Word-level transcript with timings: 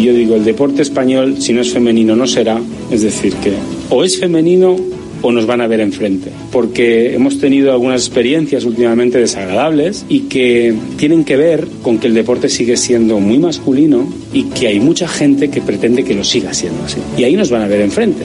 Yo 0.00 0.14
digo, 0.14 0.36
el 0.36 0.44
deporte 0.44 0.82
español, 0.82 1.36
si 1.40 1.52
no 1.52 1.60
es 1.60 1.72
femenino, 1.72 2.16
no 2.16 2.26
será. 2.26 2.60
Es 2.90 3.02
decir, 3.02 3.34
que 3.34 3.52
o 3.90 4.02
es 4.04 4.18
femenino 4.18 4.76
o 5.22 5.32
nos 5.32 5.46
van 5.46 5.60
a 5.60 5.66
ver 5.66 5.80
enfrente. 5.80 6.30
Porque 6.50 7.14
hemos 7.14 7.38
tenido 7.38 7.72
algunas 7.72 8.06
experiencias 8.06 8.64
últimamente 8.64 9.18
desagradables 9.18 10.04
y 10.08 10.20
que 10.20 10.74
tienen 10.96 11.24
que 11.24 11.36
ver 11.36 11.66
con 11.82 11.98
que 11.98 12.06
el 12.06 12.14
deporte 12.14 12.48
sigue 12.48 12.76
siendo 12.76 13.20
muy 13.20 13.38
masculino 13.38 14.08
y 14.32 14.44
que 14.44 14.68
hay 14.68 14.80
mucha 14.80 15.08
gente 15.08 15.50
que 15.50 15.60
pretende 15.60 16.04
que 16.04 16.14
lo 16.14 16.24
siga 16.24 16.54
siendo 16.54 16.84
así. 16.84 16.98
Y 17.18 17.24
ahí 17.24 17.36
nos 17.36 17.50
van 17.50 17.62
a 17.62 17.68
ver 17.68 17.80
enfrente. 17.80 18.24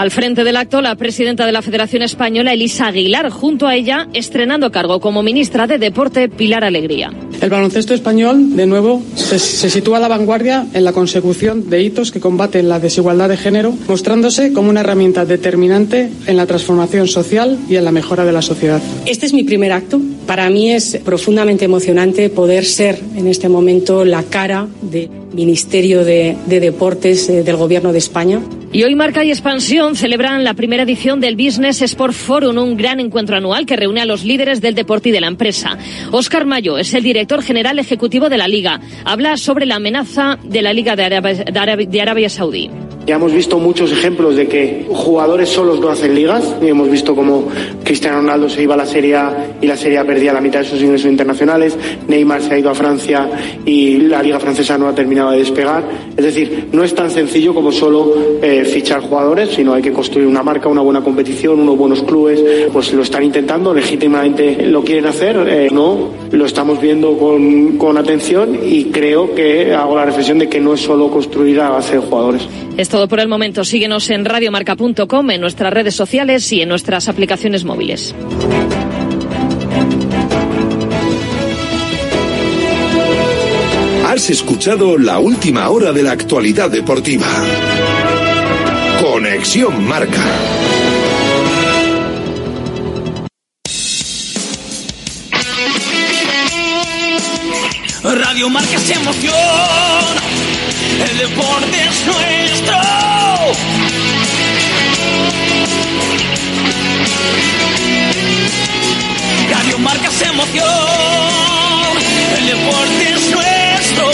Al 0.00 0.10
frente 0.10 0.44
del 0.44 0.56
acto, 0.56 0.80
la 0.80 0.94
presidenta 0.94 1.44
de 1.44 1.52
la 1.52 1.60
Federación 1.60 2.02
Española, 2.02 2.54
Elisa 2.54 2.86
Aguilar, 2.86 3.28
junto 3.28 3.66
a 3.66 3.76
ella, 3.76 4.08
estrenando 4.14 4.72
cargo 4.72 4.98
como 4.98 5.22
ministra 5.22 5.66
de 5.66 5.76
Deporte, 5.76 6.30
Pilar 6.30 6.64
Alegría. 6.64 7.12
El 7.38 7.50
baloncesto 7.50 7.92
español, 7.92 8.56
de 8.56 8.64
nuevo, 8.64 9.02
se, 9.14 9.38
se, 9.38 9.68
sitúa 9.68 9.98
a 9.98 10.00
la 10.00 10.08
vanguardia 10.08 10.66
en 10.72 10.84
la 10.84 10.94
consecución 10.94 11.68
de 11.68 11.82
hitos 11.82 12.12
que 12.12 12.18
combaten 12.18 12.70
la 12.70 12.80
desigualdad 12.80 13.28
de 13.28 13.36
género, 13.36 13.74
mostrándose 13.88 14.54
como 14.54 14.70
una 14.70 14.80
herramienta 14.80 15.26
determinante 15.26 16.10
en 16.26 16.36
la 16.38 16.46
transformación 16.46 17.06
social 17.06 17.58
y 17.68 17.76
en 17.76 17.84
la 17.84 17.92
mejora 17.92 18.24
de 18.24 18.32
la 18.32 18.40
sociedad. 18.40 18.80
Este 19.04 19.26
es 19.26 19.34
mi 19.34 19.44
primer 19.44 19.70
acto. 19.70 20.00
Para 20.26 20.48
mí 20.48 20.70
es 20.70 20.98
profundamente 21.04 21.66
emocionante 21.66 22.30
poder 22.30 22.64
ser 22.64 22.98
en 23.16 23.26
este 23.26 23.50
momento 23.50 24.06
la 24.06 24.22
cara 24.22 24.66
del 24.80 25.10
Ministerio 25.34 26.06
de, 26.06 26.38
de 26.46 26.60
Deportes 26.60 27.28
eh, 27.28 27.42
del 27.42 27.56
Gobierno 27.56 27.92
de 27.92 27.98
España. 27.98 28.40
Y 28.72 28.84
hoy 28.84 28.94
Marca 28.94 29.24
y 29.24 29.30
Expansión 29.30 29.96
celebran 29.96 30.44
la 30.44 30.54
primera 30.54 30.84
edición 30.84 31.20
del 31.20 31.34
Business 31.34 31.82
Sport 31.82 32.14
Forum, 32.14 32.56
un 32.56 32.76
gran 32.76 33.00
encuentro 33.00 33.36
anual 33.36 33.66
que 33.66 33.74
reúne 33.74 34.00
a 34.00 34.06
los 34.06 34.24
líderes 34.24 34.60
del 34.60 34.76
deporte 34.76 35.08
y 35.08 35.12
de 35.12 35.20
la 35.20 35.26
empresa. 35.26 35.76
Óscar 36.12 36.46
Mayo 36.46 36.78
es 36.78 36.94
el 36.94 37.02
director 37.02 37.42
general 37.42 37.80
ejecutivo 37.80 38.28
de 38.28 38.38
la 38.38 38.46
Liga. 38.46 38.80
Habla 39.04 39.36
sobre 39.38 39.66
la 39.66 39.76
amenaza 39.76 40.38
de 40.44 40.62
la 40.62 40.72
Liga 40.72 40.94
de 40.94 41.04
Arabia, 41.04 41.44
de 41.84 42.00
Arabia, 42.00 42.28
Saudí. 42.28 42.70
Ya 43.10 43.16
hemos 43.16 43.32
visto 43.32 43.58
muchos 43.58 43.90
ejemplos 43.90 44.36
de 44.36 44.46
que 44.46 44.86
jugadores 44.88 45.48
solos 45.48 45.80
no 45.80 45.88
hacen 45.88 46.14
ligas. 46.14 46.54
Y 46.62 46.68
hemos 46.68 46.88
visto 46.88 47.16
como 47.16 47.48
Cristiano 47.82 48.18
Ronaldo 48.18 48.48
se 48.48 48.62
iba 48.62 48.74
a 48.74 48.76
la 48.76 48.86
Serie 48.86 49.16
A 49.16 49.56
y 49.60 49.66
la 49.66 49.76
Serie 49.76 49.98
A 49.98 50.04
perdía 50.04 50.32
la 50.32 50.40
mitad 50.40 50.60
de 50.60 50.66
sus 50.66 50.80
ingresos 50.80 51.10
internacionales. 51.10 51.76
Neymar 52.06 52.40
se 52.40 52.54
ha 52.54 52.58
ido 52.60 52.70
a 52.70 52.74
Francia 52.76 53.28
y 53.66 53.96
la 54.02 54.22
Liga 54.22 54.38
Francesa 54.38 54.78
no 54.78 54.86
ha 54.86 54.94
terminado 54.94 55.32
de 55.32 55.38
despegar. 55.38 55.82
Es 56.16 56.24
decir, 56.24 56.68
no 56.70 56.84
es 56.84 56.94
tan 56.94 57.10
sencillo 57.10 57.52
como 57.52 57.72
solo 57.72 58.14
eh, 58.40 58.64
fichar 58.64 59.00
jugadores, 59.00 59.50
sino 59.56 59.74
hay 59.74 59.82
que 59.82 59.92
construir 59.92 60.28
una 60.28 60.44
marca, 60.44 60.68
una 60.68 60.82
buena 60.82 61.02
competición, 61.02 61.58
unos 61.58 61.76
buenos 61.76 62.04
clubes. 62.04 62.40
Pues 62.72 62.92
lo 62.92 63.02
están 63.02 63.24
intentando, 63.24 63.74
legítimamente 63.74 64.66
lo 64.66 64.84
quieren 64.84 65.06
hacer. 65.06 65.36
Eh, 65.48 65.68
no, 65.72 66.10
lo 66.30 66.46
estamos 66.46 66.80
viendo 66.80 67.18
con, 67.18 67.76
con 67.76 67.98
atención 67.98 68.56
y 68.64 68.84
creo 68.84 69.34
que 69.34 69.74
hago 69.74 69.96
la 69.96 70.04
reflexión 70.04 70.38
de 70.38 70.48
que 70.48 70.60
no 70.60 70.74
es 70.74 70.80
solo 70.80 71.10
construir 71.10 71.60
a 71.60 71.70
base 71.70 71.96
de 71.96 72.02
jugadores. 72.02 72.46
Es 72.76 72.88
todo 73.00 73.08
por 73.08 73.20
el 73.20 73.28
momento. 73.28 73.64
Síguenos 73.64 74.10
en 74.10 74.26
radiomarca.com, 74.26 75.30
en 75.30 75.40
nuestras 75.40 75.72
redes 75.72 75.94
sociales 75.94 76.52
y 76.52 76.60
en 76.60 76.68
nuestras 76.68 77.08
aplicaciones 77.08 77.64
móviles. 77.64 78.14
Has 84.06 84.28
escuchado 84.28 84.98
la 84.98 85.18
última 85.18 85.70
hora 85.70 85.94
de 85.94 86.02
la 86.02 86.12
actualidad 86.12 86.70
deportiva. 86.70 87.26
Conexión 89.00 89.82
Marca. 89.88 90.22
Radio 98.02 98.50
Marca 98.50 98.76
es 98.76 98.90
emoción, 98.90 99.34
el 101.02 101.18
deporte 101.18 101.84
es 101.88 102.06
nuestro. 102.06 102.76
Radio 109.50 109.78
Marca 109.78 110.08
es 110.08 110.22
emoción, 110.22 110.66
el 112.38 112.46
deporte 112.46 113.12
es 113.14 113.30
nuestro. 113.30 114.10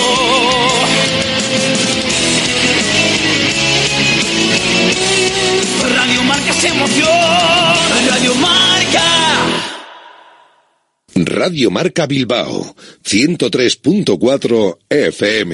Radio 5.95 6.23
Marca 6.25 6.51
es 6.51 6.65
emoción, 6.65 7.09
Radio 8.09 8.35
Marca. 8.37 9.76
Radio 11.37 11.71
Marca 11.71 12.07
Bilbao, 12.07 12.75
103.4 13.05 14.79
FM. 14.89 15.53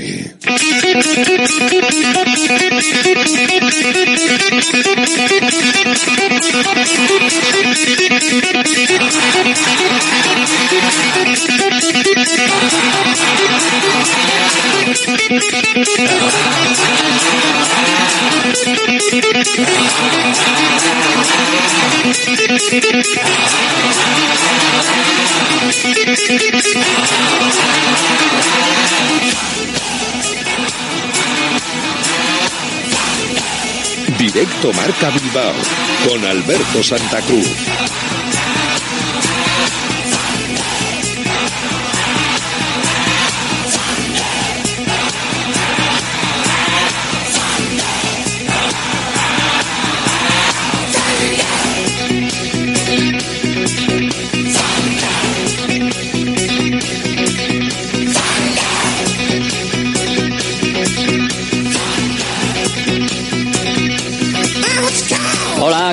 Directo 34.18 34.72
Marca 34.72 35.10
Bilbao 35.10 35.54
con 36.08 36.24
Alberto 36.24 36.82
Santa 36.82 37.20
Cruz. 37.22 38.11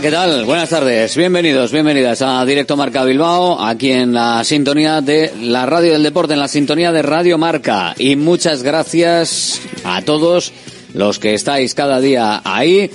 ¿Qué 0.02 0.12
tal? 0.12 0.46
Buenas 0.46 0.70
tardes. 0.70 1.18
Bienvenidos, 1.18 1.74
bienvenidas 1.74 2.22
a 2.22 2.46
Directo 2.46 2.78
Marca 2.78 3.04
Bilbao, 3.04 3.62
aquí 3.62 3.92
en 3.92 4.14
la 4.14 4.46
sintonía 4.46 5.02
de 5.02 5.34
la 5.42 5.66
Radio 5.66 5.92
del 5.92 6.04
Deporte, 6.04 6.34
en 6.34 6.40
la 6.40 6.48
sintonía 6.48 6.94
de 6.94 7.02
Radio 7.02 7.38
Marca. 7.38 7.96
Y 7.98 8.16
muchas 8.16 8.64
gracias 8.64 9.60
a 9.84 10.02
todos 10.04 10.54
los 10.94 11.20
que 11.20 11.34
estáis 11.34 11.74
cada 11.74 12.00
día 12.00 12.42
ahí 12.46 12.90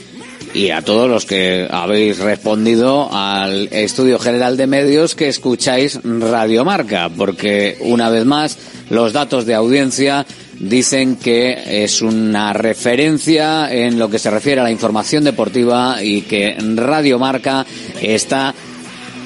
y 0.54 0.70
a 0.70 0.80
todos 0.80 1.10
los 1.10 1.26
que 1.26 1.68
habéis 1.70 2.20
respondido 2.20 3.10
al 3.12 3.68
estudio 3.70 4.18
general 4.18 4.56
de 4.56 4.66
medios 4.66 5.14
que 5.14 5.28
escucháis 5.28 6.00
Radio 6.04 6.64
Marca, 6.64 7.10
porque 7.14 7.76
una 7.80 8.08
vez 8.08 8.24
más 8.24 8.56
los 8.88 9.12
datos 9.12 9.44
de 9.44 9.54
audiencia 9.54 10.24
dicen 10.68 11.16
que 11.16 11.84
es 11.84 12.02
una 12.02 12.52
referencia 12.52 13.72
en 13.72 13.98
lo 13.98 14.08
que 14.08 14.18
se 14.18 14.30
refiere 14.30 14.60
a 14.60 14.64
la 14.64 14.70
información 14.70 15.24
deportiva 15.24 16.02
y 16.02 16.22
que 16.22 16.56
Radio 16.74 17.18
Marca 17.18 17.66
está 18.00 18.54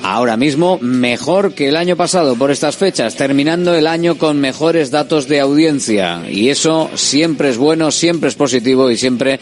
ahora 0.03 0.37
mismo 0.37 0.78
mejor 0.81 1.54
que 1.54 1.69
el 1.69 1.77
año 1.77 1.97
pasado 1.97 2.37
por 2.37 2.50
estas 2.50 2.77
fechas, 2.77 3.16
terminando 3.16 3.75
el 3.75 3.87
año 3.87 4.19
con 4.19 4.41
mejores 4.41 4.91
datos 4.91 5.28
de 5.28 5.41
audiencia. 5.41 6.22
Y 6.31 6.48
eso 6.48 6.91
siempre 6.94 7.50
es 7.50 7.56
bueno, 7.56 7.91
siempre 7.91 8.28
es 8.28 8.34
positivo 8.34 8.91
y 8.91 8.97
siempre 8.97 9.41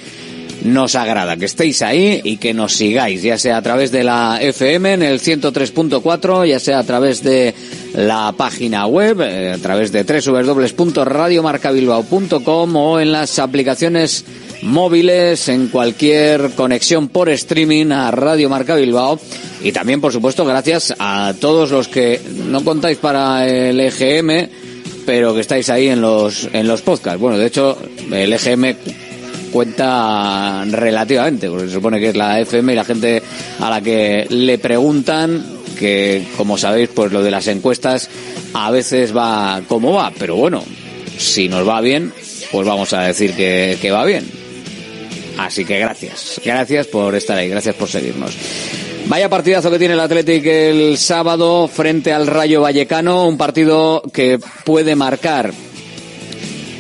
nos 0.65 0.94
agrada 0.94 1.37
que 1.37 1.44
estéis 1.44 1.82
ahí 1.82 2.21
y 2.25 2.38
que 2.38 2.55
nos 2.55 2.73
sigáis, 2.73 3.23
ya 3.23 3.38
sea 3.38 3.59
a 3.59 3.62
través 3.62 3.93
de 3.93 4.05
la 4.05 4.38
FM 4.41 4.94
en 4.94 5.03
el 5.03 5.21
103.4, 5.21 6.47
ya 6.47 6.59
sea 6.59 6.79
a 6.79 6.85
través 6.85 7.23
de 7.23 7.55
la 7.97 8.33
página 8.37 8.87
web, 8.87 9.21
eh, 9.23 9.53
a 9.53 9.59
través 9.59 9.91
de 9.91 10.05
www.radiomarcabilbao.com 10.05 12.77
o 12.77 13.01
en 13.01 13.11
las 13.11 13.39
aplicaciones 13.39 14.27
móviles, 14.63 15.49
en 15.49 15.69
cualquier 15.69 16.51
conexión 16.51 17.09
por 17.09 17.31
streaming 17.31 17.93
a 17.93 18.11
Radio 18.11 18.51
Marca 18.51 18.75
Bilbao. 18.77 19.19
Y 19.63 19.73
también, 19.73 20.03
por 20.03 20.13
supuesto, 20.13 20.45
gracias 20.45 20.95
a 20.99 21.33
todos 21.41 21.71
los 21.71 21.89
que 21.89 22.21
no 22.47 22.63
contáis 22.63 22.99
para 22.99 23.49
el 23.49 23.81
EGM, 23.81 24.51
pero 25.07 25.35
que 25.35 25.41
estáis 25.41 25.71
ahí 25.71 25.89
en 25.89 26.03
los, 26.03 26.51
en 26.53 26.69
los 26.69 26.83
podcasts. 26.83 27.19
Bueno, 27.19 27.39
de 27.39 27.47
hecho, 27.47 27.79
el 28.13 28.31
EGM 28.33 28.77
cuenta 29.51 30.67
relativamente, 30.67 31.49
porque 31.49 31.69
se 31.69 31.73
supone 31.73 31.99
que 31.99 32.11
es 32.11 32.17
la 32.17 32.39
FM 32.41 32.75
y 32.75 32.77
la 32.77 32.85
gente 32.85 33.23
a 33.59 33.71
la 33.71 33.81
que 33.81 34.27
le 34.29 34.59
preguntan, 34.59 35.56
que 35.78 36.26
como 36.37 36.58
sabéis, 36.58 36.88
pues 36.94 37.12
lo 37.12 37.23
de 37.23 37.31
las 37.31 37.46
encuestas 37.46 38.11
a 38.55 38.70
veces 38.70 39.17
va 39.17 39.62
como 39.69 39.93
va, 39.93 40.12
pero 40.19 40.37
bueno, 40.37 40.64
si 41.19 41.49
nos 41.49 41.67
va 41.67 41.81
bien, 41.81 42.12
pues 42.50 42.67
vamos 42.67 42.93
a 42.93 43.02
decir 43.02 43.32
que, 43.34 43.78
que 43.81 43.90
va 43.90 44.05
bien. 44.05 44.28
Así 45.38 45.64
que 45.64 45.78
gracias, 45.78 46.40
gracias 46.44 46.87
por 46.87 47.14
estar 47.14 47.37
ahí, 47.37 47.49
gracias 47.49 47.75
por 47.75 47.88
seguirnos. 47.88 48.34
Vaya 49.08 49.28
partidazo 49.28 49.70
que 49.70 49.78
tiene 49.78 49.94
el 49.94 50.00
Athletic 50.00 50.44
el 50.46 50.99
sábado 50.99 51.69
frente 51.69 52.12
al 52.12 52.26
Rayo 52.26 52.62
Vallecano, 52.62 53.28
un 53.28 53.37
partido 53.37 54.02
que 54.12 54.40
puede 54.64 54.96
marcar 54.96 55.52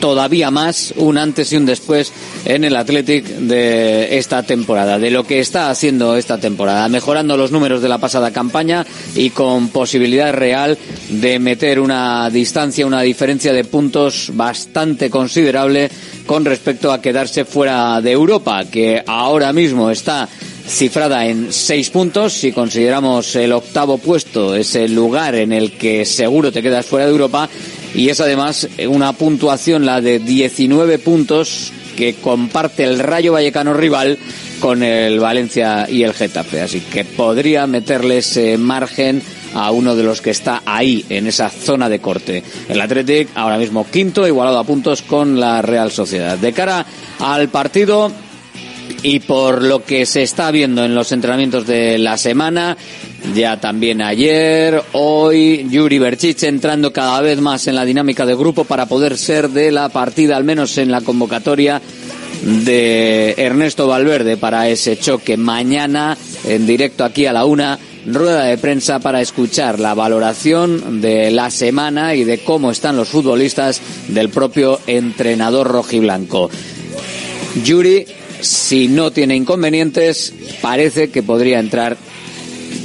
todavía 0.00 0.50
más 0.50 0.94
un 0.96 1.18
antes 1.18 1.52
y 1.52 1.56
un 1.56 1.66
después 1.66 2.12
en 2.44 2.64
el 2.64 2.76
Athletic 2.76 3.24
de 3.24 4.18
esta 4.18 4.42
temporada, 4.42 4.98
de 4.98 5.10
lo 5.10 5.24
que 5.24 5.40
está 5.40 5.70
haciendo 5.70 6.16
esta 6.16 6.38
temporada, 6.38 6.88
mejorando 6.88 7.36
los 7.36 7.50
números 7.52 7.82
de 7.82 7.88
la 7.88 7.98
pasada 7.98 8.32
campaña 8.32 8.86
y 9.14 9.30
con 9.30 9.68
posibilidad 9.68 10.32
real 10.32 10.78
de 11.08 11.38
meter 11.38 11.80
una 11.80 12.30
distancia, 12.30 12.86
una 12.86 13.02
diferencia 13.02 13.52
de 13.52 13.64
puntos 13.64 14.30
bastante 14.34 15.10
considerable 15.10 15.90
con 16.26 16.44
respecto 16.44 16.92
a 16.92 17.00
quedarse 17.00 17.44
fuera 17.44 18.00
de 18.00 18.12
Europa, 18.12 18.64
que 18.64 19.02
ahora 19.06 19.52
mismo 19.52 19.90
está 19.90 20.28
cifrada 20.66 21.26
en 21.26 21.52
seis 21.52 21.90
puntos. 21.90 22.32
Si 22.32 22.52
consideramos 22.52 23.36
el 23.36 23.52
octavo 23.52 23.98
puesto 23.98 24.54
es 24.54 24.74
el 24.74 24.94
lugar 24.94 25.34
en 25.36 25.52
el 25.52 25.72
que 25.72 26.04
seguro 26.04 26.50
te 26.52 26.62
quedas 26.62 26.86
fuera 26.86 27.06
de 27.06 27.12
Europa 27.12 27.48
y 27.96 28.10
es 28.10 28.20
además 28.20 28.68
una 28.88 29.14
puntuación 29.14 29.86
la 29.86 30.02
de 30.02 30.18
19 30.18 30.98
puntos 30.98 31.72
que 31.96 32.14
comparte 32.14 32.84
el 32.84 32.98
Rayo 32.98 33.32
Vallecano 33.32 33.72
rival 33.72 34.18
con 34.60 34.82
el 34.82 35.18
Valencia 35.18 35.86
y 35.88 36.02
el 36.02 36.12
Getafe. 36.12 36.60
Así 36.60 36.80
que 36.80 37.06
podría 37.06 37.66
meterle 37.66 38.18
ese 38.18 38.58
margen 38.58 39.22
a 39.54 39.70
uno 39.70 39.96
de 39.96 40.02
los 40.02 40.20
que 40.20 40.30
está 40.30 40.62
ahí, 40.66 41.06
en 41.08 41.26
esa 41.26 41.48
zona 41.48 41.88
de 41.88 42.00
corte. 42.00 42.42
El 42.68 42.82
Athletic 42.82 43.30
ahora 43.34 43.56
mismo 43.56 43.86
quinto, 43.90 44.26
igualado 44.26 44.58
a 44.58 44.64
puntos 44.64 45.00
con 45.00 45.40
la 45.40 45.62
Real 45.62 45.90
Sociedad. 45.90 46.36
De 46.36 46.52
cara 46.52 46.84
al 47.18 47.48
partido, 47.48 48.12
y 49.08 49.20
por 49.20 49.62
lo 49.62 49.84
que 49.84 50.04
se 50.04 50.24
está 50.24 50.50
viendo 50.50 50.84
en 50.84 50.96
los 50.96 51.12
entrenamientos 51.12 51.64
de 51.64 51.96
la 51.96 52.18
semana, 52.18 52.76
ya 53.36 53.60
también 53.60 54.02
ayer, 54.02 54.82
hoy, 54.94 55.64
Yuri 55.70 56.00
Berchich 56.00 56.42
entrando 56.42 56.92
cada 56.92 57.20
vez 57.20 57.40
más 57.40 57.68
en 57.68 57.76
la 57.76 57.84
dinámica 57.84 58.26
de 58.26 58.34
grupo 58.34 58.64
para 58.64 58.86
poder 58.86 59.16
ser 59.16 59.50
de 59.50 59.70
la 59.70 59.90
partida, 59.90 60.36
al 60.36 60.42
menos 60.42 60.76
en 60.78 60.90
la 60.90 61.02
convocatoria 61.02 61.80
de 62.42 63.34
Ernesto 63.38 63.86
Valverde 63.86 64.38
para 64.38 64.68
ese 64.68 64.98
choque 64.98 65.36
mañana 65.36 66.18
en 66.44 66.66
directo 66.66 67.04
aquí 67.04 67.26
a 67.26 67.32
la 67.32 67.44
una 67.44 67.78
rueda 68.06 68.42
de 68.42 68.58
prensa 68.58 68.98
para 68.98 69.20
escuchar 69.20 69.78
la 69.78 69.94
valoración 69.94 71.00
de 71.00 71.30
la 71.30 71.52
semana 71.52 72.16
y 72.16 72.24
de 72.24 72.38
cómo 72.38 72.72
están 72.72 72.96
los 72.96 73.08
futbolistas 73.08 73.80
del 74.08 74.30
propio 74.30 74.80
entrenador 74.88 75.68
rojiblanco. 75.68 76.50
Yuri, 77.64 78.04
si 78.40 78.88
no 78.88 79.10
tiene 79.10 79.36
inconvenientes, 79.36 80.32
parece 80.60 81.10
que 81.10 81.22
podría 81.22 81.58
entrar 81.58 81.96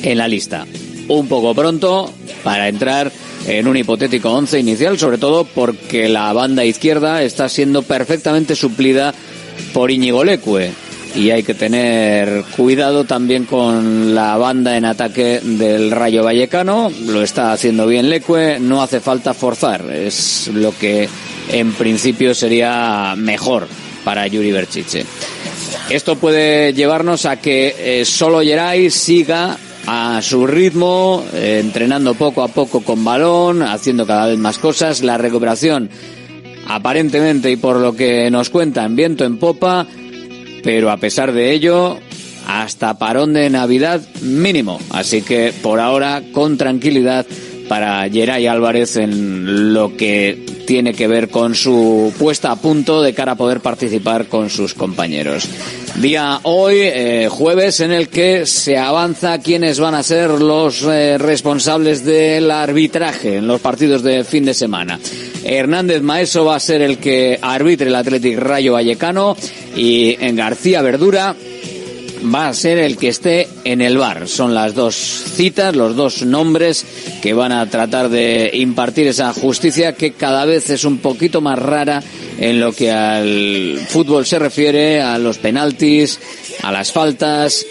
en 0.03 0.17
la 0.17 0.27
lista. 0.27 0.65
Un 1.07 1.27
poco 1.27 1.53
pronto 1.53 2.11
para 2.43 2.67
entrar 2.67 3.11
en 3.47 3.67
un 3.67 3.77
hipotético 3.77 4.31
once 4.31 4.59
inicial, 4.59 4.97
sobre 4.97 5.17
todo 5.17 5.45
porque 5.45 6.09
la 6.09 6.31
banda 6.33 6.63
izquierda 6.63 7.23
está 7.23 7.49
siendo 7.49 7.81
perfectamente 7.83 8.55
suplida 8.55 9.13
por 9.73 9.91
Íñigo 9.91 10.23
Leque. 10.23 10.71
Y 11.13 11.29
hay 11.31 11.43
que 11.43 11.53
tener 11.53 12.45
cuidado 12.55 13.03
también 13.03 13.43
con 13.43 14.15
la 14.15 14.37
banda 14.37 14.77
en 14.77 14.85
ataque 14.85 15.41
del 15.43 15.91
Rayo 15.91 16.23
Vallecano. 16.23 16.89
Lo 17.07 17.21
está 17.21 17.51
haciendo 17.51 17.85
bien 17.85 18.09
Leque, 18.09 18.59
no 18.61 18.81
hace 18.81 19.01
falta 19.01 19.33
forzar. 19.33 19.91
Es 19.91 20.49
lo 20.53 20.73
que 20.77 21.09
en 21.49 21.73
principio 21.73 22.33
sería 22.33 23.15
mejor 23.17 23.67
para 24.03 24.27
Yuri 24.27 24.51
Berchiche. 24.51 25.05
Esto 25.89 26.15
puede 26.15 26.73
llevarnos 26.73 27.25
a 27.25 27.37
que 27.37 27.75
eh, 27.77 28.05
solo 28.05 28.41
Geray 28.41 28.89
siga 28.89 29.57
a 29.87 30.21
su 30.21 30.47
ritmo, 30.47 31.23
eh, 31.33 31.59
entrenando 31.61 32.13
poco 32.13 32.43
a 32.43 32.47
poco 32.47 32.81
con 32.81 33.03
balón, 33.03 33.61
haciendo 33.61 34.05
cada 34.05 34.27
vez 34.27 34.37
más 34.37 34.57
cosas. 34.57 35.01
La 35.01 35.17
recuperación, 35.17 35.89
aparentemente 36.67 37.51
y 37.51 37.57
por 37.57 37.77
lo 37.77 37.93
que 37.95 38.29
nos 38.31 38.49
cuentan, 38.49 38.95
viento 38.95 39.25
en 39.25 39.37
popa, 39.37 39.85
pero 40.63 40.91
a 40.91 40.97
pesar 40.97 41.33
de 41.33 41.51
ello, 41.51 41.97
hasta 42.47 42.97
parón 42.97 43.33
de 43.33 43.49
Navidad 43.49 44.01
mínimo. 44.21 44.79
Así 44.91 45.21
que 45.21 45.53
por 45.61 45.79
ahora, 45.79 46.21
con 46.31 46.57
tranquilidad 46.57 47.25
para 47.71 48.09
Geray 48.09 48.47
Álvarez 48.47 48.97
en 48.97 49.73
lo 49.73 49.95
que 49.95 50.37
tiene 50.67 50.93
que 50.93 51.07
ver 51.07 51.29
con 51.29 51.55
su 51.55 52.13
puesta 52.19 52.51
a 52.51 52.57
punto 52.57 53.01
de 53.01 53.13
cara 53.13 53.31
a 53.31 53.35
poder 53.35 53.61
participar 53.61 54.25
con 54.25 54.49
sus 54.49 54.73
compañeros. 54.73 55.47
Día 55.95 56.41
hoy, 56.43 56.79
eh, 56.81 57.29
jueves, 57.31 57.79
en 57.79 57.93
el 57.93 58.09
que 58.09 58.45
se 58.45 58.77
avanza 58.77 59.39
quiénes 59.39 59.79
van 59.79 59.95
a 59.95 60.03
ser 60.03 60.31
los 60.31 60.83
eh, 60.83 61.17
responsables 61.17 62.03
del 62.03 62.51
arbitraje 62.51 63.37
en 63.37 63.47
los 63.47 63.61
partidos 63.61 64.03
de 64.03 64.25
fin 64.25 64.43
de 64.43 64.53
semana. 64.53 64.99
Hernández 65.45 66.01
Maeso 66.01 66.43
va 66.43 66.57
a 66.57 66.59
ser 66.59 66.81
el 66.81 66.97
que 66.97 67.39
arbitre 67.41 67.87
el 67.87 67.95
Athletic 67.95 68.37
Rayo 68.37 68.73
Vallecano 68.73 69.37
y 69.77 70.17
en 70.19 70.35
García 70.35 70.81
Verdura 70.81 71.37
va 72.23 72.47
a 72.47 72.53
ser 72.53 72.77
el 72.77 72.97
que 72.97 73.09
esté 73.09 73.47
en 73.63 73.81
el 73.81 73.97
bar. 73.97 74.27
Son 74.27 74.53
las 74.53 74.73
dos 74.73 74.95
citas, 74.95 75.75
los 75.75 75.95
dos 75.95 76.23
nombres 76.23 76.85
que 77.21 77.33
van 77.33 77.51
a 77.51 77.69
tratar 77.69 78.09
de 78.09 78.51
impartir 78.53 79.07
esa 79.07 79.33
justicia 79.33 79.93
que 79.93 80.13
cada 80.13 80.45
vez 80.45 80.69
es 80.69 80.83
un 80.83 80.99
poquito 80.99 81.41
más 81.41 81.59
rara 81.59 82.03
en 82.39 82.59
lo 82.59 82.73
que 82.73 82.91
al 82.91 83.79
fútbol 83.87 84.25
se 84.25 84.39
refiere, 84.39 85.01
a 85.01 85.17
los 85.17 85.37
penaltis, 85.37 86.19
a 86.61 86.71
las 86.71 86.91
faltas. 86.91 87.65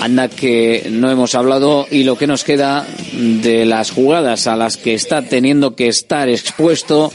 Anda 0.00 0.28
que 0.28 0.88
no 0.90 1.10
hemos 1.10 1.34
hablado 1.34 1.86
y 1.90 2.04
lo 2.04 2.18
que 2.18 2.26
nos 2.26 2.44
queda 2.44 2.86
de 3.12 3.64
las 3.64 3.90
jugadas 3.90 4.46
a 4.46 4.56
las 4.56 4.76
que 4.76 4.94
está 4.94 5.22
teniendo 5.22 5.74
que 5.74 5.88
estar 5.88 6.28
expuesto 6.28 7.10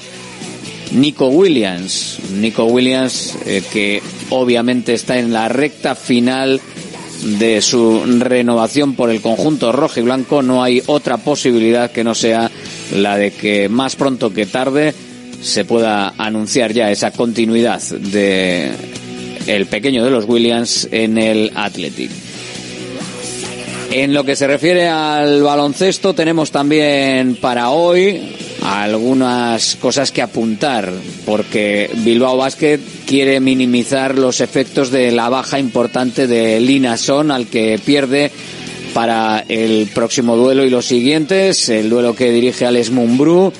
Nico 0.92 1.28
Williams. 1.28 2.19
Nico 2.34 2.66
Williams 2.66 3.38
eh, 3.46 3.63
que 3.72 4.02
obviamente 4.31 4.94
está 4.94 5.19
en 5.19 5.31
la 5.31 5.48
recta 5.48 5.95
final 5.95 6.60
de 7.39 7.62
su 7.62 8.04
renovación 8.19 8.95
por 8.95 9.10
el 9.12 9.22
conjunto 9.22 9.72
rojo 9.72 10.00
y 10.00 10.04
blanco. 10.04 10.42
No 10.42 10.63
hay 10.63 10.81
otra 10.88 11.18
posibilidad 11.18 11.92
que 11.92 12.04
no 12.04 12.16
sea 12.16 12.50
la 12.95 13.18
de 13.18 13.31
que 13.31 13.69
más 13.69 13.95
pronto 13.95 14.33
que 14.33 14.45
tarde 14.45 14.94
se 15.42 15.66
pueda 15.66 16.13
anunciar 16.18 16.74
ya 16.74 16.92
esa 16.92 17.12
continuidad 17.12 17.81
de 17.81 18.72
el 19.48 19.66
pequeño 19.68 20.04
de 20.04 20.12
los 20.12 20.25
Williams 20.25 20.88
en 20.91 21.17
el 21.17 21.51
Athletic. 21.56 22.12
En 23.91 24.13
lo 24.13 24.24
que 24.24 24.36
se 24.36 24.48
refiere 24.48 24.88
al 24.88 25.44
baloncesto 25.44 26.13
tenemos 26.13 26.51
también 26.51 27.36
para 27.36 27.72
hoy 27.72 28.22
algunas 28.62 29.75
cosas 29.75 30.12
que 30.12 30.22
apuntar, 30.22 30.91
porque 31.25 31.89
Bilbao 32.03 32.38
Basket 32.38 32.80
quiere 33.06 33.39
minimizar 33.39 34.18
los 34.18 34.41
efectos 34.41 34.91
de 34.91 35.12
la 35.12 35.30
baja 35.30 35.60
importante 35.60 36.27
de 36.27 36.60
Lina 36.60 36.98
Son, 36.98 37.32
al 37.32 37.48
que 37.48 37.80
pierde 37.84 38.32
para 38.94 39.44
el 39.48 39.89
próximo 39.94 40.36
duelo 40.36 40.65
y 40.65 40.70
los 40.70 40.86
siguientes, 40.86 41.70
el 41.70 41.89
duelo 41.89 42.15
que 42.15 42.30
dirige 42.32 42.65
Alex 42.65 42.91
Mumbrú 42.91 43.51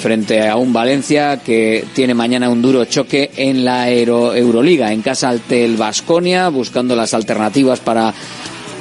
frente 0.00 0.48
a 0.48 0.56
un 0.56 0.72
Valencia 0.72 1.36
que 1.44 1.84
tiene 1.94 2.14
mañana 2.14 2.48
un 2.48 2.62
duro 2.62 2.84
choque 2.86 3.30
en 3.36 3.64
la 3.64 3.90
Euroliga, 3.90 4.92
en 4.92 5.02
casa 5.02 5.28
ante 5.28 5.64
el 5.64 5.76
Vasconia, 5.76 6.48
buscando 6.48 6.96
las 6.96 7.12
alternativas 7.12 7.80
para 7.80 8.12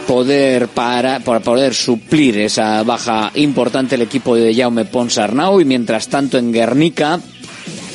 poder 0.09 0.69
para, 0.69 1.19
para 1.19 1.39
poder 1.39 1.75
suplir 1.75 2.39
esa 2.39 2.81
baja 2.81 3.31
importante 3.35 3.93
el 3.93 4.01
equipo 4.01 4.35
de 4.35 4.55
Jaume 4.55 4.85
Ponsarnau 4.85 5.61
y 5.61 5.65
mientras 5.65 6.07
tanto 6.07 6.39
en 6.39 6.51
Guernica 6.51 7.19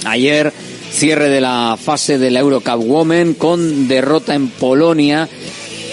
ayer 0.05 0.53
cierre 0.93 1.29
de 1.29 1.41
la 1.41 1.77
fase 1.77 2.17
de 2.19 2.31
la 2.31 2.39
Eurocup 2.39 2.85
Women 2.87 3.35
con 3.35 3.89
derrota 3.89 4.33
en 4.37 4.47
Polonia 4.47 5.29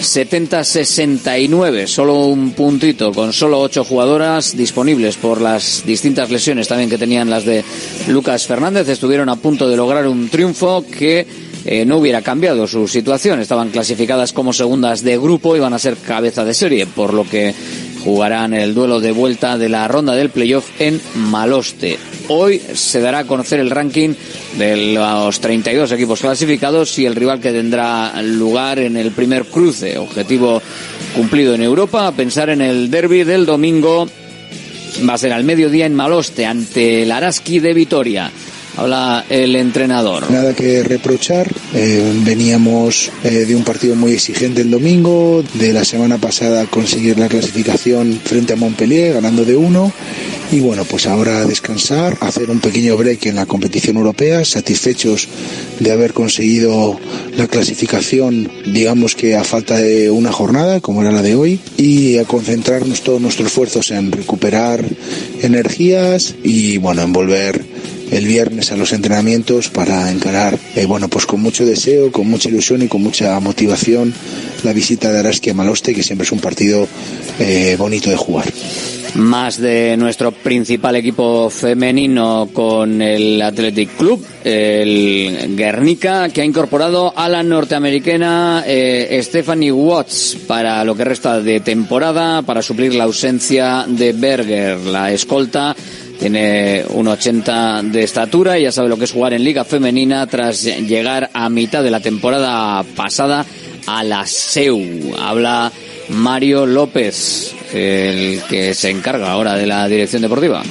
70-69, 0.00 1.88
solo 1.88 2.26
un 2.26 2.52
puntito, 2.52 3.12
con 3.12 3.32
solo 3.32 3.60
ocho 3.60 3.82
jugadoras 3.82 4.56
disponibles 4.56 5.16
por 5.16 5.40
las 5.40 5.82
distintas 5.84 6.30
lesiones 6.30 6.68
también 6.68 6.88
que 6.88 6.98
tenían 6.98 7.30
las 7.30 7.44
de 7.44 7.64
Lucas 8.08 8.46
Fernández. 8.46 8.88
Estuvieron 8.88 9.28
a 9.28 9.36
punto 9.36 9.68
de 9.68 9.76
lograr 9.76 10.06
un 10.06 10.28
triunfo 10.28 10.84
que 10.86 11.26
eh, 11.64 11.84
no 11.84 11.98
hubiera 11.98 12.22
cambiado 12.22 12.66
su 12.66 12.88
situación. 12.88 13.40
Estaban 13.40 13.70
clasificadas 13.70 14.32
como 14.32 14.52
segundas 14.52 15.02
de 15.02 15.18
grupo 15.18 15.56
y 15.56 15.60
van 15.60 15.74
a 15.74 15.78
ser 15.78 15.96
cabeza 15.96 16.44
de 16.44 16.54
serie, 16.54 16.86
por 16.86 17.14
lo 17.14 17.24
que 17.24 17.54
jugarán 18.04 18.52
el 18.52 18.74
duelo 18.74 19.00
de 19.00 19.12
vuelta 19.12 19.56
de 19.58 19.68
la 19.68 19.86
ronda 19.86 20.14
del 20.14 20.30
playoff 20.30 20.68
en 20.80 21.00
Maloste. 21.14 21.98
Hoy 22.28 22.60
se 22.74 23.00
dará 23.00 23.20
a 23.20 23.26
conocer 23.26 23.60
el 23.60 23.70
ranking 23.70 24.14
de 24.58 24.94
los 24.94 25.40
32 25.40 25.92
equipos 25.92 26.20
clasificados 26.20 26.98
y 26.98 27.06
el 27.06 27.14
rival 27.14 27.40
que 27.40 27.52
tendrá 27.52 28.20
lugar 28.22 28.78
en 28.78 28.96
el 28.96 29.12
primer 29.12 29.44
cruce. 29.44 29.98
Objetivo 29.98 30.60
cumplido 31.14 31.54
en 31.54 31.62
Europa, 31.62 32.10
pensar 32.12 32.50
en 32.50 32.60
el 32.60 32.90
derby 32.90 33.24
del 33.24 33.46
domingo. 33.46 34.08
Va 35.08 35.14
a 35.14 35.18
ser 35.18 35.32
al 35.32 35.44
mediodía 35.44 35.86
en 35.86 35.94
Maloste 35.94 36.44
ante 36.44 37.02
el 37.04 37.12
Araski 37.12 37.60
de 37.60 37.74
Vitoria. 37.74 38.30
Habla 38.76 39.24
el 39.28 39.54
entrenador. 39.56 40.30
Nada 40.30 40.54
que 40.54 40.82
reprochar. 40.82 41.52
Eh, 41.74 42.20
veníamos 42.24 43.10
eh, 43.22 43.44
de 43.44 43.54
un 43.54 43.64
partido 43.64 43.94
muy 43.96 44.12
exigente 44.12 44.62
el 44.62 44.70
domingo, 44.70 45.44
de 45.54 45.72
la 45.72 45.84
semana 45.84 46.18
pasada 46.18 46.66
conseguir 46.66 47.18
la 47.18 47.28
clasificación 47.28 48.18
frente 48.24 48.54
a 48.54 48.56
Montpellier, 48.56 49.14
ganando 49.14 49.44
de 49.44 49.56
uno. 49.56 49.92
Y 50.50 50.60
bueno, 50.60 50.84
pues 50.84 51.06
ahora 51.06 51.46
descansar, 51.46 52.18
hacer 52.20 52.50
un 52.50 52.60
pequeño 52.60 52.96
break 52.96 53.26
en 53.26 53.36
la 53.36 53.46
competición 53.46 53.96
europea, 53.96 54.44
satisfechos 54.44 55.28
de 55.80 55.90
haber 55.90 56.12
conseguido 56.12 56.98
la 57.36 57.46
clasificación, 57.46 58.50
digamos 58.66 59.14
que 59.14 59.34
a 59.34 59.44
falta 59.44 59.76
de 59.76 60.10
una 60.10 60.30
jornada, 60.30 60.80
como 60.80 61.00
era 61.00 61.10
la 61.10 61.22
de 61.22 61.36
hoy, 61.36 61.58
y 61.78 62.18
a 62.18 62.24
concentrarnos 62.24 63.00
todos 63.02 63.20
nuestros 63.20 63.48
esfuerzos 63.48 63.90
en 63.92 64.12
recuperar 64.12 64.84
energías 65.40 66.34
y 66.42 66.76
bueno, 66.76 67.00
en 67.02 67.12
volver 67.14 67.71
el 68.12 68.26
viernes 68.26 68.70
a 68.70 68.76
los 68.76 68.92
entrenamientos 68.92 69.70
para 69.70 70.10
encarar, 70.10 70.58
eh, 70.76 70.84
bueno, 70.84 71.08
pues 71.08 71.24
con 71.24 71.40
mucho 71.40 71.64
deseo, 71.64 72.12
con 72.12 72.28
mucha 72.28 72.50
ilusión 72.50 72.82
y 72.82 72.88
con 72.88 73.02
mucha 73.02 73.40
motivación 73.40 74.12
la 74.62 74.74
visita 74.74 75.10
de 75.10 75.18
Araski 75.18 75.50
a 75.50 75.54
Maloste, 75.54 75.94
que 75.94 76.02
siempre 76.02 76.26
es 76.26 76.32
un 76.32 76.38
partido 76.38 76.86
eh, 77.38 77.74
bonito 77.78 78.10
de 78.10 78.16
jugar. 78.16 78.52
Más 79.14 79.58
de 79.58 79.94
nuestro 79.98 80.32
principal 80.32 80.96
equipo 80.96 81.50
femenino 81.50 82.48
con 82.52 83.02
el 83.02 83.40
Athletic 83.42 83.96
Club, 83.96 84.24
el 84.42 85.54
Guernica, 85.54 86.30
que 86.30 86.40
ha 86.40 86.44
incorporado 86.44 87.12
a 87.14 87.28
la 87.28 87.42
norteamericana 87.42 88.64
eh, 88.66 89.20
Stephanie 89.22 89.70
Watts 89.70 90.38
para 90.46 90.82
lo 90.84 90.94
que 90.94 91.04
resta 91.04 91.40
de 91.42 91.60
temporada, 91.60 92.40
para 92.40 92.62
suplir 92.62 92.94
la 92.94 93.04
ausencia 93.04 93.84
de 93.86 94.14
Berger, 94.14 94.78
la 94.78 95.12
escolta 95.12 95.76
tiene 96.22 96.84
un 96.90 97.08
80 97.08 97.82
de 97.82 98.04
estatura 98.04 98.56
y 98.56 98.62
ya 98.62 98.70
sabe 98.70 98.88
lo 98.88 98.96
que 98.96 99.06
es 99.06 99.12
jugar 99.12 99.32
en 99.32 99.42
Liga 99.42 99.64
Femenina 99.64 100.24
tras 100.28 100.62
llegar 100.62 101.28
a 101.32 101.48
mitad 101.48 101.82
de 101.82 101.90
la 101.90 101.98
temporada 101.98 102.84
pasada 102.94 103.44
a 103.88 104.04
la 104.04 104.24
SEU. 104.24 105.16
Habla 105.18 105.72
Mario 106.10 106.64
López, 106.64 107.52
el 107.74 108.40
que 108.48 108.72
se 108.72 108.90
encarga 108.90 109.32
ahora 109.32 109.56
de 109.56 109.66
la 109.66 109.88
dirección 109.88 110.22
deportiva. 110.22 110.62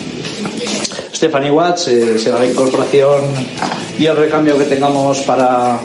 Stephanie 1.13 1.51
Watts 1.51 1.89
eh, 1.89 2.17
será 2.17 2.39
la 2.39 2.45
incorporación 2.45 3.21
y 3.99 4.05
el 4.05 4.15
recambio 4.15 4.57
que 4.57 4.63
tengamos 4.63 5.19
para, 5.23 5.77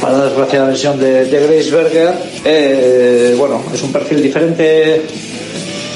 para 0.00 0.16
la 0.16 0.24
desgraciada 0.26 0.70
lesión 0.70 0.96
de, 1.00 1.28
Grace 1.28 1.72
Berger. 1.72 2.14
Eh, 2.44 3.34
bueno, 3.36 3.64
es 3.74 3.82
un 3.82 3.90
perfil 3.90 4.22
diferente, 4.22 5.02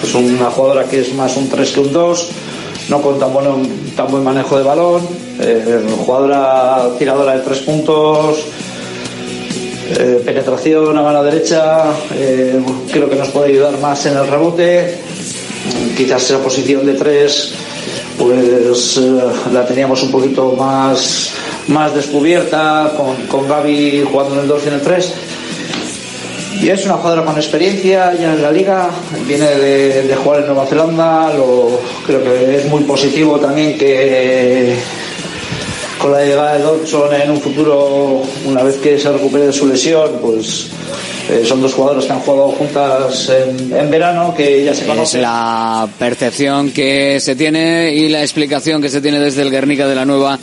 es 0.03 0.13
una 0.13 0.51
jugadora 0.51 0.89
que 0.89 1.03
es 1.03 1.15
más 1.15 1.37
un 1.37 1.49
3 1.49 1.71
que 1.71 1.81
un 1.81 1.93
2 1.93 2.31
no 2.91 3.01
con 3.01 3.19
tan, 3.19 3.33
tan 3.97 4.11
buen 4.11 4.25
manejo 4.25 4.59
de 4.59 4.65
balón, 4.65 5.07
eh, 5.39 5.81
jugadora 6.05 6.89
tiradora 6.99 7.37
de 7.37 7.41
tres 7.41 7.61
puntos, 7.61 8.41
eh, 9.91 10.21
penetración 10.25 10.99
a 10.99 11.03
mano 11.03 11.23
derecha, 11.23 11.85
eh, 12.15 12.61
creo 12.93 13.09
que 13.09 13.15
nos 13.15 13.29
puede 13.29 13.53
ayudar 13.53 13.79
más 13.79 14.05
en 14.07 14.17
el 14.17 14.27
rebote, 14.27 14.99
quizás 15.97 16.25
esa 16.25 16.39
posición 16.43 16.85
de 16.85 16.95
tres 16.95 17.55
pues 18.19 18.99
la 19.51 19.65
teníamos 19.65 20.03
un 20.03 20.11
poquito 20.11 20.53
más, 20.53 21.31
más 21.69 21.95
descubierta, 21.95 22.93
con, 22.95 23.17
con 23.29 23.49
Gaby 23.49 24.05
jugando 24.11 24.35
en 24.35 24.41
el 24.41 24.49
2 24.49 24.63
y 24.65 24.69
en 24.69 24.75
el 24.75 24.83
3 24.83 25.15
y 26.61 26.69
es 26.69 26.85
una 26.85 26.95
jugadora 26.95 27.25
con 27.25 27.37
experiencia 27.37 28.13
ya 28.15 28.35
en 28.35 28.43
la 28.43 28.53
liga, 28.53 28.91
viene 29.27 29.47
de, 29.47 30.15
jugar 30.17 30.41
en 30.41 30.47
Nueva 30.47 30.67
Zelanda, 30.67 31.33
lo, 31.35 31.81
creo 32.07 32.23
que 32.23 32.57
es 32.57 32.67
muy 32.67 32.83
positivo 32.85 33.39
también 33.39 33.79
que 33.79 34.75
con 35.99 36.13
la 36.13 36.25
llegada 36.25 36.55
de 36.55 36.63
Dodson 36.63 37.15
en 37.15 37.31
un 37.31 37.41
futuro, 37.41 38.23
una 38.47 38.63
vez 38.63 38.77
que 38.77 38.99
se 38.99 39.11
recupere 39.13 39.47
de 39.47 39.53
su 39.53 39.67
lesión, 39.67 40.19
pues 40.23 40.69
eh, 41.31 41.45
son 41.45 41.61
dos 41.61 41.75
jugadores 41.75 42.07
que 42.07 42.13
han 42.13 42.21
jugado 42.21 42.49
juntas 42.49 43.31
en, 43.31 43.91
verano, 43.91 44.35
que 44.35 44.65
ya 44.65 44.75
se 44.75 44.87
conocen. 44.87 45.21
Es 45.21 45.27
la 45.27 45.89
percepción 45.99 46.71
que 46.71 47.21
se 47.21 47.37
tiene 47.37 47.95
y 47.95 48.09
la 48.09 48.23
explicación 48.23 48.81
que 48.81 48.89
se 48.89 49.01
tiene 49.01 49.21
desde 49.21 49.43
el 49.43 49.51
Guernica 49.51 49.87
de 49.87 49.95
la 49.95 50.05
Nueva 50.05 50.39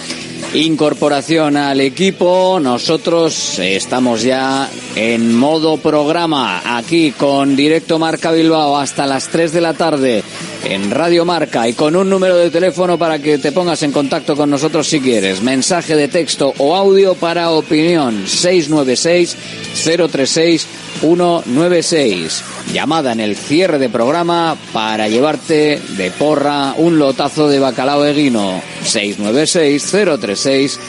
incorporación 0.58 1.56
al 1.56 1.82
equipo. 1.82 2.60
Nosotros 2.60 3.60
estamos 3.60 4.24
ya 4.24 4.70
en 4.96 5.36
modo 5.36 5.78
programa 5.78 6.78
aquí 6.78 7.12
con 7.12 7.56
Directo 7.56 8.00
Marca 8.00 8.32
Bilbao 8.32 8.78
hasta 8.78 9.06
las 9.06 9.28
3 9.28 9.52
de 9.54 9.62
la 9.62 9.74
tarde 9.76 10.24
en 10.70 10.92
Radio 10.92 11.26
Marca 11.26 11.68
y 11.68 11.74
con 11.74 11.96
un 11.96 12.10
número 12.10 12.36
de 12.36 12.50
teléfono 12.50 12.98
para 12.98 13.20
que 13.20 13.38
te 13.38 13.52
pongas 13.52 13.84
en 13.84 13.92
contacto 13.92 14.36
con 14.36 14.50
nosotros 14.50 14.88
si 14.88 15.00
quieres. 15.00 15.42
Mensaje 15.42 15.96
de 15.96 16.08
texto 16.08 16.54
o 16.58 16.76
audio 16.76 17.16
para 17.16 17.52
opinión 17.52 18.28
696 18.28 19.38
036 19.84 20.68
196. 21.00 22.44
Llamada 22.74 23.12
en 23.12 23.20
el 23.20 23.36
cierre 23.36 23.80
de 23.80 23.90
programa 23.90 24.58
para 24.74 25.08
llevarte 25.08 25.80
de 25.98 26.12
porra 26.12 26.74
un 26.78 27.00
lotazo 27.00 27.48
de 27.48 27.60
bacalao 27.60 28.06
eguino. 28.06 28.62
696 28.84 30.20
036 30.20 30.80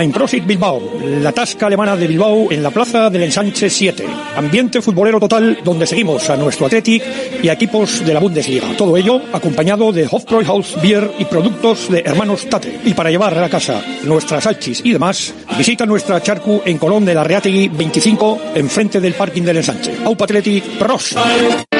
Einprosit 0.00 0.46
Bilbao, 0.46 0.80
la 1.20 1.30
tasca 1.30 1.66
alemana 1.66 1.94
de 1.94 2.06
Bilbao 2.06 2.50
en 2.50 2.62
la 2.62 2.70
plaza 2.70 3.10
del 3.10 3.24
Ensanche 3.24 3.68
7. 3.68 4.06
Ambiente 4.34 4.80
futbolero 4.80 5.20
total 5.20 5.58
donde 5.62 5.86
seguimos 5.86 6.30
a 6.30 6.38
nuestro 6.38 6.66
Athletic 6.66 7.02
y 7.42 7.48
equipos 7.50 8.04
de 8.04 8.14
la 8.14 8.20
Bundesliga. 8.20 8.74
Todo 8.78 8.96
ello 8.96 9.20
acompañado 9.30 9.92
de 9.92 10.08
Hofbräuhaus 10.10 10.80
Beer 10.80 11.10
y 11.18 11.26
productos 11.26 11.90
de 11.90 12.00
hermanos 12.00 12.48
Tate. 12.48 12.80
Y 12.84 12.94
para 12.94 13.10
llevar 13.10 13.36
a 13.36 13.42
la 13.42 13.50
casa 13.50 13.82
nuestras 14.04 14.44
salchis 14.44 14.80
y 14.82 14.92
demás, 14.92 15.34
visita 15.58 15.84
nuestra 15.84 16.22
charcu 16.22 16.62
en 16.64 16.78
Colón 16.78 17.04
de 17.04 17.14
la 17.14 17.22
Reategui 17.22 17.68
25, 17.68 18.40
enfrente 18.54 19.00
del 19.00 19.12
parking 19.12 19.42
del 19.42 19.58
Ensanche. 19.58 19.98
Aupa 20.04 20.24
Athletic, 20.24 20.64
pros. 20.78 21.14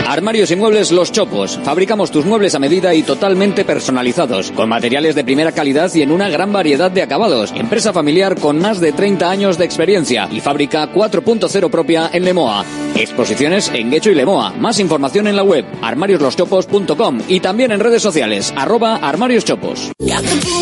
Armarios 0.07 0.51
y 0.51 0.57
muebles 0.57 0.91
Los 0.91 1.13
Chopos. 1.13 1.59
Fabricamos 1.63 2.11
tus 2.11 2.25
muebles 2.25 2.55
a 2.55 2.59
medida 2.59 2.95
y 2.95 3.03
totalmente 3.03 3.65
personalizados, 3.65 4.51
con 4.51 4.69
materiales 4.69 5.15
de 5.15 5.25
primera 5.25 5.53
calidad 5.53 5.93
y 5.95 6.03
en 6.03 6.11
una 6.11 6.29
gran 6.29 6.53
variedad 6.53 6.91
de 6.91 7.03
acabados. 7.03 7.53
Empresa 7.57 7.93
familiar 7.93 8.39
con 8.39 8.59
más 8.59 8.81
de 8.81 8.93
30 8.93 9.31
años 9.31 9.59
de 9.59 9.65
experiencia 9.65 10.29
y 10.31 10.41
fábrica 10.41 10.93
4.0 10.93 11.71
propia 11.71 12.11
en 12.13 12.25
Lemoa. 12.25 12.65
Exposiciones 13.01 13.71
en 13.75 13.91
Guecho 13.91 14.11
y 14.11 14.15
Lemoa. 14.15 14.53
Más 14.53 14.79
información 14.79 15.27
en 15.27 15.37
la 15.37 15.43
web 15.43 15.65
armariosloschopos.com 15.83 17.21
y 17.29 17.41
también 17.41 17.73
en 17.73 17.81
redes 17.81 18.03
sociales 18.03 18.53
arroba 18.57 18.97
armarioschopos. 18.97 19.91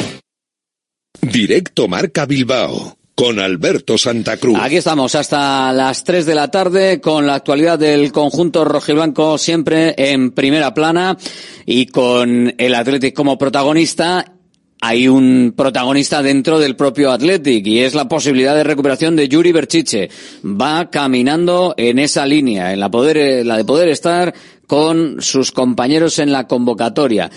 Directo 1.22 1.88
Marca 1.88 2.26
Bilbao 2.26 2.99
con 3.20 3.38
Alberto 3.38 3.98
Santa 3.98 4.38
Cruz. 4.38 4.56
Aquí 4.58 4.76
estamos 4.76 5.14
hasta 5.14 5.74
las 5.74 6.04
3 6.04 6.24
de 6.24 6.34
la 6.34 6.50
tarde 6.50 7.02
con 7.02 7.26
la 7.26 7.34
actualidad 7.34 7.78
del 7.78 8.12
conjunto 8.12 8.64
rojiblanco 8.64 9.36
siempre 9.36 9.94
en 9.98 10.30
primera 10.30 10.72
plana 10.72 11.18
y 11.66 11.84
con 11.84 12.54
el 12.56 12.74
Athletic 12.74 13.14
como 13.14 13.36
protagonista 13.36 14.24
hay 14.80 15.06
un 15.06 15.52
protagonista 15.54 16.22
dentro 16.22 16.58
del 16.58 16.76
propio 16.76 17.12
Athletic 17.12 17.66
y 17.66 17.80
es 17.80 17.94
la 17.94 18.08
posibilidad 18.08 18.56
de 18.56 18.64
recuperación 18.64 19.16
de 19.16 19.28
Yuri 19.28 19.52
Berchiche. 19.52 20.08
Va 20.42 20.88
caminando 20.88 21.74
en 21.76 21.98
esa 21.98 22.24
línea, 22.24 22.72
en 22.72 22.80
la, 22.80 22.90
poder, 22.90 23.44
la 23.44 23.58
de 23.58 23.66
poder 23.66 23.90
estar 23.90 24.32
con 24.66 25.20
sus 25.20 25.52
compañeros 25.52 26.18
en 26.20 26.32
la 26.32 26.46
convocatoria. 26.46 27.30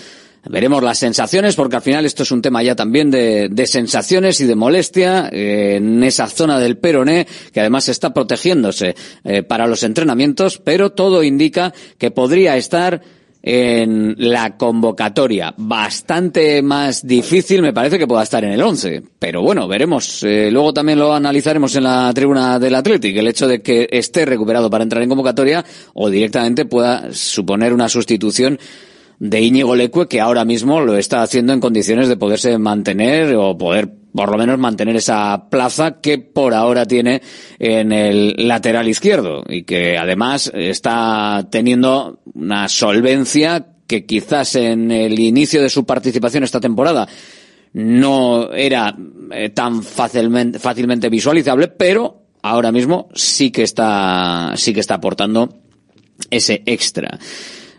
Veremos 0.48 0.82
las 0.82 0.98
sensaciones, 0.98 1.56
porque 1.56 1.76
al 1.76 1.82
final 1.82 2.04
esto 2.04 2.22
es 2.22 2.30
un 2.30 2.42
tema 2.42 2.62
ya 2.62 2.76
también 2.76 3.10
de, 3.10 3.48
de 3.50 3.66
sensaciones 3.66 4.40
y 4.40 4.44
de 4.44 4.54
molestia 4.54 5.28
eh, 5.32 5.76
en 5.76 6.02
esa 6.02 6.26
zona 6.26 6.58
del 6.58 6.76
peroné, 6.76 7.26
que 7.52 7.60
además 7.60 7.88
está 7.88 8.12
protegiéndose 8.12 8.94
eh, 9.24 9.42
para 9.42 9.66
los 9.66 9.82
entrenamientos, 9.82 10.58
pero 10.58 10.92
todo 10.92 11.22
indica 11.22 11.72
que 11.98 12.10
podría 12.10 12.56
estar 12.56 13.00
en 13.46 14.14
la 14.16 14.56
convocatoria. 14.56 15.52
Bastante 15.58 16.62
más 16.62 17.06
difícil 17.06 17.60
me 17.60 17.74
parece 17.74 17.98
que 17.98 18.06
pueda 18.06 18.22
estar 18.22 18.42
en 18.42 18.52
el 18.52 18.62
11. 18.62 19.02
Pero 19.18 19.42
bueno, 19.42 19.68
veremos. 19.68 20.22
Eh, 20.22 20.50
luego 20.50 20.72
también 20.72 20.98
lo 20.98 21.12
analizaremos 21.12 21.76
en 21.76 21.84
la 21.84 22.10
tribuna 22.14 22.58
del 22.58 22.74
Athletic. 22.74 23.14
El 23.14 23.28
hecho 23.28 23.46
de 23.46 23.60
que 23.60 23.86
esté 23.90 24.24
recuperado 24.24 24.70
para 24.70 24.84
entrar 24.84 25.02
en 25.02 25.10
convocatoria 25.10 25.62
o 25.92 26.08
directamente 26.08 26.64
pueda 26.64 27.12
suponer 27.12 27.74
una 27.74 27.90
sustitución 27.90 28.58
de 29.18 29.40
Íñigo 29.40 29.76
Leque, 29.76 30.06
que 30.08 30.20
ahora 30.20 30.44
mismo 30.44 30.80
lo 30.80 30.96
está 30.96 31.22
haciendo 31.22 31.52
en 31.52 31.60
condiciones 31.60 32.08
de 32.08 32.16
poderse 32.16 32.56
mantener 32.58 33.34
o 33.36 33.56
poder 33.56 33.90
por 34.14 34.30
lo 34.30 34.38
menos 34.38 34.58
mantener 34.58 34.94
esa 34.96 35.48
plaza 35.50 36.00
que 36.00 36.18
por 36.18 36.54
ahora 36.54 36.86
tiene 36.86 37.20
en 37.58 37.90
el 37.90 38.34
lateral 38.38 38.88
izquierdo 38.88 39.42
y 39.48 39.64
que 39.64 39.98
además 39.98 40.52
está 40.54 41.48
teniendo 41.50 42.20
una 42.32 42.68
solvencia 42.68 43.66
que 43.88 44.06
quizás 44.06 44.54
en 44.54 44.92
el 44.92 45.18
inicio 45.18 45.60
de 45.60 45.68
su 45.68 45.84
participación 45.84 46.44
esta 46.44 46.60
temporada 46.60 47.08
no 47.72 48.52
era 48.52 48.96
eh, 49.32 49.50
tan 49.50 49.82
fácilmente, 49.82 50.60
fácilmente 50.60 51.08
visualizable, 51.08 51.68
pero 51.68 52.22
ahora 52.42 52.70
mismo 52.70 53.08
sí 53.14 53.50
que 53.50 53.64
está, 53.64 54.52
sí 54.54 54.72
que 54.72 54.80
está 54.80 54.94
aportando 54.94 55.58
ese 56.30 56.62
extra. 56.66 57.18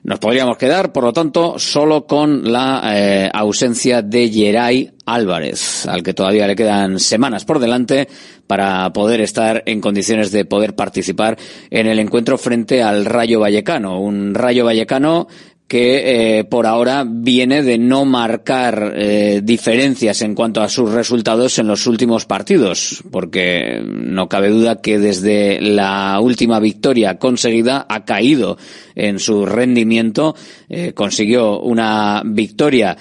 Nos 0.05 0.19
podríamos 0.19 0.57
quedar, 0.57 0.91
por 0.91 1.03
lo 1.03 1.13
tanto, 1.13 1.57
solo 1.57 2.05
con 2.05 2.51
la 2.51 2.79
eh, 2.93 3.27
ausencia 3.33 4.03
de 4.03 4.29
Geray 4.29 4.91
Álvarez, 5.03 5.87
al 5.87 6.03
que 6.03 6.13
todavía 6.13 6.45
le 6.45 6.55
quedan 6.55 6.99
semanas 6.99 7.43
por 7.43 7.57
delante 7.57 8.07
para 8.45 8.93
poder 8.93 9.21
estar 9.21 9.63
en 9.65 9.81
condiciones 9.81 10.31
de 10.31 10.45
poder 10.45 10.75
participar 10.75 11.39
en 11.71 11.87
el 11.87 11.97
encuentro 11.97 12.37
frente 12.37 12.83
al 12.83 13.03
Rayo 13.05 13.39
Vallecano. 13.39 13.99
Un 13.99 14.35
Rayo 14.35 14.65
Vallecano 14.65 15.27
que 15.67 16.37
eh, 16.37 16.43
por 16.43 16.67
ahora 16.67 17.05
viene 17.07 17.63
de 17.63 17.79
no 17.79 18.05
marcar 18.05 18.93
eh, 18.95 19.41
diferencias 19.43 20.21
en 20.21 20.35
cuanto 20.35 20.61
a 20.61 20.69
sus 20.69 20.91
resultados 20.91 21.57
en 21.57 21.67
los 21.67 21.87
últimos 21.87 22.25
partidos, 22.25 23.03
porque 23.11 23.81
no 23.83 24.29
cabe 24.29 24.49
duda 24.49 24.81
que 24.81 24.99
desde 24.99 25.59
la 25.61 26.19
última 26.21 26.59
victoria 26.59 27.17
conseguida 27.17 27.85
ha 27.89 28.05
caído 28.05 28.57
en 28.93 29.17
su 29.17 29.45
rendimiento, 29.45 30.35
eh, 30.69 30.93
consiguió 30.93 31.59
una 31.59 32.21
victoria 32.23 32.95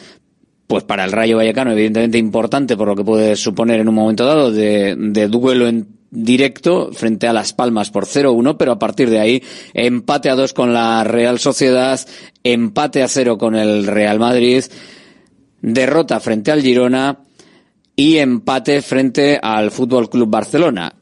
pues 0.66 0.84
para 0.84 1.04
el 1.04 1.12
Rayo 1.12 1.36
Vallecano 1.36 1.72
evidentemente 1.72 2.16
importante 2.16 2.78
por 2.78 2.88
lo 2.88 2.96
que 2.96 3.04
puede 3.04 3.36
suponer 3.36 3.80
en 3.80 3.88
un 3.88 3.94
momento 3.94 4.24
dado 4.24 4.50
de, 4.50 4.96
de 4.96 5.28
duelo 5.28 5.68
en 5.68 5.93
directo 6.14 6.90
frente 6.92 7.26
a 7.26 7.32
Las 7.32 7.52
Palmas 7.52 7.90
por 7.90 8.06
0-1, 8.06 8.56
pero 8.56 8.72
a 8.72 8.78
partir 8.78 9.10
de 9.10 9.20
ahí 9.20 9.42
empate 9.74 10.30
a 10.30 10.36
2 10.36 10.54
con 10.54 10.72
la 10.72 11.04
Real 11.04 11.38
Sociedad, 11.38 12.00
empate 12.42 13.02
a 13.02 13.08
0 13.08 13.36
con 13.36 13.56
el 13.56 13.86
Real 13.86 14.18
Madrid, 14.18 14.64
derrota 15.60 16.20
frente 16.20 16.52
al 16.52 16.62
Girona 16.62 17.18
y 17.96 18.16
empate 18.18 18.80
frente 18.80 19.38
al 19.42 19.70
Fútbol 19.70 20.08
Club 20.08 20.30
Barcelona. 20.30 20.94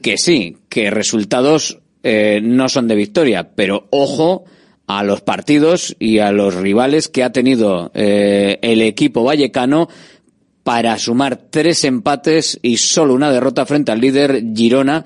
Que 0.00 0.16
sí, 0.16 0.56
que 0.68 0.90
resultados 0.90 1.78
eh, 2.02 2.40
no 2.42 2.68
son 2.68 2.88
de 2.88 2.94
victoria, 2.94 3.50
pero 3.54 3.86
ojo 3.90 4.44
a 4.86 5.04
los 5.04 5.20
partidos 5.20 5.94
y 6.00 6.18
a 6.18 6.32
los 6.32 6.54
rivales 6.54 7.08
que 7.08 7.22
ha 7.22 7.30
tenido 7.30 7.92
eh, 7.94 8.58
el 8.62 8.82
equipo 8.82 9.22
vallecano 9.22 9.88
para 10.70 10.96
sumar 10.98 11.36
tres 11.50 11.82
empates 11.82 12.56
y 12.62 12.76
solo 12.76 13.12
una 13.12 13.32
derrota 13.32 13.66
frente 13.66 13.90
al 13.90 14.00
líder 14.00 14.40
Girona, 14.54 15.04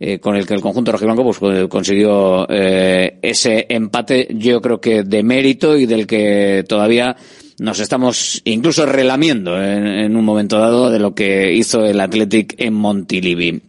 eh, 0.00 0.18
con 0.18 0.36
el 0.36 0.46
que 0.46 0.54
el 0.54 0.62
conjunto 0.62 0.90
rojiblanco 0.90 1.22
pues, 1.22 1.68
consiguió 1.68 2.46
eh, 2.48 3.18
ese 3.20 3.66
empate, 3.68 4.28
yo 4.30 4.62
creo 4.62 4.80
que 4.80 5.02
de 5.02 5.22
mérito 5.22 5.76
y 5.76 5.84
del 5.84 6.06
que 6.06 6.64
todavía 6.66 7.14
nos 7.58 7.78
estamos 7.80 8.40
incluso 8.46 8.86
relamiendo 8.86 9.62
en, 9.62 10.16
un 10.16 10.24
momento 10.24 10.58
dado 10.58 10.90
de 10.90 10.98
lo 10.98 11.14
que 11.14 11.52
hizo 11.52 11.84
el 11.84 12.00
Athletic 12.00 12.54
en 12.56 12.72
Montilivi. 12.72 13.60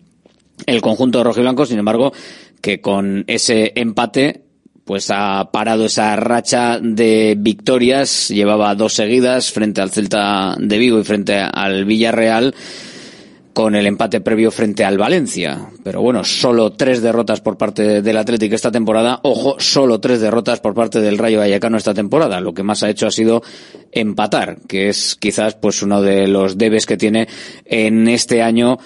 El 0.66 0.80
conjunto 0.80 1.26
rojiblanco, 1.26 1.66
sin 1.66 1.78
embargo, 1.78 2.14
que 2.62 2.80
con 2.80 3.26
ese 3.28 3.74
empate 3.76 4.44
pues 4.86 5.10
ha 5.12 5.50
parado 5.52 5.86
esa 5.86 6.16
racha 6.16 6.80
de 6.82 7.36
victorias, 7.38 8.30
llevaba 8.30 8.76
dos 8.76 8.94
seguidas 8.94 9.52
frente 9.52 9.82
al 9.82 9.92
Celta 9.92 10.56
de 10.60 10.78
Vigo 10.78 11.00
y 11.00 11.04
frente 11.04 11.40
al 11.40 11.86
Villarreal 11.86 12.54
con 13.54 13.76
el 13.76 13.86
empate 13.86 14.20
previo 14.20 14.52
frente 14.52 14.84
al 14.84 14.98
Valencia. 14.98 15.70
Pero 15.84 16.02
bueno, 16.02 16.24
solo 16.24 16.74
tres 16.74 17.02
derrotas 17.02 17.40
por 17.40 17.58
parte 17.58 18.02
del 18.02 18.18
Atlético 18.18 18.56
esta 18.56 18.72
temporada. 18.72 19.20
Ojo, 19.24 19.56
solo 19.60 20.00
tres 20.00 20.20
derrotas 20.20 20.60
por 20.60 20.74
parte 20.74 21.00
del 21.00 21.20
Rayo 21.20 21.38
Vallecano 21.38 21.78
esta 21.78 21.94
temporada. 21.94 22.42
Lo 22.42 22.54
que 22.54 22.64
más 22.64 22.82
ha 22.82 22.90
hecho 22.90 23.08
ha 23.08 23.12
sido 23.12 23.44
empatar, 23.92 24.58
que 24.68 24.90
es 24.90 25.16
quizás 25.16 25.54
pues 25.54 25.84
uno 25.84 26.02
de 26.02 26.28
los 26.28 26.58
debes 26.58 26.88
que 26.88 26.98
tiene 26.98 27.28
en 27.66 28.08
este 28.08 28.42
año 28.42 28.80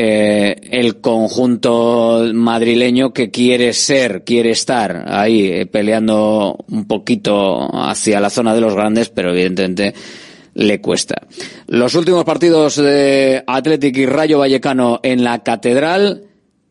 eh, 0.00 0.54
el 0.70 1.00
conjunto 1.00 2.30
madrileño 2.32 3.12
que 3.12 3.32
quiere 3.32 3.72
ser, 3.72 4.22
quiere 4.22 4.50
estar 4.50 5.06
ahí 5.08 5.48
eh, 5.48 5.66
peleando 5.66 6.56
un 6.68 6.86
poquito 6.86 7.68
hacia 7.74 8.20
la 8.20 8.30
zona 8.30 8.54
de 8.54 8.60
los 8.60 8.76
grandes, 8.76 9.08
pero 9.08 9.30
evidentemente 9.32 9.94
le 10.54 10.80
cuesta. 10.80 11.26
Los 11.66 11.96
últimos 11.96 12.22
partidos 12.22 12.76
de 12.76 13.42
Atlético 13.44 13.98
y 13.98 14.06
Rayo 14.06 14.38
Vallecano 14.38 15.00
en 15.02 15.24
la 15.24 15.42
Catedral, 15.42 16.26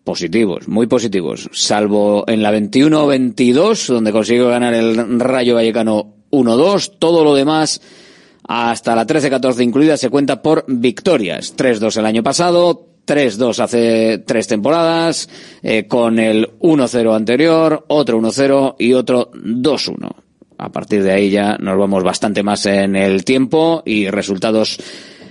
positivos, 0.06 0.70
muy 0.70 0.88
positivos, 0.88 1.50
salvo 1.52 2.24
en 2.28 2.42
la 2.42 2.54
21-22, 2.54 3.88
donde 3.88 4.14
consiguió 4.14 4.48
ganar 4.48 4.74
el 4.74 5.20
Rayo 5.20 5.56
Vallecano 5.56 6.14
1-2, 6.32 6.94
todo 6.98 7.26
lo 7.26 7.36
demás 7.36 7.82
hasta 8.48 8.96
la 8.96 9.06
13-14 9.06 9.62
incluida 9.66 9.98
se 9.98 10.10
cuenta 10.10 10.42
por 10.42 10.64
victorias. 10.70 11.58
3-2 11.58 11.98
el 11.98 12.06
año 12.06 12.24
pasado, 12.24 12.88
3-2 13.08 13.60
hace 13.60 14.18
tres 14.20 14.48
temporadas, 14.48 15.30
eh, 15.64 15.88
con 15.88 16.20
el 16.20 16.50
1-0 16.60 17.16
anterior, 17.16 17.86
otro 17.88 18.20
1-0 18.20 18.76
y 18.78 18.94
otro 18.94 19.32
2-1. 19.34 20.16
A 20.58 20.72
partir 20.72 21.04
de 21.04 21.12
ahí 21.12 21.30
ya 21.30 21.58
nos 21.58 21.78
vamos 21.78 22.04
bastante 22.04 22.44
más 22.44 22.66
en 22.66 22.96
el 22.96 23.24
tiempo 23.24 23.84
y 23.86 24.10
resultados 24.10 24.80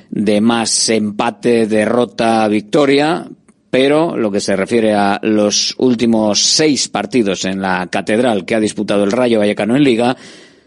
de 0.08 0.40
más 0.40 0.88
empate, 0.88 1.66
derrota, 1.66 2.46
victoria, 2.48 3.28
pero 3.70 4.16
lo 4.16 4.30
que 4.30 4.40
se 4.40 4.56
refiere 4.56 4.94
a 4.94 5.18
los 5.22 5.74
últimos 5.78 6.40
seis 6.40 6.88
partidos 6.88 7.44
en 7.44 7.60
la 7.60 7.88
catedral 7.88 8.44
que 8.44 8.54
ha 8.54 8.60
disputado 8.60 9.04
el 9.04 9.12
Rayo 9.12 9.40
Vallecano 9.40 9.76
en 9.76 9.84
Liga, 9.84 10.16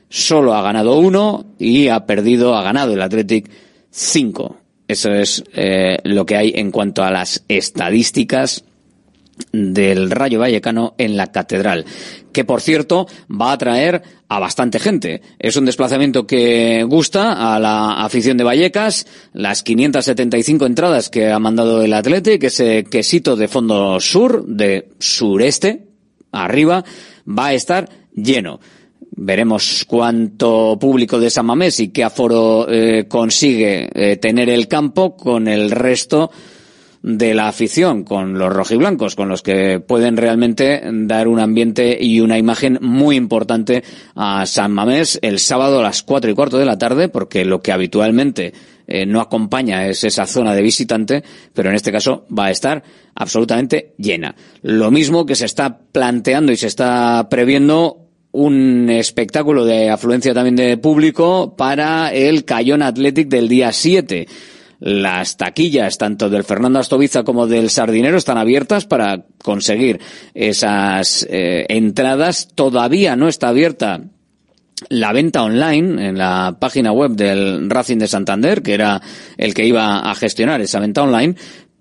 solo 0.09 0.53
ha 0.53 0.61
ganado 0.61 0.99
uno 0.99 1.55
y 1.57 1.87
ha 1.87 2.05
perdido, 2.05 2.55
ha 2.55 2.61
ganado 2.61 2.93
el 2.93 3.01
Athletic 3.01 3.49
cinco. 3.89 4.57
Eso 4.89 5.13
es 5.13 5.43
eh, 5.53 5.99
lo 6.03 6.25
que 6.25 6.35
hay 6.35 6.51
en 6.55 6.71
cuanto 6.71 7.03
a 7.03 7.11
las 7.11 7.45
estadísticas 7.47 8.63
del 9.51 10.09
Rayo 10.09 10.39
Vallecano 10.39 10.95
en 10.97 11.15
la 11.15 11.27
Catedral, 11.27 11.85
que 12.33 12.43
por 12.43 12.59
cierto 12.59 13.05
va 13.29 13.51
a 13.51 13.53
atraer 13.53 14.01
a 14.27 14.39
bastante 14.39 14.79
gente. 14.79 15.21
Es 15.37 15.55
un 15.57 15.65
desplazamiento 15.65 16.25
que 16.25 16.83
gusta 16.89 17.53
a 17.53 17.59
la 17.59 18.03
afición 18.03 18.35
de 18.37 18.43
Vallecas, 18.43 19.05
las 19.31 19.61
575 19.61 20.65
entradas 20.65 21.11
que 21.11 21.31
ha 21.31 21.37
mandado 21.37 21.83
el 21.83 21.93
Athletic, 21.93 22.43
ese 22.45 22.83
quesito 22.83 23.35
de 23.35 23.47
fondo 23.47 23.99
sur, 23.99 24.43
de 24.47 24.89
sureste, 24.97 25.85
arriba, 26.31 26.83
va 27.27 27.47
a 27.47 27.53
estar 27.53 27.87
lleno. 28.15 28.59
Veremos 29.21 29.83
cuánto 29.85 30.77
público 30.79 31.19
de 31.19 31.29
San 31.29 31.45
Mamés 31.45 31.81
y 31.81 31.89
qué 31.89 32.05
aforo 32.05 32.65
eh, 32.71 33.05
consigue 33.09 33.89
eh, 33.93 34.15
tener 34.15 34.49
el 34.49 34.69
campo 34.69 35.17
con 35.17 35.49
el 35.49 35.71
resto 35.71 36.31
de 37.01 37.33
la 37.33 37.49
afición, 37.49 38.05
con 38.05 38.39
los 38.39 38.53
rojiblancos, 38.53 39.17
con 39.17 39.27
los 39.27 39.41
que 39.41 39.81
pueden 39.81 40.15
realmente 40.15 40.81
dar 40.85 41.27
un 41.27 41.41
ambiente 41.41 41.97
y 41.99 42.21
una 42.21 42.37
imagen 42.37 42.79
muy 42.81 43.17
importante 43.17 43.83
a 44.15 44.45
San 44.45 44.71
Mamés 44.71 45.19
el 45.21 45.39
sábado 45.39 45.79
a 45.79 45.83
las 45.83 46.01
cuatro 46.01 46.31
y 46.31 46.33
cuarto 46.33 46.57
de 46.57 46.65
la 46.65 46.77
tarde, 46.77 47.09
porque 47.09 47.43
lo 47.43 47.61
que 47.61 47.73
habitualmente 47.73 48.53
eh, 48.87 49.05
no 49.05 49.19
acompaña 49.19 49.85
es 49.87 50.05
esa 50.05 50.27
zona 50.27 50.55
de 50.55 50.61
visitante, 50.61 51.23
pero 51.53 51.69
en 51.69 51.75
este 51.75 51.91
caso 51.91 52.25
va 52.37 52.45
a 52.45 52.51
estar 52.51 52.83
absolutamente 53.15 53.95
llena. 53.97 54.33
Lo 54.61 54.91
mismo 54.91 55.25
que 55.25 55.35
se 55.35 55.45
está 55.45 55.77
planteando 55.77 56.53
y 56.53 56.55
se 56.55 56.67
está 56.67 57.27
previendo 57.29 58.08
un 58.31 58.89
espectáculo 58.89 59.65
de 59.65 59.89
afluencia 59.89 60.33
también 60.33 60.55
de 60.55 60.77
público 60.77 61.55
para 61.55 62.13
el 62.13 62.45
Cayón 62.45 62.81
Athletic 62.81 63.27
del 63.27 63.47
día 63.47 63.71
7 63.71 64.27
las 64.79 65.35
taquillas 65.35 65.97
tanto 65.97 66.29
del 66.29 66.45
Fernando 66.45 66.79
Astoviza 66.79 67.23
como 67.23 67.47
del 67.47 67.69
Sardinero 67.69 68.17
están 68.17 68.37
abiertas 68.37 68.85
para 68.85 69.25
conseguir 69.43 69.99
esas 70.33 71.27
eh, 71.29 71.65
entradas. 71.67 72.47
Todavía 72.55 73.17
no 73.17 73.27
está 73.27 73.49
abierta 73.49 74.01
la 74.87 75.11
venta 75.11 75.43
online 75.43 76.07
en 76.07 76.17
la 76.17 76.57
página 76.59 76.93
web 76.93 77.11
del 77.11 77.69
Racing 77.69 77.97
de 77.97 78.07
Santander, 78.07 78.61
que 78.61 78.73
era 78.73 79.01
el 79.37 79.53
que 79.53 79.65
iba 79.65 79.99
a 79.99 80.15
gestionar 80.15 80.61
esa 80.61 80.79
venta 80.79 81.03
online, 81.03 81.35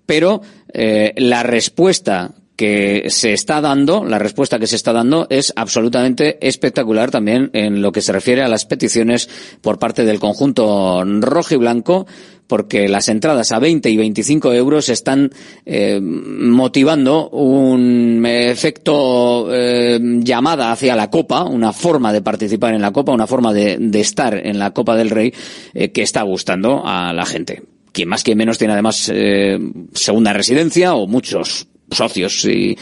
pero 0.05 0.41
eh, 0.73 1.13
la 1.15 1.43
respuesta 1.43 2.31
que 2.59 3.05
se 3.07 3.31
está 3.31 3.61
dando, 3.61 4.03
la 4.03 4.19
respuesta 4.19 4.59
que 4.59 4.67
se 4.67 4.75
está 4.75 4.91
dando 4.91 5.27
es 5.29 5.53
absolutamente 5.55 6.45
espectacular 6.45 7.09
también 7.09 7.49
en 7.53 7.81
lo 7.81 7.93
que 7.93 8.01
se 8.01 8.11
refiere 8.11 8.41
a 8.41 8.49
las 8.49 8.65
peticiones 8.65 9.29
por 9.61 9.79
parte 9.79 10.03
del 10.03 10.19
conjunto 10.19 11.01
rojo 11.05 11.53
y 11.53 11.57
blanco, 11.57 12.05
porque 12.47 12.89
las 12.89 13.07
entradas 13.07 13.53
a 13.53 13.59
20 13.59 13.89
y 13.89 13.95
25 13.95 14.51
euros 14.51 14.89
están 14.89 15.31
eh, 15.65 16.01
motivando 16.01 17.29
un 17.29 18.25
efecto 18.25 19.47
eh, 19.55 19.97
llamada 20.01 20.73
hacia 20.73 20.97
la 20.97 21.09
Copa, 21.09 21.45
una 21.45 21.71
forma 21.71 22.11
de 22.11 22.21
participar 22.21 22.73
en 22.73 22.81
la 22.81 22.91
Copa, 22.91 23.13
una 23.13 23.25
forma 23.25 23.53
de, 23.53 23.77
estar 24.01 24.35
en 24.35 24.59
la 24.59 24.71
Copa 24.71 24.97
del 24.97 25.11
Rey 25.11 25.33
eh, 25.73 25.93
que 25.93 26.01
está 26.01 26.23
gustando 26.23 26.81
a 26.85 27.13
la 27.13 27.25
gente. 27.25 27.63
Quien 27.93 28.09
más, 28.09 28.21
quien 28.21 28.37
menos 28.37 28.57
tiene 28.57 28.73
además 28.73 29.09
segunda 29.93 30.33
residencia 30.33 30.93
o 30.93 31.07
muchos 31.07 31.69
socios 31.91 32.45
y, 32.45 32.77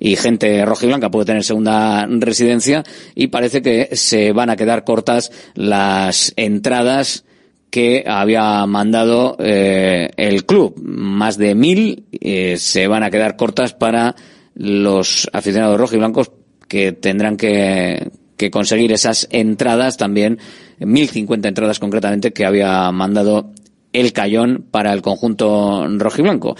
y 0.00 0.16
gente 0.16 0.64
rojiblanca 0.64 1.10
puede 1.10 1.26
tener 1.26 1.44
segunda 1.44 2.06
residencia 2.06 2.84
y 3.14 3.28
parece 3.28 3.62
que 3.62 3.90
se 3.92 4.32
van 4.32 4.50
a 4.50 4.56
quedar 4.56 4.84
cortas 4.84 5.32
las 5.54 6.32
entradas 6.36 7.24
que 7.70 8.04
había 8.06 8.64
mandado 8.66 9.36
eh, 9.38 10.10
el 10.16 10.46
club. 10.46 10.80
Más 10.82 11.36
de 11.36 11.54
mil 11.54 12.04
eh, 12.12 12.56
se 12.56 12.86
van 12.86 13.02
a 13.02 13.10
quedar 13.10 13.36
cortas 13.36 13.74
para 13.74 14.14
los 14.54 15.28
aficionados 15.32 15.78
rojiblancos 15.78 16.32
que 16.66 16.92
tendrán 16.92 17.36
que, 17.36 18.10
que 18.36 18.50
conseguir 18.50 18.92
esas 18.92 19.28
entradas 19.30 19.96
también, 19.96 20.38
mil 20.78 21.08
cincuenta 21.08 21.48
entradas 21.48 21.78
concretamente 21.78 22.32
que 22.32 22.44
había 22.44 22.90
mandado 22.92 23.52
el 23.92 24.12
Cayón 24.12 24.66
para 24.70 24.92
el 24.92 25.02
conjunto 25.02 25.86
rojiblanco 25.98 26.56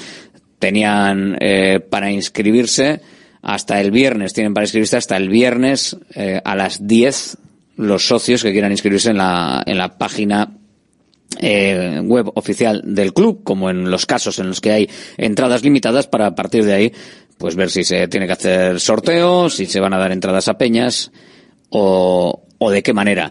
tenían 0.58 1.36
eh, 1.40 1.80
para 1.80 2.10
inscribirse 2.10 3.00
hasta 3.42 3.80
el 3.80 3.90
viernes, 3.90 4.32
tienen 4.32 4.54
para 4.54 4.64
inscribirse 4.64 4.96
hasta 4.96 5.16
el 5.16 5.28
viernes 5.28 5.96
eh, 6.14 6.40
a 6.44 6.56
las 6.56 6.86
10 6.86 7.38
los 7.76 8.08
socios 8.08 8.42
que 8.42 8.52
quieran 8.52 8.72
inscribirse 8.72 9.10
en 9.10 9.18
la, 9.18 9.62
en 9.64 9.78
la 9.78 9.96
página 9.96 10.56
eh, 11.40 12.00
web 12.02 12.32
oficial 12.34 12.82
del 12.84 13.12
club, 13.12 13.44
como 13.44 13.70
en 13.70 13.90
los 13.90 14.06
casos 14.06 14.38
en 14.40 14.48
los 14.48 14.60
que 14.60 14.72
hay 14.72 14.90
entradas 15.16 15.62
limitadas 15.62 16.08
para 16.08 16.26
a 16.26 16.34
partir 16.34 16.64
de 16.64 16.72
ahí 16.72 16.92
pues 17.38 17.54
ver 17.54 17.70
si 17.70 17.84
se 17.84 18.08
tiene 18.08 18.26
que 18.26 18.32
hacer 18.32 18.80
sorteos, 18.80 19.54
si 19.54 19.66
se 19.66 19.78
van 19.78 19.94
a 19.94 19.98
dar 19.98 20.10
entradas 20.10 20.48
a 20.48 20.58
peñas 20.58 21.12
o, 21.70 22.42
o 22.58 22.70
de 22.70 22.82
qué 22.82 22.92
manera 22.92 23.30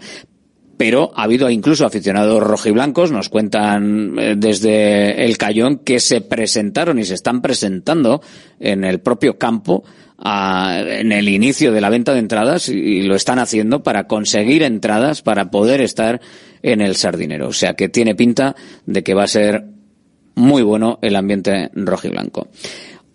pero 0.78 1.12
ha 1.16 1.24
habido 1.24 1.50
incluso 1.50 1.86
aficionados 1.86 2.42
rojiblancos, 2.42 3.12
nos 3.12 3.30
cuentan 3.30 4.18
eh, 4.20 4.36
desde 4.38 5.26
el 5.26 5.38
Cayón, 5.38 5.80
que 5.80 6.00
se 6.00 6.22
presentaron 6.22 7.00
y 7.00 7.04
se 7.04 7.16
están 7.16 7.42
presentando 7.42 8.22
en 8.60 8.84
el 8.84 9.00
propio 9.00 9.38
campo 9.38 9.84
a, 10.20 10.80
en 10.80 11.12
el 11.12 11.30
inicio 11.30 11.72
de 11.72 11.82
la 11.82 11.90
venta 11.90 12.14
de 12.14 12.20
entradas 12.20 12.70
y, 12.70 13.02
lo 13.02 13.16
están 13.16 13.40
haciendo 13.40 13.84
para 13.84 14.08
conseguir 14.08 14.64
entradas 14.64 15.22
para 15.22 15.50
poder 15.50 15.82
estar 15.82 16.22
en 16.62 16.82
el 16.82 16.96
sardinero. 16.96 17.50
O 17.50 17.54
sea 17.54 17.74
que 17.74 17.90
tiene 17.90 18.16
pinta 18.16 18.56
de 18.86 19.04
que 19.04 19.14
va 19.14 19.24
a 19.24 19.28
ser 19.28 19.66
muy 20.36 20.62
bueno 20.62 21.00
el 21.02 21.16
ambiente 21.16 21.72
rojiblanco. 21.74 22.48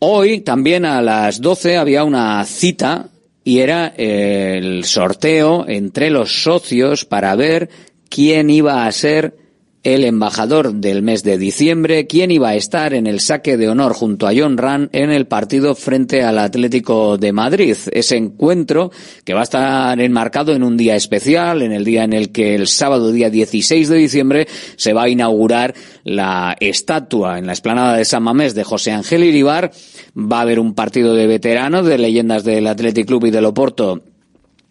Hoy 0.01 0.41
también 0.41 0.85
a 0.85 1.01
las 1.01 1.41
12 1.41 1.77
había 1.77 2.03
una 2.03 2.45
cita 2.45 3.12
y 3.45 3.59
era 3.59 3.93
eh, 3.97 4.59
el 4.59 4.85
sorteo 4.85 5.67
entre 5.69 6.11
los 6.11 6.43
socios 6.43 7.05
para 7.05 7.35
ver 7.35 7.69
quién 8.09 8.51
iba 8.51 8.87
a 8.87 8.93
ser 8.93 9.42
el 9.83 10.05
embajador 10.05 10.75
del 10.75 11.03
mes 11.03 11.25
de 11.25 11.39
diciembre, 11.39 12.07
quién 12.07 12.31
iba 12.31 12.51
a 12.51 12.55
estar 12.55 12.95
en 12.95 13.07
el 13.07 13.19
saque 13.19 13.57
de 13.57 13.69
honor 13.69 13.95
junto 13.95 14.29
a 14.29 14.33
John 14.37 14.57
Run 14.57 14.89
en 14.93 15.11
el 15.11 15.27
partido 15.27 15.75
frente 15.75 16.23
al 16.23 16.39
Atlético 16.39 17.19
de 17.19 17.33
Madrid. 17.33 17.77
Ese 17.93 18.17
encuentro 18.17 18.93
que 19.25 19.35
va 19.35 19.41
a 19.41 19.45
estar 19.45 20.01
enmarcado 20.01 20.53
en 20.53 20.63
un 20.63 20.77
día 20.77 20.95
especial, 20.95 21.63
en 21.63 21.73
el 21.73 21.85
día 21.85 22.05
en 22.05 22.13
el 22.13 22.31
que 22.31 22.55
el 22.55 22.69
sábado 22.69 23.11
día 23.11 23.29
16 23.29 23.89
de 23.89 23.97
diciembre 23.97 24.47
se 24.77 24.93
va 24.93 25.05
a 25.05 25.09
inaugurar 25.09 25.75
la 26.05 26.57
estatua 26.61 27.39
en 27.39 27.47
la 27.47 27.53
explanada 27.53 27.97
de 27.97 28.05
San 28.05 28.23
Mamés 28.23 28.55
de 28.55 28.65
José 28.65 28.93
Ángel 28.93 29.25
Iribar. 29.25 29.73
Va 30.17 30.39
a 30.39 30.43
haber 30.43 30.61
un 30.61 30.75
partido 30.75 31.15
de 31.15 31.27
veteranos, 31.27 31.87
de 31.87 31.99
leyendas 31.99 32.45
del 32.45 32.69
Athletic 32.69 33.07
Club 33.07 33.27
y 33.27 33.31
del 33.31 33.47
Oporto 33.47 34.12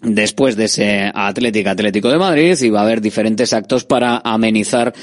después 0.01 0.55
de 0.55 0.65
ese 0.65 1.11
Atlético 1.13 1.69
Atlético 1.69 2.09
de 2.09 2.17
Madrid 2.17 2.57
y 2.61 2.69
va 2.69 2.79
a 2.79 2.83
haber 2.83 3.01
diferentes 3.01 3.53
actos 3.53 3.85
para 3.85 4.21
amenizar 4.23 4.93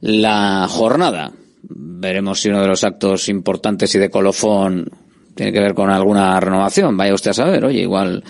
la 0.00 0.66
jornada. 0.68 1.32
Veremos 1.62 2.40
si 2.40 2.48
uno 2.48 2.62
de 2.62 2.68
los 2.68 2.82
actos 2.84 3.28
importantes 3.28 3.94
y 3.94 3.98
de 3.98 4.08
colofón 4.10 4.88
tiene 5.34 5.52
que 5.52 5.60
ver 5.60 5.74
con 5.74 5.90
alguna 5.90 6.40
renovación. 6.40 6.96
Vaya 6.96 7.12
usted 7.14 7.32
a 7.32 7.34
saber, 7.34 7.62
oye, 7.64 7.80
igual, 7.80 8.24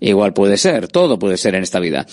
igual 0.00 0.32
puede 0.32 0.56
ser, 0.56 0.88
todo 0.88 1.18
puede 1.18 1.36
ser 1.36 1.54
en 1.54 1.62
esta 1.62 1.78
vida. 1.78 2.06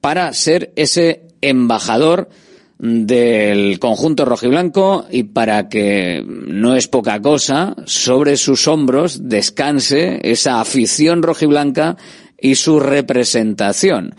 para 0.00 0.32
ser 0.32 0.72
ese 0.76 1.22
embajador 1.40 2.28
del 2.78 3.78
conjunto 3.78 4.24
rojiblanco 4.24 5.06
y 5.10 5.24
para 5.24 5.68
que 5.68 6.22
no 6.26 6.76
es 6.76 6.88
poca 6.88 7.20
cosa 7.22 7.74
sobre 7.86 8.36
sus 8.36 8.68
hombros 8.68 9.28
descanse 9.28 10.20
esa 10.22 10.60
afición 10.60 11.22
rojiblanca 11.22 11.96
y 12.38 12.56
su 12.56 12.80
representación. 12.80 14.14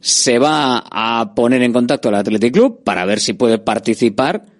Se 0.00 0.38
va 0.38 0.84
a 0.90 1.34
poner 1.34 1.62
en 1.62 1.72
contacto 1.72 2.08
al 2.08 2.16
Athletic 2.16 2.54
Club 2.54 2.82
para 2.82 3.04
ver 3.04 3.20
si 3.20 3.34
puede 3.34 3.58
participar 3.58 4.51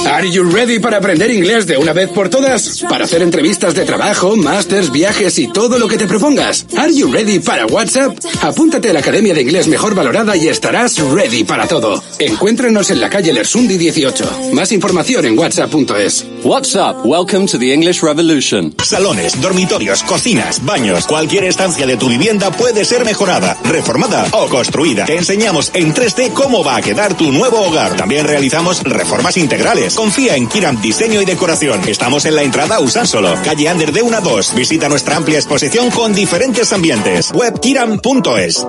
Are 0.07 0.31
you 0.31 0.45
ready 0.45 0.79
para 0.79 0.99
aprender 0.99 1.31
inglés 1.31 1.67
de 1.67 1.77
una 1.77 1.93
vez 1.93 2.11
por 2.11 2.29
todas? 2.29 2.85
Para 2.89 3.05
hacer 3.05 3.23
entrevistas 3.23 3.75
de 3.75 3.85
trabajo, 3.85 4.37
másters, 4.37 4.93
viajes 4.93 5.39
y 5.39 5.49
todo 5.49 5.79
lo 5.79 5.89
que 5.89 5.99
te 5.99 6.07
propongas. 6.07 6.67
Are 6.77 6.93
you 6.93 7.11
ready 7.13 7.41
para 7.41 7.67
WhatsApp? 7.67 8.17
Apúntate 8.41 8.91
a 8.91 8.93
la 8.93 9.01
Academia 9.01 9.35
de 9.35 9.43
Inglés 9.43 9.67
Mejor 9.67 9.95
Valorada 9.95 10.37
y 10.37 10.49
estarás 10.49 10.99
ready 10.99 11.45
para 11.45 11.67
todo. 11.67 12.03
Encuéntranos 12.19 12.91
en 12.91 13.01
la 13.01 13.11
calle 13.11 13.33
Lersundi 13.33 13.77
18. 13.77 14.53
Más 14.53 14.71
información 14.73 15.25
en 15.27 15.39
whatsapp.es. 15.39 16.25
WhatsApp, 16.45 17.05
welcome 17.05 17.47
to 17.47 17.59
the 17.59 17.73
English 17.73 18.03
Revolution. 18.03 18.75
Salones, 18.85 19.41
dormitorios, 19.41 20.03
cocinas, 20.05 20.65
baños, 20.65 21.07
cualquier 21.07 21.45
estancia 21.45 21.87
de 21.87 21.97
tu 21.97 22.09
vivienda 22.09 22.51
puede 22.51 22.85
ser 22.85 23.05
mejorada, 23.05 23.57
reformada 23.65 24.27
o 24.33 24.49
construida. 24.49 25.05
Te 25.05 25.17
enseñamos 25.17 25.71
en 25.75 25.93
3D 25.95 26.32
cómo 26.35 26.65
va 26.65 26.77
a 26.77 26.83
quedar 26.83 27.15
tu 27.15 27.33
nuevo 27.33 27.61
hogar. 27.61 27.97
También 27.97 28.27
realizamos 28.27 28.83
reformas 28.83 29.37
integrales. 29.37 29.95
Confía 29.95 30.37
en 30.37 30.49
Kiram 30.49 30.81
Diseño 30.81 31.21
y 31.21 31.25
Decoración. 31.25 31.81
Estamos 31.87 32.25
en 32.25 32.37
la 32.37 32.43
entrada 32.43 32.81
Usánsolo, 32.81 33.35
calle 33.45 33.69
Ander 33.69 33.93
de 33.93 34.03
1 34.03 34.17
a 34.17 34.21
2. 34.21 34.55
Visita 34.55 34.89
nuestra 34.89 35.17
amplia 35.17 35.39
exposición 35.39 35.91
con 35.91 36.15
diferentes 36.15 36.73
ambientes. 36.73 37.31
Webkiram.es. 37.33 38.67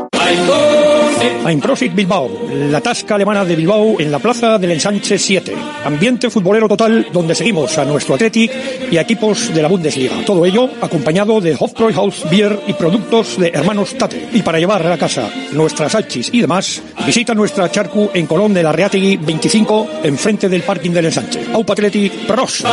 Prosit 1.61 1.93
Bilbao, 1.95 2.29
la 2.49 2.81
tasca 2.81 3.15
alemana 3.15 3.45
de 3.45 3.55
Bilbao 3.55 3.99
en 3.99 4.11
la 4.11 4.19
plaza 4.19 4.57
del 4.57 4.71
Ensanche 4.71 5.17
7. 5.17 5.55
Ambiente 5.85 6.29
futbolero 6.29 6.67
total 6.67 7.07
donde 7.11 7.35
seguimos 7.35 7.77
a 7.77 7.85
nuestro 7.85 8.15
Athletic 8.15 8.51
y 8.91 8.97
a 8.97 9.01
equipos 9.01 9.53
de 9.53 9.61
la 9.61 9.67
Bundesliga. 9.67 10.25
Todo 10.25 10.45
ello 10.45 10.69
acompañado 10.81 11.39
de 11.39 11.55
Hofbräuhaus 11.57 12.29
Beer 12.29 12.59
y 12.67 12.73
productos 12.73 13.37
de 13.37 13.49
hermanos 13.49 13.97
Tate. 13.97 14.29
Y 14.33 14.41
para 14.41 14.59
llevar 14.59 14.85
a 14.85 14.89
la 14.89 14.97
casa 14.97 15.29
nuestras 15.51 15.95
hachis 15.95 16.29
y 16.33 16.41
demás, 16.41 16.81
visita 17.05 17.33
nuestra 17.53 17.71
charcu 17.71 18.09
en 18.13 18.25
Colón 18.25 18.51
de 18.53 18.63
la 18.63 18.71
Reategui 18.71 19.17
25, 19.17 19.87
enfrente 20.03 20.49
del 20.49 20.63
parking 20.63 20.89
del 20.89 21.05
Ensanche. 21.05 21.45
Aupa 21.53 21.73
Athletic, 21.73 22.25
pros. 22.25 22.63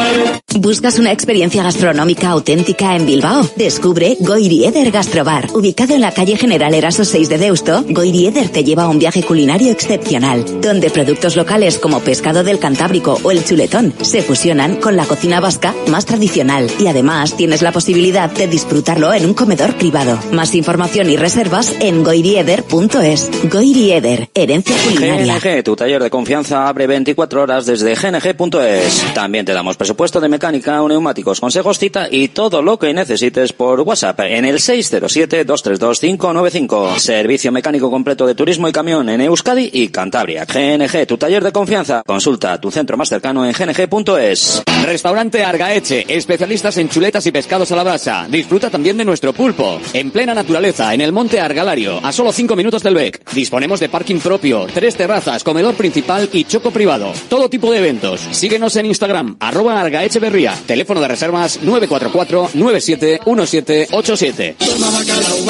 ¿Buscas 0.54 0.98
una 0.98 1.12
experiencia 1.12 1.62
gastronómica 1.62 2.30
auténtica 2.30 2.96
en 2.96 3.04
Bilbao? 3.04 3.48
Descubre 3.56 4.16
Goirieder 4.20 4.90
Gastrobar. 4.90 5.48
Ubicado 5.52 5.94
en 5.94 6.00
la 6.00 6.12
calle 6.12 6.36
General 6.36 6.72
Eraso 6.72 7.04
6 7.04 7.28
de 7.28 7.38
Deusto, 7.38 7.84
Goirieder 7.88 8.48
te 8.48 8.64
lleva 8.64 8.84
a 8.84 8.88
un 8.88 8.98
viaje 8.98 9.22
culinario 9.22 9.70
excepcional, 9.70 10.44
donde 10.62 10.90
productos 10.90 11.36
locales 11.36 11.78
como 11.78 12.00
pescado 12.00 12.42
del 12.42 12.58
Cantábrico 12.58 13.18
o 13.22 13.30
el 13.30 13.44
chuletón 13.44 13.92
se 14.00 14.22
fusionan 14.22 14.76
con 14.76 14.96
la 14.96 15.04
cocina 15.04 15.40
vasca 15.40 15.74
más 15.88 16.06
tradicional 16.06 16.70
y 16.78 16.86
además 16.86 17.36
tienes 17.36 17.60
la 17.60 17.72
posibilidad 17.72 18.30
de 18.30 18.48
disfrutarlo 18.48 19.12
en 19.12 19.26
un 19.26 19.34
comedor 19.34 19.74
privado. 19.74 20.18
Más 20.32 20.54
información 20.54 21.10
y 21.10 21.16
reservas 21.18 21.74
en 21.80 22.02
goirieder.es. 22.02 23.30
Goirieder, 23.50 24.30
herencia 24.34 24.69
culinaria. 24.84 25.38
GNG, 25.38 25.62
tu 25.62 25.76
taller 25.76 26.02
de 26.02 26.10
confianza 26.10 26.68
abre 26.68 26.86
24 26.86 27.42
horas 27.42 27.66
desde 27.66 27.94
gng.es. 27.94 29.14
También 29.14 29.44
te 29.44 29.52
damos 29.52 29.76
presupuesto 29.76 30.20
de 30.20 30.28
mecánica, 30.28 30.80
neumáticos, 30.86 31.40
consejos, 31.40 31.78
cita 31.78 32.06
y 32.10 32.28
todo 32.28 32.62
lo 32.62 32.78
que 32.78 32.94
necesites 32.94 33.52
por 33.52 33.80
WhatsApp 33.80 34.20
en 34.20 34.44
el 34.44 34.56
607-232-595. 34.56 36.98
Servicio 36.98 37.50
mecánico 37.52 37.90
completo 37.90 38.26
de 38.26 38.34
turismo 38.34 38.68
y 38.68 38.72
camión 38.72 39.08
en 39.08 39.20
Euskadi 39.20 39.70
y 39.72 39.88
Cantabria. 39.88 40.44
GNG, 40.44 41.06
tu 41.06 41.16
taller 41.18 41.44
de 41.44 41.52
confianza. 41.52 42.02
Consulta 42.06 42.60
tu 42.60 42.70
centro 42.70 42.96
más 42.96 43.08
cercano 43.08 43.44
en 43.44 43.52
gng.es. 43.52 44.62
Restaurante 44.84 45.44
Argaeche, 45.44 46.06
especialistas 46.08 46.76
en 46.78 46.88
chuletas 46.88 47.26
y 47.26 47.32
pescados 47.32 47.70
a 47.72 47.76
la 47.76 47.84
brasa. 47.84 48.26
Disfruta 48.28 48.70
también 48.70 48.96
de 48.96 49.04
nuestro 49.04 49.32
pulpo. 49.32 49.80
En 49.92 50.10
plena 50.10 50.34
naturaleza, 50.34 50.92
en 50.94 51.00
el 51.00 51.12
monte 51.12 51.40
Argalario, 51.40 52.00
a 52.02 52.12
solo 52.12 52.32
5 52.32 52.56
minutos 52.56 52.82
del 52.82 52.94
BEC. 52.94 53.30
Disponemos 53.32 53.80
de 53.80 53.88
parking 53.88 54.18
propio, 54.18 54.59
tres 54.66 54.96
terrazas, 54.96 55.44
comedor 55.44 55.74
principal 55.74 56.28
y 56.32 56.44
choco 56.44 56.70
privado. 56.70 57.12
Todo 57.28 57.48
tipo 57.48 57.72
de 57.72 57.78
eventos. 57.78 58.20
Síguenos 58.32 58.76
en 58.76 58.86
Instagram, 58.86 59.36
arroba 59.40 59.80
Argaecheverría. 59.80 60.54
Teléfono 60.66 61.00
de 61.00 61.08
reservas 61.08 61.60
944 61.62 62.50
971787 62.54 64.56
Bacalao 64.60 65.44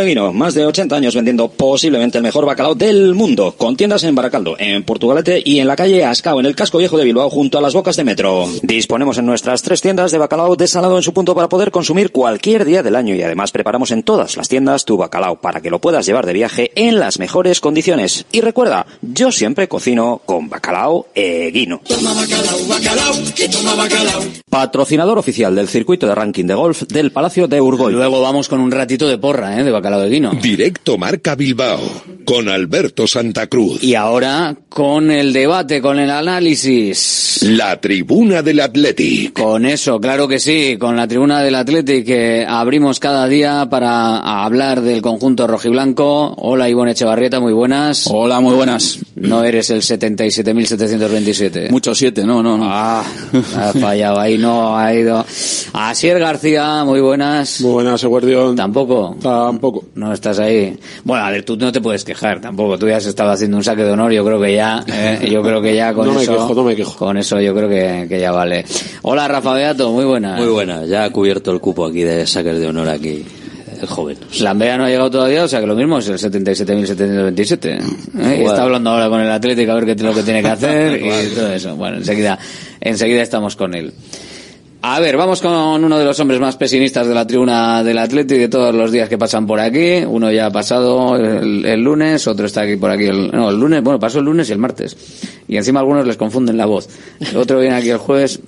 Evino, 0.00 0.32
más 0.32 0.54
de 0.54 0.66
80 0.66 0.96
años 0.96 1.14
vendiendo 1.14 1.48
posiblemente 1.48 2.18
el 2.18 2.24
mejor 2.24 2.44
bacalao 2.44 2.74
del 2.74 3.14
mundo, 3.14 3.54
con 3.56 3.76
tiendas 3.76 4.04
en 4.04 4.14
Baracaldo, 4.14 4.56
en 4.58 4.82
Portugalete 4.82 5.42
y 5.44 5.58
en 5.58 5.66
la 5.66 5.76
calle 5.76 6.04
Ascao, 6.04 6.40
en 6.40 6.46
el 6.46 6.54
casco 6.54 6.78
viejo 6.78 6.96
de 6.96 7.04
Bilbao, 7.04 7.30
junto 7.30 7.58
a 7.58 7.60
las 7.60 7.74
bocas 7.74 7.96
de 7.96 8.04
metro. 8.04 8.46
Disponemos 8.62 9.18
en 9.18 9.26
nuestras 9.26 9.62
tres 9.62 9.80
tiendas 9.80 10.12
de 10.12 10.18
bacalao 10.18 10.56
desalado 10.56 10.96
en 10.96 11.02
su 11.02 11.12
punto 11.12 11.34
para 11.34 11.48
poder 11.48 11.70
consumir 11.70 12.12
cualquier 12.12 12.64
día 12.64 12.82
del 12.82 12.96
año 12.96 13.14
y 13.14 13.22
además 13.22 13.50
preparamos 13.50 13.90
en 13.90 14.02
todas 14.02 14.36
las 14.36 14.48
tiendas 14.48 14.84
tu 14.84 14.96
bacalao 14.96 15.36
para 15.40 15.60
que 15.60 15.70
lo 15.70 15.80
puedas 15.80 16.06
llevar 16.06 16.26
de 16.26 16.32
viaje 16.32 16.70
en 16.74 16.98
las 16.98 17.18
mejores 17.18 17.60
condiciones. 17.60 18.26
Y 18.32 18.40
recuerda, 18.40 18.86
yo 19.02 19.32
siempre 19.32 19.68
cocino 19.68 20.20
con 20.24 20.48
bacalao 20.48 21.06
eguino. 21.14 21.80
Patrocinador 24.48 25.18
oficial 25.18 25.54
del 25.54 25.68
circuito 25.68 26.06
de 26.06 26.14
ranking 26.14 26.44
de 26.44 26.54
golf 26.54 26.82
del 26.82 27.12
Palacio 27.12 27.48
de 27.48 27.60
Urgoy. 27.60 27.92
Luego 27.92 28.20
vamos 28.20 28.48
con 28.48 28.60
un 28.60 28.70
ratito 28.70 29.06
de 29.08 29.18
porra, 29.18 29.57
¿eh? 29.57 29.57
De 29.64 29.70
bacalao 29.72 30.00
de 30.00 30.08
guino. 30.08 30.32
Directo 30.40 30.96
Marca 30.98 31.34
Bilbao 31.34 31.80
con 32.28 32.48
Alberto 32.50 33.06
Santa 33.06 33.46
Cruz. 33.46 33.82
Y 33.82 33.94
ahora 33.94 34.54
con 34.68 35.10
el 35.10 35.32
debate, 35.32 35.80
con 35.80 35.98
el 35.98 36.10
análisis. 36.10 37.38
La 37.42 37.80
tribuna 37.80 38.42
del 38.42 38.60
Athletic. 38.60 39.32
Con 39.32 39.64
eso, 39.64 39.98
claro 39.98 40.28
que 40.28 40.38
sí, 40.38 40.76
con 40.78 40.94
la 40.94 41.08
tribuna 41.08 41.40
del 41.42 41.54
Athletic 41.54 42.04
que 42.04 42.44
abrimos 42.46 43.00
cada 43.00 43.26
día 43.28 43.66
para 43.70 44.18
hablar 44.44 44.82
del 44.82 45.00
conjunto 45.00 45.46
rojiblanco. 45.46 46.34
Hola 46.36 46.68
Ivonne 46.68 46.92
Echevarrieta, 46.92 47.40
muy 47.40 47.54
buenas. 47.54 48.06
Hola, 48.10 48.40
muy 48.40 48.54
buenas. 48.54 48.98
No 49.14 49.42
eres 49.42 49.70
el 49.70 49.80
77.727. 49.80 51.70
Mucho 51.70 51.94
siete, 51.94 52.24
no, 52.24 52.42
no, 52.42 52.58
no. 52.58 52.68
Ah, 52.70 53.04
ha 53.56 53.72
fallado 53.72 54.20
ahí, 54.20 54.36
no 54.36 54.76
ha 54.76 54.94
ido. 54.94 55.24
Asier 55.72 56.18
García, 56.18 56.84
muy 56.84 57.00
buenas. 57.00 57.62
Muy 57.62 57.72
buenas, 57.72 58.04
Eguardión. 58.04 58.54
Tampoco. 58.54 59.16
Tampoco. 59.46 59.84
No 59.94 60.12
estás 60.12 60.38
ahí. 60.38 60.78
Bueno, 61.04 61.24
a 61.24 61.30
ver, 61.30 61.42
tú 61.44 61.56
no 61.56 61.70
te 61.72 61.80
puedes 61.80 62.04
quejar 62.04 62.40
tampoco. 62.40 62.78
Tú 62.78 62.88
ya 62.88 62.96
has 62.96 63.06
estado 63.06 63.30
haciendo 63.30 63.56
un 63.56 63.64
saque 63.64 63.82
de 63.84 63.90
honor. 63.92 64.12
Yo 64.12 64.24
creo 64.24 64.40
que 64.40 64.54
ya, 64.54 64.84
eh, 64.86 65.28
yo 65.30 65.42
creo 65.42 65.60
que 65.62 65.74
ya 65.74 65.92
con 65.94 66.06
No 66.06 66.14
me 66.14 66.22
eso. 66.22 66.32
quejo, 66.32 66.54
no 66.54 66.64
me 66.64 66.76
quejo. 66.76 66.96
Con 66.96 67.16
eso 67.16 67.40
yo 67.40 67.54
creo 67.54 67.68
que, 67.68 68.06
que 68.08 68.20
ya 68.20 68.32
vale. 68.32 68.64
Hola 69.02 69.28
Rafa 69.28 69.54
Beato, 69.54 69.90
muy 69.92 70.04
buenas. 70.04 70.38
Muy 70.40 70.48
buena, 70.50 70.84
ya 70.84 71.04
ha 71.04 71.10
cubierto 71.10 71.50
el 71.52 71.60
cupo 71.60 71.86
aquí 71.86 72.02
de 72.02 72.26
saques 72.26 72.58
de 72.58 72.66
honor 72.66 72.88
aquí, 72.88 73.24
el 73.80 73.86
joven. 73.86 74.16
Lambea 74.40 74.76
no 74.78 74.84
ha 74.84 74.88
llegado 74.88 75.10
todavía, 75.10 75.44
o 75.44 75.48
sea 75.48 75.60
que 75.60 75.66
lo 75.66 75.74
mismo 75.74 75.98
es 75.98 76.08
el 76.08 76.18
77.727. 76.18 77.66
¿eh? 78.20 78.42
Está 78.44 78.62
hablando 78.62 78.90
ahora 78.90 79.08
con 79.08 79.20
el 79.20 79.30
Atlético 79.30 79.72
a 79.72 79.74
ver 79.76 79.84
qué 79.86 79.92
es 79.92 80.02
lo 80.02 80.14
que 80.14 80.22
tiene 80.22 80.42
que 80.42 80.48
hacer 80.50 81.00
y 81.02 81.34
todo 81.34 81.52
eso. 81.52 81.76
Bueno, 81.76 81.98
enseguida, 81.98 82.38
enseguida 82.80 83.22
estamos 83.22 83.56
con 83.56 83.74
él. 83.74 83.92
A 84.80 85.00
ver, 85.00 85.16
vamos 85.16 85.40
con 85.42 85.52
uno 85.84 85.98
de 85.98 86.04
los 86.04 86.18
hombres 86.20 86.38
más 86.38 86.56
pesimistas 86.56 87.06
de 87.06 87.12
la 87.12 87.26
tribuna 87.26 87.82
del 87.82 87.98
Atlético 87.98 88.38
de 88.40 88.48
todos 88.48 88.72
los 88.72 88.92
días 88.92 89.08
que 89.08 89.18
pasan 89.18 89.44
por 89.44 89.58
aquí. 89.58 90.04
Uno 90.06 90.30
ya 90.30 90.46
ha 90.46 90.50
pasado 90.52 91.16
el, 91.16 91.64
el 91.66 91.80
lunes, 91.82 92.26
otro 92.28 92.46
está 92.46 92.60
aquí 92.62 92.76
por 92.76 92.90
aquí 92.92 93.04
el, 93.06 93.28
no, 93.32 93.50
el 93.50 93.58
lunes, 93.58 93.82
bueno, 93.82 93.98
pasó 93.98 94.20
el 94.20 94.26
lunes 94.26 94.48
y 94.48 94.52
el 94.52 94.58
martes. 94.58 94.96
Y 95.48 95.56
encima 95.56 95.80
algunos 95.80 96.06
les 96.06 96.16
confunden 96.16 96.56
la 96.56 96.66
voz. 96.66 96.88
El 97.18 97.36
otro 97.38 97.58
viene 97.58 97.74
aquí 97.74 97.90
el 97.90 97.98
jueves. 97.98 98.40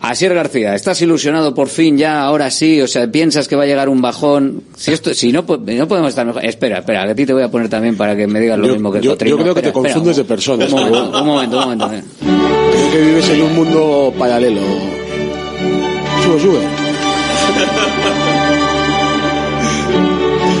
Asier 0.00 0.32
García, 0.34 0.74
¿estás 0.74 1.00
ilusionado 1.02 1.54
por 1.54 1.68
fin 1.68 1.96
ya, 1.98 2.22
ahora 2.22 2.50
sí? 2.50 2.80
O 2.80 2.86
sea, 2.88 3.10
¿piensas 3.10 3.46
que 3.48 3.56
va 3.56 3.64
a 3.64 3.66
llegar 3.66 3.88
un 3.90 4.00
bajón? 4.00 4.62
Si 4.76 4.92
esto, 4.92 5.12
si 5.14 5.30
no, 5.32 5.44
po- 5.46 5.58
no 5.58 5.88
podemos 5.88 6.08
estar 6.10 6.24
mejor. 6.26 6.44
Espera, 6.44 6.78
espera, 6.78 7.04
que 7.04 7.10
a 7.10 7.14
ti 7.14 7.26
te 7.26 7.32
voy 7.34 7.42
a 7.42 7.50
poner 7.50 7.68
también 7.68 7.96
para 7.98 8.16
que 8.16 8.26
me 8.26 8.40
digas 8.40 8.58
lo 8.58 8.66
Yo- 8.66 8.72
mismo 8.74 8.92
que 8.92 8.98
el 8.98 9.04
yo- 9.04 9.10
Cotrino. 9.12 9.36
yo 9.36 9.42
creo 9.42 9.54
que 9.54 9.60
Espera, 9.60 9.72
te 9.72 9.74
confundes 9.94 10.16
un- 10.16 10.22
de 10.22 10.28
personas. 10.28 10.72
Un 10.72 10.80
momento, 10.80 11.20
un 11.20 11.26
momento, 11.26 11.58
un 11.58 11.64
momento. 11.64 11.90
Creo 11.90 12.92
que 12.92 13.00
vives 13.06 13.28
en 13.30 13.42
un 13.42 13.54
mundo 13.54 14.14
paralelo. 14.18 14.60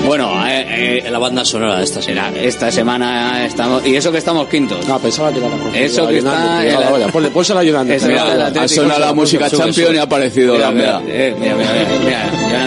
Bueno, 0.06 0.46
eh, 0.46 1.02
eh, 1.04 1.10
la 1.10 1.18
banda 1.18 1.44
sonora 1.44 1.78
de 1.78 1.84
esta 1.84 2.00
semana. 2.00 2.30
esta 2.38 2.70
semana 2.70 3.44
estamos... 3.44 3.84
Y 3.84 3.96
eso 3.96 4.12
que 4.12 4.18
estamos 4.18 4.46
quintos. 4.48 4.86
No, 4.86 4.98
pensaba 5.00 5.32
que 5.32 5.38
era 5.38 5.48
la 5.48 5.78
Eso 5.78 6.06
que 6.06 6.18
está... 6.18 6.62
La- 6.62 7.08
ponle, 7.08 7.30
pónsela 7.30 7.60
ayudando. 7.60 7.92
Ha 7.94 8.68
sonado 8.68 9.00
la 9.00 9.12
música 9.12 9.50
champion 9.50 9.72
sube. 9.88 9.96
y 9.96 9.98
ha 9.98 10.02
aparecido 10.02 10.54
Mira, 10.54 10.66
la 10.66 10.72
mira, 10.72 11.02
eh, 11.08 11.34
mira, 11.38 11.56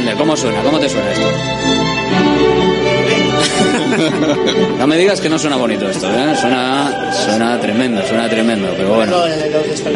mira, 0.02 0.16
¿cómo 0.18 0.36
suena? 0.36 0.62
¿Cómo 0.64 0.80
te 0.80 0.90
suena 0.90 1.12
esto? 1.12 1.28
No 4.78 4.88
me 4.88 4.98
digas 4.98 5.20
que 5.20 5.28
no 5.30 5.38
suena 5.38 5.58
bonito 5.58 5.90
esto, 5.90 6.08
¿eh? 6.10 6.36
Suena, 6.40 6.99
suena 7.26 7.60
tremendo, 7.60 8.02
suena 8.08 8.30
tremendo, 8.30 8.68
pero 8.76 8.96
bueno. 8.96 9.18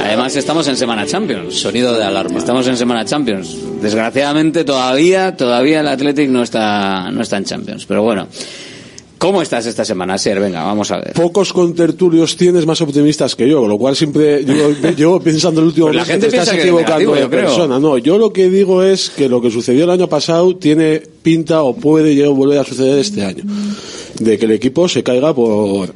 Además 0.04 0.36
estamos 0.36 0.68
en 0.68 0.78
Semana 0.78 1.06
Champions. 1.06 1.56
Sonido 1.56 1.94
de 1.98 2.04
alarma. 2.04 2.38
Estamos 2.40 2.68
en 2.68 2.78
Semana 2.78 3.06
Champions. 3.06 3.58
Desgraciadamente 3.82 4.64
todavía, 4.64 5.36
todavía 5.36 5.82
el 5.82 5.88
Athletic 5.88 6.30
no 6.30 6.44
está, 6.44 7.12
no 7.12 7.22
está 7.22 7.38
en 7.38 7.46
Champions, 7.46 7.86
pero 7.86 8.04
bueno. 8.04 8.28
¿Cómo 9.18 9.42
estás 9.42 9.66
esta 9.68 9.86
semana, 9.86 10.18
Ser? 10.18 10.38
Venga, 10.38 10.64
vamos 10.64 10.92
a 10.92 10.98
ver. 10.98 11.14
Pocos 11.14 11.54
contertulios 11.54 12.36
tienes 12.36 12.66
más 12.66 12.82
optimistas 12.82 13.38
que 13.38 13.48
yo, 13.48 13.62
con 13.62 13.70
lo 13.70 13.78
cual 13.78 13.96
siempre 13.96 14.44
llevo, 14.44 14.72
llevo 14.98 15.20
pensando 15.22 15.62
el 15.62 15.68
último 15.68 15.88
Pues 15.88 15.96
la 15.96 16.02
mes 16.02 16.08
que 16.08 16.14
gente 16.16 16.28
te 16.30 16.38
estás 16.38 16.54
es 16.54 16.60
equivocando 16.60 16.92
negativo, 16.92 17.16
de 17.16 17.22
yo 17.22 17.30
creo. 17.30 17.46
persona. 17.46 17.80
No, 17.80 17.98
yo 17.98 18.18
lo 18.18 18.34
que 18.34 18.50
digo 18.50 18.84
es 18.84 19.10
que 19.12 19.30
lo 19.30 19.42
que 19.42 19.50
sucedió 19.50 19.86
el 19.86 19.92
año 19.92 20.10
pasado 20.10 20.58
tiene 20.58 21.02
pinta 21.22 21.62
o 21.64 21.74
puede 21.74 22.28
volver 22.28 22.60
a 22.60 22.66
suceder 22.66 23.00
este 23.00 23.24
año. 23.24 23.46
De 24.20 24.38
que 24.38 24.44
el 24.44 24.52
equipo 24.52 24.90
se 24.90 25.04
caiga 25.04 25.34
por 25.34 25.94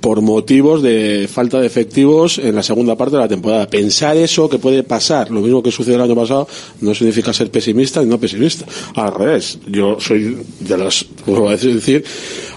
por 0.00 0.20
motivos 0.20 0.82
de 0.82 1.28
falta 1.32 1.60
de 1.60 1.66
efectivos 1.66 2.38
en 2.38 2.54
la 2.54 2.62
segunda 2.62 2.96
parte 2.96 3.16
de 3.16 3.22
la 3.22 3.28
temporada. 3.28 3.68
Pensar 3.68 4.16
eso 4.16 4.48
que 4.48 4.58
puede 4.58 4.82
pasar, 4.82 5.30
lo 5.30 5.40
mismo 5.40 5.62
que 5.62 5.70
sucedió 5.70 5.96
el 5.96 6.02
año 6.02 6.14
pasado, 6.16 6.48
no 6.80 6.94
significa 6.94 7.32
ser 7.32 7.50
pesimista 7.50 8.02
y 8.02 8.06
no 8.06 8.18
pesimista. 8.18 8.64
Al 8.94 9.14
revés, 9.14 9.58
yo 9.68 9.96
soy 10.00 10.36
de 10.60 10.76
los, 10.78 11.06
vuelvo 11.26 11.48
a 11.48 11.56
decir, 11.56 12.04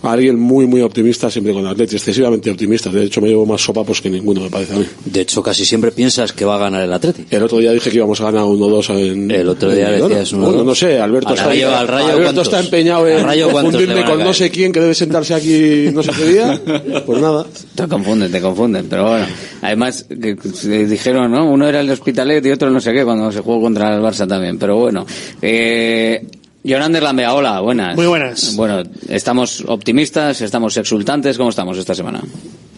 alguien 0.01 0.39
muy, 0.39 0.65
muy 0.65 0.81
optimista 0.81 1.29
siempre 1.29 1.53
con 1.53 1.65
Atleti, 1.67 1.95
excesivamente 1.95 2.49
optimista. 2.49 2.89
De 2.89 3.03
hecho, 3.05 3.21
me 3.21 3.29
llevo 3.29 3.45
más 3.45 3.61
sopapos 3.61 4.01
que 4.01 4.09
ninguno, 4.09 4.41
me 4.41 4.49
parece 4.49 4.73
a 4.73 4.77
mí. 4.77 4.85
De 5.05 5.21
hecho, 5.21 5.43
casi 5.43 5.65
siempre 5.65 5.91
piensas 5.91 6.33
que 6.33 6.45
va 6.45 6.55
a 6.55 6.59
ganar 6.59 6.83
el 6.83 6.91
Atleti. 6.93 7.25
El 7.29 7.43
otro 7.43 7.59
día 7.59 7.71
dije 7.71 7.89
que 7.91 7.97
íbamos 7.97 8.19
a 8.21 8.25
ganar 8.25 8.43
1-2 8.43 8.89
en... 8.97 9.29
El 9.31 9.49
otro 9.49 9.69
día 9.71 9.95
en- 9.95 10.01
decías 10.07 10.33
1-2. 10.33 10.37
Bueno, 10.39 10.63
no 10.63 10.75
sé, 10.75 10.99
Alberto 10.99 11.29
Al 11.29 11.35
está, 11.35 11.47
Rayo- 11.49 11.75
al 11.75 11.87
Rayo, 11.87 12.07
Alberto 12.13 12.41
está 12.41 12.59
empeñado 12.59 13.07
en 13.07 13.23
Rayo, 13.23 13.49
¿cuántos 13.51 13.73
le 13.73 13.79
confundirme 13.79 14.01
van 14.01 14.11
a 14.11 14.15
con 14.15 14.23
no 14.25 14.33
sé 14.33 14.49
quién 14.49 14.71
que 14.71 14.79
debe 14.79 14.95
sentarse 14.95 15.33
aquí 15.33 15.89
no 15.93 16.01
sé 16.03 16.11
qué 16.17 16.25
día. 16.25 16.61
Pues 17.05 17.18
nada. 17.19 17.45
Te 17.75 17.87
confunden, 17.87 18.31
te 18.31 18.41
confunden, 18.41 18.87
pero 18.89 19.09
bueno. 19.09 19.25
Además, 19.61 20.05
que, 20.09 20.35
que 20.35 20.85
dijeron, 20.85 21.31
¿no? 21.31 21.49
Uno 21.51 21.67
era 21.67 21.81
el 21.81 21.89
Hospitalet 21.89 22.45
y 22.45 22.51
otro 22.51 22.69
no 22.69 22.79
sé 22.79 22.93
qué, 22.93 23.03
cuando 23.03 23.31
se 23.31 23.41
jugó 23.41 23.61
contra 23.61 23.95
el 23.95 24.01
Barça 24.01 24.27
también, 24.27 24.57
pero 24.57 24.77
bueno. 24.77 25.05
Eh, 25.41 26.25
Yonander 26.63 27.03
Lambea, 27.03 27.33
hola, 27.33 27.61
buenas. 27.61 27.95
Muy 27.95 28.07
buenas. 28.07 28.55
Bueno, 28.55 28.83
estamos 29.07 29.63
optimistas, 29.67 30.41
estamos 30.41 30.75
exultantes, 30.77 31.37
¿cómo 31.37 31.49
estamos 31.49 31.77
esta 31.77 31.95
semana? 31.95 32.21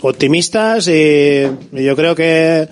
optimistas 0.01 0.87
y 0.87 1.43
yo 1.71 1.95
creo 1.95 2.15
que 2.15 2.67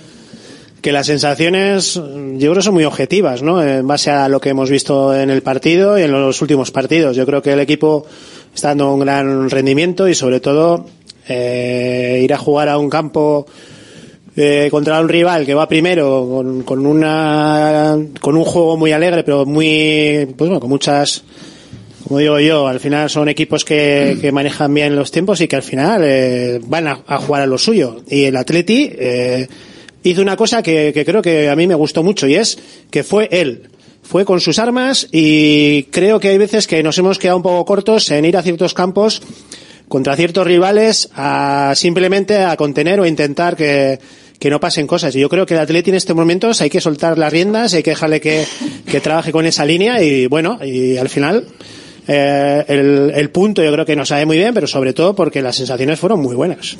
que 0.82 0.91
las 0.91 1.08
sensaciones 1.08 1.95
yo 1.95 2.51
creo 2.51 2.62
son 2.62 2.73
muy 2.73 2.86
objetivas 2.86 3.43
no 3.43 3.62
en 3.62 3.86
base 3.86 4.12
a 4.12 4.29
lo 4.29 4.39
que 4.39 4.49
hemos 4.49 4.69
visto 4.69 5.15
en 5.15 5.29
el 5.29 5.41
partido 5.41 5.99
y 5.99 6.03
en 6.03 6.12
los 6.12 6.41
últimos 6.41 6.71
partidos 6.71 7.15
yo 7.15 7.25
creo 7.25 7.41
que 7.41 7.53
el 7.53 7.60
equipo 7.60 8.05
está 8.53 8.69
dando 8.69 8.93
un 8.93 9.01
gran 9.01 9.49
rendimiento 9.49 10.08
y 10.08 10.15
sobre 10.15 10.39
todo 10.39 10.86
eh, 11.30 12.20
ir 12.24 12.34
a 12.34 12.38
jugar 12.38 12.68
a 12.70 12.78
un 12.78 12.89
campo 12.89 13.46
eh, 14.36 14.68
contra 14.72 15.00
un 15.00 15.10
rival 15.10 15.46
que 15.46 15.54
va 15.54 15.68
primero 15.68 16.28
con, 16.30 16.63
con 16.63 16.86
una 16.86 17.98
con 18.20 18.36
un 18.36 18.46
juego 18.46 18.78
muy 18.78 18.92
alegre 18.92 19.24
pero 19.24 19.46
muy 19.46 20.28
pues 20.38 20.50
bueno 20.50 20.60
con 20.60 20.70
muchas 20.70 21.24
como 22.10 22.22
digo 22.22 22.39
yo, 22.39 22.68
al 22.68 22.80
final 22.80 23.08
son 23.08 23.30
equipos 23.30 23.63
que, 23.63 24.18
que 24.20 24.32
manejan 24.32 24.74
bien 24.74 24.96
los 24.96 25.12
tiempos 25.12 25.42
y 25.42 25.48
que 25.48 25.56
al 25.56 25.62
final 25.62 26.02
eh, 26.04 26.60
van 26.65 26.88
a, 26.88 26.96
jugar 26.96 27.44
a 27.44 27.46
lo 27.46 27.60
suyo. 27.60 28.02
Y 28.10 28.24
el 28.24 28.36
Atleti 28.36 28.89
eh, 28.92 29.48
hizo 30.02 30.24
una 30.24 30.36
cosa 30.36 30.63
que, 30.63 30.92
que 30.92 31.06
creo 31.06 31.22
que 31.22 31.50
a 31.50 31.56
mí 31.56 31.68
me 31.68 31.76
gustó 31.76 32.02
mucho 32.02 32.28
y 32.28 32.34
es 32.34 32.58
que 32.89 33.04
fue 33.04 33.30
él. 33.32 33.70
Fue 34.02 34.26
con 34.26 34.42
sus 34.42 34.58
armas 34.58 35.08
y 35.12 35.84
creo 35.92 36.20
que 36.20 36.30
hay 36.30 36.39
veces 36.39 36.65
que 36.65 36.82
nos 36.82 36.98
hemos 36.98 37.20
quedado 37.20 37.38
un 37.38 37.44
poco 37.44 37.63
cortos 37.65 38.10
en 38.10 38.26
ir 38.26 38.38
a 38.38 38.42
ciertos 38.42 38.74
campos 38.74 39.22
contra 39.89 40.15
ciertos 40.15 40.47
rivales 40.47 41.10
a 41.15 41.73
simplemente 41.75 42.38
a 42.43 42.56
contener 42.56 43.02
o 43.02 43.06
intentar 43.06 43.58
que, 43.58 43.99
que 44.39 44.49
no 44.49 44.62
pasen 44.62 44.88
cosas. 44.88 45.13
Y 45.15 45.19
yo 45.19 45.28
creo 45.28 45.45
que 45.45 45.56
el 45.56 45.60
Atleti 45.60 45.89
en 45.89 45.97
estos 45.97 46.15
momentos 46.15 46.62
hay 46.62 46.69
que 46.69 46.80
soltar 46.80 47.17
las 47.17 47.34
riendas, 47.34 47.73
hay 47.73 47.84
que 47.84 47.89
dejarle 47.89 48.21
que, 48.21 48.45
que 48.86 49.02
trabaje 49.02 49.34
con 49.34 49.45
esa 49.45 49.65
línea 49.65 50.02
y 50.02 50.28
bueno, 50.28 50.60
y 50.63 50.95
al 50.95 51.10
final 51.10 51.45
eh, 52.08 52.63
el, 52.67 53.12
el 53.13 53.30
punto 53.32 53.62
yo 53.63 53.71
creo 53.73 53.86
que 53.86 53.95
nos 53.95 54.08
sabe 54.08 54.25
muy 54.25 54.38
bien, 54.38 54.54
pero 54.54 54.67
sobre 54.67 54.93
todo 54.93 55.13
porque 55.15 55.41
las 55.41 55.58
sensaciones 55.58 55.99
fueron 55.99 56.21
muy 56.21 56.36
buenas. 56.36 56.78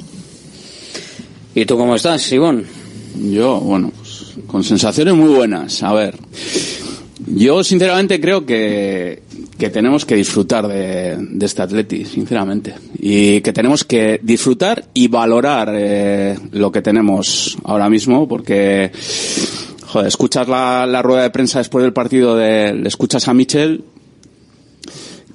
¿Y 1.54 1.66
tú 1.66 1.78
cómo 1.78 1.96
estás, 1.96 2.32
Ivón? 2.32 2.66
Yo, 3.32 3.60
bueno, 3.60 3.92
pues, 3.98 4.36
con 4.48 4.64
sensaciones 4.64 5.14
muy 5.16 5.30
buenas. 5.30 5.84
A 5.84 5.94
ver, 5.94 6.16
yo 7.28 7.64
sinceramente 7.64 8.22
creo 8.22 8.46
que, 8.46 9.24
que 9.60 9.70
tenemos 9.70 10.06
que 10.06 10.16
disfrutar 10.16 10.68
de, 10.68 11.18
este 11.42 11.62
Atleti, 11.62 12.06
sinceramente. 12.06 12.74
Y 12.98 13.42
que 13.42 13.52
tenemos 13.52 13.84
que 13.84 14.20
disfrutar 14.24 14.86
y 14.94 15.10
valorar 15.10 15.70
eh, 15.76 16.38
lo 16.54 16.72
que 16.72 16.82
tenemos 16.82 17.58
ahora 17.66 17.90
mismo, 17.90 18.26
porque, 18.26 18.90
joder, 19.86 20.08
escuchas 20.08 20.48
la, 20.48 21.02
rueda 21.04 21.24
de 21.24 21.30
prensa 21.30 21.60
después 21.60 21.84
del 21.84 21.92
partido, 21.92 22.38
de, 22.38 22.74
le 22.74 22.88
escuchas 22.88 23.28
a 23.28 23.34
Michel, 23.34 23.84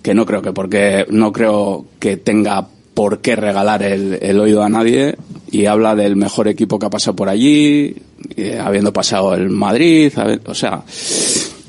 que 0.03 0.15
no 0.15 0.25
creo 0.25 0.41
que 0.41 0.53
porque 0.53 1.07
no 1.11 1.31
creo 1.31 1.85
que 1.99 2.17
tenga 2.17 2.67
por 2.95 3.21
qué 3.21 3.37
regalar 3.37 3.83
el, 3.83 4.19
el 4.23 4.41
oído 4.41 4.63
a 4.63 4.71
nadie 4.71 5.17
y 5.51 5.67
habla 5.67 5.95
del 5.95 6.17
mejor 6.17 6.49
equipo 6.49 6.79
que 6.79 6.87
ha 6.87 6.91
pasado 6.91 7.15
por 7.15 7.29
allí, 7.29 7.95
eh, 8.37 8.59
habiendo 8.59 8.93
pasado 8.93 9.35
el 9.35 9.51
Madrid, 9.51 10.13
o 10.47 10.55
sea, 10.55 10.83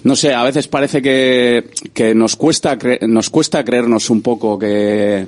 no 0.05 0.15
sé, 0.15 0.33
a 0.33 0.43
veces 0.43 0.67
parece 0.67 1.01
que, 1.01 1.65
que 1.93 2.13
nos 2.13 2.35
cuesta 2.35 2.77
nos 3.01 3.31
cuesta 3.31 3.65
creernos 3.65 4.11
un 4.11 4.21
poco 4.21 4.57
que 4.57 5.25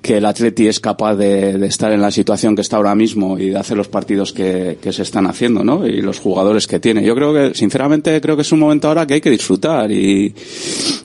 que 0.00 0.18
el 0.18 0.26
Atleti 0.26 0.68
es 0.68 0.80
capaz 0.80 1.16
de, 1.16 1.56
de 1.56 1.66
estar 1.66 1.90
en 1.90 2.02
la 2.02 2.10
situación 2.10 2.54
que 2.54 2.60
está 2.60 2.76
ahora 2.76 2.94
mismo 2.94 3.38
y 3.38 3.48
de 3.48 3.58
hacer 3.58 3.74
los 3.74 3.88
partidos 3.88 4.34
que, 4.34 4.76
que 4.80 4.92
se 4.92 5.00
están 5.00 5.26
haciendo, 5.26 5.64
¿no? 5.64 5.86
Y 5.86 6.02
los 6.02 6.18
jugadores 6.18 6.66
que 6.66 6.78
tiene. 6.78 7.02
Yo 7.02 7.14
creo 7.14 7.32
que, 7.32 7.54
sinceramente, 7.54 8.20
creo 8.20 8.36
que 8.36 8.42
es 8.42 8.52
un 8.52 8.58
momento 8.58 8.88
ahora 8.88 9.06
que 9.06 9.14
hay 9.14 9.20
que 9.22 9.30
disfrutar 9.30 9.90
y, 9.90 10.34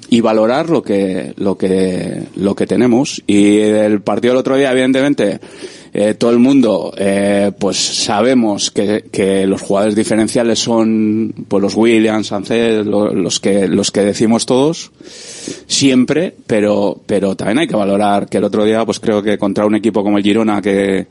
y 0.09 0.19
valorar 0.19 0.69
lo 0.69 0.83
que, 0.83 1.33
lo 1.37 1.57
que, 1.57 2.23
lo 2.35 2.53
que 2.55 2.67
tenemos. 2.67 3.23
Y 3.25 3.59
el 3.59 4.01
partido 4.01 4.33
del 4.33 4.39
otro 4.41 4.57
día, 4.57 4.73
evidentemente, 4.73 5.39
eh, 5.93 6.13
todo 6.13 6.31
el 6.31 6.39
mundo, 6.39 6.93
eh, 6.97 7.51
pues 7.57 7.77
sabemos 7.77 8.71
que, 8.71 9.05
que 9.11 9.47
los 9.47 9.61
jugadores 9.61 9.95
diferenciales 9.95 10.59
son, 10.59 11.33
pues 11.47 11.61
los 11.61 11.75
Williams, 11.75 12.31
Ansel, 12.31 12.85
lo- 12.89 13.13
los 13.13 13.39
que, 13.39 13.67
los 13.67 13.91
que 13.91 14.01
decimos 14.01 14.45
todos 14.45 14.91
siempre, 15.67 16.33
pero, 16.47 16.99
pero 17.05 17.35
también 17.35 17.59
hay 17.59 17.67
que 17.67 17.75
valorar 17.75 18.27
que 18.27 18.37
el 18.37 18.43
otro 18.43 18.65
día, 18.65 18.85
pues 18.85 18.99
creo 18.99 19.21
que 19.23 19.37
contra 19.37 19.65
un 19.65 19.75
equipo 19.75 20.03
como 20.03 20.17
el 20.17 20.23
Girona 20.23 20.61
que, 20.61 21.07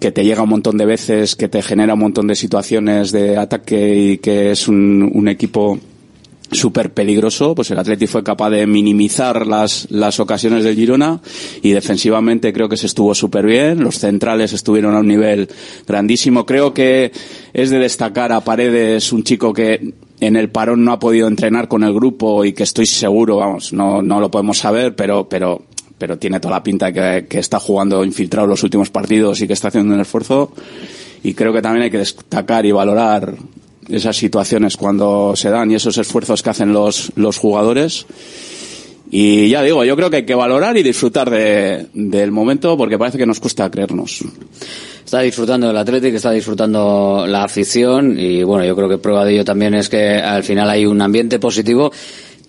que 0.00 0.12
te 0.12 0.24
llega 0.24 0.42
un 0.42 0.48
montón 0.50 0.76
de 0.76 0.86
veces, 0.86 1.36
que 1.36 1.48
te 1.48 1.62
genera 1.62 1.94
un 1.94 2.00
montón 2.00 2.26
de 2.26 2.34
situaciones 2.34 3.12
de 3.12 3.36
ataque 3.36 3.94
y 3.96 4.18
que 4.18 4.50
es 4.50 4.68
un, 4.68 5.08
un 5.12 5.28
equipo 5.28 5.78
súper 6.50 6.92
peligroso, 6.92 7.54
pues 7.54 7.70
el 7.70 7.78
Atleti 7.78 8.06
fue 8.06 8.22
capaz 8.22 8.50
de 8.50 8.66
minimizar 8.66 9.46
las, 9.46 9.86
las 9.90 10.20
ocasiones 10.20 10.64
del 10.64 10.76
Girona 10.76 11.20
y 11.62 11.70
defensivamente 11.70 12.52
creo 12.52 12.68
que 12.68 12.76
se 12.76 12.86
estuvo 12.86 13.14
súper 13.14 13.46
bien, 13.46 13.82
los 13.82 13.98
centrales 13.98 14.52
estuvieron 14.52 14.94
a 14.94 15.00
un 15.00 15.08
nivel 15.08 15.48
grandísimo, 15.86 16.46
creo 16.46 16.72
que 16.72 17.12
es 17.52 17.70
de 17.70 17.78
destacar 17.78 18.32
a 18.32 18.42
Paredes, 18.42 19.12
un 19.12 19.24
chico 19.24 19.52
que 19.52 19.94
en 20.20 20.36
el 20.36 20.50
parón 20.50 20.84
no 20.84 20.92
ha 20.92 20.98
podido 20.98 21.28
entrenar 21.28 21.68
con 21.68 21.82
el 21.82 21.92
grupo 21.92 22.44
y 22.44 22.52
que 22.52 22.62
estoy 22.62 22.86
seguro, 22.86 23.36
vamos, 23.36 23.72
no, 23.72 24.00
no 24.00 24.20
lo 24.20 24.30
podemos 24.30 24.58
saber, 24.58 24.94
pero, 24.94 25.28
pero, 25.28 25.62
pero 25.98 26.18
tiene 26.18 26.40
toda 26.40 26.54
la 26.54 26.62
pinta 26.62 26.92
que, 26.92 27.26
que 27.28 27.38
está 27.38 27.58
jugando 27.58 28.04
infiltrado 28.04 28.46
los 28.46 28.62
últimos 28.62 28.90
partidos 28.90 29.40
y 29.40 29.46
que 29.46 29.52
está 29.54 29.68
haciendo 29.68 29.94
un 29.94 30.00
esfuerzo. 30.00 30.52
Y 31.22 31.34
creo 31.34 31.52
que 31.52 31.62
también 31.62 31.84
hay 31.84 31.90
que 31.90 31.98
destacar 31.98 32.66
y 32.66 32.72
valorar 32.72 33.34
esas 33.88 34.16
situaciones 34.16 34.76
cuando 34.76 35.34
se 35.36 35.50
dan 35.50 35.70
y 35.70 35.74
esos 35.74 35.98
esfuerzos 35.98 36.42
que 36.42 36.50
hacen 36.50 36.72
los, 36.72 37.12
los 37.16 37.38
jugadores. 37.38 38.06
Y 39.10 39.48
ya 39.48 39.62
digo, 39.62 39.84
yo 39.84 39.94
creo 39.96 40.10
que 40.10 40.16
hay 40.16 40.26
que 40.26 40.34
valorar 40.34 40.76
y 40.76 40.82
disfrutar 40.82 41.30
de, 41.30 41.86
del 41.92 42.32
momento 42.32 42.76
porque 42.76 42.98
parece 42.98 43.18
que 43.18 43.26
nos 43.26 43.38
cuesta 43.38 43.70
creernos. 43.70 44.24
Está 45.04 45.20
disfrutando 45.20 45.70
el 45.70 45.76
Athletic, 45.76 46.14
está 46.14 46.30
disfrutando 46.30 47.24
la 47.28 47.44
afición 47.44 48.18
y 48.18 48.42
bueno, 48.42 48.64
yo 48.64 48.74
creo 48.74 48.88
que 48.88 48.98
prueba 48.98 49.24
de 49.24 49.34
ello 49.34 49.44
también 49.44 49.74
es 49.74 49.88
que 49.88 50.16
al 50.16 50.42
final 50.42 50.68
hay 50.70 50.86
un 50.86 51.00
ambiente 51.02 51.38
positivo 51.38 51.92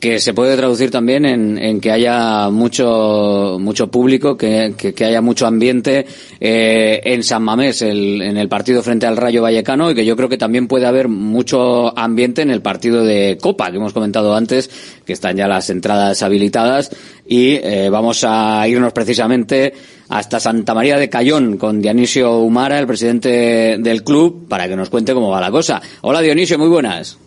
que 0.06 0.20
se 0.20 0.36
puede 0.36 0.56
traducir 0.56 0.91
también 0.91 1.26
en, 1.26 1.82
que 1.82 1.91
haya 1.91 2.52
mucho 2.52 3.58
mucho 3.60 3.90
público, 3.90 4.38
que, 4.38 4.75
que, 4.77 4.94
que 4.94 5.04
haya 5.04 5.19
mucho 5.19 5.48
ambiente 5.48 6.06
eh, 6.40 7.02
en 7.04 7.23
San 7.23 7.42
Mamés, 7.42 7.82
el, 7.82 8.21
en 8.21 8.38
el 8.38 8.48
partido 8.48 8.84
frente 8.84 9.08
al 9.08 9.17
Rayo 9.17 9.42
Vallecano, 9.42 9.90
y 9.90 9.96
que 9.96 10.06
yo 10.06 10.15
creo 10.15 10.29
que 10.29 10.38
también 10.38 10.67
puede 10.67 10.86
haber 10.86 11.08
mucho 11.08 11.98
ambiente 11.98 12.44
en 12.44 12.52
el 12.52 12.62
partido 12.62 13.04
de 13.04 13.40
Copa, 13.42 13.71
que 13.71 13.77
hemos 13.77 13.94
comentado 13.94 14.36
antes, 14.36 14.69
que 15.04 15.13
están 15.13 15.38
ya 15.38 15.48
las 15.48 15.71
entradas 15.71 16.21
habilitadas, 16.21 16.92
y 17.25 17.54
eh, 17.56 17.90
vamos 17.90 18.23
a 18.27 18.67
irnos 18.67 18.94
precisamente 18.94 19.73
hasta 20.10 20.40
Santa 20.40 20.75
María 20.75 21.00
de 21.00 21.10
Cayón 21.10 21.58
con 21.58 21.82
Dionisio 21.82 22.38
Humara, 22.42 22.77
el 22.77 22.86
presidente 22.86 23.77
del 23.79 24.04
club, 24.04 24.48
para 24.48 24.67
que 24.67 24.75
nos 24.75 24.92
cuente 24.92 25.15
cómo 25.15 25.32
va 25.32 25.42
la 25.42 25.50
cosa. 25.50 25.82
Hola 26.02 26.21
Dionisio, 26.21 26.60
muy 26.60 26.69
buenas. 26.69 27.25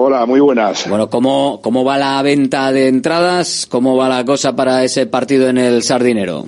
Hola, 0.00 0.26
muy 0.26 0.38
buenas. 0.38 0.88
Bueno, 0.88 1.10
¿cómo, 1.10 1.58
¿cómo 1.60 1.84
va 1.84 1.98
la 1.98 2.22
venta 2.22 2.70
de 2.70 2.86
entradas? 2.86 3.66
¿Cómo 3.68 3.96
va 3.96 4.08
la 4.08 4.24
cosa 4.24 4.54
para 4.54 4.84
ese 4.84 5.06
partido 5.06 5.48
en 5.48 5.58
el 5.58 5.82
Sardinero? 5.82 6.44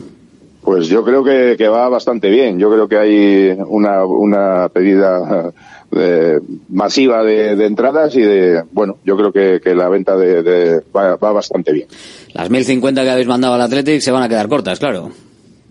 Pues 0.63 0.87
yo 0.87 1.03
creo 1.03 1.25
que, 1.25 1.57
que 1.59 1.67
va 1.67 1.89
bastante 1.89 2.31
bien. 2.31 2.61
Yo 2.61 2.71
creo 2.71 2.87
que 2.87 2.97
hay 2.97 3.59
una, 3.67 4.05
una 4.05 4.69
pedida 4.69 5.51
eh, 5.97 6.39
masiva 6.69 7.25
de, 7.25 7.57
de 7.57 7.67
entradas 7.67 8.15
y 8.15 8.21
de, 8.21 8.63
bueno, 8.71 8.99
yo 9.05 9.17
creo 9.17 9.33
que, 9.33 9.61
que 9.61 9.75
la 9.75 9.89
venta 9.89 10.17
de, 10.17 10.45
de- 10.45 10.81
va, 10.97 11.17
va 11.17 11.33
bastante 11.33 11.73
bien. 11.73 11.89
Las 12.35 12.49
1050 12.51 13.03
que 13.03 13.11
habéis 13.11 13.27
mandado 13.27 13.55
al 13.55 13.63
Athletic 13.63 14.01
se 14.01 14.13
van 14.13 14.23
a 14.23 14.29
quedar 14.29 14.49
cortas, 14.49 14.79
claro. 14.79 15.11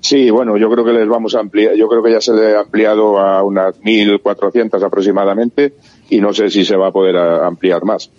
Sí, 0.02 0.30
bueno, 0.30 0.58
yo 0.58 0.70
creo 0.70 0.84
que 0.84 0.92
les 0.94 1.08
vamos 1.08 1.36
a 1.36 1.40
ampliar, 1.40 1.76
yo 1.76 1.88
creo 1.88 2.02
que 2.04 2.12
ya 2.12 2.22
se 2.22 2.34
le 2.34 2.56
ha 2.56 2.62
ampliado 2.62 3.20
a 3.20 3.44
unas 3.44 3.76
1.400 3.82 4.82
aproximadamente 4.84 5.74
y 6.10 6.20
no 6.22 6.34
sé 6.34 6.50
si 6.50 6.66
se 6.66 6.76
va 6.76 6.88
a 6.88 6.92
poder 6.92 7.16
a- 7.18 7.46
ampliar 7.48 7.84
más. 7.84 8.10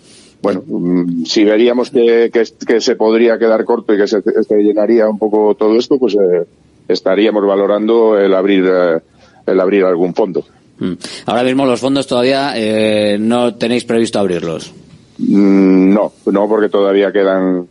Bueno, 0.43 0.63
mm, 0.67 1.25
si 1.25 1.45
veríamos 1.45 1.91
que, 1.91 2.31
que, 2.33 2.45
que 2.67 2.81
se 2.81 2.97
podría 2.97 3.39
quedar 3.39 3.65
corto 3.65 3.93
y 3.95 3.99
que 3.99 4.07
se, 4.09 4.23
se 4.23 4.57
llenaría 4.63 5.09
un 5.09 5.19
poco 5.19 5.55
todo 5.55 5.77
esto, 5.79 5.99
pues 5.99 6.15
eh, 6.15 6.47
estaríamos 6.89 7.45
valorando 7.47 8.19
el 8.19 8.33
abrir, 8.35 8.65
eh, 8.67 8.99
el 9.47 9.61
abrir 9.61 9.85
algún 9.85 10.15
fondo. 10.15 10.45
Mm. 10.79 10.93
Ahora 11.27 11.43
mismo 11.43 11.67
los 11.67 11.79
fondos 11.81 12.07
todavía 12.07 12.53
eh, 12.57 13.19
no 13.21 13.55
tenéis 13.57 13.85
previsto 13.85 14.19
abrirlos. 14.19 14.73
Mm, 15.19 15.93
No, 15.93 16.13
no, 16.27 16.49
porque 16.49 16.71
todavía 16.71 17.13
quedan 17.13 17.67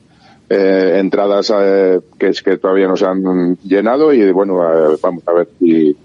eh, 0.47 0.97
entradas 0.99 1.51
eh, 1.59 1.99
que, 2.19 2.31
que 2.43 2.57
todavía 2.57 2.87
no 2.87 2.95
se 2.97 3.05
han 3.05 3.57
llenado 3.63 4.13
y 4.13 4.31
bueno, 4.31 4.61
eh, 4.63 4.97
vamos 5.01 5.23
a 5.27 5.33
ver 5.33 5.47
si, 5.59 5.95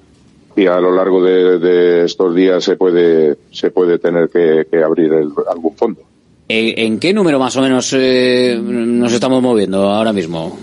si 0.54 0.66
a 0.66 0.78
lo 0.80 0.92
largo 0.94 1.22
de, 1.22 1.58
de 1.58 2.04
estos 2.04 2.34
días 2.34 2.62
se 2.64 2.76
puede 2.76 3.36
se 3.50 3.70
puede 3.70 3.98
tener 3.98 4.28
que, 4.28 4.66
que 4.70 4.82
abrir 4.82 5.12
el- 5.12 5.30
algún 5.50 5.74
fondo. 5.76 6.00
¿En, 6.48 6.98
qué 6.98 7.12
número 7.14 7.38
más 7.38 7.56
o 7.56 7.62
menos 7.62 7.90
eh, 7.96 8.58
nos 8.62 9.12
estamos 9.12 9.42
moviendo 9.42 9.82
ahora 9.90 10.12
mismo? 10.12 10.58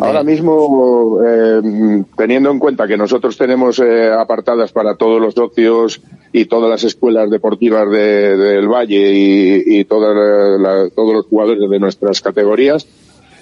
Ahora 0.00 0.24
mismo, 0.24 1.20
eh, 1.24 2.02
teniendo 2.16 2.50
en 2.50 2.58
cuenta 2.58 2.88
que 2.88 2.96
nosotros 2.96 3.36
tenemos 3.36 3.78
eh, 3.78 4.10
apartadas 4.12 4.72
para 4.72 4.96
todos 4.96 5.20
los 5.20 5.34
socios 5.34 6.00
y 6.32 6.46
todas 6.46 6.68
las 6.68 6.82
escuelas 6.82 7.30
deportivas 7.30 7.88
de- 7.90 8.36
del 8.36 8.66
Valle 8.66 9.12
y, 9.12 9.78
y 9.78 9.84
todas 9.84 10.16
la- 10.60 10.88
todos 10.90 11.12
los 11.14 11.26
jugadores 11.26 11.70
de 11.70 11.78
nuestras 11.78 12.20
categorías, 12.22 12.88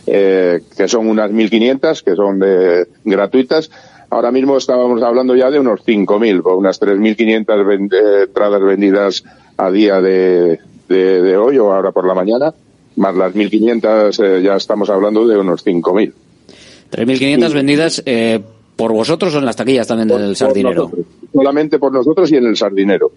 eh, 0.06 0.60
que 0.76 0.88
son 0.88 1.08
unas 1.08 1.30
1.500, 1.30 2.02
que 2.02 2.16
son 2.16 2.38
de, 2.40 2.86
gratuitas, 3.04 3.70
ahora 4.12 4.30
mismo 4.30 4.56
estábamos 4.56 5.02
hablando 5.02 5.34
ya 5.34 5.50
de 5.50 5.58
unos 5.58 5.80
5.000, 5.84 6.42
o 6.44 6.56
unas 6.56 6.80
3.500 6.80 7.66
ven- 7.66 7.90
eh, 7.92 8.24
entradas 8.26 8.62
vendidas 8.62 9.24
a 9.56 9.70
día 9.70 10.00
de, 10.00 10.58
de, 10.88 11.22
de 11.22 11.36
hoy 11.36 11.58
o 11.58 11.72
ahora 11.72 11.92
por 11.92 12.06
la 12.06 12.14
mañana, 12.14 12.52
más 12.96 13.14
las 13.16 13.34
1.500 13.34 14.22
eh, 14.24 14.42
ya 14.42 14.56
estamos 14.56 14.88
hablando 14.90 15.26
de 15.26 15.38
unos 15.38 15.64
5.000. 15.64 16.12
3.500 16.90 17.52
vendidas 17.54 18.02
eh, 18.06 18.40
por 18.76 18.92
vosotros 18.92 19.34
o 19.34 19.38
en 19.38 19.46
las 19.46 19.56
taquillas 19.56 19.86
también 19.86 20.08
del 20.08 20.36
Sardinero. 20.36 20.90
solamente 21.32 21.78
por 21.78 21.92
nosotros 21.92 22.30
y 22.32 22.36
en 22.36 22.46
el 22.46 22.56
sardinero. 22.56 23.10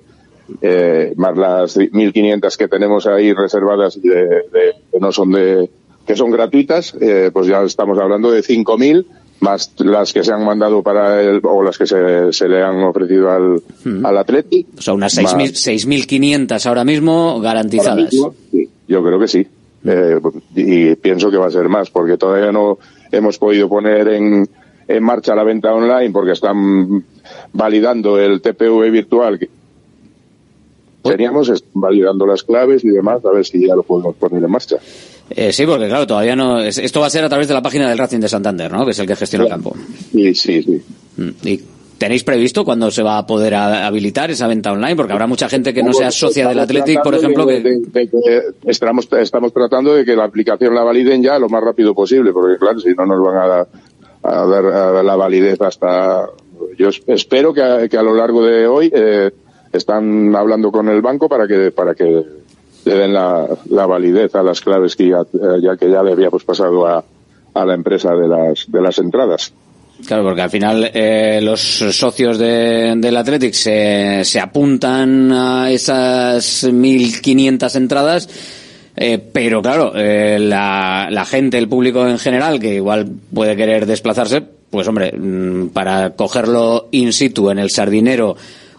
Eh, 0.61 1.13
más 1.17 1.35
las 1.37 1.77
1.500 1.77 2.55
que 2.55 2.67
tenemos 2.67 3.07
ahí 3.07 3.33
reservadas 3.33 3.99
de- 4.01 4.43
que 4.91 4.99
no 4.99 5.11
son 5.11 5.31
de 5.31 5.69
que 6.05 6.15
son 6.15 6.29
gratuitas, 6.29 6.95
eh, 7.01 7.31
pues 7.33 7.47
ya 7.47 7.63
estamos 7.63 7.97
hablando 7.97 8.29
de 8.31 8.43
5.000 8.43 9.05
más 9.41 9.71
las 9.79 10.11
que 10.13 10.23
se 10.23 10.31
han 10.33 10.43
mandado 10.45 10.81
para 10.81 11.21
el 11.21 11.39
o 11.43 11.61
las 11.63 11.77
que 11.77 11.85
se, 11.85 12.31
se 12.33 12.47
le 12.47 12.63
han 12.63 12.81
ofrecido 12.83 13.29
al, 13.31 13.61
al 14.03 14.17
Atleti. 14.17 14.65
O 14.77 14.81
sea, 14.81 14.93
unas 14.93 15.15
más- 15.21 15.35
6.000 15.35 16.47
6.500 16.47 16.65
ahora 16.65 16.83
mismo 16.83 17.29
Ahora 17.31 17.43
garantizadas. 17.43 18.11
mismo, 18.13 18.33
sí, 18.51 18.69
yo 18.87 19.03
creo 19.03 19.19
que 19.19 19.27
sí. 19.27 19.45
Eh, 19.87 20.19
y 20.55 20.95
pienso 20.95 21.29
que 21.29 21.37
va 21.37 21.47
a 21.47 21.51
ser 21.51 21.69
más, 21.69 21.89
porque 21.91 22.17
todavía 22.17 22.51
no 22.51 22.79
hemos 23.11 23.37
podido 23.37 23.69
poner 23.69 24.07
en, 24.07 24.49
en 24.87 25.03
marcha 25.03 25.35
la 25.35 25.43
venta 25.43 25.71
online 25.73 26.09
porque 26.11 26.31
están 26.31 27.03
validando 27.53 28.17
el 28.19 28.41
TPV 28.41 28.89
virtual. 28.89 29.37
que 29.37 29.49
Teníamos, 31.03 31.49
están 31.49 31.69
validando 31.81 32.25
las 32.25 32.41
claves 32.41 32.83
y 32.83 32.89
demás, 32.89 33.23
a 33.25 33.31
ver 33.31 33.45
si 33.45 33.67
ya 33.67 33.75
lo 33.75 33.83
podemos 33.83 34.15
poner 34.15 34.43
en 34.43 34.49
marcha. 34.49 34.77
Eh, 35.29 35.51
sí, 35.51 35.65
porque 35.65 35.87
claro, 35.87 36.05
todavía 36.05 36.35
no. 36.35 36.59
es- 36.59 36.77
Esto 36.77 36.99
va 36.99 37.07
a 37.07 37.09
ser 37.09 37.23
a 37.23 37.29
través 37.29 37.47
de 37.47 37.53
la 37.53 37.61
página 37.61 37.89
del 37.89 37.97
Racing 37.97 38.19
de 38.19 38.29
Santander, 38.29 38.71
¿no? 38.71 38.85
Que 38.85 38.91
es 38.91 38.99
el 38.99 39.07
que 39.07 39.15
gestiona 39.15 39.45
el 39.45 39.49
campo. 39.51 39.75
Sí, 40.11 40.35
sí, 40.35 40.61
sí. 40.63 40.81
Mm, 41.17 41.29
¿Y 41.47 41.59
tenéis 41.97 42.23
previsto 42.23 42.63
cuándo 42.63 42.91
se 42.91 43.01
va 43.01 43.17
a 43.17 43.25
poder 43.25 43.55
habilitar 43.55 44.29
esa 44.29 44.47
venta 44.47 44.71
online? 44.71 44.95
Porque 44.95 45.13
habrá 45.13 45.25
mucha 45.27 45.49
gente 45.49 45.73
que 45.73 45.81
no 45.81 45.93
sea 45.93 46.11
socia 46.11 46.47
del 46.47 46.59
Athletic, 46.59 47.01
por 47.01 47.15
ejemplo, 47.15 47.45
de- 47.45 47.63
que. 47.63 47.69
de- 47.69 47.79
de 47.79 48.09
que 48.09 48.41
estamos, 48.67 49.07
estamos 49.19 49.51
tratando 49.51 49.95
de 49.95 50.05
que 50.05 50.15
la 50.15 50.25
aplicación 50.25 50.75
la 50.75 50.83
validen 50.83 51.23
ya 51.23 51.39
lo 51.39 51.49
más 51.49 51.63
rápido 51.63 51.95
posible, 51.95 52.31
porque 52.31 52.57
claro, 52.59 52.79
si 52.79 52.89
no 52.89 53.05
nos 53.07 53.23
van 53.25 53.37
a, 53.37 53.47
dar- 53.47 53.67
a 54.23 54.45
dar 54.45 54.65
a 54.97 55.03
la 55.03 55.15
validez 55.15 55.59
hasta... 55.61 56.27
Yo 56.77 56.89
es- 56.89 57.01
espero 57.07 57.53
que 57.53 57.61
a, 57.63 57.87
que 57.87 57.97
a 57.97 58.03
lo 58.03 58.13
largo 58.13 58.43
de 58.45 58.67
hoy 58.67 58.91
eh, 58.93 59.31
están 59.73 60.35
hablando 60.35 60.71
con 60.71 60.87
el 60.89 61.01
banco 61.01 61.27
para 61.29 61.47
que 61.47 61.71
para 61.71 61.95
que 61.95 62.23
le 62.85 62.95
den 62.95 63.13
la, 63.13 63.47
la 63.69 63.85
validez 63.85 64.33
a 64.35 64.43
las 64.43 64.61
claves 64.61 64.95
que 64.95 65.09
ya, 65.09 65.21
eh, 65.21 65.59
ya 65.61 65.75
que 65.75 65.89
ya 65.89 66.03
le 66.03 66.13
habíamos 66.13 66.43
pasado 66.43 66.85
a, 66.87 67.03
a 67.53 67.65
la 67.65 67.73
empresa 67.73 68.13
de 68.13 68.27
las 68.27 68.65
de 68.67 68.81
las 68.81 68.99
entradas. 68.99 69.53
Claro, 70.05 70.23
porque 70.23 70.41
al 70.41 70.49
final 70.49 70.91
eh, 70.93 71.39
los 71.41 71.61
socios 71.61 72.37
de, 72.37 72.93
del 72.97 73.17
Athletic 73.17 73.53
se, 73.53 74.23
se 74.25 74.39
apuntan 74.39 75.31
a 75.31 75.71
esas 75.71 76.65
1.500 76.65 77.75
entradas, 77.75 78.29
eh, 78.97 79.17
pero 79.17 79.61
claro, 79.61 79.93
eh, 79.95 80.37
la, 80.39 81.07
la 81.09 81.25
gente, 81.25 81.57
el 81.57 81.69
público 81.69 82.05
en 82.07 82.19
general, 82.19 82.59
que 82.59 82.75
igual 82.75 83.07
puede 83.33 83.55
querer 83.55 83.85
desplazarse, 83.85 84.43
pues 84.69 84.85
hombre, 84.87 85.13
mm, 85.17 85.69
para 85.69 86.11
cogerlo 86.11 86.89
in 86.91 87.13
situ 87.13 87.49
en 87.49 87.59
el 87.59 87.69
Sardinero 87.69 88.35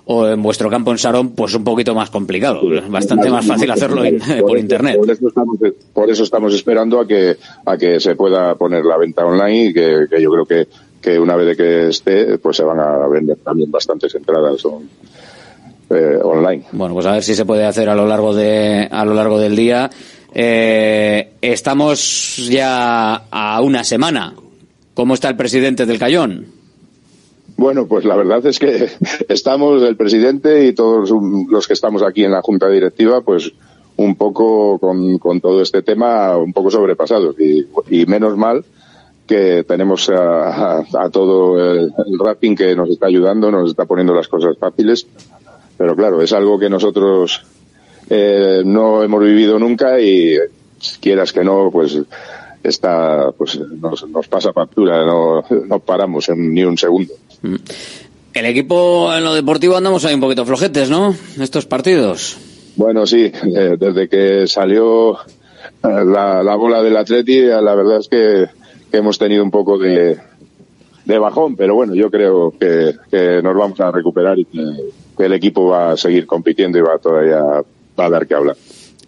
o 0.09 0.29
en 0.29 0.41
vuestro 0.43 0.71
campo 0.71 0.93
en 0.93 0.99
Sarón, 0.99 1.31
pues 1.31 1.55
un 1.55 1.65
poquito 1.65 1.95
más 1.95 2.11
complicado. 2.11 2.61
Bastante 2.89 3.29
más 3.29 3.45
fácil 3.45 3.71
hacerlo 3.71 4.05
in- 4.05 4.21
por 4.41 4.57
internet. 4.57 4.97
Por 4.99 5.11
eso 5.11 5.29
estamos, 5.29 5.59
por 5.93 6.11
eso 6.11 6.23
estamos 6.23 6.55
esperando 6.55 7.01
a 7.01 7.07
que, 7.07 7.37
a 7.65 7.77
que 7.77 7.99
se 7.99 8.15
pueda 8.15 8.55
poner 8.55 8.85
la 8.85 8.97
venta 8.97 9.25
online 9.27 9.65
y 9.67 9.75
que, 9.75 10.07
que 10.09 10.23
yo 10.23 10.31
creo 10.31 10.45
que, 10.47 10.69
que 11.03 11.19
una 11.19 11.35
vez 11.35 11.47
de 11.49 11.57
que 11.57 11.89
esté, 11.89 12.39
pues 12.39 12.57
se 12.57 12.63
van 12.65 12.79
a 12.79 13.07
vender 13.09 13.37
también 13.39 13.71
bastantes 13.71 14.15
entradas 14.15 14.63
eh, 15.91 16.19
online. 16.23 16.65
Bueno, 16.73 16.95
pues 16.95 17.07
a 17.07 17.13
ver 17.13 17.23
si 17.23 17.35
se 17.35 17.45
puede 17.45 17.65
hacer 17.65 17.89
a 17.89 17.95
lo 17.95 18.07
largo 18.07 18.35
de 18.35 18.89
a 18.91 19.05
lo 19.05 19.15
largo 19.15 19.39
del 19.39 19.57
día. 19.57 19.91
Eh, 20.35 21.31
estamos 21.41 22.37
ya 22.49 23.23
a 23.31 23.61
una 23.61 23.83
semana. 23.85 24.35
¿Cómo 24.95 25.15
está 25.15 25.29
el 25.29 25.37
presidente 25.37 25.85
del 25.87 25.99
Cayón? 25.99 26.47
Bueno, 27.57 27.87
pues 27.87 28.05
la 28.05 28.17
verdad 28.17 28.45
es 28.47 28.59
que 28.59 28.89
estamos, 29.29 29.83
el 29.83 29.97
presidente 29.97 30.67
y 30.67 30.73
todos 30.75 31.11
los 31.49 31.67
que 31.67 31.73
estamos 31.73 32.03
aquí 32.03 32.25
en 32.25 32.33
la 32.33 32.43
junta 32.43 32.69
directiva, 32.69 33.21
pues 33.23 33.53
un 33.97 34.15
poco 34.17 34.79
con, 34.79 35.19
todo 35.41 35.63
este 35.63 35.81
tema, 35.83 36.37
un 36.37 36.53
poco 36.53 36.71
sobrepasados. 36.71 37.35
Y, 37.41 38.05
menos 38.07 38.37
mal 38.37 38.65
que 39.27 39.65
tenemos 39.67 40.09
a, 40.11 40.79
a- 40.81 40.85
a 40.99 41.11
todo 41.11 41.59
el, 41.59 41.87
el 42.07 42.19
rapping 42.19 42.55
que 42.55 42.77
nos 42.77 42.91
está 42.91 43.07
ayudando, 43.07 43.51
nos 43.51 43.71
está 43.71 43.85
poniendo 43.87 44.15
las 44.15 44.29
cosas 44.29 44.57
fáciles. 44.59 45.07
Pero 45.79 45.97
claro, 45.97 46.21
es 46.23 46.33
algo 46.33 46.59
que 46.59 46.69
nosotros 46.71 47.43
eh, 48.11 48.63
no 48.65 49.03
hemos 49.03 49.23
vivido 49.25 49.59
nunca 49.59 49.99
y 50.01 50.37
quieras 51.01 51.33
que 51.33 51.43
no, 51.43 51.71
pues 51.73 51.99
está, 52.63 53.31
pues 53.33 53.59
nos, 53.59 54.09
nos 54.09 54.29
pasa 54.29 54.53
factura, 54.53 55.05
no, 55.05 55.43
no 55.67 55.79
paramos 55.81 56.29
en 56.29 56.53
ni 56.55 56.65
un 56.65 56.77
segundo. 56.79 57.15
El 57.43 58.45
equipo 58.47 59.13
en 59.15 59.25
lo 59.25 59.35
deportivo 59.35 59.77
andamos 59.77 60.05
ahí 60.05 60.15
un 60.15 60.21
poquito 60.21 60.45
flojetes, 60.45 60.91
¿no? 60.91 61.15
Estos 61.41 61.67
partidos. 61.67 62.37
Bueno, 62.77 63.07
sí, 63.07 63.33
desde 63.79 64.09
que 64.09 64.47
salió 64.47 65.19
eh, 65.83 66.05
la, 66.05 66.43
la 66.43 66.57
bola 66.57 66.83
del 66.83 66.97
Atleti, 66.97 67.39
eh, 67.39 67.63
la 67.63 67.75
verdad 67.75 67.99
es 67.99 68.09
que, 68.09 68.47
hemos 68.93 69.19
tenido 69.19 69.45
un 69.45 69.51
poco 69.51 69.77
de, 69.77 70.17
de 71.05 71.19
bajón, 71.19 71.55
pero 71.55 71.75
bueno, 71.75 71.95
yo 71.95 72.11
creo 72.11 72.55
que, 72.59 72.95
que 73.11 73.43
nos 73.43 73.55
vamos 73.55 73.79
a 73.81 73.91
recuperar 73.91 74.39
y 74.39 74.47
que, 74.47 74.65
que 75.17 75.25
el 75.27 75.35
equipo 75.35 75.69
va 75.69 75.93
a 75.93 75.97
seguir 75.97 76.27
compitiendo 76.27 76.79
y 76.79 76.83
va 76.83 76.99
todavía 76.99 77.43
va 77.43 78.05
a 78.05 78.11
dar 78.11 78.27
que 78.27 78.35
hablar. 78.35 78.57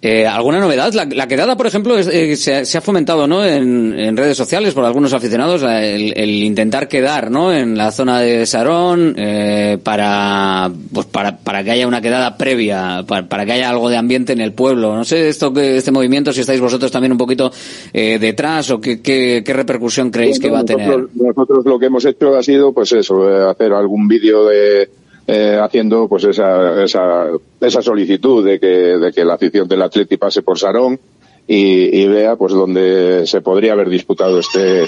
Eh, 0.01 0.26
¿Alguna 0.26 0.61
novedad? 0.61 0.92
La, 0.92 1.05
la 1.07 1.26
quedada, 1.26 1.57
por 1.57 1.66
ejemplo, 1.66 1.99
es, 1.99 2.07
eh, 2.07 2.36
se, 2.36 2.64
se 2.64 2.78
ha 2.78 2.80
fomentado 2.80 3.26
¿no? 3.26 3.44
en, 3.44 3.99
en 3.99 4.16
redes 4.16 4.36
sociales 4.36 4.72
por 4.72 4.84
algunos 4.84 5.12
aficionados 5.12 5.62
el, 5.64 6.12
el 6.16 6.30
intentar 6.44 6.86
quedar 6.86 7.32
¿no? 7.32 7.53
en 7.53 7.76
la 7.76 7.90
zona 7.90 8.20
de 8.20 8.46
Sarón 8.46 9.14
eh, 9.16 9.76
para, 9.82 10.70
pues 10.92 11.07
para, 11.07 11.38
para 11.38 11.64
que 11.64 11.72
haya 11.72 11.88
una 11.88 12.01
quedada 12.01 12.36
previa, 12.36 13.05
para, 13.09 13.28
para 13.28 13.44
que 13.44 13.53
haya 13.53 13.70
algo 13.70 13.88
de 13.88 13.96
ambiente 13.96 14.32
en 14.32 14.40
el 14.40 14.53
pueblo. 14.53 14.94
No 14.94 15.05
sé 15.05 15.28
esto 15.28 15.53
que 15.53 15.78
este 15.78 15.90
movimiento, 15.90 16.32
si 16.32 16.42
estáis 16.42 16.61
vosotros 16.61 16.92
también 16.92 17.11
un 17.11 17.18
poquito 17.18 17.51
eh, 17.92 18.18
detrás 18.20 18.70
o 18.70 18.80
qué, 18.80 19.03
qué, 19.03 19.42
qué 19.44 19.53
repercusión 19.53 20.12
creéis 20.12 20.38
que 20.38 20.49
va 20.49 20.61
a 20.61 20.64
tener. 20.64 20.88
Nosotros, 20.88 21.11
nosotros 21.16 21.64
lo 21.64 21.78
que 21.78 21.86
hemos 21.86 22.05
hecho 22.05 22.36
ha 22.36 22.42
sido, 22.44 22.72
pues 22.72 22.92
eso, 22.92 23.28
eh, 23.28 23.51
hacer 23.51 23.72
algún 23.72 24.07
vídeo 24.07 24.46
de 24.46 24.88
eh, 25.31 25.59
haciendo 25.62 26.09
pues 26.09 26.24
esa, 26.24 26.83
esa, 26.83 27.26
esa 27.61 27.83
solicitud 27.83 28.45
de 28.45 28.59
que, 28.59 28.66
de 28.66 29.12
que 29.12 29.24
la 29.24 29.35
afición 29.35 29.68
del 29.68 29.83
Atleti 29.83 30.16
pase 30.16 30.41
por 30.41 30.59
Sarón 30.59 30.99
y, 31.47 32.01
y 32.01 32.09
vea 32.09 32.37
pues 32.37 32.55
donde 32.55 33.26
se 33.26 33.43
podría 33.43 33.74
haber 33.74 33.91
disputado 33.91 34.39
este 34.39 34.87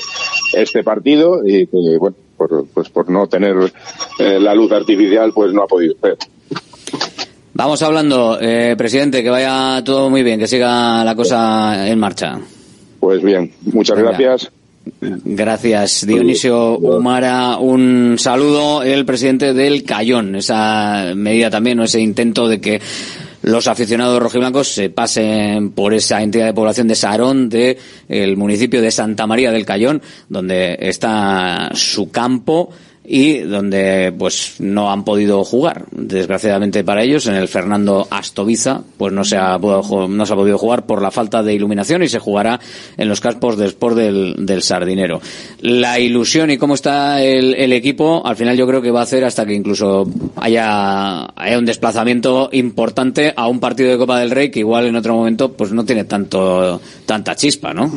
este 0.55 0.83
partido 0.83 1.47
y 1.47 1.67
que 1.67 1.99
bueno 1.99 2.17
por, 2.37 2.67
pues 2.73 2.89
por 2.89 3.11
no 3.11 3.27
tener 3.27 3.55
eh, 4.19 4.41
la 4.41 4.55
luz 4.55 4.73
artificial 4.73 5.31
pues 5.35 5.53
no 5.53 5.63
ha 5.63 5.67
podido 5.67 5.95
ser. 6.01 6.17
Vamos 7.53 7.83
hablando, 7.83 8.39
eh, 8.41 8.75
presidente, 8.79 9.23
que 9.23 9.29
vaya 9.29 9.83
todo 9.85 10.09
muy 10.09 10.23
bien, 10.23 10.39
que 10.39 10.47
siga 10.47 11.05
la 11.05 11.15
cosa 11.15 11.87
en 11.87 11.99
marcha. 11.99 12.41
Pues 12.99 13.23
bien, 13.23 13.53
muchas 13.67 13.97
Venga. 13.99 14.13
gracias. 14.13 14.51
Gracias, 15.01 16.07
Dionisio 16.07 16.79
Humara. 16.79 17.59
Un 17.59 18.17
saludo, 18.19 18.83
el 18.83 19.05
presidente 19.05 19.53
del 19.53 19.85
Cayón. 19.85 20.37
Esa 20.37 21.13
medida 21.15 21.51
también, 21.51 21.81
o 21.81 21.85
ese 21.85 22.01
intento 22.01 22.49
de 22.49 22.61
que 22.61 22.81
los 23.43 23.69
aficionados 23.69 24.23
rojiblancos 24.23 24.69
se 24.69 24.91
pasen 24.91 25.71
por 25.71 25.95
esa 25.95 26.23
entidad 26.23 26.47
de 26.47 26.55
población 26.55 26.89
de 26.89 26.95
Sarón, 26.95 27.49
de 27.49 27.79
el 28.09 28.37
municipio 28.37 28.83
de 28.83 28.91
Santa 28.91 29.27
María 29.27 29.51
del 29.51 29.65
Cayón, 29.65 30.03
donde 30.29 30.77
está 30.81 31.71
su 31.75 32.11
campo 32.11 32.71
y 33.05 33.39
donde 33.39 34.15
pues 34.17 34.57
no 34.59 34.91
han 34.93 35.05
podido 35.05 35.43
jugar. 35.45 35.87
Desgraciadamente 35.91 36.85
para 36.85 37.03
ellos, 37.03 37.27
en 37.27 37.35
el 37.35 37.49
Fernando 37.49 38.07
Astoviza, 38.11 38.83
pues 38.99 39.13
no 39.13 39.25
se 39.25 39.37
ha, 39.37 39.59
podido 39.59 40.07
no 40.07 40.27
se 40.27 40.33
ha 40.33 40.37
podido 40.37 40.59
jugar 40.59 40.87
por 40.87 41.03
la 41.03 41.11
falta 41.11 41.43
de 41.43 41.55
iluminación 41.55 42.03
y 42.03 42.09
se 42.09 42.19
jugará 42.19 42.61
en 42.97 43.09
los 43.09 43.21
campos 43.21 43.57
de 43.57 43.67
sport 43.67 43.97
del, 43.97 44.35
del 44.47 44.63
Sardinero. 44.63 45.21
La 45.61 45.99
ilusión 45.99 46.51
y 46.51 46.59
cómo 46.59 46.75
está 46.75 47.23
el, 47.23 47.73
equipo, 47.73 48.23
al 48.25 48.37
final 48.37 48.57
yo 48.57 48.67
creo 48.67 48.83
que 48.83 48.91
va 48.91 49.01
a 49.01 49.05
hacer 49.05 49.25
hasta 49.25 49.47
que 49.47 49.55
incluso 49.55 50.07
haya, 50.37 51.25
haya 51.35 51.59
un 51.59 51.65
desplazamiento 51.67 52.49
importante 52.53 53.33
a 53.35 53.49
un 53.49 53.61
partido 53.61 53.91
de 53.91 53.99
Copa 53.99 54.21
del 54.21 54.31
Rey 54.31 54.51
que 54.51 54.61
igual 54.61 54.87
en 54.87 54.97
otro 54.97 55.15
momento 55.15 55.53
pues 55.53 55.73
no 55.73 55.85
tiene 55.85 56.05
tanto 56.05 56.81
tanta 57.07 57.35
chispa, 57.35 57.73
no- 57.73 57.91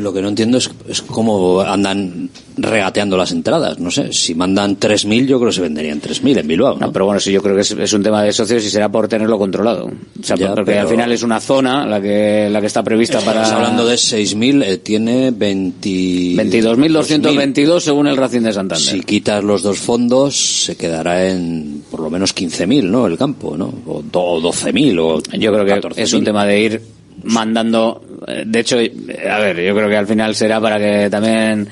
lo 0.00 0.12
que 0.12 0.22
no 0.22 0.28
entiendo 0.28 0.58
es, 0.58 0.70
es 0.88 1.02
cómo 1.02 1.60
andan 1.60 2.30
regateando 2.56 3.16
las 3.16 3.32
entradas. 3.32 3.78
No 3.78 3.90
sé, 3.92 4.12
si 4.12 4.34
mandan 4.34 4.76
3.000, 4.80 5.26
yo 5.26 5.38
creo 5.38 5.50
que 5.50 5.54
se 5.54 5.60
venderían 5.62 6.00
3.000 6.00 6.38
en 6.40 6.48
Bilbao. 6.48 6.76
¿no? 6.78 6.90
Pero 6.92 7.04
bueno, 7.04 7.20
sí, 7.20 7.30
yo 7.30 7.40
creo 7.42 7.54
que 7.54 7.60
es, 7.60 7.70
es 7.70 7.92
un 7.92 8.02
tema 8.02 8.22
de 8.24 8.32
socios 8.32 8.64
y 8.64 8.70
será 8.70 8.88
por 8.90 9.06
tenerlo 9.06 9.38
controlado. 9.38 9.84
O 9.86 10.22
sea, 10.24 10.34
Ya, 10.36 10.48
porque 10.54 10.72
pero- 10.72 10.80
al 10.80 10.88
final 10.88 11.12
es 11.12 11.22
una 11.22 11.38
zona 11.38 11.86
la 11.86 12.00
que 12.00 12.48
la 12.50 12.60
que 12.60 12.66
está 12.66 12.82
prevista 12.82 13.20
para 13.20 13.42
Estamos 13.42 13.62
hablando 13.62 13.86
de 13.86 13.94
6.000, 13.94 14.62
eh, 14.64 14.78
tiene 14.78 15.30
20... 15.30 15.88
22.222 16.36 17.80
según 17.80 18.06
el 18.08 18.16
Racing 18.16 18.40
de 18.40 18.52
Santander. 18.52 18.84
Si 18.86 19.00
quitas 19.02 19.44
los 19.44 19.62
dos 19.62 19.78
fondos, 19.78 20.34
se 20.64 20.76
quedará 20.76 21.28
en 21.28 21.82
por 21.90 22.00
lo 22.00 22.10
menos 22.10 22.34
15.000, 22.34 22.84
¿no? 22.84 23.06
El 23.06 23.16
campo, 23.18 23.56
¿no? 23.56 23.72
O 23.86 24.02
do- 24.02 24.40
12.000 24.40 24.98
o 25.00 25.22
Yo 25.38 25.52
creo 25.52 25.64
que 25.64 25.72
14.000. 25.74 25.92
es 25.98 26.12
un 26.12 26.24
tema 26.24 26.46
de 26.46 26.60
ir 26.60 26.82
mandando. 27.24 28.02
eh, 28.26 28.44
De 28.46 28.60
hecho, 28.60 28.78
eh, 28.80 28.92
a 29.30 29.38
ver, 29.38 29.56
yo 29.62 29.74
creo 29.74 29.88
que 29.88 29.96
al 29.96 30.06
final 30.06 30.34
será 30.34 30.60
para 30.60 30.78
que 30.78 31.08
también. 31.10 31.68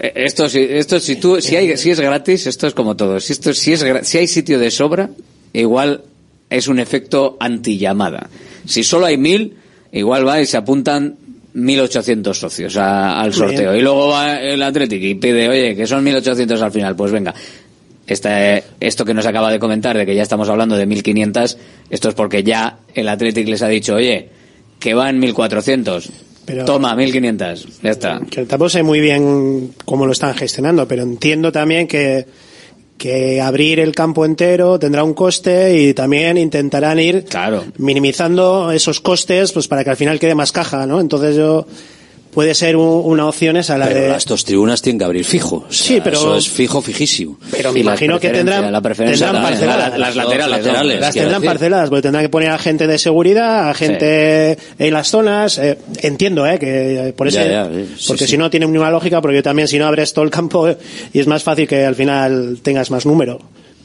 Eh, 0.00 0.12
Esto, 0.14 0.46
esto 0.46 1.00
si 1.00 1.16
tú, 1.16 1.40
si 1.40 1.56
hay, 1.56 1.76
si 1.76 1.90
es 1.90 2.00
gratis, 2.00 2.46
esto 2.46 2.66
es 2.66 2.74
como 2.74 2.96
todo. 2.96 3.20
Si 3.20 3.32
esto, 3.32 3.52
si 3.54 3.72
es, 3.72 3.84
si 4.02 4.18
hay 4.18 4.26
sitio 4.26 4.58
de 4.58 4.70
sobra, 4.70 5.10
igual 5.52 6.02
es 6.50 6.68
un 6.68 6.78
efecto 6.78 7.36
antillamada. 7.40 8.28
Si 8.66 8.82
solo 8.84 9.06
hay 9.06 9.16
mil, 9.16 9.54
igual 9.92 10.26
va 10.26 10.40
y 10.40 10.46
se 10.46 10.56
apuntan 10.56 11.16
1.800 11.54 12.34
socios 12.34 12.76
a- 12.76 13.20
al 13.20 13.32
sorteo. 13.34 13.70
bien. 13.72 13.80
Y 13.80 13.82
luego 13.82 14.08
va 14.08 14.40
el 14.40 14.62
Athletic 14.62 15.02
y 15.02 15.14
pide, 15.16 15.48
oye, 15.48 15.74
que 15.76 15.86
son 15.86 16.04
1.800 16.04 16.60
al 16.62 16.72
final. 16.72 16.96
Pues 16.96 17.12
venga, 17.12 17.34
esta, 18.06 18.56
esto 18.80 19.04
que 19.04 19.14
nos 19.14 19.26
acaba 19.26 19.50
de 19.52 19.58
comentar, 19.58 19.96
de 19.96 20.06
que 20.06 20.14
ya 20.14 20.22
estamos 20.22 20.48
hablando 20.48 20.76
de 20.76 20.86
1.500, 20.86 21.56
esto 21.90 22.08
es 22.08 22.14
porque 22.14 22.42
ya 22.42 22.78
el 22.94 23.08
Athletic 23.08 23.48
les 23.48 23.62
ha 23.62 23.68
dicho, 23.68 23.94
oye, 23.96 24.28
que 24.78 24.94
van 24.94 25.20
1.400. 25.20 26.08
Pero- 26.44 26.64
Toma, 26.64 26.94
1.500. 26.96 27.66
Ya 27.82 27.90
está. 27.90 28.20
que 28.30 28.44
tampoco 28.46 28.68
sé 28.70 28.82
muy 28.82 29.00
bien 29.00 29.72
cómo 29.84 30.06
lo 30.06 30.12
están 30.12 30.34
gestionando, 30.34 30.88
pero 30.88 31.02
entiendo 31.02 31.52
también 31.52 31.86
que, 31.86 32.26
que 32.98 33.40
abrir 33.40 33.78
el 33.80 33.94
campo 33.94 34.24
entero 34.24 34.78
tendrá 34.78 35.04
un 35.04 35.14
coste 35.14 35.76
y 35.78 35.94
también 35.94 36.36
intentarán 36.38 36.98
ir 36.98 37.24
minimizando 37.78 38.72
esos 38.72 39.00
costes 39.00 39.52
pues 39.52 39.68
para 39.68 39.84
que 39.84 39.90
al 39.90 39.96
final 39.96 40.18
quede 40.18 40.34
más 40.34 40.52
caja, 40.52 40.86
¿no? 40.86 41.00
Entonces 41.00 41.36
yo 41.36 41.66
puede 42.32 42.54
ser 42.54 42.76
un- 42.76 43.02
una 43.04 43.26
opción 43.28 43.56
esa 43.56 43.76
la 43.78 43.86
Pero 43.88 44.00
de 44.00 44.08
las 44.08 44.24
dos 44.24 44.44
tribunas 44.44 44.80
tienen 44.82 44.98
que 44.98 45.04
abrir 45.04 45.24
fijo. 45.24 45.66
O 45.68 45.72
sea, 45.72 45.86
Sí, 45.86 46.00
pero- 46.02 46.18
Eso 46.18 46.36
es 46.36 46.48
fijo, 46.48 46.80
fijísimo. 46.80 47.38
pero 47.50 47.72
me 47.72 47.80
imagino 47.80 48.18
que 48.18 48.30
tendrán, 48.30 48.62
tendrán 48.62 48.82
parceladas. 48.82 49.98
Las 49.98 50.16
laterales. 50.16 50.50
Las 51.00 51.12
quiero 51.12 51.28
tendrán 51.28 51.40
decir. 51.42 51.46
parceladas, 51.46 51.88
porque 51.90 52.02
tendrán 52.02 52.24
que 52.24 52.28
poner 52.30 52.50
a 52.50 52.58
gente 52.58 52.86
de 52.86 52.98
seguridad, 52.98 53.68
a 53.68 53.74
gente 53.74 54.58
en 54.78 54.92
las 54.94 55.08
zonas. 55.08 55.58
eh, 55.58 55.78
entiendo, 56.02 56.46
¿eh? 56.46 56.58
Que 56.58 57.08
eh, 57.08 57.12
por 57.12 57.28
eso, 57.28 57.38
Ya, 57.38 57.46
ya, 57.46 57.64
sí, 57.96 58.04
porque 58.08 58.24
sí. 58.24 58.30
si 58.32 58.36
no 58.38 58.48
tiene 58.50 58.66
ninguna 58.66 58.90
lógica, 58.90 59.20
porque 59.20 59.36
yo 59.36 59.42
también 59.42 59.68
si 59.68 59.78
no 59.78 59.86
abres 59.86 60.12
todo 60.14 60.24
el 60.24 60.30
campo 60.30 60.68
eh, 60.68 60.78
y 61.12 61.20
es 61.20 61.26
más 61.26 61.42
fácil 61.42 61.68
que 61.68 61.84
al 61.84 61.94
final 61.94 62.58
tengas 62.62 62.90
más 62.90 63.04
número. 63.06 63.38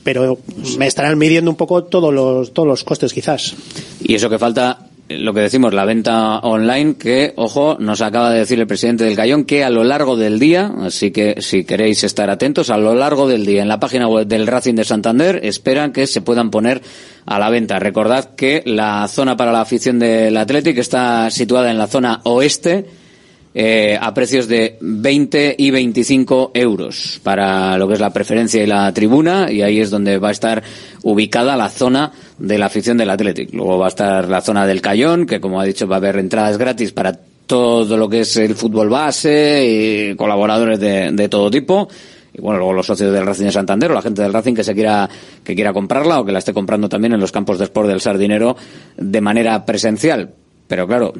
Pero 0.03 0.39
me 0.77 0.87
estarán 0.87 1.17
midiendo 1.17 1.51
un 1.51 1.57
poco 1.57 1.83
todos 1.83 2.13
los 2.13 2.53
todos 2.53 2.65
los 2.67 2.83
costes, 2.85 3.11
quizás. 3.13 3.55
Y 4.01 4.15
eso 4.15 4.29
que 4.29 4.39
falta, 4.39 4.86
lo 5.09 5.33
que 5.33 5.41
decimos, 5.41 5.73
la 5.73 5.85
venta 5.85 6.39
online, 6.39 6.95
que, 6.95 7.33
ojo, 7.35 7.77
nos 7.79 8.01
acaba 8.01 8.31
de 8.31 8.39
decir 8.39 8.59
el 8.59 8.67
presidente 8.67 9.03
del 9.03 9.15
Cayón 9.15 9.45
que 9.45 9.63
a 9.63 9.69
lo 9.69 9.83
largo 9.83 10.17
del 10.17 10.39
día, 10.39 10.71
así 10.81 11.11
que 11.11 11.41
si 11.41 11.63
queréis 11.63 12.03
estar 12.03 12.29
atentos, 12.29 12.69
a 12.69 12.77
lo 12.77 12.93
largo 12.93 13.27
del 13.27 13.45
día 13.45 13.61
en 13.61 13.67
la 13.67 13.79
página 13.79 14.07
web 14.07 14.27
del 14.27 14.47
Racing 14.47 14.75
de 14.75 14.83
Santander 14.83 15.39
esperan 15.43 15.93
que 15.93 16.07
se 16.07 16.21
puedan 16.21 16.51
poner 16.51 16.81
a 17.25 17.39
la 17.39 17.49
venta. 17.49 17.79
Recordad 17.79 18.35
que 18.35 18.63
la 18.65 19.07
zona 19.07 19.37
para 19.37 19.51
la 19.51 19.61
afición 19.61 19.99
del 19.99 20.35
Athletic 20.35 20.77
está 20.77 21.29
situada 21.29 21.71
en 21.71 21.77
la 21.77 21.87
zona 21.87 22.21
oeste, 22.23 22.85
eh, 23.59 23.97
a 23.99 24.13
precios 24.13 24.47
de 24.47 24.77
20 24.81 25.55
y 25.57 25.71
25 25.71 26.51
euros 26.53 27.19
para 27.23 27.75
lo 27.79 27.87
que 27.87 27.95
es 27.95 27.99
la 27.99 28.11
preferencia 28.11 28.61
y 28.61 28.67
la 28.67 28.93
tribuna 28.93 29.51
y 29.51 29.63
ahí 29.63 29.79
es 29.79 29.89
donde 29.89 30.19
va 30.19 30.27
a 30.27 30.31
estar 30.31 30.61
ubicada 31.01 31.57
la 31.57 31.67
zona 31.69 32.11
de 32.37 32.59
la 32.59 32.67
afición 32.67 32.97
del 32.97 33.09
Athletic. 33.09 33.51
Luego 33.55 33.79
va 33.79 33.85
a 33.85 33.89
estar 33.89 34.29
la 34.29 34.41
zona 34.41 34.67
del 34.67 34.79
Cayón, 34.79 35.25
que 35.25 35.41
como 35.41 35.59
ha 35.59 35.65
dicho 35.65 35.87
va 35.87 35.95
a 35.95 35.97
haber 35.97 36.19
entradas 36.19 36.59
gratis 36.59 36.91
para 36.91 37.17
todo 37.47 37.97
lo 37.97 38.07
que 38.07 38.19
es 38.19 38.37
el 38.37 38.53
fútbol 38.53 38.89
base 38.89 39.65
y 40.11 40.15
colaboradores 40.15 40.79
de, 40.79 41.11
de 41.11 41.27
todo 41.27 41.49
tipo. 41.49 41.87
Y 42.35 42.41
bueno, 42.41 42.59
luego 42.59 42.73
los 42.73 42.85
socios 42.85 43.11
del 43.11 43.25
Racing 43.25 43.45
de 43.45 43.53
Santander 43.53 43.89
o 43.89 43.95
la 43.95 44.03
gente 44.03 44.21
del 44.21 44.33
Racing 44.33 44.53
que 44.53 44.63
se 44.63 44.75
quiera, 44.75 45.09
que 45.43 45.55
quiera 45.55 45.73
comprarla 45.73 46.19
o 46.19 46.25
que 46.25 46.31
la 46.31 46.37
esté 46.37 46.53
comprando 46.53 46.89
también 46.89 47.13
en 47.13 47.19
los 47.19 47.31
campos 47.31 47.57
de 47.57 47.63
sport 47.63 47.89
del 47.89 48.01
Sardinero 48.01 48.55
de 48.97 49.19
manera 49.19 49.65
presencial. 49.65 50.29
Pero 50.67 50.85
claro, 50.85 51.13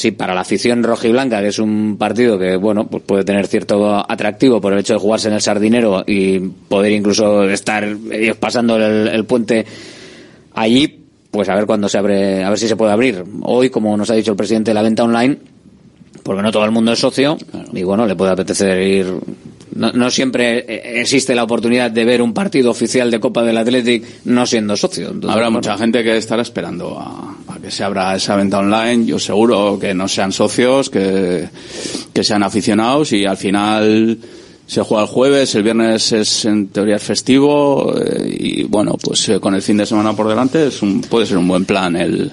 Sí, 0.00 0.12
para 0.12 0.34
la 0.34 0.40
afición 0.40 0.82
rojiblanca, 0.82 1.42
que 1.42 1.48
es 1.48 1.58
un 1.58 1.98
partido 1.98 2.38
que, 2.38 2.56
bueno, 2.56 2.86
pues 2.86 3.02
puede 3.02 3.22
tener 3.22 3.46
cierto 3.46 3.96
atractivo 4.10 4.58
por 4.58 4.72
el 4.72 4.78
hecho 4.78 4.94
de 4.94 4.98
jugarse 4.98 5.28
en 5.28 5.34
el 5.34 5.42
Sardinero 5.42 6.04
y 6.06 6.38
poder 6.38 6.92
incluso 6.92 7.44
estar 7.44 7.84
ellos 7.84 8.38
pasando 8.38 8.76
el, 8.76 9.08
el 9.08 9.26
puente 9.26 9.66
allí, 10.54 11.04
pues 11.30 11.50
a 11.50 11.54
ver 11.54 11.66
cuándo 11.66 11.86
se 11.86 11.98
abre, 11.98 12.42
a 12.42 12.48
ver 12.48 12.58
si 12.58 12.66
se 12.66 12.76
puede 12.76 12.92
abrir. 12.92 13.22
Hoy, 13.42 13.68
como 13.68 13.94
nos 13.94 14.08
ha 14.08 14.14
dicho 14.14 14.30
el 14.30 14.38
presidente, 14.38 14.72
la 14.72 14.80
venta 14.80 15.04
online, 15.04 15.36
porque 16.22 16.40
no 16.40 16.50
todo 16.50 16.64
el 16.64 16.70
mundo 16.70 16.92
es 16.92 16.98
socio, 16.98 17.36
y 17.74 17.82
bueno, 17.82 18.06
le 18.06 18.16
puede 18.16 18.32
apetecer 18.32 18.80
ir. 18.80 19.06
No, 19.74 19.92
no 19.92 20.10
siempre 20.10 20.64
eh, 20.68 21.00
existe 21.00 21.34
la 21.34 21.44
oportunidad 21.44 21.90
de 21.90 22.04
ver 22.04 22.22
un 22.22 22.34
partido 22.34 22.70
oficial 22.70 23.10
de 23.10 23.20
Copa 23.20 23.42
del 23.44 23.56
Athletic 23.56 24.04
no 24.24 24.44
siendo 24.46 24.76
socio. 24.76 25.06
Entonces, 25.08 25.30
Habrá 25.30 25.46
bueno, 25.46 25.58
mucha 25.58 25.78
gente 25.78 26.02
que 26.02 26.16
estará 26.16 26.42
esperando 26.42 26.98
a, 26.98 27.36
a 27.54 27.58
que 27.60 27.70
se 27.70 27.84
abra 27.84 28.14
esa 28.16 28.36
venta 28.36 28.58
online. 28.58 29.06
Yo 29.06 29.18
seguro 29.18 29.78
que 29.80 29.94
no 29.94 30.08
sean 30.08 30.32
socios, 30.32 30.90
que, 30.90 31.48
que 32.12 32.24
sean 32.24 32.42
aficionados 32.42 33.12
y 33.12 33.24
al 33.26 33.36
final 33.36 34.18
se 34.66 34.82
juega 34.82 35.02
el 35.04 35.08
jueves, 35.08 35.54
el 35.54 35.62
viernes 35.64 36.12
es 36.12 36.44
en 36.44 36.68
teoría 36.68 36.96
es 36.96 37.02
festivo 37.02 37.92
eh, 37.96 38.36
y 38.38 38.62
bueno, 38.64 38.96
pues 39.02 39.28
eh, 39.28 39.40
con 39.40 39.54
el 39.54 39.62
fin 39.62 39.76
de 39.76 39.86
semana 39.86 40.14
por 40.14 40.28
delante 40.28 40.68
es 40.68 40.80
un, 40.82 41.00
puede 41.00 41.26
ser 41.26 41.38
un 41.38 41.48
buen 41.48 41.64
plan 41.64 41.96
el, 41.96 42.30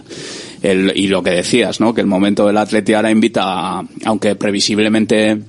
el, 0.61 0.91
y 0.95 1.07
lo 1.07 1.23
que 1.23 1.31
decías, 1.31 1.79
¿no? 1.79 1.93
Que 1.95 2.01
el 2.01 2.07
momento 2.07 2.45
del 2.45 2.57
Atleti 2.57 2.93
ahora 2.93 3.09
invita, 3.09 3.41
a- 3.79 3.83
aunque 4.05 4.35
previsiblemente 4.35 5.39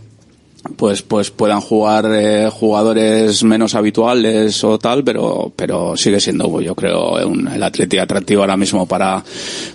pues 0.76 1.02
pues 1.02 1.30
puedan 1.30 1.60
jugar 1.60 2.06
eh, 2.12 2.50
jugadores 2.52 3.44
menos 3.44 3.74
habituales 3.76 4.62
o 4.64 4.76
tal 4.78 5.04
pero 5.04 5.52
pero 5.54 5.96
sigue 5.96 6.18
siendo 6.20 6.50
pues, 6.50 6.66
yo 6.66 6.74
creo 6.74 7.12
un, 7.26 7.46
el 7.48 7.62
Atlético 7.62 8.02
atractivo 8.02 8.40
ahora 8.42 8.56
mismo 8.56 8.84
para 8.86 9.22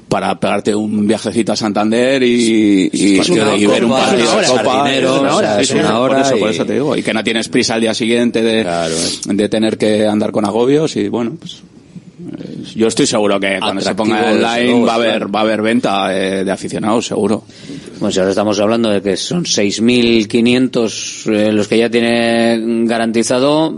para 0.09 0.37
pegarte 0.39 0.75
un 0.75 1.07
viajecito 1.07 1.53
a 1.53 1.55
Santander 1.55 2.21
y, 2.23 2.89
y, 2.91 3.19
una 3.31 3.55
y 3.55 3.65
ver 3.65 3.85
un 3.85 3.91
partido 3.91 4.37
de 4.39 4.47
copa. 4.47 4.91
es 5.61 5.71
una 5.71 5.99
hora, 5.99 6.21
es 6.21 6.29
por 6.31 6.33
eso, 6.33 6.37
por 6.39 6.49
y- 6.49 6.53
eso 6.53 6.65
te 6.65 6.73
digo 6.73 6.97
y 6.97 7.01
que 7.03 7.13
no 7.13 7.23
tienes 7.23 7.47
prisa 7.47 7.75
al 7.75 7.81
día 7.81 7.93
siguiente 7.93 8.43
de, 8.43 8.65
de 9.25 9.49
tener 9.49 9.77
que 9.77 10.05
andar 10.05 10.31
con 10.31 10.45
agobios 10.45 10.95
y 10.97 11.07
bueno 11.07 11.31
pues 11.39 11.63
yo 12.75 12.87
estoy 12.87 13.05
seguro 13.05 13.39
que 13.39 13.59
cuando 13.59 13.81
se 13.81 13.95
ponga 13.95 14.31
online 14.31 14.85
va 14.85 14.93
a 14.93 14.95
haber 14.95 15.33
va 15.33 15.39
a 15.39 15.43
haber 15.43 15.61
venta 15.61 16.15
eh, 16.15 16.43
de 16.43 16.51
aficionados 16.51 17.07
seguro 17.07 17.43
Bueno, 17.99 18.11
si 18.11 18.19
ahora 18.19 18.31
estamos 18.31 18.59
hablando 18.59 18.89
de 18.89 19.01
que 19.01 19.17
son 19.17 19.43
6.500 19.43 21.31
eh, 21.31 21.51
los 21.51 21.67
que 21.67 21.77
ya 21.77 21.89
tiene 21.89 22.85
garantizado, 22.85 23.75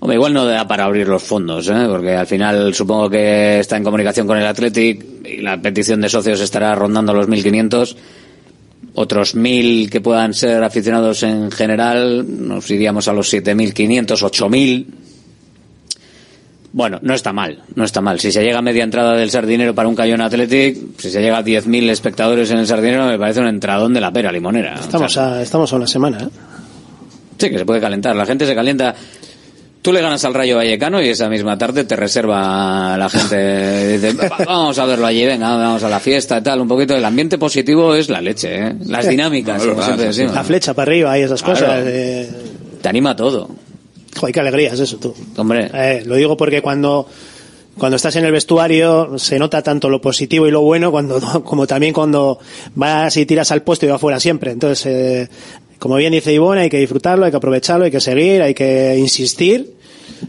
hombre, 0.00 0.16
igual 0.16 0.34
no 0.34 0.44
da 0.44 0.66
para 0.66 0.84
abrir 0.84 1.08
los 1.08 1.22
fondos, 1.22 1.68
¿eh? 1.68 1.86
porque 1.88 2.14
al 2.14 2.26
final 2.26 2.74
supongo 2.74 3.10
que 3.10 3.60
está 3.60 3.76
en 3.76 3.84
comunicación 3.84 4.26
con 4.26 4.38
el 4.38 4.46
Athletic 4.46 5.04
y 5.24 5.36
la 5.38 5.60
petición 5.60 6.00
de 6.00 6.08
socios 6.08 6.40
estará 6.40 6.74
rondando 6.74 7.12
los 7.12 7.28
1.500. 7.28 7.96
Otros 8.94 9.36
1.000 9.36 9.90
que 9.90 10.00
puedan 10.00 10.34
ser 10.34 10.64
aficionados 10.64 11.22
en 11.22 11.52
general, 11.52 12.26
nos 12.48 12.68
iríamos 12.70 13.06
a 13.06 13.12
los 13.12 13.32
7.500, 13.32 14.06
8.000. 14.06 14.86
Bueno, 16.70 16.98
no 17.02 17.14
está 17.14 17.32
mal, 17.32 17.62
no 17.74 17.84
está 17.84 18.00
mal. 18.02 18.20
Si 18.20 18.30
se 18.30 18.42
llega 18.42 18.58
a 18.58 18.62
media 18.62 18.84
entrada 18.84 19.14
del 19.14 19.30
Sardinero 19.30 19.74
para 19.74 19.88
un 19.88 19.94
Cayón 19.94 20.20
Athletic, 20.20 20.98
si 20.98 21.10
se 21.10 21.20
llega 21.22 21.38
a 21.38 21.42
10.000 21.44 21.88
espectadores 21.90 22.50
en 22.50 22.58
el 22.58 22.66
Sardinero, 22.66 23.06
me 23.06 23.18
parece 23.18 23.40
un 23.40 23.46
entradón 23.48 23.94
de 23.94 24.00
la 24.02 24.12
pera 24.12 24.30
limonera. 24.30 24.74
Estamos 24.78 25.16
a, 25.16 25.40
estamos 25.42 25.72
a 25.72 25.76
una 25.76 25.86
semana, 25.86 26.18
¿eh? 26.24 26.28
Sí, 27.38 27.50
que 27.50 27.58
se 27.58 27.64
puede 27.64 27.80
calentar. 27.80 28.14
La 28.16 28.26
gente 28.26 28.46
se 28.46 28.54
calienta. 28.54 28.94
Tú 29.80 29.92
le 29.92 30.02
ganas 30.02 30.22
al 30.24 30.34
Rayo 30.34 30.56
Vallecano 30.56 31.00
y 31.00 31.08
esa 31.08 31.28
misma 31.30 31.56
tarde 31.56 31.84
te 31.84 31.94
reserva 31.96 32.96
la 32.98 33.08
gente. 33.08 33.88
Dice, 33.98 34.12
"Va- 34.14 34.44
vamos 34.44 34.78
a 34.78 34.84
verlo 34.84 35.06
allí, 35.06 35.24
venga, 35.24 35.56
vamos 35.56 35.82
a 35.84 35.88
la 35.88 36.00
fiesta 36.00 36.38
y 36.38 36.42
tal. 36.42 36.60
Un 36.60 36.68
poquito. 36.68 36.94
El 36.96 37.04
ambiente 37.04 37.38
positivo 37.38 37.94
es 37.94 38.08
la 38.10 38.20
leche, 38.20 38.56
¿eh? 38.66 38.74
Las 38.86 39.08
dinámicas, 39.08 39.64
como 39.64 39.80
siempre 39.82 40.06
decimos. 40.06 40.34
La 40.34 40.44
flecha 40.44 40.74
para 40.74 40.90
arriba 40.90 41.18
y 41.18 41.22
esas 41.22 41.42
Claro. 41.42 41.60
cosas. 41.60 41.84
eh, 41.86 42.28
Te 42.82 42.88
anima 42.88 43.14
todo. 43.16 43.48
Joder, 44.18 44.34
qué 44.34 44.40
alegría 44.40 44.72
es 44.72 44.80
eso, 44.80 44.98
tú. 44.98 45.14
Hombre. 45.36 45.70
Eh, 45.72 46.02
lo 46.04 46.16
digo 46.16 46.36
porque 46.36 46.60
cuando, 46.60 47.06
cuando 47.76 47.96
estás 47.96 48.16
en 48.16 48.24
el 48.24 48.32
vestuario 48.32 49.18
se 49.18 49.38
nota 49.38 49.62
tanto 49.62 49.88
lo 49.88 50.00
positivo 50.00 50.48
y 50.48 50.50
lo 50.50 50.60
bueno 50.62 50.90
cuando, 50.90 51.20
como 51.44 51.66
también 51.66 51.92
cuando 51.94 52.38
vas 52.74 53.16
y 53.16 53.26
tiras 53.26 53.52
al 53.52 53.62
puesto 53.62 53.86
y 53.86 53.90
va 53.90 53.98
fuera 53.98 54.18
siempre. 54.18 54.50
Entonces, 54.50 54.86
eh, 54.86 55.28
como 55.78 55.96
bien 55.96 56.12
dice 56.12 56.32
Ivonne, 56.32 56.62
hay 56.62 56.68
que 56.68 56.78
disfrutarlo, 56.78 57.24
hay 57.24 57.30
que 57.30 57.36
aprovecharlo, 57.36 57.84
hay 57.84 57.90
que 57.92 58.00
seguir, 58.00 58.42
hay 58.42 58.54
que 58.54 58.96
insistir. 58.98 59.77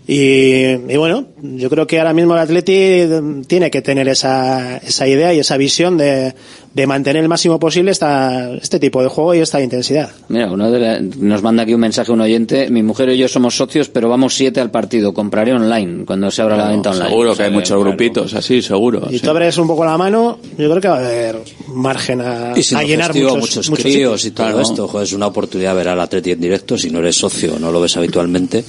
Y, 0.07 0.63
y 0.91 0.97
bueno, 0.97 1.27
yo 1.41 1.69
creo 1.69 1.85
que 1.87 1.99
ahora 1.99 2.13
mismo 2.13 2.33
el 2.33 2.39
Atleti 2.39 3.03
tiene 3.47 3.69
que 3.71 3.81
tener 3.81 4.07
esa, 4.07 4.77
esa 4.77 5.07
idea 5.07 5.33
y 5.33 5.39
esa 5.39 5.57
visión 5.57 5.97
de, 5.97 6.33
de 6.73 6.87
mantener 6.87 7.23
el 7.23 7.29
máximo 7.29 7.59
posible 7.59 7.91
esta, 7.91 8.53
este 8.55 8.79
tipo 8.79 9.01
de 9.01 9.07
juego 9.07 9.33
y 9.35 9.39
esta 9.39 9.61
intensidad. 9.61 10.09
Mira, 10.29 10.51
uno 10.51 10.71
de 10.71 10.79
la- 10.79 10.99
nos 10.99 11.41
manda 11.43 11.63
aquí 11.63 11.73
un 11.73 11.79
mensaje 11.81 12.11
un 12.11 12.21
oyente. 12.21 12.69
Mi 12.69 12.83
mujer 12.83 13.09
y 13.09 13.17
yo 13.17 13.27
somos 13.27 13.55
socios, 13.55 13.89
pero 13.89 14.09
vamos 14.09 14.35
siete 14.35 14.59
al 14.59 14.71
partido. 14.71 15.13
Compraré 15.13 15.53
online 15.53 16.05
cuando 16.05 16.29
se 16.31 16.41
abra 16.41 16.57
la 16.57 16.69
venta 16.69 16.91
online. 16.91 17.09
seguro 17.09 17.29
O 17.29 17.33
que 17.33 17.37
sea 17.37 17.45
hay 17.47 17.51
muchos 17.51 17.79
grupitos 17.83 18.33
así 18.33 18.61
seguro 18.61 19.07
Y 19.09 19.15
sí. 19.17 19.19
tú 19.23 19.29
abres 19.29 19.57
un 19.57 19.67
poco 19.67 19.85
la 19.85 19.97
mano, 19.97 20.39
yo 20.57 20.69
creo 20.69 20.81
que 20.81 20.87
va 20.87 20.95
a 20.97 20.99
haber 20.99 21.37
margen 21.67 22.21
a, 22.21 22.53
Y 22.55 22.63
si 22.63 22.75
a 22.75 22.81
no 22.81 22.87
llenar 22.87 23.13
muchos, 23.13 23.37
muchos, 23.37 23.69
muchos 23.69 23.83
críos 23.85 24.25
y 24.25 24.31
todo 24.31 24.47
Claro. 24.47 24.61
esto, 24.61 24.87
joder, 24.87 25.05
es 25.07 25.13
una 25.13 25.27
oportunidad 25.27 25.75
ver 25.75 25.87
al 25.89 25.99
Atleti 25.99 26.31
en 26.31 26.41
directo 26.41 26.77
si 26.77 26.89
no 26.89 26.99
eres 26.99 27.15
socio, 27.15 27.57
no 27.59 27.71
lo 27.71 27.81
ves 27.81 27.95
habitualmente. 27.97 28.63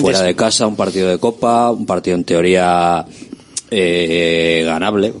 Fuera 0.00 0.22
de 0.22 0.34
casa, 0.36 0.66
un 0.66 0.76
partido 0.76 1.08
de 1.08 1.18
copa, 1.18 1.70
un 1.70 1.86
partido 1.86 2.16
en 2.16 2.24
teoría 2.24 3.04
eh, 3.70 4.62
ganable, 4.64 5.12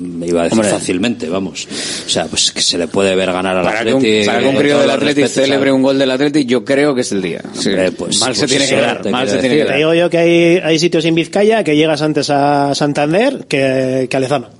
me 0.00 0.26
iba 0.26 0.40
a 0.40 0.44
decir 0.44 0.58
Hombre. 0.58 0.70
fácilmente, 0.72 1.28
vamos. 1.28 1.68
O 2.06 2.08
sea, 2.08 2.24
pues 2.26 2.50
que 2.50 2.60
se 2.60 2.76
le 2.78 2.88
puede 2.88 3.14
ver 3.14 3.32
ganar 3.32 3.56
al 3.56 3.64
Para 3.64 3.84
que 3.84 3.94
un, 3.94 3.98
Atleti. 4.00 4.26
para 4.26 4.38
que 4.40 4.44
un 4.46 4.54
con 4.54 4.62
crío 4.62 4.78
del 4.80 5.00
respetos, 5.00 5.30
celebre 5.32 5.72
un 5.72 5.82
gol 5.82 5.98
del 5.98 6.10
Athletic, 6.10 6.48
yo 6.48 6.64
creo 6.64 6.94
que 6.94 7.02
es 7.02 7.12
el 7.12 7.22
día. 7.22 7.40
Sí. 7.54 7.68
Hombre, 7.70 7.92
pues- 7.92 8.18
mal 8.20 8.34
se 8.34 8.46
tiene 8.46 8.66
que 8.66 8.74
te 8.74 8.80
dar, 8.80 9.08
mal 9.10 9.28
se 9.28 9.38
tiene 9.38 9.56
que. 9.56 9.62
Te 9.62 9.68
dar. 9.68 9.76
digo 9.78 9.94
yo 9.94 10.10
que 10.10 10.18
hay, 10.18 10.56
hay 10.62 10.78
sitios 10.78 11.04
en 11.04 11.14
Vizcaya 11.14 11.62
que 11.62 11.76
llegas 11.76 12.02
antes 12.02 12.30
a 12.30 12.74
Santander 12.74 13.46
que, 13.48 14.08
que 14.10 14.16
a 14.16 14.20
Lezama. 14.20 14.50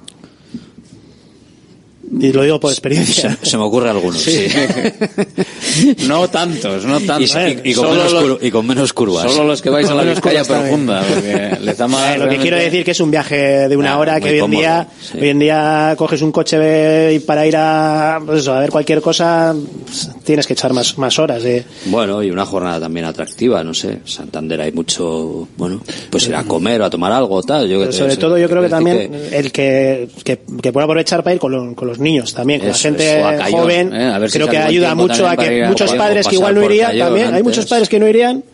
Y 2.20 2.32
lo 2.32 2.42
digo 2.42 2.60
por 2.60 2.70
experiencia. 2.70 3.36
Se, 3.42 3.50
se 3.50 3.56
me 3.56 3.64
ocurre 3.64 3.88
alguno, 3.90 4.18
sí. 4.18 4.46
No 6.06 6.28
tantos, 6.28 6.84
no 6.84 7.00
tantos. 7.00 7.34
Y, 7.34 7.68
y- 7.68 7.70
y 7.70 7.74
con 7.74 7.90
menos 7.90 8.12
los- 8.12 8.24
cur- 8.24 8.38
y 8.42 8.50
con 8.50 8.66
menos 8.66 8.92
curvas. 8.92 9.30
Solo 9.32 9.44
los 9.48 9.62
que 9.62 9.70
vais 9.70 9.88
a 9.88 9.94
la 9.94 10.02
Vizcaya 10.02 10.44
profunda, 10.44 11.02
porque 11.08 11.56
Lezama 11.62 12.14
Eh, 12.14 12.18
lo 12.18 12.28
que 12.28 12.36
quiero 12.38 12.56
decir 12.56 12.84
que 12.84 12.90
es 12.90 13.00
un 13.00 13.10
viaje 13.10 13.68
de 13.68 13.76
una 13.76 13.92
Ah, 13.94 13.98
hora 13.98 14.20
que 14.20 14.28
hoy 14.30 14.34
en 14.36 14.40
cómodo, 14.42 14.58
día 14.60 14.88
sí. 15.00 15.18
hoy 15.20 15.28
en 15.28 15.38
día 15.38 15.94
coges 15.96 16.22
un 16.22 16.32
coche 16.32 17.12
y 17.14 17.18
para 17.20 17.46
ir 17.46 17.56
a 17.56 18.20
pues 18.24 18.40
eso, 18.40 18.52
a 18.54 18.60
ver 18.60 18.70
cualquier 18.70 19.00
cosa 19.00 19.54
pues, 19.84 20.10
tienes 20.24 20.46
que 20.46 20.52
echar 20.54 20.72
más 20.72 20.96
más 20.98 21.18
horas 21.18 21.44
eh. 21.44 21.64
Bueno, 21.86 22.22
y 22.22 22.30
una 22.30 22.44
jornada 22.46 22.80
también 22.80 23.06
atractiva, 23.06 23.62
no 23.64 23.74
sé. 23.74 23.98
Santander 24.04 24.60
hay 24.60 24.72
mucho, 24.72 25.48
bueno, 25.56 25.80
pues 26.10 26.26
ir 26.28 26.34
a 26.34 26.44
comer 26.44 26.80
o 26.82 26.84
a 26.86 26.90
tomar 26.90 27.12
algo, 27.12 27.42
tal. 27.42 27.68
Yo 27.68 27.78
que 27.78 27.84
Pero 27.86 27.90
te- 27.90 27.98
sobre 27.98 28.10
sé, 28.12 28.16
todo 28.18 28.38
yo 28.38 28.48
creo 28.48 28.62
que 28.62 28.68
también 28.68 29.12
el 29.32 29.52
que, 29.52 30.08
que, 30.24 30.40
que 30.62 30.72
pueda 30.72 30.84
aprovechar 30.84 31.22
para 31.22 31.34
ir 31.34 31.40
con, 31.40 31.52
lo- 31.52 31.74
con 31.74 31.88
los 31.88 31.98
niños 32.02 32.34
también, 32.34 32.60
con 32.60 32.68
la 32.68 32.74
gente 32.74 33.18
eso, 33.18 33.26
a 33.26 33.36
Cayón, 33.36 33.60
joven, 33.60 33.94
¿eh? 33.94 34.12
A 34.12 34.18
ver 34.18 34.30
si 34.30 34.38
creo 34.38 34.48
que 34.48 34.58
ayuda 34.58 34.94
mucho 34.94 35.26
a 35.26 35.36
que 35.36 35.64
a 35.64 35.68
muchos 35.68 35.94
padres 35.94 36.26
que 36.26 36.34
igual 36.34 36.54
no 36.54 36.64
irían 36.64 36.98
también, 36.98 37.34
hay 37.34 37.42
muchos 37.42 37.66
padres 37.66 37.88
que 37.88 37.98
no 37.98 38.08
irían 38.08 38.44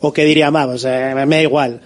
o 0.00 0.12
que 0.12 0.24
dirían, 0.24 0.54
va, 0.54 0.66
pues 0.66 0.84
eh, 0.84 1.14
me 1.26 1.36
da 1.36 1.42
igual. 1.42 1.80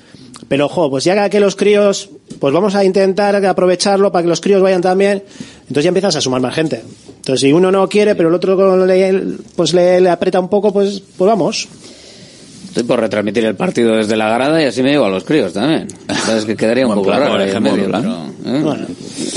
Pero, 0.49 0.69
jo, 0.69 0.91
pues 0.91 1.05
ya 1.05 1.29
que 1.29 1.39
los 1.39 1.55
críos, 1.55 2.11
pues 2.41 2.53
vamos 2.53 2.75
a 2.75 2.85
intentar 2.85 3.37
aprovecharlo 3.45 4.11
para 4.11 4.23
que 4.23 4.29
los 4.29 4.41
críos 4.41 4.61
vayan 4.61 4.81
también, 4.81 5.23
entonces 5.61 5.85
ya 5.85 5.89
empiezas 5.89 6.17
a 6.17 6.21
sumar 6.21 6.41
más 6.41 6.55
gente. 6.55 6.83
Entonces, 7.17 7.41
si 7.41 7.53
uno 7.53 7.71
no 7.71 7.89
quiere, 7.89 8.15
pero 8.15 8.31
el 8.31 8.35
otro 8.35 8.85
le, 8.85 9.23
pues 9.55 9.75
le, 9.75 10.01
le 10.01 10.11
aprieta 10.11 10.41
un 10.41 10.49
poco, 10.49 10.73
pues, 10.73 11.03
pues 11.17 11.29
vamos. 11.29 11.69
Estoy 12.71 12.85
por 12.85 13.01
retransmitir 13.01 13.45
el 13.45 13.57
partido 13.57 13.97
desde 13.97 14.17
la 14.17 14.33
grada 14.33 14.63
y 14.63 14.67
así 14.67 14.81
me 14.83 14.91
llevo 14.91 15.07
a 15.07 15.11
los 15.11 15.25
críos 15.25 15.53
también. 15.53 15.89
Sabes 16.25 16.45
que 16.45 16.57
quedaría 16.57 16.87
un 16.87 16.95
poco 16.95 17.09
plan, 17.09 17.19
raro 17.21 17.33
por 17.33 17.41
ahí 17.41 17.47
en 17.47 17.51
ejemplo, 17.51 17.73
medio, 17.73 17.89
plan. 17.89 18.03
pero, 18.45 18.57
¿eh? 18.57 18.61
Bueno. 18.63 18.87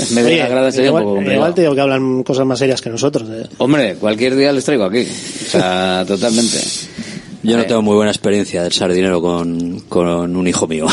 En 0.08 0.14
medio 0.14 0.28
de 0.28 0.36
la 0.36 0.48
grada 0.48 0.70
sería 0.72 0.86
igual, 0.88 1.02
un 1.02 1.06
poco 1.08 1.14
complicado. 1.16 1.36
igual 1.36 1.54
te 1.54 1.60
digo 1.62 1.74
que 1.74 1.80
hablan 1.80 2.22
cosas 2.22 2.46
más 2.46 2.58
serias 2.60 2.80
que 2.80 2.90
nosotros. 2.90 3.28
eh. 3.30 3.48
Hombre, 3.58 3.96
cualquier 3.96 4.36
día 4.36 4.52
les 4.52 4.64
traigo 4.64 4.84
aquí. 4.84 5.00
O 5.02 5.50
sea, 5.50 6.04
totalmente. 6.08 6.58
Yo 7.42 7.56
no 7.56 7.62
Eh, 7.64 7.66
tengo 7.66 7.82
muy 7.82 7.96
buena 7.96 8.12
experiencia 8.12 8.62
del 8.62 8.72
sardinero 8.72 9.20
con, 9.20 9.80
con 9.88 10.36
un 10.36 10.46
hijo 10.46 10.68
mío. 10.68 10.86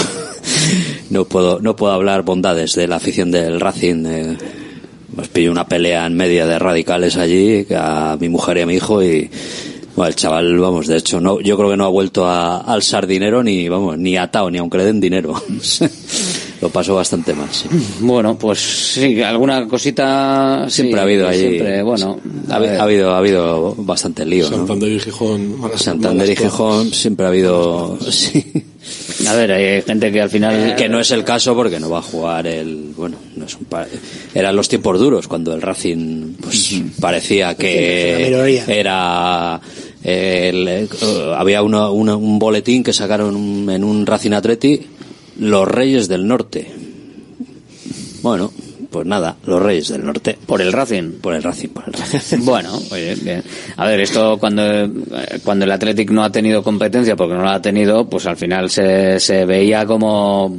no 1.11 1.25
puedo 1.25 1.59
no 1.59 1.75
puedo 1.75 1.93
hablar 1.93 2.23
bondades 2.23 2.73
de 2.73 2.87
la 2.87 2.95
afición 2.97 3.31
del 3.31 3.59
Racing. 3.59 4.03
eh, 4.07 4.37
Nos 5.15 5.27
pilló 5.27 5.51
una 5.51 5.67
pelea 5.67 6.07
en 6.07 6.15
media 6.15 6.45
de 6.47 6.57
radicales 6.57 7.17
allí 7.17 7.67
a 7.75 8.17
mi 8.19 8.29
mujer 8.29 8.57
y 8.57 8.61
a 8.61 8.65
mi 8.65 8.73
hijo 8.75 9.03
y 9.03 9.29
el 10.07 10.15
chaval, 10.15 10.57
vamos, 10.59 10.87
de 10.87 10.97
hecho, 10.97 11.19
no, 11.21 11.39
yo 11.41 11.57
creo 11.57 11.69
que 11.71 11.77
no 11.77 11.85
ha 11.85 11.89
vuelto 11.89 12.25
a- 12.27 12.59
al 12.61 12.81
sardinero 12.83 13.43
ni, 13.43 13.67
vamos, 13.69 13.97
ni 13.97 14.17
atado, 14.17 14.49
ni 14.51 14.57
aunque 14.57 14.77
le 14.77 14.85
den 14.85 14.99
dinero. 15.01 15.33
Lo 16.61 16.69
pasó 16.69 16.93
bastante 16.95 17.33
mal, 17.33 17.47
sí. 17.51 17.67
Bueno, 18.01 18.37
pues 18.37 18.59
sí, 18.59 19.19
alguna 19.21 19.67
cosita 19.67 20.65
sí, 20.67 20.75
Siempre 20.83 20.99
ha 20.99 21.03
habido 21.03 21.27
ahí. 21.27 21.39
Siempre, 21.39 21.81
bueno, 21.81 22.19
ha, 22.49 22.55
habido, 22.83 23.11
ha 23.13 23.17
habido 23.17 23.75
bastante 23.79 24.25
lío, 24.25 24.49
¿no? 24.49 24.57
Santander 24.57 24.91
y 24.91 24.99
Gijón. 24.99 25.59
malas- 25.59 25.81
Santander 25.81 26.27
y 26.29 26.35
malas. 26.35 26.43
Gijón 26.51 26.93
siempre 26.93 27.25
ha 27.25 27.29
habido, 27.29 27.97
sí. 28.11 28.43
A 29.27 29.33
ver, 29.35 29.51
hay 29.51 29.81
gente 29.83 30.11
que 30.11 30.21
al 30.21 30.29
final 30.29 30.75
que 30.75 30.89
no 30.89 30.99
es 30.99 31.11
el 31.11 31.23
caso 31.23 31.55
porque 31.55 31.79
no 31.79 31.89
va 31.89 31.99
a 31.99 32.01
jugar 32.01 32.47
el 32.47 32.93
bueno 32.97 33.17
no 33.35 33.45
es 33.45 33.55
un 33.55 33.65
pa- 33.65 33.85
eran 34.33 34.55
los 34.55 34.67
tiempos 34.67 34.99
duros 34.99 35.27
cuando 35.27 35.53
el 35.53 35.61
Racing 35.61 36.33
pues 36.41 36.81
parecía 36.99 37.53
que 37.55 38.27
era 38.67 39.61
el- 40.03 40.67
eh, 40.67 40.87
había 41.37 41.61
uno- 41.61 41.91
uno- 41.93 42.17
un 42.17 42.39
boletín 42.39 42.83
que 42.83 42.91
sacaron 42.93 43.69
en 43.69 43.83
un 43.83 44.05
Racing 44.05 44.31
Atleti 44.31 44.81
los 45.39 45.67
Reyes 45.67 46.07
del 46.07 46.27
Norte 46.27 46.71
bueno 48.21 48.51
pues 48.91 49.07
nada 49.07 49.37
los 49.45 49.61
Reyes 49.61 49.89
del 49.89 50.05
Norte 50.05 50.37
por 50.45 50.61
el 50.61 50.73
Racing. 50.73 51.19
por 51.21 51.33
el 51.33 51.41
Racing 51.41 51.69
por 51.69 51.85
el 51.85 51.93
Racing 51.93 52.39
Bueno, 52.45 52.77
oye, 52.91 53.15
bien. 53.15 53.43
A 53.77 53.85
ver, 53.85 54.01
esto 54.01 54.37
cuando, 54.37 54.63
eh, 54.63 54.89
cuando 55.43 55.65
el 55.65 55.71
Athletic 55.71 56.11
no 56.11 56.23
ha 56.23 56.31
tenido 56.31 56.61
competencia, 56.61 57.15
porque 57.15 57.35
no 57.35 57.43
la 57.43 57.55
ha 57.55 57.61
tenido, 57.61 58.09
pues 58.09 58.25
al 58.25 58.35
final 58.35 58.69
se, 58.69 59.19
se 59.19 59.45
veía 59.45 59.85
como, 59.85 60.53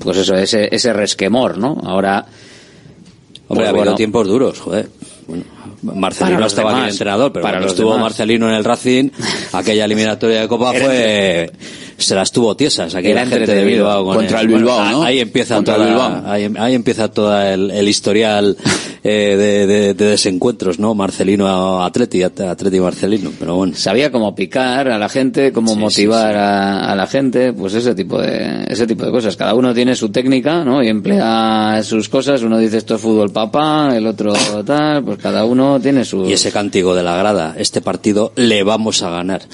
pues 0.00 0.18
eso, 0.18 0.34
ese, 0.34 0.68
ese 0.74 0.92
resquemor, 0.92 1.58
¿no? 1.58 1.78
Ahora, 1.84 2.26
Hombre, 2.26 3.46
pues 3.48 3.58
ha 3.58 3.70
habido 3.70 3.84
bueno, 3.84 3.94
tiempos 3.94 4.26
duros, 4.26 4.60
joder. 4.60 4.88
Bueno, 5.26 5.44
Marcelino 5.82 6.46
estaba 6.46 6.70
aquí 6.70 6.76
demás, 6.78 6.86
de 6.92 6.94
entrenador, 6.96 7.32
pero 7.32 7.42
para 7.42 7.54
cuando 7.58 7.68
estuvo 7.72 7.90
demás. 7.92 8.04
Marcelino 8.04 8.48
en 8.48 8.54
el 8.54 8.64
Racing, 8.64 9.08
aquella 9.52 9.84
eliminatoria 9.84 10.40
de 10.42 10.48
Copa 10.48 10.72
fue... 10.72 11.50
Se 11.96 12.14
las 12.14 12.32
tuvo 12.32 12.56
tiesas 12.56 12.94
aquí 12.94 13.08
Era 13.08 13.24
la 13.26 13.30
gente 13.30 13.54
de. 13.54 13.62
Bilbao. 13.62 14.06
con 14.06 14.16
Contra 14.16 14.40
él. 14.40 14.46
el 14.48 14.54
Bilbao, 14.56 14.78
Bueno, 14.78 14.90
¿no? 14.92 15.02
Ahí 15.02 15.18
empieza 15.20 15.56
Contra 15.56 15.74
toda, 15.74 15.86
el 15.86 15.92
Bilbao. 15.92 16.22
Ahí, 16.32 16.50
ahí 16.58 16.74
empieza 16.74 17.08
todo 17.08 17.42
el, 17.42 17.70
el 17.70 17.88
historial 17.88 18.56
eh, 19.04 19.36
de, 19.36 19.66
de- 19.66 19.92
de 19.92 20.04
desencuentros, 20.06 20.78
¿no? 20.78 20.94
Marcelino 20.94 21.46
a 21.46 21.84
Atleti, 21.84 22.22
At- 22.22 22.40
Atleti 22.40 22.80
Marcelino, 22.80 23.30
pero 23.38 23.54
bueno. 23.56 23.74
Sabía 23.76 24.10
cómo 24.10 24.34
picar 24.34 24.88
a 24.88 24.96
la 24.96 25.10
gente, 25.10 25.52
cómo 25.52 25.76
motivar 25.76 26.34
A, 26.36 26.90
a 26.90 26.96
la 26.96 27.06
gente, 27.06 27.52
pues 27.52 27.74
ese 27.74 27.94
tipo 27.94 28.18
de 28.18 28.64
ese 28.68 28.86
tipo 28.86 29.04
de 29.04 29.10
cosas. 29.10 29.36
Cada 29.36 29.52
uno 29.52 29.74
tiene 29.74 29.94
su 29.94 30.08
técnica, 30.08 30.64
¿no? 30.64 30.82
Y 30.82 30.88
emplea 30.88 31.82
sus 31.84 32.08
cosas. 32.08 32.40
Uno 32.42 32.56
dice 32.56 32.78
esto 32.78 32.94
es 32.94 33.00
fútbol 33.02 33.30
papá, 33.30 33.94
el 33.94 34.06
otro 34.06 34.32
tal. 34.64 35.04
Pues 35.04 35.18
cada 35.18 35.44
uno 35.44 35.69
tiene 35.78 36.04
su. 36.06 36.24
Y 36.24 36.32
ese 36.32 36.50
cántico 36.50 36.94
de 36.94 37.02
la 37.02 37.16
grada, 37.16 37.54
este 37.58 37.82
partido 37.82 38.32
le 38.36 38.62
vamos 38.62 39.02
a 39.02 39.10
ganar. 39.10 39.42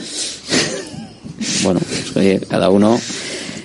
Bueno, 1.63 1.81
pues, 1.81 2.17
oye, 2.17 2.41
cada 2.49 2.71
uno. 2.71 2.99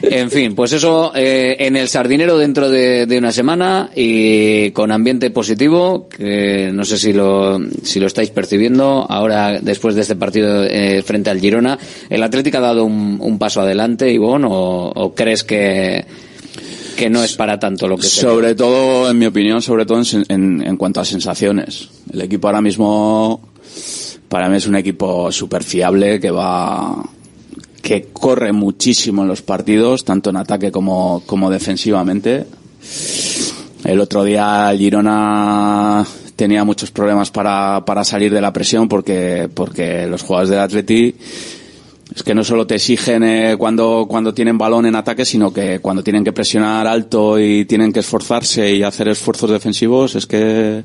En 0.03 0.31
fin, 0.31 0.55
pues 0.55 0.73
eso 0.73 1.11
eh, 1.15 1.55
en 1.59 1.75
el 1.75 1.87
sardinero 1.87 2.37
dentro 2.37 2.69
de, 2.69 3.05
de 3.05 3.17
una 3.19 3.31
semana 3.31 3.91
y 3.95 4.71
con 4.71 4.91
ambiente 4.91 5.29
positivo, 5.29 6.09
que 6.09 6.71
no 6.73 6.83
sé 6.85 6.97
si 6.97 7.13
lo, 7.13 7.59
si 7.83 7.99
lo 7.99 8.07
estáis 8.07 8.29
percibiendo. 8.31 9.05
Ahora, 9.07 9.59
después 9.61 9.93
de 9.95 10.01
este 10.01 10.15
partido 10.15 10.63
eh, 10.63 11.03
frente 11.05 11.29
al 11.29 11.39
Girona, 11.39 11.77
¿el 12.09 12.23
Atlético 12.23 12.57
ha 12.57 12.61
dado 12.61 12.83
un, 12.83 13.17
un 13.21 13.37
paso 13.37 13.61
adelante, 13.61 14.11
Ivonne, 14.11 14.47
o, 14.49 14.91
o 14.93 15.13
crees 15.13 15.43
que, 15.43 16.03
que 16.97 17.09
no 17.09 17.23
es 17.23 17.33
para 17.33 17.59
tanto 17.59 17.87
lo 17.87 17.95
que 17.97 18.07
se 18.07 18.21
Sobre 18.21 18.55
todo, 18.55 19.09
en 19.09 19.19
mi 19.19 19.27
opinión, 19.27 19.61
sobre 19.61 19.85
todo 19.85 20.01
en- 20.29 20.63
en 20.65 20.77
cuanto 20.77 20.99
a 20.99 21.05
sensaciones. 21.05 21.89
El 22.11 22.21
equipo 22.21 22.47
ahora 22.47 22.61
mismo, 22.61 23.39
para 24.27 24.49
mí 24.49 24.57
es 24.57 24.67
un 24.67 24.75
equipo 24.75 25.31
súper 25.31 25.63
fiable 25.63 26.19
que 26.19 26.29
va, 26.29 27.03
que 27.81 28.09
corre 28.11 28.51
muchísimo 28.51 29.21
en 29.21 29.29
los 29.29 29.41
partidos, 29.41 30.03
tanto 30.03 30.29
en 30.29 30.37
ataque 30.37 30.71
como, 30.71 31.23
como 31.25 31.49
defensivamente. 31.49 32.45
El 33.83 33.99
otro 33.99 34.23
día 34.23 34.71
Girona 34.77 36.05
tenía 36.35 36.63
muchos 36.63 36.91
problemas 36.91 37.31
para, 37.31 37.83
para 37.85 38.03
salir 38.03 38.33
de 38.33 38.41
la 38.41 38.51
presión 38.51 38.89
porque, 38.89 39.49
porque 39.53 40.07
los 40.07 40.23
jugadores 40.23 40.49
del 40.49 40.59
Atleti 40.59 41.15
es 42.13 42.23
que 42.23 42.35
no 42.35 42.43
solo 42.43 42.67
te 42.67 42.75
exigen 42.75 43.23
eh, 43.23 43.55
cuando, 43.57 44.05
cuando 44.07 44.33
tienen 44.33 44.57
balón 44.57 44.85
en 44.85 44.95
ataque, 44.95 45.23
sino 45.23 45.53
que 45.53 45.79
cuando 45.79 46.03
tienen 46.03 46.23
que 46.23 46.33
presionar 46.33 46.85
alto 46.85 47.39
y 47.39 47.63
tienen 47.65 47.93
que 47.93 48.01
esforzarse 48.01 48.75
y 48.75 48.83
hacer 48.83 49.07
esfuerzos 49.07 49.49
defensivos, 49.49 50.15
es 50.15 50.27
que 50.27 50.83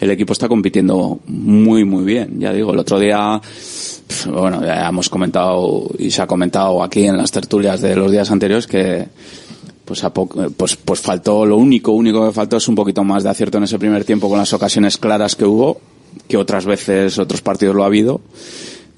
el 0.00 0.10
equipo 0.10 0.32
está 0.32 0.48
compitiendo 0.48 1.20
muy, 1.26 1.84
muy 1.84 2.04
bien. 2.04 2.38
Ya 2.38 2.52
digo, 2.52 2.72
el 2.72 2.78
otro 2.78 3.00
día, 3.00 3.40
bueno, 4.28 4.64
ya 4.64 4.88
hemos 4.88 5.08
comentado 5.08 5.88
y 5.98 6.10
se 6.12 6.22
ha 6.22 6.28
comentado 6.28 6.84
aquí 6.84 7.04
en 7.04 7.16
las 7.16 7.32
tertulias 7.32 7.80
de 7.80 7.96
los 7.96 8.12
días 8.12 8.30
anteriores 8.30 8.68
que 8.68 9.08
pues, 9.84 10.04
a 10.04 10.10
pues, 10.10 10.76
pues 10.76 11.00
faltó, 11.00 11.44
lo 11.44 11.56
único, 11.56 11.90
único 11.90 12.24
que 12.24 12.32
faltó 12.32 12.58
es 12.58 12.68
un 12.68 12.76
poquito 12.76 13.02
más 13.02 13.24
de 13.24 13.30
acierto 13.30 13.58
en 13.58 13.64
ese 13.64 13.76
primer 13.76 14.04
tiempo 14.04 14.28
con 14.28 14.38
las 14.38 14.52
ocasiones 14.52 14.98
claras 14.98 15.34
que 15.34 15.44
hubo, 15.44 15.80
que 16.28 16.36
otras 16.36 16.64
veces, 16.64 17.18
otros 17.18 17.42
partidos 17.42 17.74
lo 17.74 17.82
ha 17.82 17.86
habido. 17.86 18.20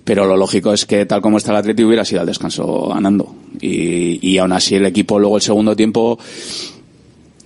Pero 0.05 0.27
lo 0.27 0.37
lógico 0.37 0.73
es 0.73 0.85
que 0.85 1.07
tal 1.07 1.21
como 1.21 1.39
está 1.39 1.53
el 1.53 1.59
Atleti 1.59 1.85
hubiera 1.85 2.05
sido 2.05 2.21
al 2.21 2.27
descanso 2.27 2.89
ganando. 2.89 3.35
Y, 3.61 4.19
y 4.29 4.39
aún 4.39 4.53
así 4.53 4.75
el 4.75 4.87
equipo 4.87 5.19
luego 5.19 5.37
el 5.37 5.43
segundo 5.43 5.77
tiempo 5.77 6.19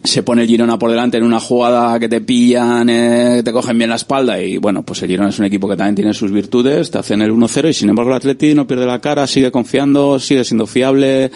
se 0.06 0.22
pone 0.22 0.42
el 0.42 0.48
Girona 0.48 0.78
por 0.78 0.90
delante 0.90 1.18
en 1.18 1.24
una 1.24 1.40
jugada 1.40 1.98
que 1.98 2.08
te 2.08 2.20
pillan, 2.20 2.88
eh, 2.88 3.42
te 3.44 3.52
cogen 3.52 3.76
bien 3.76 3.90
la 3.90 3.96
espalda 3.96 4.40
y 4.40 4.56
bueno, 4.58 4.82
pues 4.82 5.02
el 5.02 5.08
Girona 5.08 5.30
es 5.30 5.38
un 5.38 5.44
equipo 5.44 5.68
que 5.68 5.76
también 5.76 5.94
tiene 5.94 6.14
sus 6.14 6.30
virtudes, 6.30 6.90
te 6.90 6.98
hacen 6.98 7.22
el 7.22 7.32
1-0 7.32 7.68
y 7.68 7.72
sin 7.72 7.88
embargo 7.88 8.10
el 8.10 8.16
Atleti 8.16 8.54
no 8.54 8.66
pierde 8.66 8.86
la 8.86 9.00
cara, 9.00 9.26
sigue 9.26 9.50
confiando, 9.50 10.18
sigue 10.18 10.44
siendo 10.44 10.66
fiable, 10.66 11.30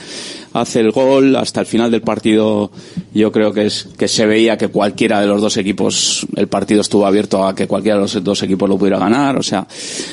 hace 0.52 0.80
el 0.80 0.90
gol 0.92 1.36
hasta 1.36 1.60
el 1.60 1.66
final 1.66 1.90
del 1.90 2.02
partido. 2.02 2.70
Yo 3.12 3.32
creo 3.32 3.52
que 3.52 3.66
es 3.66 3.88
que 3.98 4.08
se 4.08 4.26
veía 4.26 4.56
que 4.56 4.68
cualquiera 4.68 5.20
de 5.20 5.26
los 5.26 5.40
dos 5.40 5.56
equipos, 5.56 6.26
el 6.36 6.48
partido 6.48 6.80
estuvo 6.80 7.06
abierto 7.06 7.46
a 7.46 7.54
que 7.54 7.66
cualquiera 7.66 7.96
de 7.96 8.02
los 8.02 8.22
dos 8.22 8.42
equipos 8.42 8.68
lo 8.68 8.78
pudiera 8.78 8.98
ganar, 8.98 9.36
o 9.36 9.42
sea, 9.42 9.66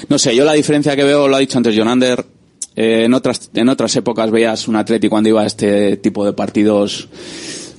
no 0.10 0.18
sé, 0.18 0.36
yo 0.36 0.46
la 0.46 0.54
diferencia 0.54 0.96
que 0.96 1.04
veo, 1.04 1.28
lo 1.28 1.36
ha 1.36 1.40
dicho 1.40 1.58
antes 1.58 1.76
Jonander, 1.76 2.26
eh, 2.76 3.06
en 3.06 3.14
otras 3.16 3.50
en 3.56 3.70
otras 3.70 3.96
épocas 3.96 4.30
veías 4.30 4.68
un 4.68 4.76
Atleti 4.76 5.10
cuando 5.10 5.30
iba 5.30 5.42
a 5.42 5.48
este 5.48 5.98
tipo 5.98 6.24
de 6.24 6.34
partidos 6.34 7.10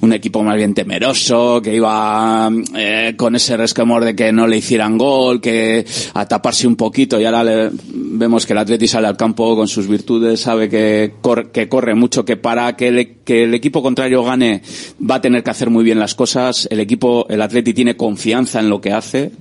un 0.00 0.12
equipo 0.12 0.42
más 0.42 0.56
bien 0.56 0.74
temeroso, 0.74 1.60
que 1.62 1.74
iba 1.74 2.50
eh, 2.76 3.14
con 3.16 3.34
ese 3.34 3.56
resquemor 3.56 4.04
de 4.04 4.14
que 4.14 4.32
no 4.32 4.46
le 4.46 4.58
hicieran 4.58 4.96
gol, 4.96 5.40
que 5.40 5.84
a 6.14 6.26
taparse 6.26 6.66
un 6.66 6.76
poquito 6.76 7.20
y 7.20 7.24
ahora 7.24 7.42
le- 7.42 7.70
vemos 7.92 8.46
que 8.46 8.52
el 8.52 8.58
Atleti 8.60 8.86
sale 8.86 9.08
al 9.08 9.16
campo 9.16 9.56
con 9.56 9.66
sus 9.68 9.88
virtudes, 9.88 10.40
sabe 10.40 10.68
que, 10.68 11.14
que 11.52 11.68
corre 11.68 11.94
mucho, 11.94 12.24
que 12.24 12.36
para 12.36 12.76
que 12.76 12.88
el, 12.88 13.16
que 13.24 13.44
el 13.44 13.54
equipo 13.54 13.82
contrario 13.82 14.22
gane 14.22 14.62
va 14.98 15.16
a 15.16 15.20
tener 15.20 15.42
que 15.42 15.50
hacer 15.50 15.68
muy 15.70 15.82
bien 15.84 15.98
las 15.98 16.14
cosas, 16.14 16.68
el 16.70 16.80
equipo, 16.80 17.26
el 17.28 17.42
Atleti 17.42 17.74
tiene 17.74 17.96
confianza 17.96 18.60
en 18.60 18.68
lo 18.70 18.80
que 18.80 18.92
hace, 18.92 19.32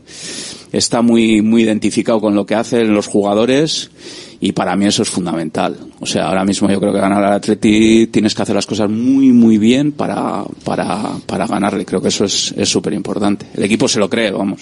está 0.71 1.01
muy, 1.01 1.41
muy 1.41 1.63
identificado 1.63 2.19
con 2.19 2.35
lo 2.35 2.45
que 2.45 2.55
hacen 2.55 2.93
los 2.93 3.07
jugadores 3.07 3.91
y 4.39 4.51
para 4.51 4.75
mí 4.75 4.85
eso 4.85 5.01
es 5.03 5.09
fundamental. 5.09 5.75
O 5.99 6.05
sea, 6.05 6.27
ahora 6.27 6.45
mismo 6.45 6.69
yo 6.69 6.79
creo 6.79 6.93
que 6.93 6.99
ganar 6.99 7.23
al 7.23 7.33
Atleti 7.33 8.07
tienes 8.07 8.35
que 8.35 8.41
hacer 8.43 8.55
las 8.55 8.65
cosas 8.67 8.89
muy, 8.89 9.29
muy 9.31 9.57
bien 9.57 9.91
para, 9.91 10.43
para, 10.63 11.13
para 11.25 11.47
ganarle. 11.47 11.85
Creo 11.85 12.01
que 12.01 12.09
eso 12.09 12.25
es 12.25 12.53
es 12.57 12.69
súper 12.69 12.93
importante. 12.93 13.47
El 13.55 13.63
equipo 13.63 13.87
se 13.87 13.99
lo 13.99 14.09
cree, 14.09 14.31
vamos. 14.31 14.61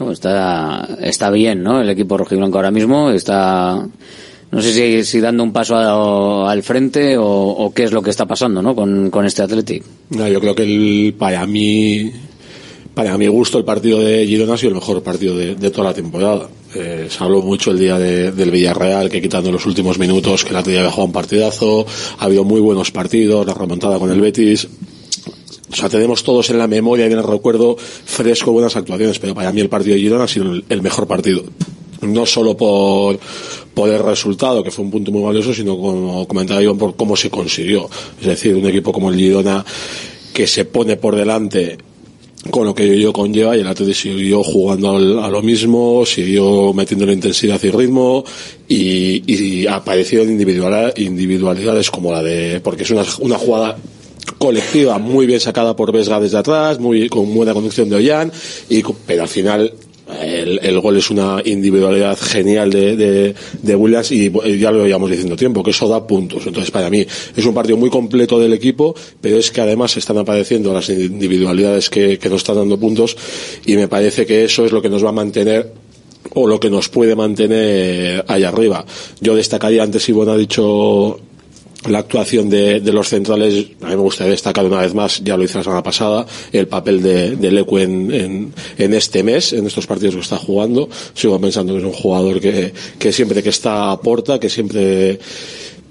No, 0.00 0.10
está, 0.10 0.88
está 1.00 1.30
bien, 1.30 1.62
¿no? 1.62 1.80
El 1.80 1.88
equipo 1.90 2.16
rojiblanco 2.18 2.58
ahora 2.58 2.70
mismo 2.72 3.10
está, 3.10 3.86
no 4.50 4.62
sé 4.62 4.72
si, 4.72 5.04
si 5.04 5.20
dando 5.20 5.42
un 5.44 5.52
paso 5.52 5.76
a- 5.76 6.50
al 6.50 6.62
frente 6.64 7.16
o, 7.16 7.24
o 7.26 7.72
qué 7.72 7.84
es 7.84 7.92
lo 7.92 8.02
que 8.02 8.10
está 8.10 8.26
pasando, 8.26 8.60
¿no? 8.60 8.74
Con, 8.74 9.10
con 9.10 9.24
este 9.26 9.42
Athletic. 9.42 9.84
No, 10.10 10.26
yo 10.26 10.40
creo 10.40 10.54
que 10.54 10.62
el, 10.64 11.14
para 11.16 11.46
mí, 11.46 12.10
para 12.94 13.16
mi 13.18 13.28
gusto, 13.28 13.58
el 13.58 13.64
partido 13.64 14.00
de 14.00 14.26
Girona 14.26 14.54
ha 14.54 14.58
sido 14.58 14.70
el 14.70 14.74
mejor 14.76 15.00
partido 15.02 15.36
de, 15.36 15.54
de 15.54 15.70
toda 15.70 15.90
la 15.90 15.94
temporada. 15.94 16.48
Eh, 16.76 17.06
se 17.08 17.22
habló 17.22 17.40
mucho 17.42 17.70
el 17.70 17.78
día 17.78 17.98
de- 17.98 18.32
del 18.32 18.50
Villarreal, 18.50 19.08
que 19.08 19.22
quitando 19.22 19.52
los 19.52 19.64
últimos 19.66 19.98
minutos, 19.98 20.44
que 20.44 20.50
el 20.50 20.56
Atlético 20.56 20.80
había 20.80 20.90
jugado 20.90 21.06
un 21.06 21.12
partidazo, 21.12 21.86
ha 22.18 22.24
habido 22.24 22.44
muy 22.44 22.60
buenos 22.60 22.90
partidos, 22.90 23.46
la 23.46 23.54
remontada 23.54 23.98
con 23.98 24.10
el 24.10 24.20
Betis. 24.20 24.66
O 25.70 25.76
sea, 25.76 25.88
tenemos 25.88 26.22
todos 26.24 26.50
en 26.50 26.58
la 26.58 26.66
memoria 26.68 27.06
y 27.08 27.12
en 27.12 27.18
el 27.18 27.24
recuerdo 27.24 27.76
fresco 27.76 28.52
buenas 28.52 28.76
actuaciones, 28.76 29.18
pero 29.18 29.34
para 29.34 29.52
mí 29.52 29.60
el 29.60 29.68
partido 29.68 29.94
de 29.96 30.00
Girona 30.02 30.24
ha 30.24 30.28
sido 30.28 30.52
el, 30.52 30.64
el 30.68 30.82
mejor 30.82 31.06
partido. 31.06 31.44
No 32.02 32.26
solo 32.26 32.56
por, 32.56 33.18
por 33.72 33.88
el 33.88 33.98
resultado, 33.98 34.62
que 34.62 34.70
fue 34.70 34.84
un 34.84 34.90
punto 34.90 35.10
muy 35.10 35.22
valioso, 35.22 35.54
sino 35.54 35.76
como 35.78 36.28
comentaba 36.28 36.60
yo, 36.60 36.76
por 36.76 36.96
cómo 36.96 37.16
se 37.16 37.30
consiguió. 37.30 37.88
Es 38.20 38.26
decir, 38.26 38.54
un 38.54 38.66
equipo 38.66 38.92
como 38.92 39.10
el 39.10 39.16
Girona 39.16 39.64
que 40.32 40.46
se 40.46 40.64
pone 40.64 40.96
por 40.96 41.16
delante 41.16 41.78
con 42.50 42.66
lo 42.66 42.74
que 42.74 42.84
ello 42.92 43.12
conlleva 43.12 43.56
y 43.56 43.60
el 43.60 43.66
Atlético 43.66 43.98
siguió 43.98 44.42
jugando 44.42 44.96
al- 44.96 45.18
a 45.18 45.28
lo 45.28 45.42
mismo, 45.42 46.04
siguió 46.06 46.72
metiendo 46.72 47.06
la 47.06 47.12
intensidad 47.12 47.60
y 47.62 47.70
ritmo 47.70 48.24
y, 48.68 49.22
y 49.26 49.66
aparecieron 49.66 50.28
individual- 50.30 50.92
individualidades 50.96 51.90
como 51.90 52.12
la 52.12 52.22
de, 52.22 52.60
porque 52.60 52.82
es 52.82 52.90
una, 52.90 53.04
una 53.20 53.38
jugada 53.38 53.76
colectiva 54.38 54.98
muy 54.98 55.26
bien 55.26 55.40
sacada 55.40 55.74
por 55.76 55.92
Vesga 55.92 56.20
desde 56.20 56.38
atrás, 56.38 56.78
muy 56.78 57.08
con 57.08 57.32
buena 57.34 57.52
conducción 57.54 57.88
de 57.88 57.96
Ollán, 57.96 58.32
y, 58.68 58.82
pero 59.06 59.22
al 59.22 59.28
final 59.28 59.72
el, 60.20 60.60
el 60.62 60.80
gol 60.80 60.96
es 60.96 61.10
una 61.10 61.40
individualidad 61.44 62.18
genial 62.18 62.70
de, 62.70 62.96
de, 62.96 63.34
de 63.62 63.76
Williams 63.76 64.12
y 64.12 64.30
ya 64.58 64.70
lo 64.70 64.84
llevamos 64.84 65.10
diciendo 65.10 65.36
tiempo, 65.36 65.62
que 65.62 65.70
eso 65.70 65.88
da 65.88 66.06
puntos. 66.06 66.46
Entonces, 66.46 66.70
para 66.70 66.90
mí 66.90 67.06
es 67.36 67.46
un 67.46 67.54
partido 67.54 67.76
muy 67.76 67.90
completo 67.90 68.38
del 68.38 68.52
equipo, 68.52 68.94
pero 69.20 69.38
es 69.38 69.50
que 69.50 69.60
además 69.60 69.96
están 69.96 70.18
apareciendo 70.18 70.72
las 70.72 70.88
individualidades 70.90 71.88
que, 71.88 72.18
que 72.18 72.28
nos 72.28 72.42
están 72.42 72.56
dando 72.56 72.78
puntos 72.78 73.16
y 73.64 73.76
me 73.76 73.88
parece 73.88 74.26
que 74.26 74.44
eso 74.44 74.64
es 74.64 74.72
lo 74.72 74.82
que 74.82 74.90
nos 74.90 75.04
va 75.04 75.08
a 75.08 75.12
mantener 75.12 75.72
o 76.34 76.46
lo 76.46 76.58
que 76.58 76.70
nos 76.70 76.88
puede 76.88 77.14
mantener 77.14 78.24
allá 78.28 78.48
arriba. 78.48 78.84
Yo 79.20 79.34
destacaría, 79.34 79.82
antes 79.82 80.08
Ivonne 80.08 80.32
ha 80.32 80.36
dicho 80.36 81.20
la 81.88 81.98
actuación 81.98 82.48
de, 82.48 82.80
de 82.80 82.92
los 82.92 83.08
centrales, 83.08 83.66
a 83.82 83.88
mí 83.88 83.96
me 83.96 84.02
gustaría 84.02 84.32
destacar 84.32 84.64
una 84.64 84.80
vez 84.80 84.94
más, 84.94 85.22
ya 85.22 85.36
lo 85.36 85.44
hice 85.44 85.58
la 85.58 85.64
semana 85.64 85.82
pasada, 85.82 86.26
el 86.52 86.66
papel 86.66 87.02
de, 87.02 87.36
de 87.36 87.64
en, 87.82 88.52
en, 88.78 88.94
este 88.94 89.22
mes, 89.22 89.52
en 89.52 89.66
estos 89.66 89.86
partidos 89.86 90.14
que 90.14 90.20
está 90.20 90.36
jugando. 90.36 90.88
Sigo 91.14 91.40
pensando 91.40 91.72
que 91.72 91.80
es 91.80 91.84
un 91.84 91.92
jugador 91.92 92.40
que, 92.40 92.72
que 92.98 93.12
siempre 93.12 93.42
que 93.42 93.50
está 93.50 93.90
aporta, 93.90 94.38
que 94.38 94.48
siempre 94.48 95.18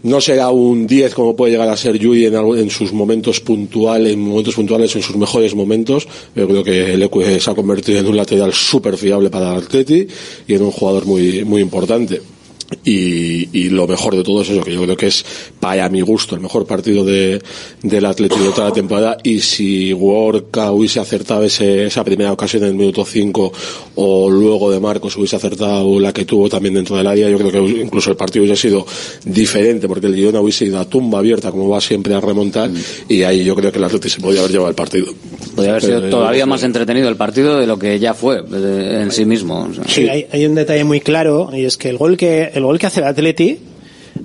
no 0.03 0.19
será 0.19 0.49
un 0.49 0.85
10 0.85 1.13
como 1.13 1.35
puede 1.35 1.53
llegar 1.53 1.69
a 1.69 1.77
ser 1.77 1.97
Yui 1.97 2.25
en, 2.25 2.35
en 2.35 2.69
sus 2.69 2.91
momentos 2.91 3.39
puntuales, 3.39 4.13
en 4.13 4.19
momentos 4.19 4.55
puntuales, 4.55 4.95
en 4.95 5.01
sus 5.01 5.15
mejores 5.15 5.55
momentos. 5.55 6.07
Yo 6.35 6.47
creo 6.47 6.63
que 6.63 6.97
Lecu 6.97 7.21
se 7.21 7.49
ha 7.49 7.55
convertido 7.55 7.99
en 7.99 8.07
un 8.07 8.17
lateral 8.17 8.53
súper 8.53 8.97
fiable 8.97 9.29
para 9.29 9.53
el 9.53 9.63
Atleti 9.63 10.05
y 10.47 10.53
en 10.53 10.61
un 10.61 10.71
jugador 10.71 11.05
muy, 11.05 11.45
muy 11.45 11.61
importante. 11.61 12.21
Y, 12.83 13.49
y 13.57 13.69
lo 13.69 13.87
mejor 13.87 14.15
de 14.15 14.23
todo 14.23 14.41
es 14.41 14.49
eso, 14.49 14.63
que 14.63 14.73
yo 14.73 14.81
creo 14.83 14.97
que 14.97 15.07
es, 15.07 15.25
para 15.59 15.87
mi 15.89 16.01
gusto, 16.01 16.35
el 16.35 16.41
mejor 16.41 16.65
partido 16.65 17.03
de, 17.05 17.41
del 17.81 18.05
Atlético 18.05 18.43
de 18.43 18.51
toda 18.51 18.67
la 18.69 18.73
temporada. 18.73 19.17
Y 19.23 19.39
si 19.39 19.91
Gorka 19.91 20.71
hubiese 20.71 20.99
acertado 20.99 21.43
ese, 21.43 21.85
esa 21.85 22.03
primera 22.03 22.31
ocasión 22.31 22.63
en 22.63 22.69
el 22.69 22.75
minuto 22.75 23.05
5 23.05 23.51
o 23.95 24.29
luego 24.29 24.71
de 24.71 24.79
Marcos 24.79 25.15
hubiese 25.17 25.35
acertado 25.35 25.99
la 25.99 26.11
que 26.13 26.25
tuvo 26.25 26.49
también 26.49 26.73
dentro 26.75 26.95
del 26.95 27.07
área, 27.07 27.29
yo 27.29 27.37
creo 27.37 27.51
que 27.51 27.59
incluso 27.81 28.09
el 28.11 28.15
partido 28.17 28.43
hubiese 28.45 28.61
sido 28.69 28.85
diferente 29.25 29.87
porque 29.87 30.07
el 30.07 30.15
Girona 30.15 30.41
hubiese 30.41 30.65
ido 30.65 30.79
a 30.79 30.85
tumba 30.85 31.19
abierta 31.19 31.51
como 31.51 31.69
va 31.69 31.79
siempre 31.81 32.13
a 32.13 32.21
remontar 32.21 32.69
y 33.09 33.23
ahí 33.23 33.43
yo 33.43 33.55
creo 33.55 33.71
que 33.71 33.77
el 33.77 33.83
Atlético 33.83 34.09
se 34.13 34.21
podía 34.21 34.39
haber 34.39 34.51
llevado 34.51 34.69
el 34.69 34.75
partido. 34.75 35.07
Podría 35.55 35.71
haber 35.71 35.83
sido 35.83 35.99
Pero- 35.99 36.09
todavía 36.09 36.45
más 36.45 36.63
entretenido 36.63 37.09
el 37.09 37.15
partido 37.15 37.57
de 37.59 37.67
lo 37.67 37.77
que 37.77 37.99
ya 37.99 38.13
fue 38.13 38.43
eh, 38.53 38.99
en 39.03 39.11
sí 39.11 39.25
mismo. 39.25 39.67
o 39.69 39.73
sea. 39.73 39.83
Sí, 39.87 40.07
hay, 40.09 40.25
hay 40.31 40.45
un 40.45 40.55
detalle 40.55 40.83
muy 40.83 40.99
claro 41.01 41.49
y 41.53 41.65
es 41.65 41.77
que 41.77 41.89
el 41.89 41.97
gol 41.97 42.17
que 42.17 42.49
el 42.53 42.62
gol 42.63 42.79
que 42.79 42.87
hace 42.87 43.01
el 43.01 43.07
Atleti, 43.07 43.59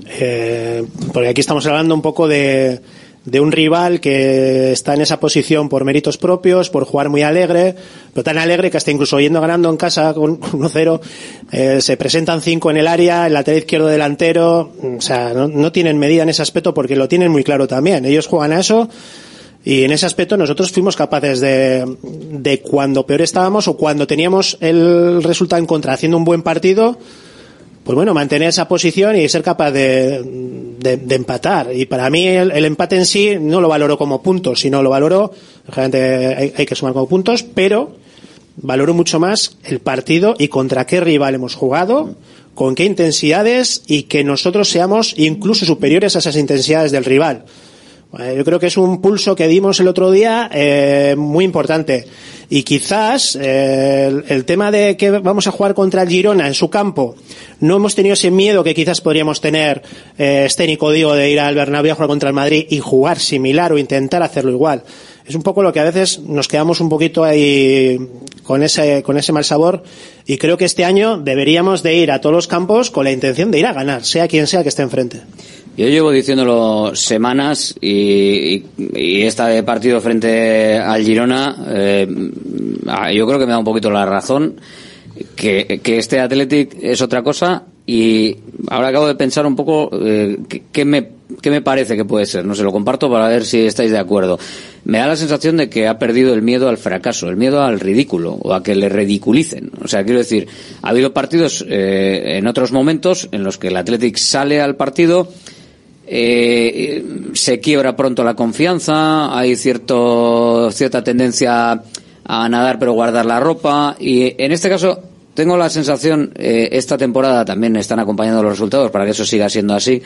eh, 0.06 0.84
porque 1.12 1.28
aquí 1.28 1.40
estamos 1.40 1.66
hablando 1.66 1.94
un 1.94 2.02
poco 2.02 2.28
de, 2.28 2.80
de 3.24 3.40
un 3.40 3.52
rival 3.52 4.00
que 4.00 4.72
está 4.72 4.94
en 4.94 5.02
esa 5.02 5.20
posición 5.20 5.68
por 5.68 5.84
méritos 5.84 6.16
propios, 6.16 6.70
por 6.70 6.84
jugar 6.84 7.10
muy 7.10 7.22
alegre, 7.22 7.74
pero 8.14 8.24
tan 8.24 8.38
alegre 8.38 8.70
que 8.70 8.78
hasta 8.78 8.90
incluso 8.90 9.20
yendo 9.20 9.40
ganando 9.40 9.68
en 9.68 9.76
casa 9.76 10.14
con 10.14 10.40
1-0, 10.40 11.00
eh, 11.52 11.80
se 11.80 11.96
presentan 11.96 12.40
cinco 12.40 12.70
en 12.70 12.78
el 12.78 12.88
área, 12.88 13.26
el 13.26 13.34
lateral 13.34 13.58
izquierdo 13.58 13.88
delantero, 13.88 14.72
o 14.82 15.00
sea, 15.00 15.34
no, 15.34 15.46
no 15.48 15.72
tienen 15.72 15.98
medida 15.98 16.22
en 16.22 16.30
ese 16.30 16.42
aspecto 16.42 16.72
porque 16.72 16.96
lo 16.96 17.08
tienen 17.08 17.30
muy 17.30 17.44
claro 17.44 17.68
también. 17.68 18.04
Ellos 18.04 18.26
juegan 18.26 18.52
a 18.52 18.60
eso. 18.60 18.88
Y 19.64 19.82
en 19.82 19.90
ese 19.90 20.06
aspecto 20.06 20.36
nosotros 20.36 20.70
fuimos 20.70 20.96
capaces 20.96 21.40
de, 21.40 21.84
de 22.02 22.60
cuando 22.60 23.04
peor 23.04 23.20
estábamos 23.20 23.68
o 23.68 23.76
cuando 23.76 24.06
teníamos 24.06 24.56
el 24.60 25.22
resultado 25.22 25.60
en 25.60 25.66
contra 25.66 25.92
haciendo 25.92 26.16
un 26.16 26.24
buen 26.24 26.42
partido, 26.42 26.96
pues 27.88 27.96
bueno, 27.96 28.12
mantener 28.12 28.50
esa 28.50 28.68
posición 28.68 29.16
y 29.16 29.26
ser 29.30 29.42
capaz 29.42 29.70
de, 29.70 30.22
de- 30.78 31.14
empatar. 31.14 31.74
Y 31.74 31.86
para 31.86 32.10
mí 32.10 32.26
el, 32.26 32.52
empate 32.66 32.96
en 32.96 33.06
sí 33.06 33.38
no 33.40 33.62
lo 33.62 33.68
valoro 33.70 33.96
como 33.96 34.22
puntos, 34.22 34.60
sino 34.60 34.82
lo 34.82 34.90
valoro, 34.90 35.32
lógicamente 35.66 36.34
hay, 36.36 36.52
hay 36.54 36.66
que 36.66 36.74
sumar 36.74 36.92
como 36.92 37.08
puntos, 37.08 37.42
pero 37.42 37.96
valoro 38.58 38.92
mucho 38.92 39.18
más 39.18 39.56
el 39.64 39.80
partido 39.80 40.34
y 40.38 40.48
contra 40.48 40.84
qué 40.86 41.00
rival 41.00 41.34
hemos 41.34 41.54
jugado, 41.54 42.14
con 42.54 42.74
qué 42.74 42.84
intensidades 42.84 43.80
y 43.86 44.02
que 44.02 44.22
nosotros 44.22 44.68
seamos 44.68 45.14
incluso 45.16 45.64
superiores 45.64 46.14
a 46.14 46.18
esas 46.18 46.36
intensidades 46.36 46.92
del 46.92 47.06
rival. 47.06 47.46
Eh, 48.18 48.34
Yo 48.36 48.44
creo 48.44 48.58
que 48.58 48.68
es 48.68 48.76
un 48.76 49.02
pulso 49.02 49.36
que 49.36 49.48
dimos 49.48 49.80
el 49.80 49.88
otro 49.88 50.10
día 50.10 50.48
eh, 50.52 51.14
muy 51.16 51.44
importante. 51.44 52.06
Y 52.50 52.62
quizás 52.62 53.36
eh, 53.38 54.22
el, 54.28 54.44
tema 54.46 54.70
de 54.70 54.96
que 54.96 55.10
vamos 55.10 55.46
a 55.46 55.50
jugar 55.50 55.74
contra 55.74 56.02
el 56.02 56.08
Girona 56.08 56.46
en 56.46 56.54
su 56.54 56.70
campo, 56.70 57.14
no 57.60 57.76
hemos 57.76 57.94
tenido 57.94 58.14
ese 58.14 58.30
miedo 58.30 58.64
que 58.64 58.74
quizás 58.74 59.02
podríamos 59.02 59.42
tener 59.42 59.82
eh, 60.16 60.44
escénico, 60.46 60.90
digo, 60.90 61.12
de 61.14 61.30
ir 61.30 61.40
al 61.40 61.54
Bernabéu 61.54 61.92
a 61.92 61.94
jugar 61.94 62.08
contra 62.08 62.30
el 62.30 62.34
Madrid 62.34 62.66
y 62.70 62.78
jugar 62.78 63.18
similar 63.18 63.72
o 63.72 63.78
intentar 63.78 64.22
hacerlo 64.22 64.50
igual. 64.50 64.82
Es 65.26 65.34
un 65.34 65.42
poco 65.42 65.62
lo 65.62 65.74
que 65.74 65.80
a 65.80 65.84
veces 65.84 66.20
nos 66.20 66.48
quedamos 66.48 66.80
un 66.80 66.88
poquito 66.88 67.22
ahí 67.22 67.98
con 68.44 68.62
ese, 68.62 69.02
con 69.02 69.18
ese 69.18 69.30
mal 69.32 69.44
sabor 69.44 69.82
y 70.24 70.38
creo 70.38 70.56
que 70.56 70.64
este 70.64 70.86
año 70.86 71.18
deberíamos 71.18 71.82
de 71.82 71.96
ir 71.96 72.10
a 72.10 72.22
todos 72.22 72.34
los 72.34 72.46
campos 72.46 72.90
con 72.90 73.04
la 73.04 73.12
intención 73.12 73.50
de 73.50 73.58
ir 73.58 73.66
a 73.66 73.74
ganar, 73.74 74.06
sea 74.06 74.26
quien 74.26 74.46
sea 74.46 74.62
que 74.62 74.70
esté 74.70 74.80
enfrente. 74.80 75.20
Yo 75.78 75.86
llevo 75.86 76.10
diciéndolo 76.10 76.96
semanas 76.96 77.72
y, 77.80 78.56
y, 78.56 78.66
y 78.96 79.22
este 79.22 79.62
partido 79.62 80.00
frente 80.00 80.76
al 80.76 81.04
Girona, 81.04 81.54
eh, 81.68 82.32
ah, 82.88 83.12
yo 83.12 83.24
creo 83.28 83.38
que 83.38 83.46
me 83.46 83.52
da 83.52 83.60
un 83.60 83.64
poquito 83.64 83.88
la 83.88 84.04
razón 84.04 84.56
que, 85.36 85.80
este 85.84 86.18
Athletic 86.18 86.76
es 86.82 87.00
otra 87.00 87.22
cosa 87.22 87.62
y 87.86 88.36
ahora 88.68 88.88
acabo 88.88 89.06
de 89.06 89.14
pensar 89.14 89.46
un 89.46 89.54
poco 89.54 89.88
eh, 90.04 90.38
qué, 90.48 90.64
qué 90.72 90.84
me, 90.84 91.10
qué 91.40 91.48
me 91.48 91.62
parece 91.62 91.96
que 91.96 92.04
puede 92.04 92.26
ser. 92.26 92.44
No 92.44 92.56
se 92.56 92.64
lo 92.64 92.72
comparto 92.72 93.08
para 93.08 93.28
ver 93.28 93.44
si 93.44 93.60
estáis 93.60 93.92
de 93.92 93.98
acuerdo. 93.98 94.36
Me 94.84 94.98
da 94.98 95.06
la 95.06 95.14
sensación 95.14 95.58
de 95.58 95.70
que 95.70 95.86
ha 95.86 95.96
perdido 95.96 96.34
el 96.34 96.42
miedo 96.42 96.68
al 96.68 96.78
fracaso, 96.78 97.28
el 97.28 97.36
miedo 97.36 97.62
al 97.62 97.78
ridículo 97.78 98.32
o 98.32 98.52
a 98.52 98.64
que 98.64 98.74
le 98.74 98.88
ridiculicen. 98.88 99.70
O 99.80 99.86
sea, 99.86 100.02
quiero 100.02 100.18
decir, 100.18 100.48
ha 100.82 100.88
habido 100.88 101.12
partidos 101.14 101.64
eh, 101.68 102.36
en 102.36 102.48
otros 102.48 102.72
momentos 102.72 103.28
en 103.30 103.44
los 103.44 103.58
que 103.58 103.68
el 103.68 103.76
Athletic 103.76 104.16
sale 104.16 104.60
al 104.60 104.74
partido 104.74 105.28
eh, 106.10 107.04
se 107.34 107.60
quiebra 107.60 107.96
pronto 107.96 108.24
la 108.24 108.34
confianza, 108.34 109.36
hay 109.36 109.56
cierto, 109.56 110.70
cierta 110.72 111.04
tendencia 111.04 111.82
a 112.24 112.48
nadar 112.48 112.78
pero 112.78 112.92
guardar 112.92 113.26
la 113.26 113.40
ropa 113.40 113.96
y 113.98 114.34
en 114.42 114.52
este 114.52 114.68
caso 114.68 115.02
tengo 115.34 115.56
la 115.56 115.70
sensación, 115.70 116.32
eh, 116.36 116.68
esta 116.72 116.98
temporada 116.98 117.44
también 117.44 117.76
están 117.76 118.00
acompañando 118.00 118.42
los 118.42 118.52
resultados 118.52 118.90
para 118.90 119.04
que 119.04 119.12
eso 119.12 119.24
siga 119.24 119.48
siendo 119.48 119.74
así, 119.74 120.02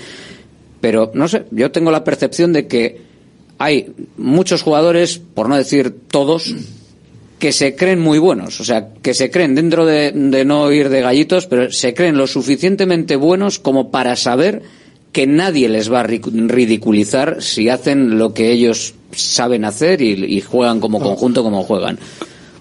pero 0.80 1.10
no 1.14 1.26
sé, 1.28 1.44
yo 1.50 1.70
tengo 1.70 1.90
la 1.90 2.04
percepción 2.04 2.52
de 2.52 2.66
que 2.66 3.00
hay 3.58 3.92
muchos 4.16 4.62
jugadores, 4.62 5.18
por 5.18 5.48
no 5.48 5.56
decir 5.56 5.94
todos, 6.10 6.54
que 7.38 7.52
se 7.52 7.74
creen 7.74 8.00
muy 8.00 8.18
buenos, 8.18 8.60
o 8.60 8.64
sea, 8.64 8.90
que 9.02 9.14
se 9.14 9.30
creen 9.30 9.54
dentro 9.54 9.86
de, 9.86 10.12
de 10.12 10.44
no 10.44 10.70
ir 10.70 10.88
de 10.90 11.00
gallitos, 11.00 11.46
pero 11.46 11.72
se 11.72 11.94
creen 11.94 12.16
lo 12.16 12.26
suficientemente 12.26 13.16
buenos 13.16 13.58
como 13.58 13.90
para 13.90 14.16
saber 14.16 14.62
que 15.12 15.26
nadie 15.26 15.68
les 15.68 15.92
va 15.92 16.00
a 16.00 16.06
ridiculizar 16.06 17.42
si 17.42 17.68
hacen 17.68 18.18
lo 18.18 18.32
que 18.34 18.50
ellos 18.52 18.94
saben 19.14 19.64
hacer 19.64 20.00
y, 20.00 20.12
y 20.24 20.40
juegan 20.40 20.80
como 20.80 21.00
conjunto 21.00 21.42
como 21.42 21.62
juegan. 21.64 21.98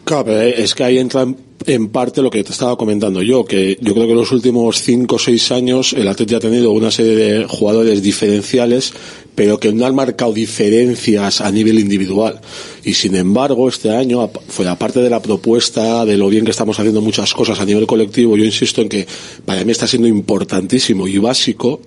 Claro, 0.03 0.25
pero 0.25 0.41
es 0.41 0.75
que 0.75 0.83
ahí 0.83 0.97
entra 0.97 1.25
en- 1.67 1.89
parte 1.89 2.21
lo 2.23 2.31
que 2.31 2.43
te 2.43 2.51
estaba 2.51 2.75
comentando 2.75 3.21
yo, 3.21 3.45
que 3.45 3.77
yo 3.79 3.93
creo 3.93 4.05
que 4.07 4.11
en 4.13 4.17
los 4.17 4.31
últimos 4.31 4.81
cinco 4.81 5.15
o 5.15 5.19
seis 5.19 5.51
años 5.51 5.93
el 5.93 6.07
Atleti 6.07 6.33
ha 6.35 6.39
tenido 6.39 6.71
una 6.71 6.89
serie 6.89 7.15
de 7.15 7.45
jugadores 7.45 8.01
diferenciales, 8.01 8.93
pero 9.35 9.59
que 9.59 9.71
no 9.71 9.85
han 9.85 9.93
marcado 9.95 10.33
diferencias 10.33 11.39
a 11.39 11.51
nivel 11.51 11.77
individual. 11.79 12.41
Y 12.83 12.95
sin 12.95 13.15
embargo, 13.15 13.69
este 13.69 13.91
año, 13.95 14.21
ap- 14.21 14.37
fue 14.49 14.67
aparte 14.67 15.01
de 15.01 15.09
la 15.11 15.21
propuesta, 15.21 16.03
de 16.03 16.17
lo 16.17 16.27
bien 16.29 16.45
que 16.45 16.51
estamos 16.51 16.79
haciendo 16.79 16.99
muchas 17.01 17.31
cosas 17.35 17.59
a 17.59 17.65
nivel 17.65 17.85
colectivo, 17.85 18.35
yo 18.35 18.43
insisto 18.43 18.81
en 18.81 18.89
que 18.89 19.05
para 19.45 19.63
mí 19.63 19.71
está 19.71 19.85
siendo 19.87 20.07
importantísimo 20.07 21.07
y 21.07 21.19
básico 21.19 21.79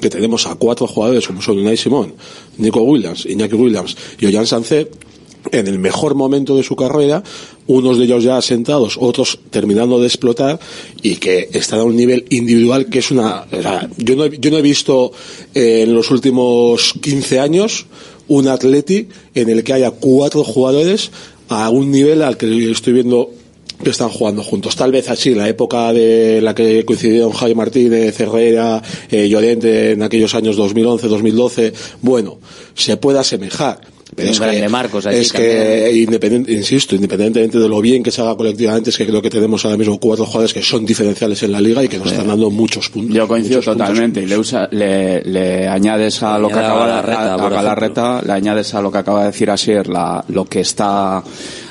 que 0.00 0.10
tenemos 0.10 0.46
a 0.46 0.54
cuatro 0.56 0.86
jugadores 0.86 1.26
como 1.26 1.40
son 1.42 1.58
Unai 1.58 1.76
Simón, 1.76 2.14
Nico 2.58 2.82
Williams, 2.82 3.26
Iñaki 3.26 3.54
Williams 3.54 3.96
y 4.18 4.26
Ollán 4.26 4.46
Sánchez 4.46 4.88
en 5.52 5.66
el 5.66 5.78
mejor 5.78 6.14
momento 6.14 6.56
de 6.56 6.62
su 6.62 6.76
carrera, 6.76 7.22
unos 7.66 7.98
de 7.98 8.04
ellos 8.04 8.24
ya 8.24 8.36
asentados, 8.36 8.96
otros 8.98 9.38
terminando 9.50 10.00
de 10.00 10.06
explotar 10.06 10.58
y 11.02 11.16
que 11.16 11.48
están 11.52 11.80
a 11.80 11.84
un 11.84 11.96
nivel 11.96 12.24
individual 12.30 12.86
que 12.86 13.00
es 13.00 13.10
una... 13.10 13.46
o 13.50 13.62
sea, 13.62 13.88
yo, 13.96 14.16
no 14.16 14.24
he, 14.24 14.38
yo 14.38 14.50
no 14.50 14.58
he 14.58 14.62
visto 14.62 15.12
eh, 15.54 15.82
en 15.82 15.94
los 15.94 16.10
últimos 16.10 16.94
15 17.00 17.40
años 17.40 17.86
un 18.28 18.48
atleti 18.48 19.08
en 19.34 19.50
el 19.50 19.64
que 19.64 19.74
haya 19.74 19.90
cuatro 19.90 20.44
jugadores 20.44 21.10
a 21.48 21.68
un 21.68 21.90
nivel 21.90 22.22
al 22.22 22.36
que 22.36 22.70
estoy 22.70 22.94
viendo 22.94 23.30
que 23.82 23.90
están 23.90 24.08
jugando 24.08 24.42
juntos. 24.42 24.76
Tal 24.76 24.92
vez 24.92 25.08
así, 25.10 25.34
la 25.34 25.48
época 25.48 25.92
de 25.92 26.40
la 26.40 26.54
que 26.54 26.84
coincidieron 26.84 27.32
Javi 27.32 27.54
Martínez, 27.54 28.18
Herrera, 28.18 28.82
eh, 29.10 29.28
Llorente 29.28 29.92
en 29.92 30.02
aquellos 30.02 30.34
años 30.34 30.56
2011, 30.56 31.08
2012, 31.08 31.72
bueno, 32.02 32.38
se 32.74 32.96
puede 32.96 33.18
asemejar. 33.18 33.80
Pero 34.16 34.30
es 34.30 34.38
grande 34.38 34.60
que, 34.60 34.68
Marcos 34.68 35.06
allí 35.06 35.18
es 35.18 35.32
que 35.32 35.90
independent- 36.06 36.48
insisto, 36.48 36.94
independientemente 36.94 37.58
de 37.58 37.68
lo 37.68 37.80
bien 37.80 38.00
que 38.00 38.12
se 38.12 38.20
haga 38.20 38.36
colectivamente, 38.36 38.90
es 38.90 38.96
que 38.96 39.06
creo 39.06 39.20
que 39.20 39.28
tenemos 39.30 39.64
ahora 39.64 39.76
mismo 39.76 39.98
cuatro 39.98 40.24
jugadores 40.24 40.54
que 40.54 40.62
son 40.62 40.86
diferenciales 40.86 41.42
en 41.42 41.50
la 41.50 41.60
liga 41.60 41.82
y 41.82 41.88
que 41.88 41.98
nos 41.98 42.12
están 42.12 42.28
dando 42.28 42.48
muchos 42.48 42.90
puntos. 42.90 43.12
Yo 43.16 43.26
coincido 43.26 43.60
totalmente 43.60 44.22
y 44.22 44.26
le, 44.26 44.38
usa- 44.38 44.68
le, 44.70 45.20
le 45.22 45.66
añades 45.66 46.22
a 46.22 46.38
lo 46.38 46.46
que 46.46 46.54
acaba 46.60 46.86
Galarreta, 46.86 47.18
a- 47.32 47.34
a 47.34 47.38
por 47.38 47.52
Galarreta, 47.54 48.22
le 48.24 48.32
añades 48.32 48.72
a 48.74 48.80
lo 48.82 48.92
que 48.92 48.98
acaba 48.98 49.20
de 49.22 49.26
decir 49.32 49.50
Asier, 49.50 49.88
la, 49.88 50.24
lo 50.28 50.44
que 50.44 50.60
está 50.60 51.24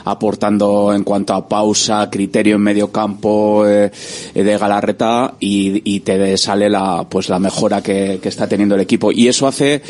aportando 0.06 0.94
en 0.94 1.04
cuanto 1.04 1.34
a 1.34 1.48
pausa, 1.48 2.10
criterio 2.10 2.56
en 2.56 2.62
medio 2.62 2.92
campo 2.92 3.66
eh, 3.68 3.92
de 4.34 4.58
Galarreta 4.58 5.36
y, 5.40 5.82
y 5.84 6.02
te 6.02 6.38
sale 6.38 6.70
la 6.70 7.06
pues 7.10 7.30
la 7.30 7.40
mejora 7.40 7.82
que, 7.82 8.20
que 8.22 8.30
está 8.30 8.48
teniendo 8.48 8.76
el 8.76 8.82
equipo. 8.82 9.12
Y 9.12 9.28
eso 9.28 9.48
hace 9.48 9.82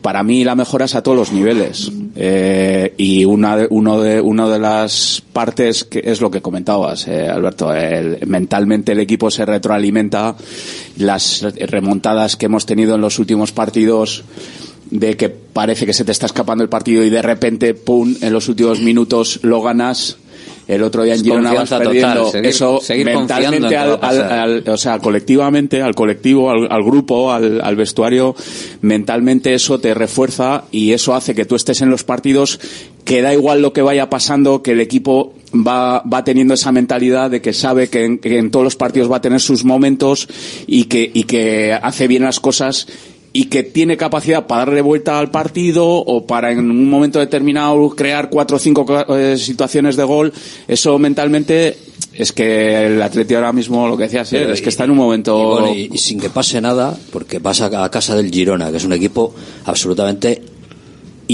para 0.00 0.22
mí 0.22 0.44
la 0.44 0.54
mejora 0.54 0.84
es 0.84 0.94
a 0.94 1.02
todos 1.02 1.16
los 1.16 1.32
niveles. 1.32 1.90
Eh, 2.14 2.94
y 2.98 3.24
una 3.24 3.56
de, 3.56 3.66
uno 3.70 4.00
de 4.00 4.20
una 4.20 4.46
de 4.48 4.58
las 4.58 5.22
partes 5.32 5.84
que 5.84 6.02
es 6.04 6.20
lo 6.20 6.30
que 6.30 6.42
comentabas 6.42 7.08
eh, 7.08 7.26
Alberto 7.26 7.72
el- 7.72 8.18
mentalmente 8.26 8.92
el 8.92 9.00
equipo 9.00 9.30
se 9.30 9.46
retroalimenta 9.46 10.36
las 10.98 11.40
remontadas 11.40 12.36
que 12.36 12.46
hemos 12.46 12.66
tenido 12.66 12.96
en 12.96 13.00
los 13.00 13.18
últimos 13.18 13.52
partidos 13.52 14.24
de 14.92 15.16
que 15.16 15.28
parece 15.30 15.86
que 15.86 15.92
se 15.94 16.04
te 16.04 16.12
está 16.12 16.26
escapando 16.26 16.62
el 16.62 16.68
partido 16.70 17.02
y 17.02 17.10
de 17.10 17.22
repente, 17.22 17.74
pum, 17.74 18.14
en 18.20 18.32
los 18.32 18.48
últimos 18.48 18.78
minutos 18.80 19.40
lo 19.42 19.60
ganas. 19.62 20.18
El 20.68 20.84
otro 20.84 21.02
día 21.02 21.14
en 21.14 21.24
Girona 21.24 21.52
vas 21.54 21.68
total, 21.70 21.86
perdiendo. 21.88 22.30
seguir- 22.30 22.46
Eso 22.50 22.80
seguir 22.80 23.06
mentalmente, 23.06 23.76
al, 23.76 23.98
al- 24.00 24.22
al- 24.32 24.64
o 24.68 24.76
sea, 24.76 25.00
colectivamente, 25.00 25.82
al 25.82 25.94
colectivo, 25.94 26.50
al, 26.50 26.82
grupo, 26.84 27.32
al, 27.32 27.60
al 27.60 27.74
vestuario, 27.76 28.36
mentalmente 28.80 29.54
eso 29.54 29.80
te 29.80 29.94
refuerza 29.94 30.64
y 30.70 30.92
eso 30.92 31.14
hace 31.14 31.34
que 31.34 31.44
tú 31.44 31.56
estés 31.56 31.80
en 31.82 31.90
los 31.90 32.04
partidos 32.04 32.60
que 33.04 33.22
da 33.22 33.32
igual 33.34 33.60
lo 33.60 33.72
que 33.72 33.82
vaya 33.82 34.08
pasando, 34.08 34.62
que 34.62 34.72
el 34.72 34.80
equipo 34.80 35.34
va, 35.54 36.00
va 36.02 36.22
teniendo 36.24 36.54
esa 36.54 36.70
mentalidad 36.70 37.30
de 37.30 37.40
que 37.42 37.52
sabe 37.52 37.88
que 37.88 38.04
en, 38.04 38.18
que 38.18 38.38
en 38.38 38.50
todos 38.50 38.64
los 38.64 38.76
partidos 38.76 39.10
va 39.10 39.16
a 39.16 39.20
tener 39.20 39.40
sus 39.40 39.64
momentos 39.64 40.28
y 40.66 40.84
que, 40.84 41.10
y 41.12 41.24
que 41.24 41.72
hace 41.72 42.06
bien 42.06 42.22
las 42.22 42.38
cosas 42.40 42.86
y 43.34 43.46
que 43.46 43.62
tiene 43.62 43.96
capacidad 43.96 44.46
para 44.46 44.66
darle 44.66 44.82
vuelta 44.82 45.18
al 45.18 45.30
partido 45.30 45.86
o 45.86 46.26
para 46.26 46.52
en 46.52 46.58
un 46.70 46.90
momento 46.90 47.18
determinado 47.18 47.88
crear 47.90 48.28
cuatro 48.28 48.56
o 48.56 48.60
cinco 48.60 48.84
eh, 49.16 49.36
situaciones 49.38 49.96
de 49.96 50.04
gol, 50.04 50.32
eso 50.68 50.98
mentalmente 50.98 51.78
es 52.12 52.32
que 52.32 52.86
el 52.86 53.00
Atleti 53.00 53.34
ahora 53.34 53.52
mismo, 53.54 53.88
lo 53.88 53.96
que 53.96 54.02
decía 54.04 54.20
Asier, 54.20 54.42
Pero 54.42 54.52
es 54.54 54.60
que 54.60 54.68
está 54.68 54.84
en 54.84 54.90
un 54.90 54.98
momento... 54.98 55.38
Y, 55.40 55.44
bueno, 55.62 55.74
y- 55.74 55.90
y 55.94 55.98
sin 55.98 56.20
que 56.20 56.28
pase 56.28 56.60
nada, 56.60 56.94
porque 57.10 57.38
vas 57.38 57.62
a, 57.62 57.84
a 57.84 57.90
casa 57.90 58.14
del 58.14 58.30
Girona, 58.30 58.70
que 58.70 58.76
es 58.76 58.84
un 58.84 58.92
equipo 58.92 59.34
absolutamente 59.64 60.42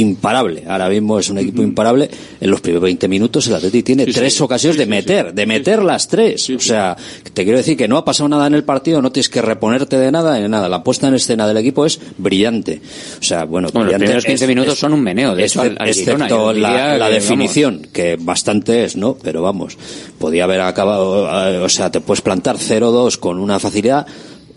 imparable. 0.00 0.64
Ahora 0.66 0.88
mismo 0.88 1.18
es 1.18 1.28
un 1.30 1.38
equipo 1.38 1.62
imparable. 1.62 2.10
En 2.40 2.50
los 2.50 2.60
primeros 2.60 2.82
20 2.84 3.08
minutos 3.08 3.46
el 3.46 3.54
Atleti 3.54 3.82
tiene 3.82 4.06
tres 4.06 4.40
ocasiones 4.40 4.76
de 4.78 4.86
meter, 4.86 5.32
de 5.34 5.46
meter 5.46 5.82
las 5.82 6.08
tres. 6.08 6.48
O 6.50 6.60
sea, 6.60 6.96
te 7.34 7.44
quiero 7.44 7.58
decir 7.58 7.76
que 7.76 7.88
no 7.88 7.96
ha 7.96 8.04
pasado 8.04 8.28
nada 8.28 8.46
en 8.46 8.54
el 8.54 8.64
partido, 8.64 9.02
no 9.02 9.12
tienes 9.12 9.28
que 9.28 9.42
reponerte 9.42 9.98
de 9.98 10.10
nada, 10.12 10.34
de 10.34 10.48
nada. 10.48 10.68
La 10.68 10.82
puesta 10.82 11.08
en 11.08 11.14
escena 11.14 11.46
del 11.46 11.56
equipo 11.58 11.84
es 11.86 12.00
brillante. 12.18 12.80
O 13.20 13.22
sea, 13.22 13.44
bueno, 13.44 13.68
Bueno, 13.72 13.86
los 13.86 13.94
brillante 13.98 14.04
primeros 14.04 14.24
15 14.24 14.44
es- 14.44 14.48
minutos 14.48 14.74
es- 14.74 14.78
son 14.80 14.92
un 14.92 15.00
meneo, 15.02 15.34
de 15.34 15.44
hecho, 15.44 15.60
al- 15.62 15.76
al 15.78 15.92
Girona, 15.94 16.24
excepto 16.26 16.52
diría 16.52 16.96
la, 16.96 17.08
definición, 17.10 17.86
que 17.92 18.16
bastante 18.20 18.84
es, 18.84 18.96
¿no? 18.96 19.16
Pero 19.22 19.42
vamos, 19.42 19.76
podía 20.18 20.44
haber 20.44 20.60
acabado, 20.60 21.28
eh, 21.50 21.58
o 21.58 21.68
sea, 21.68 21.90
te 21.90 22.00
puedes 22.00 22.20
plantar 22.22 22.56
0-2 22.58 23.16
con 23.18 23.38
una 23.38 23.58
facilidad 23.58 24.06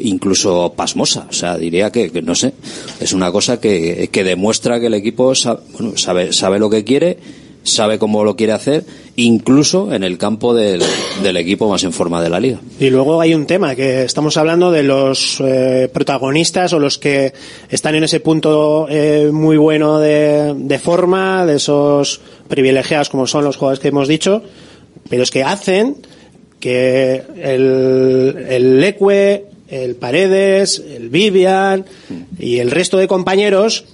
incluso 0.03 0.73
pasmosa, 0.75 1.27
o 1.29 1.33
sea, 1.33 1.57
diría 1.57 1.91
que, 1.91 2.11
que 2.11 2.21
no 2.21 2.35
sé, 2.35 2.53
es 2.99 3.13
una 3.13 3.31
cosa 3.31 3.59
que, 3.59 4.09
que 4.11 4.23
demuestra 4.23 4.79
que 4.79 4.87
el 4.87 4.93
equipo 4.93 5.35
sabe, 5.35 5.61
bueno, 5.73 5.97
sabe, 5.97 6.33
sabe 6.33 6.59
lo 6.59 6.69
que 6.69 6.83
quiere, 6.83 7.17
sabe 7.63 7.99
cómo 7.99 8.23
lo 8.23 8.35
quiere 8.35 8.53
hacer, 8.53 8.85
incluso 9.15 9.93
en 9.93 10.03
el 10.03 10.17
campo 10.17 10.53
del, 10.53 10.81
del 11.21 11.37
equipo 11.37 11.69
más 11.69 11.83
en 11.83 11.93
forma 11.93 12.21
de 12.21 12.29
la 12.29 12.39
liga. 12.39 12.59
Y 12.79 12.89
luego 12.89 13.21
hay 13.21 13.33
un 13.33 13.45
tema 13.45 13.75
que 13.75 14.03
estamos 14.03 14.37
hablando 14.37 14.71
de 14.71 14.83
los 14.83 15.39
eh, 15.41 15.89
protagonistas 15.93 16.73
o 16.73 16.79
los 16.79 16.97
que 16.97 17.33
están 17.69 17.95
en 17.95 18.03
ese 18.03 18.19
punto 18.19 18.87
eh, 18.89 19.29
muy 19.31 19.57
bueno 19.57 19.99
de, 19.99 20.53
de 20.55 20.79
forma, 20.79 21.45
de 21.45 21.57
esos 21.57 22.21
privilegiados 22.47 23.09
como 23.09 23.27
son 23.27 23.43
los 23.43 23.57
jugadores 23.57 23.79
que 23.79 23.89
hemos 23.89 24.07
dicho, 24.07 24.41
pero 25.09 25.23
es 25.23 25.31
que 25.31 25.43
hacen 25.43 25.97
que 26.59 27.23
el, 27.41 28.45
el 28.49 28.79
Leque, 28.79 29.45
el 29.71 29.95
Paredes, 29.95 30.83
el 30.85 31.09
Vivian 31.09 31.85
y 32.37 32.59
el 32.59 32.69
resto 32.69 32.97
de 32.97 33.07
compañeros 33.07 33.85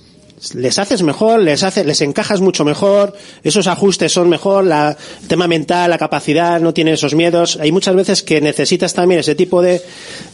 les 0.53 0.77
haces 0.77 1.01
mejor, 1.01 1.39
les 1.39 1.63
hace, 1.63 1.83
les 1.83 2.01
encajas 2.01 2.41
mucho 2.41 2.63
mejor, 2.63 3.15
esos 3.43 3.65
ajustes 3.65 4.11
son 4.11 4.29
mejor, 4.29 4.65
la, 4.65 4.95
el 5.21 5.27
tema 5.27 5.47
mental, 5.47 5.89
la 5.89 5.97
capacidad, 5.97 6.59
no 6.59 6.73
tiene 6.73 6.93
esos 6.93 7.15
miedos. 7.15 7.57
Hay 7.59 7.71
muchas 7.71 7.95
veces 7.95 8.21
que 8.21 8.39
necesitas 8.39 8.93
también 8.93 9.19
ese 9.19 9.33
tipo 9.33 9.61
de, 9.61 9.81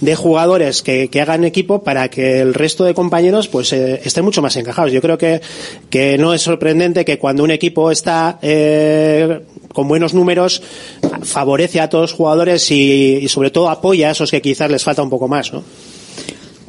de 0.01 0.15
jugadores 0.15 0.83
que, 0.83 1.07
que 1.07 1.21
hagan 1.21 1.45
equipo 1.45 1.83
para 1.83 2.09
que 2.09 2.41
el 2.41 2.53
resto 2.53 2.83
de 2.83 2.93
compañeros 2.93 3.47
pues 3.47 3.71
eh, 3.71 4.01
estén 4.03 4.25
mucho 4.25 4.41
más 4.41 4.57
encajados. 4.57 4.91
Yo 4.91 5.01
creo 5.01 5.17
que, 5.17 5.41
que 5.89 6.17
no 6.17 6.33
es 6.33 6.41
sorprendente 6.41 7.05
que 7.05 7.17
cuando 7.17 7.43
un 7.43 7.51
equipo 7.51 7.89
está 7.89 8.39
eh, 8.41 9.39
con 9.73 9.87
buenos 9.87 10.13
números 10.13 10.61
favorece 11.23 11.79
a 11.79 11.89
todos 11.89 12.11
los 12.11 12.13
jugadores 12.13 12.69
y, 12.71 13.19
y 13.21 13.27
sobre 13.29 13.51
todo 13.51 13.69
apoya 13.69 14.09
a 14.09 14.11
esos 14.11 14.29
que 14.31 14.41
quizás 14.41 14.69
les 14.69 14.83
falta 14.83 15.01
un 15.01 15.09
poco 15.09 15.29
más, 15.29 15.53
¿no? 15.53 15.63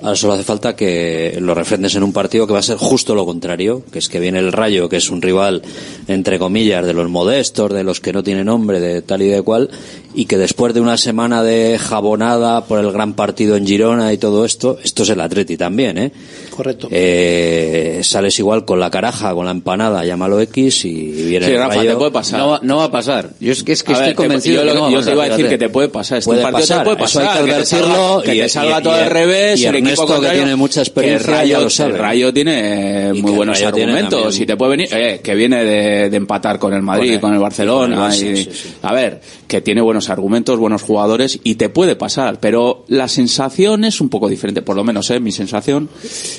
Ahora 0.05 0.17
solo 0.17 0.35
hace 0.35 0.45
falta 0.45 0.77
que 0.77 1.39
lo 1.41 1.55
refrendes 1.55 1.95
en 1.95 2.03
un 2.03 2.13
partido 2.13 2.47
que 2.47 2.53
va 2.53 2.59
a 2.59 2.63
ser 2.63 2.77
justo 2.77 3.15
lo 3.15 3.25
contrario, 3.25 3.83
que 3.91 3.99
es 3.99 4.11
que 4.11 4.21
viene 4.21 4.39
el 4.39 4.53
Rayo, 4.53 4.91
que 4.91 4.99
es 4.99 5.09
un 5.09 5.23
rival, 5.23 5.63
entre 6.09 6.39
comillas, 6.39 6.85
de 6.85 6.93
los 6.93 7.09
modestos, 7.09 7.73
de 7.73 7.85
los 7.85 8.01
que 8.01 8.13
no 8.13 8.23
tienen 8.23 8.45
nombre, 8.45 8.81
de 8.81 9.01
tal 9.01 9.23
y 9.23 9.29
de 9.29 9.41
cual, 9.41 9.71
y 10.15 10.27
que 10.27 10.37
después 10.37 10.75
de 10.75 10.83
una 10.83 10.99
semana 10.99 11.43
de 11.43 11.79
jabonada 11.79 12.67
por 12.67 12.81
el 12.81 12.93
gran 12.93 13.15
partido 13.15 13.57
en 13.57 13.67
Girona 13.67 14.13
y 14.13 14.19
todo 14.19 14.45
esto, 14.45 14.79
esto 14.85 15.05
es 15.05 15.09
el 15.09 15.23
Atleti 15.23 15.57
también, 15.57 15.97
¿eh? 15.97 16.13
Correcto. 16.55 16.89
Eh, 16.91 18.01
sales 18.05 18.39
igual 18.39 18.65
con 18.65 18.79
la 18.79 18.91
caraja, 18.91 19.35
con 19.35 19.45
la 19.45 19.51
empanada, 19.51 20.05
llámalo 20.05 20.41
X, 20.41 20.85
y 20.85 21.11
viene 21.11 21.47
Sí, 21.47 21.53
el 21.53 21.59
Rafa, 21.59 21.75
Rayo. 21.77 21.91
te 21.91 21.97
puede 21.97 22.11
pasar. 22.13 22.39
No, 22.39 22.49
va- 22.49 22.61
no 22.63 22.77
va 22.77 22.85
a 22.85 22.91
pasar. 22.91 23.31
Yo 23.41 23.51
es 23.53 23.65
que, 23.65 23.73
es 23.73 23.83
que 23.83 23.93
A 23.93 23.95
estoy 23.95 24.07
ver, 24.09 24.17
te- 24.17 24.23
convencido 24.23 24.55
yo, 24.57 24.61
de 24.63 24.67
que 24.69 24.75
lo- 24.75 24.81
no 24.81 24.85
va 24.87 24.91
yo 24.93 24.97
pasar, 24.99 25.11
te 25.11 25.15
iba 25.17 25.23
a 25.23 25.27
decir 25.27 25.37
fíjate. 25.47 25.55
que 25.59 25.67
te 25.67 25.69
puede 25.73 25.89
pasar. 25.89 26.19
Este 26.19 26.29
Puede 26.31 26.43
partido 26.43 26.61
pasar, 26.61 26.79
te 26.79 26.85
puede 26.85 27.05
eso 27.05 27.19
hay 27.21 27.27
pasar. 27.27 27.39
que 27.45 27.45
te 27.51 27.55
advertirlo 27.55 28.23
que 28.25 28.35
y- 28.35 28.41
te 28.41 28.49
salga 28.49 28.79
y- 28.79 28.83
todo 28.85 28.97
y- 28.97 29.01
al 29.01 29.11
revés. 29.11 29.61
y 29.61 29.67
el 29.67 29.75
equipo 29.75 29.79
Ernesto, 29.89 30.07
que 30.07 30.13
contrario, 30.13 30.39
tiene 30.43 30.57
mucha 30.57 30.81
experiencia, 30.81 31.27
que 31.27 31.33
el 31.33 31.39
Rayo, 31.39 31.53
ya 31.59 31.61
lo 31.65 31.71
sabe. 31.71 31.91
el 31.93 31.99
Rayo 31.99 32.33
tiene 32.33 33.11
Y 33.15 33.23
muy 33.23 33.31
que 33.33 33.37
buenos 33.37 33.63
argumentos. 33.63 34.39
Y 34.41 34.47
te 34.47 34.57
puede 34.57 34.71
venir, 34.71 34.89
eh, 34.93 35.21
que 35.23 35.35
viene 35.35 35.65
de, 35.65 36.11
de 36.11 36.17
empatar 36.17 36.59
con 36.59 36.73
el 36.73 36.83
Madrid, 36.83 37.07
Con 37.09 37.15
el- 37.15 37.21
con 37.21 37.35
el 37.35 37.41
Barcelona. 37.41 37.97
con 37.97 38.13
el 38.13 38.13
sí, 38.13 38.37
sí. 38.45 38.75
A 38.83 38.93
ver, 38.95 39.21
que 39.49 39.61
tiene 39.61 39.81
buenos 39.81 40.11
argumentos, 40.11 40.59
buenos 40.59 40.83
jugadores 40.83 41.39
y 41.45 41.55
te 41.57 41.69
puede 41.69 41.97
pasar. 41.97 42.39
Pero 42.41 42.85
la 42.89 43.09
sensación 43.09 43.85
es 43.85 44.01
un 44.01 44.09
poco 44.09 44.29
diferente. 44.29 44.63
Por 44.63 44.77
lo 44.77 44.85
menos, 44.85 45.11
eh, 45.11 45.21
mi 45.21 45.33
sensación 45.33 45.89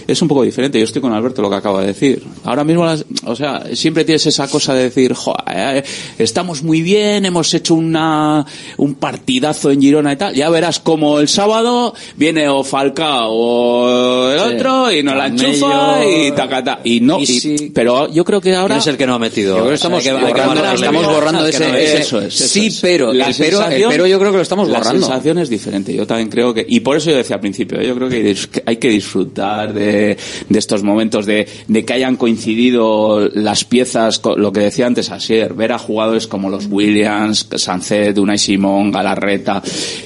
es 0.08 0.22
un 0.22 0.28
poco 0.28 0.44
diferente. 0.44 0.78
Yo 0.80 0.86
estoy 0.86 1.02
con 1.02 1.14
Alberto 1.14 1.42
lo 1.42 1.50
que 1.50 1.56
acaba 1.56 1.82
de 1.82 1.88
decir. 1.88 2.24
Ahora 2.44 2.64
mismo, 2.64 2.86
las- 2.86 3.06
o 3.26 3.36
sea, 3.36 3.64
siempre 3.74 4.06
tienes 4.06 4.26
esa 4.26 4.48
cosa 4.48 4.74
de 4.74 4.84
decir, 4.84 5.14
"Joder, 5.14 5.44
eh, 5.78 5.84
estamos 6.18 6.64
muy 6.64 6.82
bien, 6.82 7.26
hemos 7.26 7.54
hecho 7.54 7.76
una, 7.76 8.46
un 8.78 8.96
partidazo 8.96 9.72
en 9.72 9.82
Girona 9.82 10.14
y 10.14 10.16
tal. 10.16 10.34
Ya 10.36 10.50
verás 10.50 10.80
como 10.80 11.20
el 11.20 11.28
sábado 11.28 11.94
viene 12.18 12.48
o 12.50 12.64
Falcao 12.64 13.32
o 13.32 14.30
el 14.32 14.40
Sí. 14.40 14.56
otro 14.56 14.92
y 14.92 15.04
nos 15.04 15.16
la 15.16 15.28
enchufa 15.28 16.06
y 16.06 16.32
tacata. 16.32 16.80
Y 16.84 17.00
no, 17.02 17.20
y 17.20 17.24
y- 17.24 17.40
sí. 17.40 17.72
pero 17.74 18.12
yo 18.12 18.24
creo 18.26 18.42
que 18.42 18.54
ahora 18.56 18.76
¿Quién 18.76 18.80
es 18.80 18.88
el 18.88 18.98
que 18.98 19.06
no 19.08 19.16
ha 19.16 19.20
metido? 19.20 19.50
Yo 19.56 19.62
creo 19.62 19.70
que 19.70 19.76
estamos, 19.76 20.04
que- 20.04 20.12
borrando, 20.14 20.56
borrarle. 20.56 20.76
estamos 20.86 21.06
borrando 21.06 21.44
Que 21.44 21.50
ese, 21.50 21.68
no, 21.70 21.76
ese- 21.76 21.98
eso 22.02 22.22
es, 22.22 22.36
eso 22.42 22.48
sí, 22.48 22.66
es. 22.68 22.80
pero, 22.82 22.95
La 23.14 23.28
el 23.28 23.36
pero, 23.38 23.66
el 23.68 23.84
pero 23.88 24.08
yo 24.08 24.20
creo 24.20 24.32
que 24.32 24.38
lo 24.38 24.44
estamos 24.44 24.70
La 24.70 24.80
borrando. 24.80 25.06
sensación 25.06 25.38
es 25.40 25.50
diferente. 25.50 25.94
Yo 25.94 26.06
también 26.08 26.30
creo 26.30 26.54
que, 26.54 26.66
y 26.68 26.80
por 26.80 26.98
eso 26.98 27.12
yo 27.12 27.18
decía 27.18 27.36
al 27.36 27.42
principio, 27.42 27.82
yo 27.82 27.96
creo 27.96 28.10
que 28.10 28.36
hay 28.66 28.78
que 28.78 28.90
disfrutar 28.90 29.74
de, 29.74 30.18
de 30.50 30.60
estos 30.60 30.84
momentos, 30.84 31.26
de, 31.26 31.48
de 31.68 31.86
que 31.86 31.94
hayan 31.94 32.16
coincidido 32.16 33.30
las 33.34 33.66
piezas, 33.66 34.22
lo 34.38 34.52
que 34.52 34.62
decía 34.62 34.88
antes 34.88 35.12
Asier, 35.12 35.54
ver 35.54 35.72
a 35.72 35.78
jugadores 35.80 36.28
como 36.28 36.50
los 36.50 36.68
Williams, 36.70 37.48
Sancet, 37.56 38.18
Unai 38.18 38.38
Simón, 38.38 38.92
Galarreta, 38.92 39.62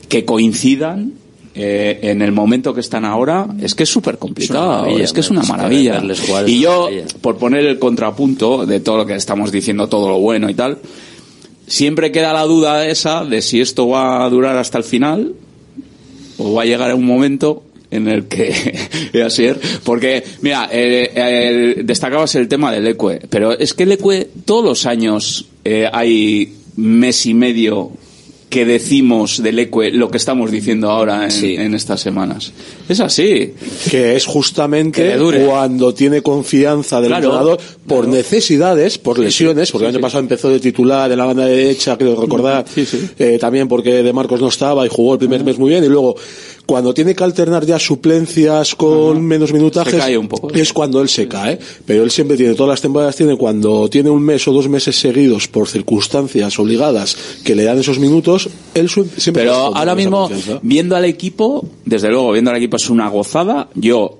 que 0.08 0.26
coincidan 0.26 1.14
eh, 1.56 2.00
en 2.04 2.22
el 2.22 2.32
momento 2.32 2.74
que 2.74 2.80
están 2.80 3.04
ahora, 3.06 3.48
es 3.62 3.76
que 3.76 3.84
es 3.84 3.90
súper 3.90 4.18
complicado, 4.18 4.86
es 4.88 5.12
que 5.12 5.20
es 5.20 5.30
una 5.30 5.44
maravilla. 5.44 6.02
Y 6.46 6.60
yo, 6.62 6.88
por 7.22 7.38
poner 7.38 7.66
el 7.66 7.80
contrapunto 7.80 8.66
de 8.66 8.80
todo 8.80 8.98
lo 8.98 9.06
que 9.06 9.16
estamos 9.16 9.52
diciendo, 9.52 9.90
todo 9.90 10.10
lo 10.10 10.20
bueno 10.20 10.50
y 10.50 10.54
tal, 10.54 10.78
siempre 11.70 12.12
queda 12.12 12.34
la 12.34 12.44
duda 12.44 12.88
esa 12.88 13.24
de 13.24 13.42
si 13.42 13.62
esto 13.62 13.88
va 13.88 14.26
a 14.26 14.30
durar 14.30 14.58
hasta 14.58 14.78
el 14.78 14.84
final 14.84 15.34
o 16.38 16.54
va 16.54 16.64
a 16.64 16.66
llegar 16.66 16.92
a 16.92 16.96
un 16.96 17.06
momento 17.06 17.64
en 17.92 18.08
el 18.08 18.26
que 18.26 18.90
así 19.26 19.46
es 19.46 19.58
porque 19.84 20.24
mira 20.42 20.68
destacabas 20.68 22.36
el 22.36 22.48
tema 22.48 22.72
del 22.72 22.88
Ecue 22.88 23.22
pero 23.30 23.58
es 23.58 23.74
que 23.74 23.84
el 23.84 23.94
Ecue 23.94 24.30
todos 24.46 24.64
los 24.64 24.86
años 24.86 25.46
eh, 25.64 25.88
hay 25.92 26.56
mes 26.76 27.26
y 27.26 27.34
medio 27.34 27.92
que 28.50 28.66
decimos 28.66 29.42
del 29.44 29.60
Ecue 29.60 29.92
lo 29.92 30.10
que 30.10 30.18
estamos 30.18 30.52
diciendo 30.52 30.90
ahora 30.90 31.28
en, 31.28 31.62
en 31.62 31.74
estas 31.76 32.02
semanas. 32.02 32.52
Es 32.88 33.00
así. 33.00 33.54
Que 33.90 34.16
es 34.16 34.26
justamente 34.26 35.18
cuando 35.46 35.94
tiene 35.94 36.22
confianza 36.22 37.00
del 37.00 37.10
Claro, 37.10 37.26
entrenador 37.26 37.60
por 37.86 38.08
necesidades, 38.08 38.98
por 38.98 39.20
lesiones, 39.20 39.72
porque 39.72 39.88
el 39.88 39.96
año 39.96 40.02
pasado 40.02 40.22
empezó 40.22 40.50
de 40.50 40.60
titular 40.60 41.12
en 41.12 41.18
la 41.18 41.26
banda 41.26 41.46
derecha, 41.46 41.98
creo 41.98 42.20
recordar, 42.20 42.66
eh, 43.20 43.38
también 43.40 43.68
porque 43.68 44.04
De 44.04 44.14
Marcos 44.14 44.42
no 44.42 44.48
estaba 44.48 44.86
y 44.86 44.90
jugó 44.90 45.14
el 45.14 45.20
primer 45.20 45.44
mes 45.44 45.58
muy 45.60 45.70
bien, 45.70 45.84
y 45.84 45.88
luego 45.88 46.16
cuando 46.70 46.94
tiene 46.94 47.16
que 47.16 47.24
alternar 47.24 47.66
ya 47.66 47.80
suplencias 47.80 48.76
con 48.76 49.26
menos 49.26 49.52
minutajes, 49.52 49.92
Se 49.92 50.00
cae 50.00 50.16
un 50.20 50.28
poco. 50.28 50.54
es 50.54 50.72
cuando 50.72 51.02
él 51.02 51.10
se 51.10 51.28
cae, 51.28 51.58
pero 51.84 52.04
él 52.04 52.12
siempre 52.12 52.38
tiene, 52.38 52.54
todas 52.54 52.70
las 52.70 52.82
temporadas 52.82 53.16
tiene, 53.16 53.36
cuando 53.38 53.90
tiene 53.90 54.12
un 54.12 54.22
mes 54.22 54.48
o 54.48 54.54
dos 54.54 54.70
meses 54.70 54.96
seguidos 54.96 55.48
por 55.48 55.68
circunstancias 55.68 56.60
obligadas 56.60 57.18
que 57.44 57.56
le 57.56 57.64
dan 57.64 57.80
esos 57.80 57.98
minutos, 57.98 58.50
él 58.76 58.88
siempre 58.88 59.46
Pero 59.46 59.56
ahora 59.56 59.96
mismo, 59.96 60.30
viendo 60.62 60.96
al 60.96 61.06
equipo, 61.06 61.66
desde 61.86 62.12
luego, 62.12 62.34
viendo 62.34 62.52
al 62.52 62.58
equipo 62.58 62.78
es 62.78 62.88
una 62.92 63.10
gozada. 63.10 63.70
Yo 63.74 64.19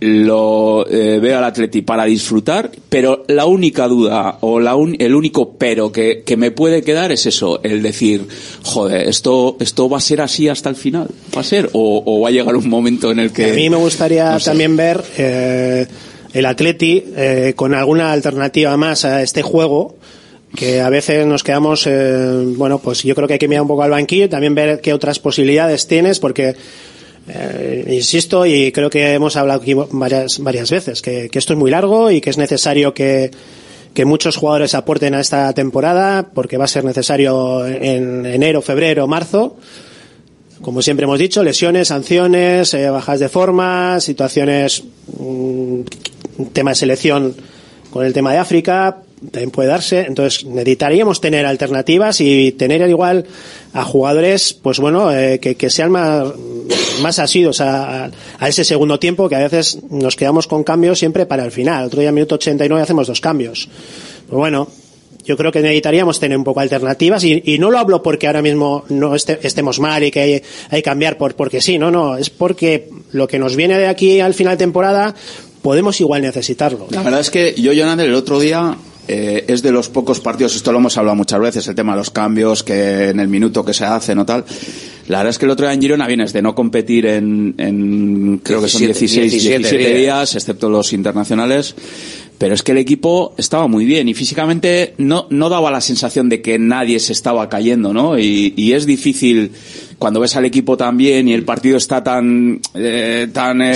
lo 0.00 0.86
eh, 0.88 1.18
veo 1.20 1.38
al 1.38 1.44
Atleti 1.44 1.82
para 1.82 2.04
disfrutar, 2.04 2.70
pero 2.88 3.24
la 3.28 3.44
única 3.46 3.86
duda 3.86 4.38
o 4.40 4.58
la 4.58 4.74
un- 4.74 4.96
el 4.98 5.14
único 5.14 5.52
pero 5.58 5.92
que, 5.92 6.22
que 6.24 6.36
me 6.36 6.50
puede 6.50 6.82
quedar 6.82 7.12
es 7.12 7.26
eso, 7.26 7.60
el 7.62 7.82
decir, 7.82 8.26
joder, 8.64 9.06
esto, 9.08 9.56
esto 9.60 9.88
va 9.90 9.98
a 9.98 10.00
ser 10.00 10.20
así 10.22 10.48
hasta 10.48 10.70
el 10.70 10.76
final, 10.76 11.08
va 11.36 11.42
a 11.42 11.44
ser, 11.44 11.68
o, 11.74 12.02
o 12.04 12.20
va 12.20 12.28
a 12.28 12.32
llegar 12.32 12.56
un 12.56 12.68
momento 12.68 13.10
en 13.12 13.18
el 13.18 13.32
que... 13.32 13.50
A 13.50 13.54
mí 13.54 13.68
me 13.68 13.76
gustaría 13.76 14.32
no 14.32 14.40
sé. 14.40 14.46
también 14.50 14.74
ver 14.76 15.02
eh, 15.18 15.86
el 16.32 16.46
Atleti 16.46 17.04
eh, 17.16 17.52
con 17.54 17.74
alguna 17.74 18.10
alternativa 18.12 18.76
más 18.78 19.04
a 19.04 19.22
este 19.22 19.42
juego 19.42 19.96
que 20.56 20.80
a 20.80 20.88
veces 20.90 21.26
nos 21.26 21.44
quedamos, 21.44 21.86
eh, 21.86 22.42
bueno, 22.56 22.78
pues 22.80 23.04
yo 23.04 23.14
creo 23.14 23.28
que 23.28 23.34
hay 23.34 23.38
que 23.38 23.46
mirar 23.46 23.62
un 23.62 23.68
poco 23.68 23.82
al 23.84 23.90
banquillo 23.90 24.24
y 24.24 24.28
también 24.28 24.54
ver 24.54 24.80
qué 24.80 24.92
otras 24.92 25.20
posibilidades 25.20 25.86
tienes 25.86 26.18
porque 26.18 26.56
eh, 27.28 27.86
insisto 27.90 28.46
y 28.46 28.72
creo 28.72 28.90
que 28.90 29.12
hemos 29.12 29.36
hablado 29.36 29.60
aquí 29.60 29.74
varias, 29.74 30.38
varias 30.38 30.70
veces 30.70 31.02
que, 31.02 31.30
esto 31.32 31.52
es 31.52 31.58
muy 31.58 31.70
largo 31.70 32.10
y 32.10 32.20
que 32.20 32.30
es 32.30 32.38
necesario 32.38 32.94
que, 32.94 33.30
que 33.94 34.04
muchos 34.04 34.36
jugadores 34.36 34.74
aporten 34.74 35.14
a 35.14 35.20
esta 35.20 35.52
temporada 35.52 36.30
porque 36.34 36.56
va 36.56 36.64
a 36.64 36.68
ser 36.68 36.84
necesario 36.84 37.66
en 37.66 38.26
enero, 38.26 38.62
febrero, 38.62 39.06
marzo. 39.06 39.56
Como 40.62 40.82
siempre 40.82 41.04
hemos 41.04 41.18
dicho, 41.18 41.42
lesiones, 41.42 41.88
sanciones, 41.88 42.74
eh, 42.74 42.90
bajas 42.90 43.18
de 43.18 43.30
forma, 43.30 43.98
situaciones, 44.00 44.84
mm, 45.18 45.80
tema 46.52 46.72
de 46.72 46.74
selección 46.74 47.34
con 47.90 48.04
el 48.04 48.12
tema 48.12 48.32
de 48.32 48.38
África, 48.38 48.98
también 49.30 49.50
puede 49.50 49.68
darse. 49.68 50.00
Entonces 50.00 50.44
necesitaríamos 50.44 51.20
tener 51.20 51.46
alternativas 51.46 52.20
y 52.20 52.52
tener 52.52 52.88
igual 52.88 53.26
a 53.72 53.84
jugadores, 53.84 54.52
pues 54.54 54.78
bueno, 54.80 55.14
eh, 55.14 55.38
que, 55.40 55.54
que 55.56 55.70
sean 55.70 55.90
más, 55.90 56.26
más 57.02 57.18
asidos 57.18 57.60
a, 57.60 58.10
a 58.38 58.48
ese 58.48 58.64
segundo 58.64 58.98
tiempo, 58.98 59.28
que 59.28 59.36
a 59.36 59.40
veces 59.40 59.78
nos 59.90 60.16
quedamos 60.16 60.46
con 60.46 60.64
cambios 60.64 60.98
siempre 60.98 61.26
para 61.26 61.44
el 61.44 61.52
final. 61.52 61.84
Otro 61.86 62.00
día, 62.00 62.12
minuto 62.12 62.36
89, 62.36 62.82
hacemos 62.82 63.06
dos 63.06 63.20
cambios. 63.20 63.68
Pues 64.26 64.36
bueno, 64.38 64.68
yo 65.24 65.36
creo 65.36 65.52
que 65.52 65.60
necesitaríamos 65.60 66.18
tener 66.18 66.36
un 66.38 66.44
poco 66.44 66.60
alternativas 66.60 67.22
y, 67.24 67.42
y 67.44 67.58
no 67.58 67.70
lo 67.70 67.78
hablo 67.78 68.02
porque 68.02 68.26
ahora 68.26 68.40
mismo 68.42 68.84
no 68.88 69.14
este- 69.14 69.38
estemos 69.46 69.78
mal 69.78 70.02
y 70.02 70.10
que 70.10 70.20
hay, 70.20 70.42
hay 70.70 70.82
cambiar 70.82 71.18
por, 71.18 71.34
porque 71.36 71.60
sí, 71.60 71.78
no, 71.78 71.90
no, 71.90 72.16
es 72.16 72.30
porque 72.30 72.88
lo 73.12 73.28
que 73.28 73.38
nos 73.38 73.54
viene 73.54 73.76
de 73.78 73.86
aquí 73.86 74.20
al 74.20 74.32
final 74.34 74.54
de 74.54 74.64
temporada 74.64 75.14
podemos 75.62 76.00
igual 76.00 76.22
necesitarlo. 76.22 76.86
La 76.90 77.02
verdad 77.02 77.20
es 77.20 77.30
que 77.30 77.54
yo, 77.54 77.72
Jonander, 77.74 78.06
el 78.08 78.14
otro 78.14 78.40
día 78.40 78.76
eh, 79.12 79.44
es 79.48 79.60
de 79.60 79.72
los 79.72 79.88
pocos 79.88 80.20
partidos, 80.20 80.54
esto 80.54 80.70
lo 80.70 80.78
hemos 80.78 80.96
hablado 80.96 81.16
muchas 81.16 81.40
veces, 81.40 81.66
el 81.66 81.74
tema 81.74 81.92
de 81.92 81.98
los 81.98 82.10
cambios, 82.10 82.62
que 82.62 83.08
en 83.08 83.18
el 83.18 83.26
minuto 83.26 83.64
que 83.64 83.74
se 83.74 83.84
hacen 83.84 84.18
o 84.20 84.24
tal. 84.24 84.44
La 85.10 85.18
verdad 85.18 85.30
es 85.30 85.38
que 85.38 85.44
el 85.44 85.50
otro 85.50 85.66
día 85.66 85.74
en 85.74 85.80
Girona 85.82 86.06
vienes 86.06 86.32
de 86.32 86.40
no 86.40 86.54
competir 86.54 87.04
en, 87.06 87.54
en 87.58 88.40
creo 88.44 88.62
que 88.62 88.68
son 88.68 88.80
17, 88.82 89.22
16, 89.28 89.30
17, 89.32 89.58
17 89.58 89.94
días, 89.98 90.34
excepto 90.36 90.68
los 90.70 90.92
internacionales. 90.92 91.74
Pero 92.38 92.54
es 92.54 92.62
que 92.62 92.72
el 92.72 92.78
equipo 92.78 93.34
estaba 93.36 93.66
muy 93.66 93.84
bien 93.84 94.08
y 94.08 94.14
físicamente 94.14 94.94
no, 94.96 95.26
no 95.28 95.50
daba 95.50 95.70
la 95.70 95.82
sensación 95.82 96.30
de 96.30 96.40
que 96.40 96.58
nadie 96.58 96.98
se 96.98 97.12
estaba 97.12 97.48
cayendo, 97.50 97.92
¿no? 97.92 98.18
Y, 98.18 98.54
y 98.56 98.72
es 98.72 98.86
difícil 98.86 99.52
cuando 99.98 100.20
ves 100.20 100.36
al 100.36 100.46
equipo 100.46 100.76
tan 100.78 100.96
bien 100.96 101.28
y 101.28 101.34
el 101.34 101.44
partido 101.44 101.76
está 101.76 102.02
tan, 102.02 102.60
eh, 102.74 103.28
tan, 103.32 103.60
eh, 103.60 103.72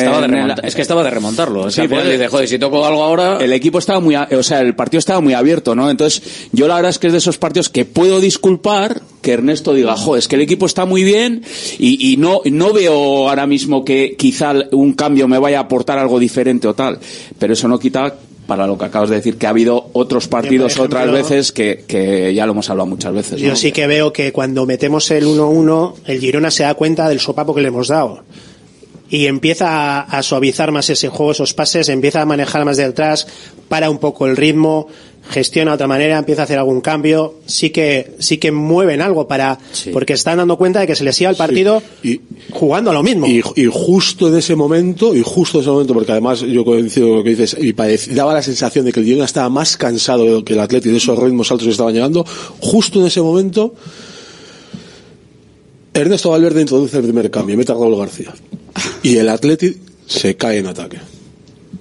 es 0.63 0.75
que 0.75 0.81
estaba 0.81 1.03
de 1.05 1.11
remontarlo. 1.11 1.63
O 1.63 1.71
sea, 1.71 1.73
Sí, 1.73 1.81
al 1.83 1.89
final 1.89 2.05
pero- 2.05 2.13
dices, 2.17 2.31
joder, 2.31 2.49
si 2.49 2.59
toco 2.59 2.87
algo 2.87 3.03
ahora... 3.03 3.37
el 3.39 3.53
equipo 3.53 3.79
estaba 3.81 4.01
muy, 4.01 4.15
o 4.17 4.43
sea, 4.43 4.61
el 4.61 4.75
partido 4.75 5.01
estaba 5.01 5.21
muy 5.21 5.35
abierto, 5.35 5.75
¿no? 5.75 5.91
Entonces, 5.91 6.23
yo 6.53 6.67
la 6.67 6.77
verdad 6.77 6.91
es 6.91 6.99
que 6.99 7.09
es 7.09 7.13
de 7.13 7.19
esos 7.19 7.37
partidos 7.37 7.69
que 7.69 7.85
puedo 7.85 8.21
disculpar 8.21 9.03
que 9.25 9.33
Ernesto 9.33 9.73
diga, 9.73 9.97
jo, 9.97 10.17
es 10.17 10.29
que 10.29 10.37
el 10.37 10.43
equipo 10.43 10.67
está 10.67 10.85
muy 10.85 11.03
bien 11.03 11.43
y, 11.79 12.13
y 12.13 12.19
no, 12.19 12.43
no 12.45 12.73
veo 12.75 13.29
ahora 13.29 13.47
mismo 13.47 13.85
que 13.85 14.17
quizá 14.17 14.53
un 14.71 14.93
cambio 14.93 15.27
me 15.27 15.39
vaya 15.39 15.59
a 15.59 15.63
aportar 15.63 15.99
algo 15.99 16.19
diferente 16.21 16.69
o 16.69 16.75
tal. 16.75 16.99
Pero 17.39 17.55
eso 17.55 17.67
no 17.67 17.79
quita 17.79 18.15
para 18.47 18.67
lo 18.67 18.77
que 18.77 18.85
acabas 18.85 19.09
de 19.09 19.17
decir, 19.17 19.39
que 19.39 19.47
ha 19.47 19.51
habido 19.51 19.89
otros 19.95 20.29
partidos 20.29 20.73
ejemplo, 20.73 20.99
otras 20.99 21.11
veces 21.11 21.53
que, 21.53 21.85
que 21.89 22.35
ya 22.35 22.45
lo 22.45 22.53
hemos 22.53 22.69
hablado 22.69 22.87
muchas 22.87 23.15
veces. 23.15 23.41
Yo 23.41 23.49
¿no? 23.49 23.57
sí 23.57 23.73
que 23.73 23.87
veo 23.87 24.13
que 24.13 24.31
cuando 24.33 24.67
metemos 24.67 25.11
el 25.11 25.25
1-1, 25.25 25.95
el 26.05 26.21
Girona 26.21 26.51
se 26.51 26.65
da 26.65 26.75
cuenta 26.75 27.09
del 27.09 27.21
sopapo 27.21 27.55
que 27.55 27.63
le 27.63 27.69
hemos 27.69 27.89
dado. 27.89 28.23
Y 29.09 29.27
empieza 29.27 29.69
a, 29.71 30.01
a 30.01 30.23
suavizar 30.23 30.73
más 30.73 30.91
ese 30.91 31.09
juego, 31.09 31.33
esos 31.33 31.55
pases, 31.55 31.89
empieza 31.89 32.21
a 32.21 32.27
manejar 32.27 32.67
más 32.67 32.77
de 32.77 32.85
atrás, 32.85 33.27
para 33.69 33.89
un 33.89 33.99
poco 33.99 34.27
el 34.27 34.37
ritmo, 34.37 34.89
gestiona 35.31 35.73
de 35.73 35.75
otra 35.77 35.87
manera, 35.87 36.19
empieza 36.19 36.43
a 36.43 36.45
hacer 36.45 36.59
algún 36.59 36.81
cambio. 36.81 37.35
Sí 37.47 37.71
que, 37.71 38.15
sí 38.19 38.39
que 38.39 38.53
mueven 38.53 39.01
algo 39.01 39.27
para, 39.27 39.59
porque 39.93 40.13
están 40.13 40.39
dando 40.39 40.57
cuenta 40.57 40.81
de 40.81 40.87
que 40.87 40.97
se 40.97 41.05
les 41.05 41.21
iba 41.21 41.31
el 41.31 41.37
partido 41.37 41.83
jugando 42.51 42.91
a 42.91 42.95
lo 42.95 43.03
mismo. 43.03 43.27
Y, 43.27 43.43
y 43.57 43.69
justo 43.71 44.29
en 44.29 44.37
ese 44.37 44.55
momento, 44.55 45.15
y 45.15 45.23
justo 45.25 45.59
en 45.59 45.63
ese 45.63 45.71
momento, 45.71 45.95
porque 45.95 46.13
además 46.13 46.41
yo 46.41 46.65
coincido 46.65 47.09
con 47.09 47.19
lo 47.19 47.25
que 47.25 47.31
dices, 47.31 47.57
y 47.59 47.73
daba 48.15 48.35
la 48.35 48.43
sensación 48.43 48.85
de 48.85 48.93
que 48.93 49.01
el 49.01 49.07
Girona 49.07 49.25
estaba 49.25 49.49
más 49.49 49.77
cansado 49.77 50.45
que 50.45 50.53
el 50.53 50.61
Atleti 50.61 50.91
de 50.91 50.97
esos 50.97 51.19
ritmos 51.19 51.51
altos 51.51 51.67
que 51.67 51.73
estaban 51.73 51.95
llegando, 51.95 52.25
justo 52.61 53.01
en 53.01 53.07
ese 53.07 53.21
momento, 53.21 53.75
Ernesto 55.93 56.31
Valverde 56.31 56.61
introduce 56.61 56.97
el 56.97 57.05
primer 57.05 57.31
cambio 57.31 57.55
y 57.55 57.57
mete 57.57 57.73
a 57.73 57.77
Raúl 57.77 57.97
García. 57.97 58.35
Y 59.03 59.17
el 59.17 59.29
Atleti 59.29 59.77
se 60.07 60.37
cae 60.37 60.59
en 60.59 60.67
ataque. 60.67 61.14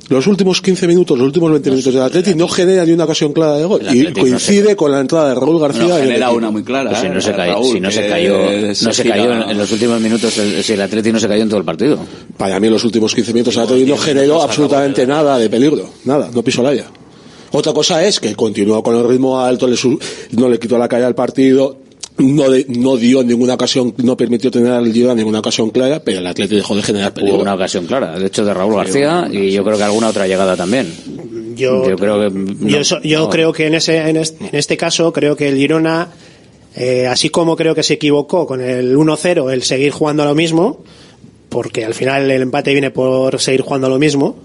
Los 0.09 0.27
últimos 0.27 0.61
15 0.61 0.85
minutos, 0.87 1.17
los 1.17 1.25
últimos 1.27 1.49
20 1.51 1.69
minutos 1.71 1.93
del 1.93 2.03
Atleti 2.03 2.35
no 2.35 2.47
genera 2.49 2.85
ni 2.85 2.91
una 2.91 3.05
ocasión 3.05 3.31
clara 3.31 3.55
de 3.57 3.65
gol. 3.65 3.81
Y 3.93 4.01
no 4.03 4.13
coincide 4.13 4.75
con 4.75 4.91
la 4.91 4.99
entrada 4.99 5.29
de 5.29 5.35
Raúl 5.35 5.59
García. 5.61 5.97
El 5.97 6.03
genera 6.07 6.31
una 6.31 6.51
muy 6.51 6.63
clara. 6.63 6.89
Pues 6.89 7.01
si 7.01 7.07
¿eh? 7.07 7.09
no 7.09 7.21
se 7.21 7.31
cayó, 7.33 7.53
Raúl, 7.53 7.73
si 7.73 7.79
no 7.79 7.89
se 7.91 8.07
cayó, 8.07 8.37
no 8.83 8.93
se 8.93 9.03
cayó 9.05 9.33
en, 9.33 9.49
en 9.51 9.57
los 9.57 9.71
últimos 9.71 10.01
minutos, 10.01 10.37
el- 10.37 10.63
si 10.63 10.73
el 10.73 10.81
Atleti 10.81 11.11
no 11.11 11.19
se 11.19 11.27
cayó 11.27 11.41
en 11.43 11.49
todo 11.49 11.59
el 11.59 11.65
partido. 11.65 11.97
Para 12.37 12.59
mí 12.59 12.67
en 12.67 12.73
los 12.73 12.83
últimos 12.83 13.15
15 13.15 13.33
minutos 13.33 13.55
el 13.55 13.63
Atleti 13.63 13.85
no 13.85 13.97
generó 13.97 14.41
absolutamente 14.41 15.07
nada 15.07 15.37
de 15.37 15.49
peligro, 15.49 15.89
nada, 16.05 16.29
no 16.33 16.43
pisó 16.43 16.61
la 16.61 16.69
haya. 16.69 16.85
Otra 17.51 17.71
cosa 17.71 18.03
es 18.03 18.19
que 18.19 18.35
continuó 18.35 18.81
con 18.83 18.95
el 18.97 19.07
ritmo 19.07 19.39
alto, 19.39 19.67
le 19.67 19.77
su- 19.77 19.97
no 20.31 20.49
le 20.49 20.59
quitó 20.59 20.77
la 20.77 20.87
calle 20.89 21.05
al 21.05 21.15
partido, 21.15 21.77
no, 22.17 22.49
de- 22.49 22.65
no 22.69 22.97
dio 22.97 23.21
en 23.21 23.27
ninguna 23.27 23.55
ocasión, 23.55 23.93
no 23.97 24.15
permitió 24.17 24.51
tener 24.51 24.71
al 24.71 24.91
Girona 24.91 25.13
en 25.13 25.17
ninguna 25.19 25.39
ocasión 25.39 25.69
clara, 25.71 26.01
pero 26.03 26.19
el 26.19 26.27
Atleti 26.27 26.55
dejó 26.55 26.75
de 26.75 26.83
generar 26.83 27.13
peligro. 27.13 27.35
Hubo 27.35 27.41
una 27.43 27.55
ocasión 27.55 27.85
clara, 27.85 28.17
de 28.19 28.27
hecho 28.27 28.45
de 28.45 28.53
Raúl 28.53 28.75
García 28.75 29.27
y 29.31 29.51
yo 29.51 29.63
creo 29.63 29.77
que 29.77 29.83
alguna 29.83 30.09
otra 30.09 30.27
llegada 30.27 30.55
también. 30.55 30.87
Yo, 31.55 31.83
creo 31.83 31.97
que 32.19 32.29
no, 32.31 32.67
yo, 32.67 32.83
so- 32.83 33.01
yo 33.03 33.19
no. 33.19 33.29
creo 33.29 33.53
que 33.53 33.67
en, 33.67 33.75
ese, 33.75 33.97
en, 34.09 34.17
este, 34.17 34.43
en 34.45 34.55
este 34.55 34.75
caso, 34.77 35.13
creo 35.13 35.35
que 35.35 35.49
el 35.49 35.57
Girona, 35.57 36.09
eh, 36.75 37.05
así 37.07 37.29
como 37.29 37.55
creo 37.55 37.75
que 37.75 37.83
se 37.83 37.93
equivocó 37.95 38.47
con 38.47 38.59
el 38.61 38.95
1-0, 38.97 39.51
el 39.53 39.61
seguir 39.63 39.91
jugando 39.91 40.23
a 40.23 40.25
lo 40.25 40.33
mismo, 40.35 40.83
porque 41.49 41.85
al 41.85 41.93
final 41.93 42.31
el 42.31 42.41
empate 42.41 42.71
viene 42.71 42.89
por 42.89 43.39
seguir 43.39 43.61
jugando 43.61 43.85
a 43.85 43.89
lo 43.91 43.99
mismo, 43.99 44.37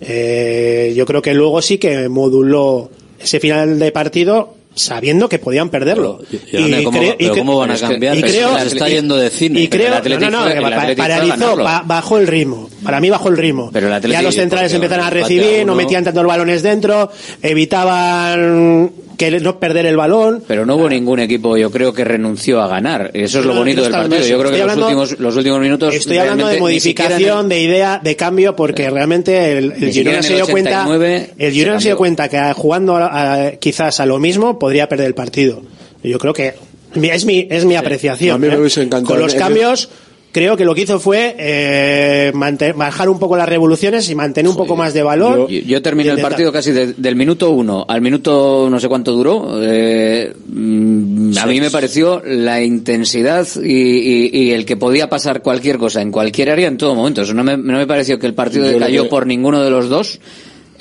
eh, 0.00 0.92
yo 0.96 1.06
creo 1.06 1.22
que 1.22 1.34
luego 1.34 1.62
sí 1.62 1.78
que 1.78 2.08
moduló 2.08 2.90
ese 3.20 3.38
final 3.38 3.78
de 3.78 3.92
partido 3.92 4.54
sabiendo 4.74 5.28
que 5.28 5.38
podían 5.38 5.68
perderlo. 5.68 6.20
Yolanda, 6.50 6.82
¿cómo- 6.84 6.98
cre- 6.98 7.16
pero 7.18 7.34
cre- 7.34 7.38
cómo 7.38 7.58
van 7.58 7.70
a 7.72 7.76
y 7.76 7.80
cambiar? 7.80 8.16
y 8.16 8.22
creo, 8.22 8.58
se 8.58 8.66
está 8.68 8.88
yendo 8.88 9.16
de 9.16 9.30
cine. 9.30 9.60
Y 9.60 9.68
creo, 9.68 9.94
el 10.02 10.20
no, 10.20 10.30
no, 10.30 10.44
pa- 10.44 10.94
paralizó, 10.96 11.56
ba- 11.56 11.82
bajó 11.84 12.18
el 12.18 12.26
ritmo. 12.26 12.70
Para 12.82 13.00
mí 13.00 13.10
bajó 13.10 13.28
el 13.28 13.36
ritmo. 13.36 13.70
Pero 13.72 13.94
el 13.94 14.02
ya 14.10 14.22
los 14.22 14.34
centrales 14.34 14.72
empezaron 14.72 15.06
a 15.06 15.10
recibir, 15.10 15.66
no 15.66 15.74
metían 15.74 16.04
tantos 16.04 16.24
balones 16.26 16.62
dentro, 16.62 17.10
evitaban 17.42 18.90
que 19.16 19.30
no 19.40 19.58
perder 19.60 19.86
el 19.86 19.96
balón. 19.96 20.42
Pero 20.46 20.64
no 20.66 20.76
hubo 20.76 20.88
ningún 20.88 21.20
equipo, 21.20 21.56
yo 21.56 21.70
creo, 21.70 21.92
que 21.92 22.04
renunció 22.04 22.60
a 22.60 22.68
ganar. 22.68 23.10
Eso 23.14 23.40
es 23.40 23.44
lo 23.46 23.52
No, 23.52 23.60
bonito 23.60 23.76
no 23.78 23.82
del 23.84 23.92
partido. 23.92 24.14
hablando 24.16 24.28
Yo 24.28 24.38
creo 24.38 24.50
que 24.50 24.56
eso. 24.58 24.66
los 24.66 24.76
últimos, 24.78 25.18
los 25.20 25.36
últimos 25.36 25.60
minutos. 25.60 25.94
Estoy 25.94 26.18
hablando 26.18 26.46
de 26.48 26.54
el- 26.54 26.60
modificación, 26.60 27.48
de 27.48 27.60
idea, 27.60 28.00
de 28.02 28.16
cambio, 28.16 28.56
porque 28.56 28.90
realmente 28.90 29.58
el, 29.58 29.72
el 29.72 29.92
Girona 29.92 30.22
se 30.22 30.34
dio 30.34 30.46
cuenta, 30.46 30.82
89 30.86 31.30
el 31.38 31.52
Girona 31.52 31.80
se 31.80 31.88
dio 31.88 31.96
cuenta 31.96 32.28
que 32.28 32.52
jugando 32.54 32.96
a- 32.96 33.46
a- 33.46 33.50
quizás 33.52 34.00
a 34.00 34.06
lo 34.06 34.18
mismo 34.18 34.58
podría 34.58 34.88
perder 34.88 35.06
el 35.06 35.14
partido. 35.14 35.62
Yo 36.02 36.18
creo 36.18 36.32
que 36.32 36.54
es 36.94 37.24
mi, 37.24 37.46
es 37.50 37.64
mi 37.64 37.76
apreciación. 37.76 38.34
A 38.34 38.38
mí 38.38 38.48
me 38.48 38.54
¿eh? 38.54 38.58
hubiese 38.58 38.82
encantado 38.82 39.14
Con 39.14 39.20
los 39.22 39.34
cambios, 39.34 39.88
creo 40.32 40.56
que 40.56 40.64
lo 40.64 40.74
que 40.74 40.80
hizo 40.82 40.98
fue 40.98 41.36
eh, 41.38 42.32
mante- 42.34 42.72
bajar 42.72 43.08
un 43.08 43.18
poco 43.18 43.36
las 43.36 43.48
revoluciones 43.48 44.08
y 44.10 44.14
mantener 44.14 44.48
un 44.50 44.56
poco 44.56 44.74
más 44.76 44.94
de 44.94 45.02
valor. 45.02 45.48
Yo, 45.50 45.60
yo 45.60 45.82
terminé 45.82 46.10
el 46.10 46.16
partido 46.20 46.50
casi 46.52 46.72
de- 46.72 46.94
del 46.94 47.14
minuto 47.16 47.50
uno 47.50 47.84
al 47.86 48.00
minuto 48.00 48.68
no 48.70 48.80
sé 48.80 48.88
cuánto 48.88 49.12
duró. 49.12 49.60
eh, 49.62 50.32
mm, 50.48 51.36
a 51.38 51.46
mí 51.46 51.60
me 51.60 51.70
pareció 51.70 52.22
la 52.24 52.62
intensidad 52.62 53.46
y, 53.62 53.68
y- 53.72 54.30
y 54.32 54.50
el 54.52 54.64
que 54.64 54.76
podía 54.76 55.08
pasar 55.08 55.42
cualquier 55.42 55.78
cosa 55.78 56.02
en 56.02 56.10
cualquier 56.10 56.50
área 56.50 56.68
en 56.68 56.76
todo 56.78 56.94
momento. 56.94 57.22
Eso 57.22 57.34
no 57.34 57.44
me, 57.44 57.56
no 57.56 57.74
me 57.78 57.86
pareció 57.86 58.18
que 58.18 58.26
el 58.26 58.34
partido 58.34 58.66
Yo 58.66 58.72
lo 58.72 58.78
cayó 58.78 59.02
que- 59.04 59.08
por 59.10 59.26
ninguno 59.26 59.62
de 59.62 59.70
los 59.70 59.88
dos 59.88 60.18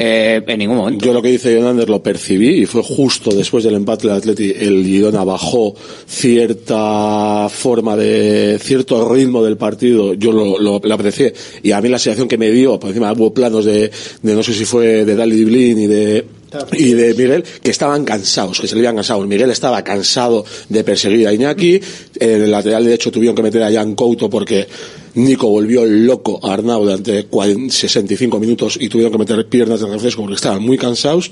eh, 0.03 0.43
en 0.47 0.57
ningún 0.57 0.77
momento. 0.77 1.05
Yo 1.05 1.13
lo 1.13 1.21
que 1.21 1.29
dice 1.29 1.55
Jonander 1.55 1.87
lo 1.87 2.01
percibí 2.01 2.61
y 2.61 2.65
fue 2.65 2.81
justo 2.81 3.29
después 3.29 3.63
del 3.63 3.75
empate 3.75 4.07
del 4.07 4.17
Atleti 4.17 4.51
el 4.57 4.83
Girona 4.83 5.23
bajó 5.23 5.75
cierta 6.07 7.47
forma 7.49 7.95
de 7.95 8.57
cierto 8.59 9.07
ritmo 9.13 9.43
del 9.43 9.57
partido 9.57 10.15
yo 10.15 10.31
lo, 10.31 10.57
lo, 10.57 10.81
lo 10.83 10.93
aprecié 10.93 11.33
y 11.61 11.71
a 11.71 11.81
mí 11.81 11.89
la 11.89 11.99
sensación 11.99 12.27
que 12.27 12.39
me 12.39 12.49
dio 12.49 12.79
por 12.79 12.89
encima 12.89 13.13
hubo 13.13 13.31
planos 13.31 13.65
de, 13.65 13.91
de 14.23 14.35
no 14.35 14.41
sé 14.41 14.53
si 14.53 14.65
fue 14.65 15.05
de 15.05 15.15
Dali 15.15 15.45
Blin 15.45 15.77
y 15.77 15.87
de 15.87 16.25
y 16.73 16.93
de 16.93 17.13
Miguel 17.13 17.43
que 17.61 17.71
estaban 17.71 18.03
cansados, 18.03 18.59
que 18.59 18.67
se 18.67 18.75
le 18.75 18.81
habían 18.81 18.95
cansado. 18.95 19.25
Miguel 19.25 19.51
estaba 19.51 19.83
cansado 19.83 20.43
de 20.67 20.83
perseguir 20.83 21.27
a 21.27 21.33
Iñaki. 21.33 21.79
En 22.19 22.41
el 22.41 22.51
lateral 22.51 22.83
derecho 22.83 23.11
tuvieron 23.11 23.35
que 23.35 23.43
meter 23.43 23.63
a 23.63 23.71
Jan 23.71 23.95
Couto 23.95 24.29
porque 24.29 24.67
Nico 25.15 25.47
volvió 25.47 25.85
loco 25.85 26.39
a 26.43 26.53
Arnau 26.53 26.83
durante 26.83 27.25
40 27.25 27.73
65 27.73 28.39
minutos 28.39 28.77
y 28.79 28.89
tuvieron 28.89 29.11
que 29.11 29.17
meter 29.17 29.47
piernas 29.47 29.81
de 29.81 29.87
refresco 29.87 30.21
porque 30.21 30.35
estaban 30.35 30.63
muy 30.63 30.77
cansados. 30.77 31.31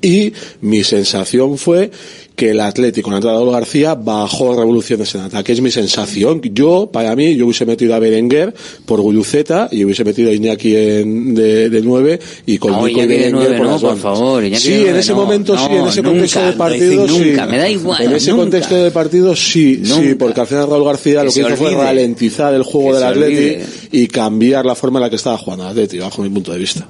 Y 0.00 0.32
mi 0.60 0.84
sensación 0.84 1.58
fue 1.58 1.90
que 2.34 2.50
el 2.50 2.60
Atlético 2.60 3.04
con 3.04 3.12
la 3.12 3.18
entrada 3.18 3.38
de 3.44 3.50
García 3.50 3.94
bajó 3.94 4.56
revoluciones 4.56 5.14
en 5.14 5.20
ataque. 5.22 5.52
Es 5.52 5.60
mi 5.60 5.70
sensación. 5.70 6.40
Yo, 6.42 6.88
para 6.92 7.14
mí, 7.14 7.34
yo 7.36 7.44
hubiese 7.44 7.66
metido 7.66 7.94
a 7.94 7.98
Berenguer 7.98 8.54
por 8.86 9.00
Guluceta 9.02 9.68
y 9.70 9.84
hubiese 9.84 10.02
metido 10.04 10.30
a 10.30 10.32
Iñaki 10.32 10.74
en, 10.74 11.34
de, 11.34 11.68
de 11.68 11.82
9 11.82 12.18
y 12.46 12.58
con 12.58 12.72
No, 12.72 12.86
Nico 12.86 13.00
y 13.00 13.02
Iñaki 13.02 13.08
de 13.12 13.16
Berenguer 13.18 13.32
nueve 13.50 13.58
por 13.58 13.66
no, 13.66 13.78
por 13.80 13.98
favor, 13.98 14.44
Iñaki 14.44 14.62
Sí, 14.62 14.70
de 14.72 14.88
en 14.90 14.96
ese 14.96 15.12
no, 15.12 15.18
momento 15.18 15.56
sí, 15.56 15.64
en 15.70 15.78
no, 15.78 15.88
ese 15.88 16.02
contexto 16.02 16.40
no 16.46 16.56
partido 16.56 17.08
sí. 17.08 17.18
nunca, 17.18 17.46
me 17.46 17.58
da 17.58 17.68
igual, 17.68 18.02
En 18.02 18.12
ese 18.12 18.30
nunca. 18.30 18.42
contexto 18.42 18.74
del 18.76 18.92
partido 18.92 19.36
sí, 19.36 19.82
sí, 19.84 20.14
porque 20.18 20.40
al 20.40 20.46
final 20.46 20.68
Raúl 20.70 20.84
García 20.84 21.20
Que 21.20 21.26
lo 21.26 21.32
que 21.32 21.40
hizo 21.40 21.56
fue 21.56 21.70
ralentizar 21.74 22.54
el 22.54 22.62
juego 22.62 22.94
del 22.98 23.04
olvide. 23.18 23.64
y 23.92 24.06
cambiar 24.08 24.64
la 24.64 24.74
forma 24.74 24.98
en 24.98 25.02
la 25.02 25.10
que 25.10 25.16
estaba 25.16 25.36
jugando 25.38 25.64
el 25.64 25.70
Atleti, 25.70 25.98
bajo 25.98 26.22
mi 26.22 26.28
punto 26.30 26.52
de 26.52 26.58
vista. 26.58 26.88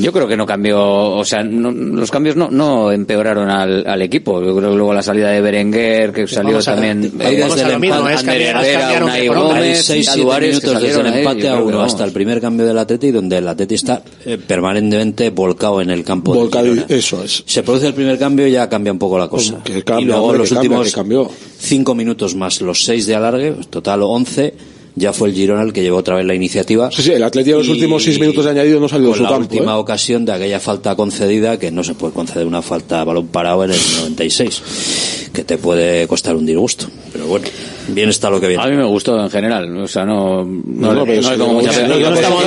Yo 0.00 0.12
creo 0.12 0.28
que 0.28 0.36
no 0.36 0.46
cambió, 0.46 0.80
o 0.82 1.24
sea, 1.24 1.42
no- 1.42 1.70
los 1.70 2.10
cambios 2.10 2.36
no, 2.36 2.50
no 2.50 2.92
empeoraron 2.92 3.48
al, 3.50 3.86
al 3.86 4.02
equipo. 4.02 4.42
Yo 4.42 4.56
creo 4.56 4.70
que 4.70 4.76
luego 4.76 4.94
la 4.94 5.02
salida 5.02 5.30
de 5.30 5.40
Berenguer, 5.40 6.12
que 6.12 6.26
salió 6.26 6.50
vamos 6.52 6.68
a- 6.68 6.74
también 6.74 7.12
ahí 7.20 7.40
vamos 7.40 7.56
desde 7.56 7.62
a 7.62 7.66
el 7.68 7.72
lo 7.74 7.80
mismo, 7.80 7.96
empate, 7.96 8.14
es 8.14 8.22
cambiar- 8.22 8.64
Herrera, 8.64 9.04
Unai. 9.04 9.28
Gómez, 9.28 9.86
que 9.86 9.94
desde 9.94 11.00
el 11.00 11.06
empate 11.06 11.48
a 11.48 11.56
uno 11.62 11.82
hasta 11.82 12.04
el 12.04 12.12
primer 12.12 12.40
cambio 12.40 12.66
del 12.66 12.78
Atleti, 12.78 13.10
donde 13.10 13.38
el 13.38 13.48
Atleti 13.48 13.74
está 13.74 14.02
eh, 14.24 14.38
permanentemente 14.38 15.30
volcado 15.30 15.80
en 15.80 15.90
el 15.90 16.04
campo. 16.04 16.34
Volcado, 16.34 16.66
eso 16.88 17.22
es. 17.24 17.42
Se 17.46 17.62
produce 17.62 17.88
el 17.88 17.94
primer 17.94 18.18
cambio 18.18 18.46
y 18.46 18.52
ya 18.52 18.68
cambia 18.68 18.92
un 18.92 18.98
poco 18.98 19.18
la 19.18 19.28
cosa. 19.28 19.60
Que 19.64 19.82
cambia, 19.82 20.02
y 20.02 20.06
luego 20.06 20.22
hombre, 20.24 20.38
los 20.38 20.48
que 20.48 20.54
cambia, 20.54 20.70
últimos 20.70 20.88
que 20.88 20.94
cambió. 20.94 21.30
cinco 21.58 21.94
minutos 21.94 22.34
más 22.34 22.60
los 22.60 22.84
seis 22.84 23.06
de 23.06 23.14
alargue, 23.14 23.54
total 23.70 24.02
11, 24.02 24.54
ya 24.96 25.12
fue 25.12 25.28
el 25.28 25.34
Girona 25.34 25.62
el 25.62 25.72
que 25.72 25.82
llevó 25.82 25.96
otra 25.98 26.14
vez 26.16 26.24
la 26.24 26.34
iniciativa. 26.34 26.90
Sí, 26.90 27.02
sí, 27.02 27.12
el 27.12 27.22
Atleti 27.24 27.52
a 27.52 27.56
los 27.56 27.68
últimos 27.68 28.02
seis 28.04 28.18
minutos 28.20 28.44
de 28.44 28.50
añadido 28.52 28.78
no 28.80 28.88
salió 28.88 29.06
de 29.08 29.10
con 29.12 29.16
su 29.18 29.22
la 29.24 29.28
campo. 29.30 29.42
última 29.54 29.72
¿eh? 29.72 29.76
ocasión 29.76 30.24
de 30.24 30.32
aquella 30.32 30.60
falta 30.60 30.94
concedida, 30.94 31.58
que 31.58 31.70
no 31.70 31.82
se 31.82 31.94
puede 31.94 32.12
conceder 32.14 32.46
una 32.46 32.62
falta 32.62 33.00
a 33.00 33.04
balón 33.04 33.26
parado 33.28 33.64
en 33.64 33.72
el 33.72 33.78
96, 34.00 35.30
que 35.32 35.44
te 35.44 35.58
puede 35.58 36.06
costar 36.06 36.36
un 36.36 36.46
disgusto. 36.46 36.86
Pero 37.12 37.26
bueno, 37.26 37.46
bien 37.88 38.08
está 38.08 38.30
lo 38.30 38.40
que 38.40 38.48
viene. 38.48 38.62
A 38.62 38.66
mí 38.66 38.76
me 38.76 38.84
gustó 38.84 39.20
en 39.20 39.30
general, 39.30 39.76
o 39.76 39.88
sea, 39.88 40.04
no, 40.04 40.44
no, 40.44 40.62
No, 40.64 40.88
no, 40.88 40.94
no 40.94 41.04
pero 41.06 41.20
es 41.20 41.28
que 41.28 41.38
como 41.38 41.52
no- 41.54 41.58
muchas 41.60 41.76
no- 41.76 41.82
veces. 41.82 41.88
no- 41.88 41.96
Y 41.98 42.00
lo 42.02 42.08
no 42.10 42.14
que- 42.16 42.20
estamos 42.22 42.42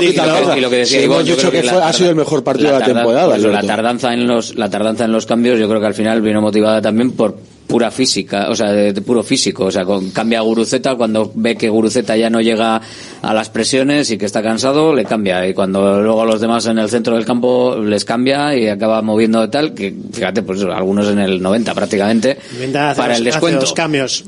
y 0.57 0.61
lo 0.61 0.69
que- 0.69 0.75
que 0.75 0.79
decía 0.81 0.99
Sí, 1.01 1.07
yo 1.07 1.23
dicho 1.23 1.35
creo 1.37 1.51
que 1.51 1.63
la 1.63 1.73
fue- 1.73 1.83
ha 1.83 1.93
sido 1.93 2.09
el 2.09 2.15
mejor 2.15 2.43
partido 2.43 2.71
de 2.73 2.79
la 2.79 2.85
temporada, 2.85 3.27
pues 3.29 3.43
la 3.43 3.61
tardanza 3.63 4.13
en 4.13 4.27
los, 4.27 4.55
la 4.55 4.69
tardanza 4.69 5.05
en 5.05 5.11
los 5.11 5.25
cambios, 5.25 5.59
yo 5.59 5.67
creo 5.67 5.79
que 5.81 5.87
al 5.87 5.93
final 5.93 6.21
vino 6.21 6.41
motivada 6.41 6.81
también 6.81 7.11
por 7.11 7.37
pura 7.68 7.91
física, 7.91 8.48
o 8.49 8.56
sea, 8.56 8.72
de, 8.72 8.94
de 8.94 9.02
puro 9.02 9.22
físico, 9.23 9.65
o 9.65 9.72
sea, 9.72 9.84
con, 9.84 10.10
cambia 10.11 10.39
a 10.39 10.41
Guruceta 10.41 10.95
cuando 10.95 11.31
ve 11.35 11.57
que 11.57 11.68
Guruceta 11.69 12.15
ya 12.15 12.30
no 12.30 12.39
llega 12.39 12.81
a 13.22 13.34
las 13.34 13.49
presiones 13.49 14.10
y 14.10 14.18
que 14.18 14.26
está 14.26 14.41
cansado, 14.41 14.94
le 14.95 15.03
cambia, 15.03 15.45
y 15.48 15.53
cuando 15.53 16.02
luego 16.02 16.22
a 16.22 16.26
los 16.26 16.39
demás 16.39 16.65
en 16.68 16.80
el 16.80 16.89
centro 16.89 17.15
del 17.15 17.26
campo 17.26 17.76
les 17.76 18.06
cambia 18.06 18.56
y 18.56 18.68
acaba 18.69 19.02
moviendo 19.02 19.41
de 19.41 19.49
tal, 19.49 19.73
que 19.73 19.94
fíjate, 20.14 20.44
pues 20.44 20.61
algunos 20.64 21.10
en 21.10 21.19
el 21.19 21.41
90 21.41 21.73
prácticamente, 21.73 22.38
para 22.73 23.06
el 23.07 23.11
hace 23.11 23.23
descuento. 23.23 23.60
dos 23.60 23.73
cambios. 23.73 24.23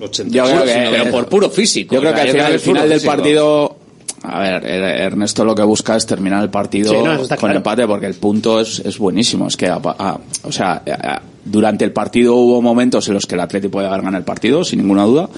Yo 0.00 0.44
creo 0.44 0.64
que, 0.64 0.88
pero 0.90 1.10
por 1.10 1.26
puro 1.28 1.50
físico. 1.50 1.94
Yo 1.94 2.00
creo 2.00 2.14
que 2.14 2.20
al 2.22 2.28
final, 2.30 2.84
el 2.84 2.88
del 2.88 3.00
físico. 3.00 3.12
partido. 3.14 3.76
A 4.22 4.38
ver, 4.40 4.64
Er- 4.64 5.00
Ernesto 5.02 5.44
lo 5.44 5.54
que 5.54 5.62
busca 5.62 5.96
es 5.96 6.04
terminar 6.06 6.42
el 6.42 6.50
partido 6.50 6.90
Sí, 6.92 6.96
no, 7.02 7.16
con 7.18 7.26
claro. 7.38 7.56
empate 7.56 7.86
porque 7.86 8.06
el 8.06 8.14
punto 8.14 8.60
es, 8.60 8.80
es 8.84 8.98
buenísimo. 8.98 9.46
Es 9.48 9.56
que, 9.56 9.66
a- 9.68 9.80
a- 9.82 10.18
o 10.42 10.52
sea, 10.52 10.82
a- 10.86 11.20
durante 11.44 11.84
el 11.84 11.92
partido 11.92 12.34
hubo 12.36 12.62
momentos 12.62 13.08
en 13.08 13.14
los 13.14 13.26
que 13.26 13.34
el 13.34 13.40
Atleti 13.40 13.68
puede 13.68 13.86
haber 13.86 14.02
ganado 14.02 14.18
el 14.18 14.24
partido, 14.24 14.64
sin 14.64 14.80
ninguna 14.80 15.04
duda, 15.04 15.28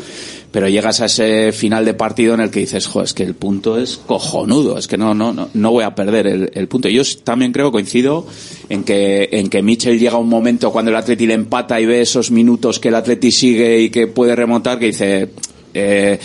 pero 0.50 0.68
llegas 0.68 1.00
a 1.00 1.06
ese 1.06 1.52
final 1.52 1.84
de 1.84 1.94
partido 1.94 2.34
en 2.34 2.40
el 2.40 2.50
que 2.50 2.60
dices, 2.60 2.86
jo, 2.86 3.02
es 3.02 3.14
que 3.14 3.22
el 3.22 3.34
punto 3.34 3.78
es 3.78 3.96
cojonudo, 3.96 4.78
es 4.78 4.86
que 4.86 4.98
no, 4.98 5.14
no, 5.14 5.32
no, 5.32 5.48
no 5.52 5.70
voy 5.70 5.84
a 5.84 5.94
perder 5.94 6.50
el, 6.52 6.68
punto. 6.68 6.88
Yo 6.88 7.02
también 7.24 7.52
creo, 7.52 7.72
coincido, 7.72 8.26
en 8.68 8.84
que, 8.84 9.30
en 9.32 9.48
que 9.48 9.62
Mitchell 9.62 9.98
llega 9.98 10.14
a 10.14 10.18
un 10.18 10.28
momento 10.28 10.70
cuando 10.70 10.90
el 10.90 10.96
Atleti 10.96 11.26
le 11.26 11.34
empata 11.34 11.80
y 11.80 11.86
ve 11.86 12.02
esos 12.02 12.30
minutos 12.30 12.78
que 12.78 12.88
el 12.88 12.96
Atleti 12.96 13.30
sigue 13.30 13.80
y 13.80 13.90
que 13.90 14.06
puede 14.08 14.36
remontar, 14.36 14.78
que 14.78 14.86
dice, 14.86 15.30
eh, 15.72 16.18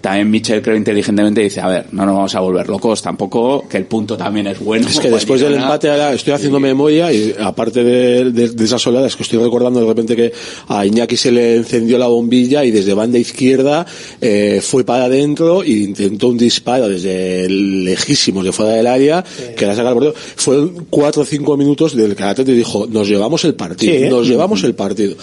también 0.00 0.30
Mitchell 0.30 0.62
creo 0.62 0.76
inteligentemente 0.76 1.40
dice, 1.42 1.60
a 1.60 1.66
ver, 1.66 1.86
no 1.90 2.06
nos 2.06 2.14
vamos 2.14 2.34
a 2.36 2.40
volver 2.40 2.68
locos 2.68 3.02
tampoco, 3.02 3.64
que 3.68 3.78
el 3.78 3.84
punto 3.86 4.16
también 4.16 4.46
es 4.46 4.60
bueno. 4.60 4.86
Es 4.86 4.94
que 5.00 5.08
para 5.08 5.16
después 5.16 5.40
del 5.40 5.54
empate 5.54 5.90
ahora 5.90 6.12
estoy 6.12 6.34
haciendo 6.34 6.60
memoria 6.60 7.12
y 7.12 7.34
aparte 7.40 7.82
de, 7.82 8.30
de- 8.30 8.48
de 8.50 8.64
esas 8.64 8.86
oleadas 8.86 9.16
que 9.16 9.24
estoy 9.24 9.40
recordando 9.40 9.80
de 9.80 9.86
repente 9.86 10.14
que 10.14 10.32
a 10.68 10.86
Iñaki 10.86 11.16
se 11.16 11.32
le 11.32 11.56
encendió 11.56 11.98
la 11.98 12.06
bombilla 12.06 12.64
y 12.64 12.70
desde 12.70 12.94
banda 12.94 13.18
izquierda 13.18 13.84
eh, 14.20 14.60
fue 14.62 14.84
para 14.84 15.04
adentro 15.06 15.64
e 15.64 15.70
intentó 15.70 16.28
un 16.28 16.38
disparo 16.38 16.88
desde 16.88 17.48
lejísimos 17.48 18.44
de 18.44 18.52
fuera 18.52 18.72
del 18.74 18.86
área 18.86 19.24
que 19.56 19.66
la 19.66 19.74
saca 19.74 19.88
al 19.88 19.94
portero. 19.94 20.14
Fueron 20.36 20.86
cuatro 20.90 21.22
o 21.22 21.24
cinco 21.24 21.56
minutos 21.56 21.96
del 21.96 22.14
que 22.14 22.22
el 22.22 22.28
Atleti 22.28 22.52
dijo 22.52 22.86
nos 22.86 23.08
llevamos 23.08 23.44
el 23.44 23.54
partido, 23.54 23.92
Sí, 23.92 24.04
¿eh? 24.04 24.08
nos 24.10 24.28
llevamos 24.28 24.62
el 24.62 24.74
partido. 24.76 25.16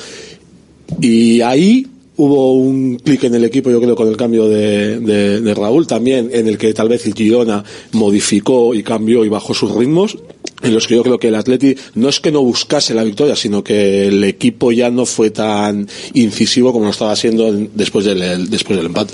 Y 1.02 1.42
ahí 1.42 1.88
hubo 2.18 2.54
un 2.54 2.96
clic 2.98 3.24
en 3.26 3.36
el 3.36 3.44
equipo, 3.44 3.70
yo 3.72 3.82
creo, 3.82 3.96
con 3.96 4.08
el 4.08 4.18
cambio 4.18 4.48
de, 4.48 5.00
de- 5.00 5.54
Raúl 5.54 5.86
también, 5.88 6.30
en 6.34 6.48
el 6.48 6.58
que 6.58 6.74
tal 6.74 6.90
vez 6.90 7.06
el 7.06 7.14
Girona 7.14 7.64
modificó 7.94 8.74
y 8.76 8.84
cambió 8.84 9.26
y 9.26 9.30
bajó 9.30 9.54
sus 9.54 9.72
ritmos, 9.74 10.18
en 10.62 10.74
los 10.74 10.88
que 10.88 10.96
yo 10.96 11.04
creo 11.04 11.20
que 11.20 11.28
el 11.28 11.36
Atleti 11.36 11.76
no 11.96 12.10
es 12.10 12.20
que 12.20 12.32
no 12.32 12.42
buscase 12.42 12.94
la 12.94 13.04
victoria, 13.04 13.36
sino 13.36 13.64
que 13.64 14.08
el 14.08 14.24
equipo 14.24 14.72
ya 14.72 14.90
no 14.90 15.06
fue 15.06 15.30
tan 15.30 15.88
incisivo 16.14 16.72
como 16.74 16.86
lo 16.86 16.92
estaba 16.92 17.16
siendo 17.16 17.48
en- 17.48 17.70
después 17.74 18.06
del, 18.06 18.22
el- 18.22 18.50
después 18.50 18.78
del 18.78 18.88
empate. 18.88 19.14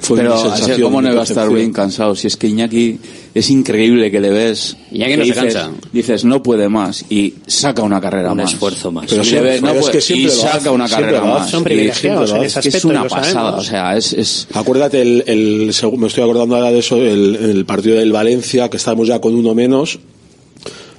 Fue 0.00 0.18
Pero 0.18 0.34
así, 0.52 0.80
¿cómo 0.80 1.00
no 1.02 1.10
iba 1.10 1.20
a 1.20 1.24
estar 1.24 1.48
bien 1.52 1.72
cansado? 1.72 2.14
Si 2.14 2.26
es 2.26 2.36
que 2.36 2.46
Iñaki 2.48 2.98
es 3.34 3.50
increíble 3.50 4.10
que 4.10 4.20
le 4.20 4.30
ves. 4.30 4.76
Iñaki 4.92 5.10
que 5.12 5.16
no 5.16 5.24
se 5.24 5.30
dices, 5.30 5.54
cansa. 5.54 5.70
Dices, 5.92 6.24
no 6.24 6.42
puede 6.42 6.68
más. 6.68 7.04
Y 7.10 7.34
saca 7.46 7.82
una 7.82 8.00
carrera 8.00 8.32
Un 8.32 8.38
más. 8.38 8.52
esfuerzo 8.52 8.92
más. 8.92 9.06
Pero 9.08 9.22
ves, 9.22 9.30
pero 9.32 9.60
no 9.62 9.72
es 9.72 9.78
puede- 9.80 9.92
que 9.92 10.00
siempre 10.00 10.22
y 10.24 10.26
lo 10.36 10.42
saca 10.42 10.56
hace, 10.56 10.68
una 10.70 10.88
carrera 10.88 11.20
más. 11.24 11.50
Son 11.50 11.64
privilegiados 11.64 12.30
en 12.30 12.36
ese 12.44 12.46
Es 12.46 12.52
que 12.54 12.68
es 12.68 12.74
aspecto, 12.76 12.88
una 12.88 13.08
pasada. 13.08 13.56
O 13.56 13.62
sea, 13.64 13.96
es, 13.96 14.12
es, 14.12 14.48
Acuérdate, 14.54 15.02
el, 15.02 15.24
el, 15.26 15.74
me 15.98 16.06
estoy 16.06 16.22
acordando 16.24 16.56
ahora 16.56 16.70
de 16.70 16.78
eso, 16.78 16.96
el, 16.96 17.36
el 17.36 17.64
partido 17.64 17.96
del 17.98 18.12
Valencia, 18.12 18.68
que 18.68 18.76
estábamos 18.76 19.08
ya 19.08 19.20
con 19.20 19.34
uno 19.34 19.54
menos, 19.54 19.98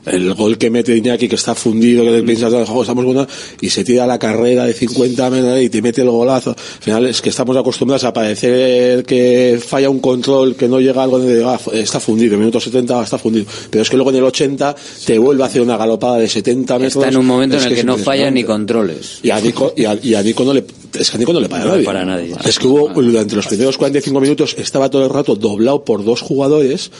el 0.09 0.33
gol 0.33 0.57
que 0.57 0.69
mete 0.69 0.95
Iñaki, 0.95 1.27
que 1.27 1.35
está 1.35 1.55
fundido, 1.55 2.03
que 2.03 2.23
piensas, 2.23 2.67
"Jo, 2.67 2.81
estamos 2.81 3.05
una", 3.05 3.27
y 3.61 3.69
se 3.69 3.83
tira 3.83 4.05
la 4.07 4.17
carrera 4.19 4.65
de 4.65 4.73
50 4.73 5.29
metros 5.29 5.61
y 5.61 5.69
te 5.69 5.81
mete 5.81 6.01
el 6.01 6.09
golazo. 6.09 6.51
Al 6.51 6.55
final 6.83 7.05
es 7.07 7.21
que 7.21 7.29
estamos 7.29 7.55
acostumbrados 7.57 8.03
a 8.03 8.13
parecer 8.13 9.03
que 9.05 9.59
falla 9.65 9.89
un 9.89 9.99
control, 9.99 10.55
que 10.55 10.67
no 10.67 10.79
llega 10.79 11.03
algo 11.03 11.19
de, 11.19 11.43
"Ah, 11.43 11.59
está 11.73 11.99
fundido, 11.99 12.33
en 12.35 12.39
minuto 12.39 12.59
70 12.59 13.01
está 13.03 13.17
fundido. 13.17 13.45
Pero 13.69 13.81
es 13.83 13.89
que 13.89 13.95
luego 13.97 14.09
en 14.11 14.17
el 14.17 14.23
80 14.23 14.75
te 15.05 15.17
vuelve 15.19 15.43
a 15.43 15.47
hacer 15.47 15.61
una 15.61 15.77
galopada 15.77 16.17
de 16.17 16.27
70 16.27 16.79
metros. 16.79 17.03
Está 17.03 17.09
en 17.09 17.17
un 17.17 17.25
momento 17.25 17.57
en 17.57 17.63
el 17.63 17.75
que, 17.75 17.83
no 17.83 17.97
falla 17.97 18.29
ni 18.31 18.43
controles. 18.43 19.19
Y 19.23 19.29
a 19.31 19.39
Nico, 19.39 19.73
y 19.75 19.85
a, 19.85 19.97
y 20.01 20.13
a 20.15 20.21
Nico 20.23 20.43
no 20.43 20.53
le, 20.53 20.63
es 20.97 21.09
que 21.09 21.17
a 21.17 21.19
Nico 21.19 21.33
no 21.33 21.39
le 21.39 21.49
para 21.49 21.65
No 21.65 21.71
nadie. 21.71 21.83
para 21.85 22.05
nadie. 22.05 22.33
Es 22.45 22.59
que 22.59 22.67
hubo, 22.67 22.89
durante 23.01 23.35
los 23.35 23.47
primeros 23.47 23.77
45 23.77 24.19
minutos, 24.19 24.55
estaba 24.57 24.89
todo 24.89 25.03
el 25.03 25.09
rato 25.09 25.35
doblado 25.35 25.83
por 25.83 26.03
dos 26.03 26.21
jugadores 26.21 26.91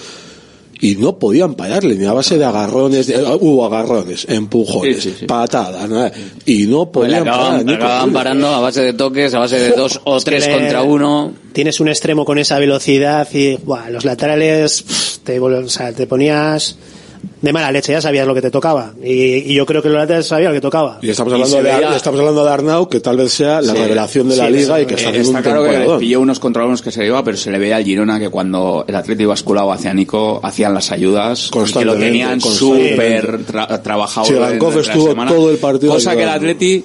y 0.79 0.95
no 0.95 1.17
podían 1.19 1.55
pararle, 1.55 1.95
ni 1.95 2.05
a 2.05 2.13
base 2.13 2.37
de 2.37 2.45
agarrones, 2.45 3.07
de- 3.07 3.15
ah, 3.15 3.35
hubo 3.39 3.65
agarrones, 3.65 4.25
empujones, 4.29 4.97
Sí, 5.03 5.09
sí, 5.11 5.15
sí. 5.21 5.25
patadas, 5.25 5.89
nada, 5.89 6.11
y 6.45 6.67
no 6.67 6.91
podían 6.91 7.23
parar. 7.23 7.39
acaban, 7.39 7.65
Nico. 7.65 7.83
acaban 7.83 8.13
parando 8.13 8.47
a 8.49 8.59
base 8.59 8.81
de 8.81 8.93
toques, 8.93 9.33
a 9.33 9.39
base 9.39 9.59
de 9.59 9.69
dos 9.77 9.99
o 10.03 10.17
Es 10.17 10.23
tres 10.23 10.47
contra 10.47 10.83
uno. 10.83 11.33
Tienes 11.53 11.79
un 11.79 11.87
extremo 11.87 12.25
con 12.25 12.37
esa 12.37 12.59
velocidad 12.59 13.27
y 13.33 13.55
buah, 13.57 13.89
los 13.89 14.05
laterales 14.05 14.83
pff, 14.83 15.17
te, 15.23 15.39
o 15.39 15.69
sea, 15.69 15.91
te 15.93 16.05
ponías 16.07 16.77
de 17.41 17.53
mala 17.53 17.71
leche, 17.71 17.91
ya 17.91 18.01
sabías 18.01 18.25
lo 18.25 18.33
que 18.33 18.41
te 18.41 18.49
tocaba. 18.51 18.93
Y, 19.03 19.51
y 19.51 19.53
yo 19.53 19.65
creo 19.65 19.81
que 19.81 19.89
los 19.89 19.97
laterales 19.97 20.25
sabían 20.27 20.51
lo 20.51 20.55
que 20.55 20.61
tocaba. 20.61 20.97
Y 21.01 21.09
estamos 21.09 21.31
hablando, 21.33 21.57
de, 21.57 21.63
veía- 21.63 21.95
estamos 21.95 22.19
hablando 22.19 22.43
de 22.43 22.51
Arnau, 22.51 22.89
que 22.89 22.99
tal 22.99 23.17
vez 23.17 23.31
sea 23.31 23.61
la 23.61 23.73
Sí. 23.73 23.79
revelación 23.79 24.29
de 24.29 24.35
la 24.37 24.47
Sí, 24.47 24.53
liga 24.53 24.81
y 24.81 24.85
que 24.85 24.95
sí. 24.97 25.05
está 25.05 25.09
Eh, 25.09 25.19
haciendo 25.21 25.29
Está 25.29 25.37
un 25.37 25.43
claro 25.43 25.59
que 25.61 25.67
les 25.67 25.77
temporadón. 25.77 25.99
pilló 25.99 26.19
unos 26.21 26.39
contra 26.39 26.65
unos 26.65 26.81
que 26.81 26.91
se 26.91 27.05
iba, 27.05 27.23
pero 27.23 27.37
se 27.37 27.51
le 27.51 27.59
veía 27.59 27.75
al 27.77 27.83
Girona 27.83 28.19
que 28.19 28.29
cuando 28.29 28.85
el 28.87 28.95
Atleti 28.95 29.25
basculaba 29.25 29.75
hacia 29.75 29.93
Nico 29.93 30.39
hacían 30.43 30.73
las 30.73 30.91
ayudas 30.91 31.51
y 31.53 31.73
que 31.73 31.85
lo 31.85 31.95
tenían 31.95 32.41
súper 32.41 33.45
tra- 33.45 33.81
trabajado. 33.83 34.25
Sí, 34.27 34.33
estuvo 34.79 35.09
semana. 35.09 35.31
todo 35.31 35.51
el 35.51 35.57
partido 35.57 35.93
Cosa 35.93 36.15
que 36.15 36.23
el. 36.23 36.29
Atleti 36.29 36.83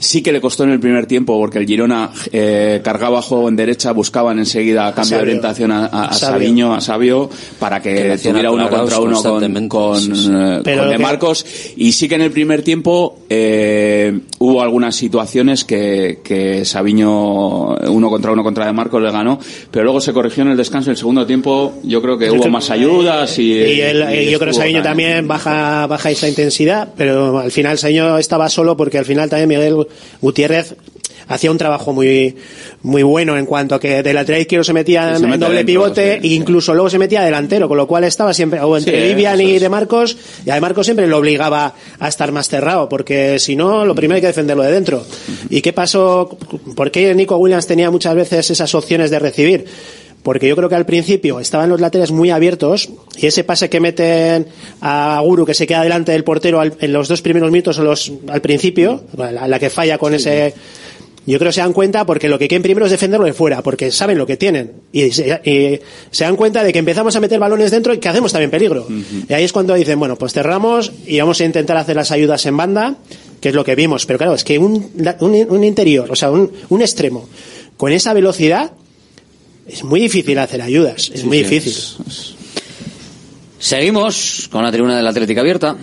sí 0.00 0.22
que 0.22 0.32
le 0.32 0.40
costó 0.40 0.64
en 0.64 0.70
el 0.70 0.80
primer 0.80 1.06
tiempo 1.06 1.38
porque 1.38 1.58
el 1.58 1.66
Girona 1.66 2.10
eh, 2.32 2.80
cargaba 2.82 3.22
juego 3.22 3.48
en 3.48 3.54
derecha, 3.54 3.92
buscaban 3.92 4.38
enseguida 4.40 4.92
cambio 4.94 5.18
de 5.18 5.22
orientación 5.22 5.70
a, 5.70 5.86
a, 5.86 6.04
a. 6.06 6.12
Sabiño, 6.12 6.74
a 6.74 6.80
Sabio, 6.80 7.30
para 7.60 7.80
que, 7.80 8.18
tuviera 8.22 8.50
uno 8.50 8.68
contra 8.68 8.98
uno 8.98 9.22
con, 9.22 9.68
con, 9.68 10.00
Sí, 10.00 10.10
sí. 10.16 10.30
eh, 10.32 10.60
con 10.64 10.88
De 10.90 10.96
que- 10.96 10.98
Marcos. 10.98 11.46
Y 11.76 11.92
sí 11.92 12.08
que 12.08 12.16
en 12.16 12.22
el 12.22 12.32
primer 12.32 12.62
tiempo 12.62 13.18
eh, 13.28 14.18
hubo 14.38 14.62
algunas 14.62 14.96
situaciones 14.96 15.64
que, 15.64 16.18
que 16.24 16.64
Sabiño, 16.64 17.74
uno 17.76 18.08
contra 18.10 18.32
uno 18.32 18.42
contra 18.42 18.66
De 18.66 18.72
Marcos, 18.72 19.02
le 19.02 19.10
ganó, 19.10 19.38
pero 19.70 19.84
luego 19.84 20.00
se 20.00 20.12
corrigió 20.12 20.42
en 20.42 20.50
el 20.50 20.56
descanso. 20.56 20.90
En 20.90 20.92
el 20.92 20.96
segundo 20.96 21.26
tiempo 21.26 21.74
yo 21.82 22.00
creo 22.02 22.16
que 22.18 22.30
hubo 22.30 22.48
más 22.48 22.70
ayudas 22.70 23.38
y, 23.38 23.52
Y, 23.52 23.82
y 23.82 24.30
yo 24.30 24.38
creo 24.38 24.52
que 24.52 24.54
Sabiño 24.54 24.82
también 24.82 25.28
baja, 25.28 25.86
baja 25.86 26.10
esa 26.10 26.28
intensidad, 26.28 26.88
pero 26.96 27.38
al 27.38 27.50
final 27.50 27.78
Sabiño 27.78 28.18
estaba 28.18 28.48
solo 28.48 28.76
porque 28.76 28.98
al 28.98 29.04
final 29.04 29.28
también 29.28 29.48
Miguel 29.48 29.86
Gutiérrez 30.20 30.74
hacía 31.28 31.50
un 31.50 31.58
trabajo 31.58 31.92
muy 31.92 32.36
muy 32.82 33.02
bueno 33.02 33.38
en 33.38 33.46
cuanto 33.46 33.76
a 33.76 33.80
que 33.80 34.02
del 34.02 34.14
lateral 34.14 34.40
izquierdo 34.40 34.64
se 34.64 34.72
metía 34.72 35.16
se 35.16 35.24
en 35.24 35.30
doble 35.38 35.58
dentro, 35.58 35.66
pivote 35.66 36.20
sí, 36.20 36.28
e 36.28 36.34
incluso 36.34 36.74
luego 36.74 36.90
se 36.90 36.98
metía 36.98 37.22
delantero, 37.22 37.68
con 37.68 37.76
lo 37.76 37.86
cual 37.86 38.04
estaba 38.04 38.34
siempre 38.34 38.60
o 38.60 38.76
entre 38.76 39.00
Sí, 39.00 39.08
Vivian 39.08 39.40
eso 39.40 39.48
y 39.48 39.54
es. 39.54 39.60
De 39.60 39.68
Marcos 39.68 40.16
y 40.44 40.50
a 40.50 40.54
De 40.54 40.60
Marcos 40.60 40.86
siempre 40.86 41.06
lo 41.06 41.18
obligaba 41.18 41.74
a 41.98 42.08
estar 42.08 42.32
más 42.32 42.48
cerrado 42.48 42.88
porque 42.88 43.38
si 43.38 43.54
no 43.54 43.84
lo 43.84 43.94
primero 43.94 44.16
hay 44.16 44.20
que 44.20 44.26
defenderlo 44.26 44.64
de 44.64 44.72
dentro. 44.72 45.04
¿Y 45.48 45.60
qué 45.62 45.72
pasó? 45.72 46.36
¿Por 46.74 46.90
qué 46.90 47.14
Nico 47.14 47.36
Williams 47.36 47.66
tenía 47.66 47.90
muchas 47.90 48.14
veces 48.14 48.50
esas 48.50 48.74
opciones 48.74 49.10
de 49.10 49.18
recibir? 49.18 49.66
Porque 50.22 50.46
yo 50.48 50.54
creo 50.56 50.68
que 50.68 50.74
al 50.74 50.84
principio 50.84 51.40
estaban 51.40 51.70
los 51.70 51.80
laterales 51.80 52.10
muy 52.10 52.28
abiertos 52.30 52.90
y 53.16 53.26
ese 53.26 53.42
pase 53.42 53.70
que 53.70 53.80
meten 53.80 54.46
a 54.82 55.20
Guru 55.24 55.46
que 55.46 55.54
se 55.54 55.66
queda 55.66 55.82
delante 55.82 56.12
del 56.12 56.24
portero 56.24 56.60
al- 56.60 56.74
en 56.80 56.92
los 56.92 57.08
dos 57.08 57.22
primeros 57.22 57.50
minutos 57.50 57.78
o 57.78 57.82
los, 57.82 58.12
al 58.28 58.40
principio, 58.42 59.02
la, 59.16 59.48
la 59.48 59.58
que 59.58 59.70
falla 59.70 59.96
con 59.98 60.12
ese... 60.14 60.52
Yo 61.26 61.38
creo 61.38 61.50
que 61.50 61.54
se 61.54 61.60
dan 61.60 61.74
cuenta 61.74 62.06
porque 62.06 62.28
lo 62.28 62.38
que 62.38 62.48
quieren 62.48 62.62
primero 62.62 62.86
es 62.86 62.92
defenderlo 62.92 63.26
de 63.26 63.34
fuera, 63.34 63.62
porque 63.62 63.90
saben 63.92 64.16
lo 64.18 64.26
que 64.26 64.36
tienen. 64.38 64.72
Y 64.90 65.10
se, 65.12 65.40
y 65.44 65.78
se 66.10 66.24
dan 66.24 66.34
cuenta 66.34 66.64
de 66.64 66.72
que 66.72 66.78
empezamos 66.80 67.14
a 67.14 67.20
meter 67.20 67.38
balones 67.38 67.70
dentro 67.70 67.92
y 67.94 67.98
que 67.98 68.08
hacemos 68.08 68.32
también 68.32 68.50
peligro. 68.50 68.86
Y 69.28 69.32
ahí 69.32 69.44
es 69.44 69.52
cuando 69.52 69.74
dicen, 69.74 69.98
bueno, 69.98 70.16
pues 70.16 70.32
cerramos 70.32 70.92
y 71.06 71.20
vamos 71.20 71.40
a 71.40 71.44
intentar 71.44 71.76
hacer 71.76 71.94
las 71.94 72.10
ayudas 72.10 72.44
en 72.46 72.56
banda, 72.56 72.96
que 73.40 73.50
es 73.50 73.54
lo 73.54 73.64
que 73.64 73.74
vimos. 73.74 74.06
Pero 74.06 74.18
claro, 74.18 74.34
es 74.34 74.44
que 74.44 74.58
un, 74.58 74.90
un, 75.20 75.46
un 75.50 75.62
interior, 75.64 76.10
o 76.10 76.16
sea, 76.16 76.30
un, 76.30 76.50
un 76.70 76.80
extremo, 76.82 77.28
con 77.76 77.92
esa 77.92 78.12
velocidad, 78.14 78.72
es 79.72 79.84
muy 79.84 80.00
difícil 80.00 80.38
hacer 80.38 80.62
ayudas. 80.62 81.10
Es 81.14 81.24
muy 81.24 81.38
sí, 81.38 81.44
difícil. 81.44 81.74
Seguimos 83.58 84.48
con 84.50 84.64
la 84.64 84.72
tribuna 84.72 84.96
del 84.96 85.06
Atlético 85.06 85.40
abierta. 85.40 85.76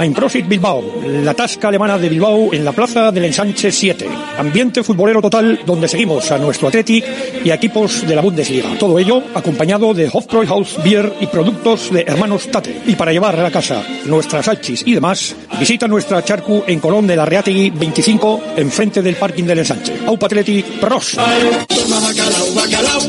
Einprosit 0.00 0.48
Bilbao, 0.48 0.82
la 1.22 1.34
tasca 1.34 1.68
alemana 1.68 1.98
de 1.98 2.08
Bilbao 2.08 2.52
en 2.52 2.64
la 2.64 2.72
plaza 2.72 3.12
del 3.12 3.24
Ensanche 3.24 3.70
7. 3.70 4.08
Ambiente 4.38 4.82
futbolero 4.82 5.20
total 5.20 5.60
donde 5.66 5.88
seguimos 5.88 6.30
a 6.30 6.38
nuestro 6.38 6.68
Athletic 6.68 7.04
y 7.44 7.50
a 7.50 7.54
equipos 7.54 8.06
de 8.06 8.14
la 8.14 8.22
Bundesliga. 8.22 8.76
Todo 8.78 8.98
ello 8.98 9.22
acompañado 9.34 9.94
de 9.94 10.08
Hofbräuhaus 10.12 10.82
Bier 10.82 11.12
y 11.20 11.26
productos 11.26 11.92
de 11.92 12.02
hermanos 12.02 12.48
Tate. 12.48 12.82
Y 12.86 12.94
para 12.94 13.12
llevar 13.12 13.38
a 13.38 13.42
la 13.42 13.50
casa 13.50 13.84
nuestras 14.06 14.46
salchis 14.46 14.82
y 14.86 14.94
demás, 14.94 15.34
visita 15.58 15.86
nuestra 15.86 16.24
charcu 16.24 16.64
en 16.66 16.80
Colón 16.80 17.06
de 17.06 17.16
la 17.16 17.24
Reategui 17.24 17.70
25, 17.70 18.42
enfrente 18.56 19.02
del 19.02 19.16
parking 19.16 19.44
del 19.44 19.60
Ensanche. 19.60 19.94
Aupa 20.06 20.26
Athletic, 20.26 20.64
pros. 20.80 21.16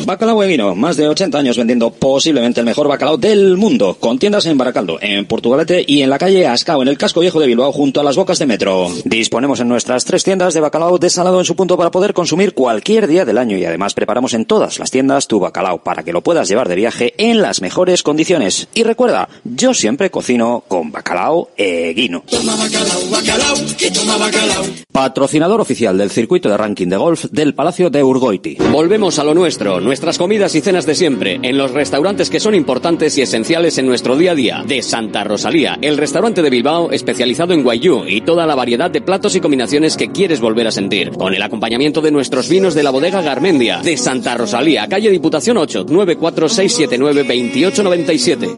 Bacalao 0.05 0.41
de 0.41 0.47
vino, 0.47 0.75
más 0.75 0.97
de 0.97 1.07
80 1.07 1.37
años 1.37 1.57
vendiendo 1.57 1.91
posiblemente 1.91 2.59
el 2.59 2.65
mejor 2.65 2.87
bacalao 2.87 3.17
del 3.17 3.57
mundo, 3.57 3.97
con 3.99 4.17
tiendas 4.17 4.45
en 4.45 4.57
Baracaldo, 4.57 4.97
en 5.01 5.25
Portugalete 5.25 5.83
y 5.85 6.01
en 6.01 6.09
la 6.09 6.17
calle 6.17 6.47
Ascao, 6.59 6.81
en 6.81 6.89
el 6.89 6.97
casco 6.97 7.21
viejo 7.21 7.39
de 7.39 7.47
Bilbao, 7.47 7.71
junto 7.71 8.01
a 8.01 8.03
las 8.03 8.17
bocas 8.17 8.37
de 8.37 8.45
metro. 8.45 8.89
Disponemos 9.05 9.61
en 9.61 9.69
nuestras 9.69 10.03
tres 10.03 10.25
tiendas 10.25 10.53
de 10.53 10.59
bacalao 10.59 10.97
desalado 10.97 11.39
en 11.39 11.45
su 11.45 11.55
punto 11.55 11.77
para 11.77 11.89
poder 11.89 12.13
consumir 12.13 12.53
cualquier 12.53 13.07
día 13.07 13.23
del 13.23 13.37
año 13.37 13.57
y 13.57 13.63
además 13.63 13.93
preparamos 13.93 14.33
en 14.33 14.43
todas 14.43 14.77
las 14.77 14.91
tiendas 14.91 15.27
tu 15.27 15.39
bacalao 15.39 15.81
para 15.81 16.03
que 16.03 16.11
lo 16.11 16.21
puedas 16.21 16.49
llevar 16.49 16.67
de 16.67 16.75
viaje 16.75 17.13
en 17.17 17.41
las 17.41 17.61
mejores 17.61 18.03
condiciones. 18.03 18.67
Y 18.73 18.83
recuerda, 18.83 19.29
yo 19.45 19.73
siempre 19.73 20.11
cocino 20.11 20.65
con 20.67 20.91
bacalao 20.91 21.51
eguino. 21.55 22.23
Patrocinador 24.91 25.61
oficial 25.61 25.97
del 25.97 26.11
circuito 26.11 26.49
de 26.49 26.57
ranking 26.57 26.87
de 26.87 26.97
golf 26.97 27.25
del 27.31 27.55
Palacio 27.55 27.89
de 27.89 28.03
Urgoiti. 28.03 28.57
Volvemos 28.69 29.17
a 29.17 29.23
lo 29.23 29.33
nuestro, 29.33 29.79
nuestras 29.79 30.17
comidas 30.17 30.55
y 30.55 30.61
cenas 30.61 30.85
de 30.85 30.95
siempre, 30.95 31.39
en 31.41 31.57
los 31.57 31.71
restaurantes 31.71 32.29
que 32.29 32.41
son 32.41 32.53
importantes 32.53 33.17
y 33.17 33.21
esenciales 33.21 33.77
en 33.77 33.87
nuestro 33.87 34.17
día 34.17 34.31
a 34.31 34.35
día. 34.35 34.63
De 34.67 34.81
Santa 34.81 35.23
Rosalía, 35.23 35.77
el 35.81 35.95
restaurante 35.95 36.38
de 36.41 36.49
Bilbao 36.49 36.91
especializado 36.91 37.53
en 37.53 37.63
guayú 37.63 38.05
y 38.07 38.21
toda 38.21 38.45
la 38.45 38.55
variedad 38.55 38.91
de 38.91 39.01
platos 39.01 39.35
y 39.35 39.41
combinaciones 39.41 39.97
que 39.97 40.11
quieres 40.11 40.39
volver 40.39 40.67
a 40.67 40.71
sentir. 40.71 41.11
Con 41.11 41.33
el 41.33 41.41
acompañamiento 41.41 42.01
de 42.01 42.11
nuestros 42.11 42.49
vinos 42.49 42.75
de 42.75 42.83
la 42.83 42.91
bodega 42.91 43.21
Garmendia. 43.21 43.81
De 43.81 43.97
Santa 43.97 44.35
Rosalía, 44.35 44.87
calle 44.87 45.09
Diputación 45.09 45.57
8, 45.57 45.85
94679 45.89 47.23
2897. 47.23 48.57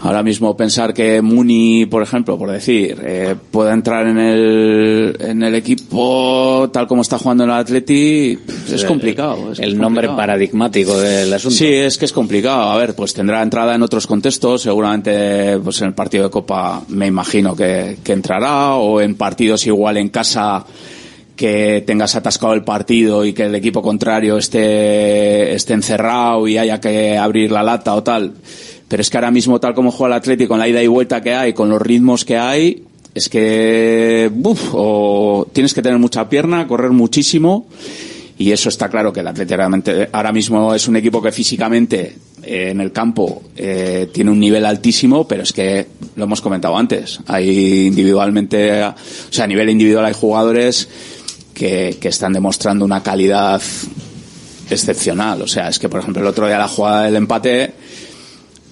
Ahora 0.00 0.22
mismo 0.22 0.56
pensar 0.56 0.94
que 0.94 1.20
Muni, 1.20 1.86
por 1.86 2.02
ejemplo, 2.02 2.36
por 2.38 2.50
decir, 2.50 2.98
eh, 3.04 3.36
pueda 3.50 3.72
entrar 3.72 4.06
en 4.06 4.18
el, 4.18 5.16
en 5.20 5.42
el 5.42 5.54
equipo 5.54 6.70
tal 6.72 6.88
como 6.88 7.02
está 7.02 7.18
jugando 7.18 7.44
el 7.44 7.50
Atleti, 7.50 8.36
es 8.72 8.84
complicado. 8.84 9.52
es 9.52 9.58
el 9.58 9.76
complicado. 9.76 9.82
nombre 9.82 10.08
paradigmático 10.08 10.98
del 10.98 11.32
asunto. 11.32 11.56
Sí, 11.56 11.66
es 11.66 11.98
que 11.98 12.06
es 12.06 12.12
complicado. 12.12 12.70
A 12.70 12.78
ver, 12.78 12.94
pues 12.94 13.12
tendrá 13.12 13.42
entrada 13.42 13.74
en 13.74 13.82
otros 13.82 14.06
contextos. 14.06 14.62
Seguramente, 14.62 15.58
pues 15.62 15.80
en 15.82 15.88
el 15.88 15.94
partido 15.94 16.24
de 16.24 16.30
Copa 16.30 16.82
me 16.88 17.06
imagino 17.06 17.54
que, 17.54 17.98
que 18.02 18.12
entrará 18.12 18.74
o 18.76 19.02
en 19.02 19.14
partidos 19.16 19.66
igual 19.66 19.98
en 19.98 20.08
casa 20.08 20.64
que 21.40 21.82
tengas 21.86 22.16
atascado 22.16 22.52
el 22.52 22.64
partido 22.64 23.24
y 23.24 23.32
que 23.32 23.44
el 23.44 23.54
equipo 23.54 23.80
contrario 23.80 24.36
esté, 24.36 25.54
esté 25.54 25.72
encerrado 25.72 26.46
y 26.46 26.58
haya 26.58 26.78
que 26.78 27.16
abrir 27.16 27.50
la 27.50 27.62
lata 27.62 27.94
o 27.94 28.02
tal. 28.02 28.34
Pero 28.86 29.00
es 29.00 29.08
que 29.08 29.16
ahora 29.16 29.30
mismo, 29.30 29.58
tal 29.58 29.72
como 29.72 29.90
juega 29.90 30.16
el 30.16 30.18
Atlético, 30.18 30.50
con 30.50 30.58
la 30.58 30.68
ida 30.68 30.82
y 30.82 30.86
vuelta 30.86 31.22
que 31.22 31.32
hay, 31.32 31.54
con 31.54 31.70
los 31.70 31.80
ritmos 31.80 32.26
que 32.26 32.36
hay, 32.36 32.84
es 33.14 33.30
que 33.30 34.30
uf, 34.30 34.68
o 34.74 35.48
tienes 35.50 35.72
que 35.72 35.80
tener 35.80 35.98
mucha 35.98 36.28
pierna, 36.28 36.66
correr 36.66 36.90
muchísimo 36.90 37.66
y 38.36 38.52
eso 38.52 38.68
está 38.68 38.90
claro 38.90 39.10
que 39.10 39.20
el 39.20 39.28
Atlético 39.28 39.62
ahora 40.12 40.32
mismo 40.32 40.74
es 40.74 40.88
un 40.88 40.96
equipo 40.96 41.22
que 41.22 41.32
físicamente 41.32 42.16
eh, 42.42 42.68
en 42.70 42.82
el 42.82 42.92
campo 42.92 43.44
eh, 43.56 44.10
tiene 44.12 44.30
un 44.30 44.40
nivel 44.40 44.66
altísimo, 44.66 45.26
pero 45.26 45.42
es 45.42 45.54
que 45.54 45.86
lo 46.16 46.24
hemos 46.24 46.42
comentado 46.42 46.76
antes. 46.76 47.18
Hay 47.26 47.86
individualmente, 47.86 48.82
o 48.84 48.94
sea, 49.30 49.44
a 49.44 49.46
nivel 49.46 49.70
individual 49.70 50.04
hay 50.04 50.12
jugadores 50.12 50.86
que, 51.60 52.08
están 52.08 52.32
demostrando 52.32 52.86
una 52.86 53.02
calidad 53.02 53.60
excepcional. 54.70 55.42
O 55.42 55.46
sea, 55.46 55.68
es 55.68 55.78
que 55.78 55.90
por 55.90 56.00
ejemplo 56.00 56.22
el 56.22 56.28
otro 56.28 56.46
día 56.46 56.56
la 56.56 56.68
jugada 56.68 57.02
del 57.02 57.16
empate 57.16 57.74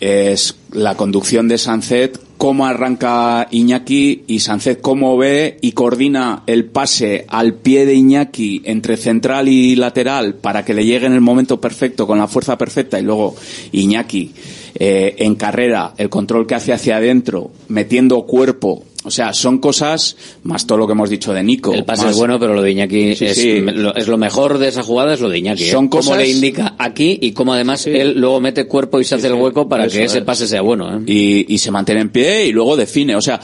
es 0.01 0.55
la 0.73 0.95
conducción 0.97 1.49
de 1.49 1.59
Sancet, 1.59 2.19
cómo 2.39 2.67
arranca 2.67 3.47
Iñaki 3.51 4.25
y 4.29 4.39
Sancet 4.39 4.81
cómo 4.81 5.19
ve 5.19 5.59
y 5.61 5.73
coordina 5.73 6.45
el 6.47 6.65
pase 6.65 7.27
al 7.29 7.55
pie 7.55 7.85
de 7.85 7.95
Iñaki 7.95 8.63
entre 8.65 8.97
central 8.97 9.49
y 9.49 9.77
lateral 9.77 10.37
para 10.37 10.65
que 10.65 10.73
le 10.73 10.87
llegue 10.87 11.07
en 11.07 11.13
el 11.13 11.21
momento 11.21 11.61
perfecto 11.61 12.07
con 12.07 12.17
la 12.17 12.29
fuerza 12.29 12.57
perfecta 12.57 12.99
y 12.99 13.03
luego 13.03 13.35
Iñaki 13.73 14.33
eh, 14.77 15.17
en 15.19 15.35
carrera 15.35 15.93
el 15.99 16.09
control 16.09 16.47
que 16.47 16.55
hace 16.55 16.73
hacia 16.73 16.97
adentro 16.97 17.51
metiendo 17.69 18.23
cuerpo 18.23 18.85
o 19.05 19.11
sea, 19.11 19.33
son 19.33 19.59
cosas, 19.59 20.17
más 20.43 20.67
todo 20.67 20.77
lo 20.79 20.87
que 20.87 20.93
hemos 20.93 21.09
dicho 21.09 21.33
de 21.33 21.43
Nico. 21.43 21.73
El 21.73 21.85
pase 21.85 22.03
más- 22.03 22.13
es 22.13 22.19
bueno, 22.19 22.39
pero 22.41 22.53
lo 22.55 22.63
de 22.63 22.73
Iñaki 22.73 23.15
Sí, 23.15 23.25
es, 23.27 23.37
sí. 23.37 23.61
Lo, 23.61 23.95
es 23.95 24.09
lo 24.09 24.19
mejor 24.19 24.59
de 24.59 24.69
esa 24.69 24.83
jugada, 24.83 25.15
es 25.15 25.21
lo 25.21 25.29
de 25.29 25.39
Iñaki. 25.39 25.65
¿eh? 25.65 25.71
Son 25.71 25.89
cosas- 25.89 26.19
le 26.19 26.29
indica 26.29 26.75
aquí 26.79 27.19
y 27.23 27.33
cómo 27.33 27.53
además 27.53 27.87
él 27.87 28.15
luego 28.19 28.41
mete 28.41 28.67
cuerpo 28.67 29.01
y 29.01 29.05
se 29.05 29.15
hace 29.15 29.29
el 29.29 29.35
hueco 29.35 29.69
para 29.69 29.87
Eso 29.87 29.97
que 29.99 30.05
ese 30.05 30.19
es. 30.19 30.25
pase 30.25 30.47
sea 30.49 30.63
bueno. 30.63 30.99
¿eh? 30.99 31.03
y, 31.07 31.55
y 31.55 31.59
se 31.59 31.71
mantiene 31.71 32.01
en 32.03 32.11
pie 32.11 32.47
y 32.47 32.53
luego 32.53 32.77
define. 32.77 33.15
O 33.17 33.21
sea, 33.23 33.41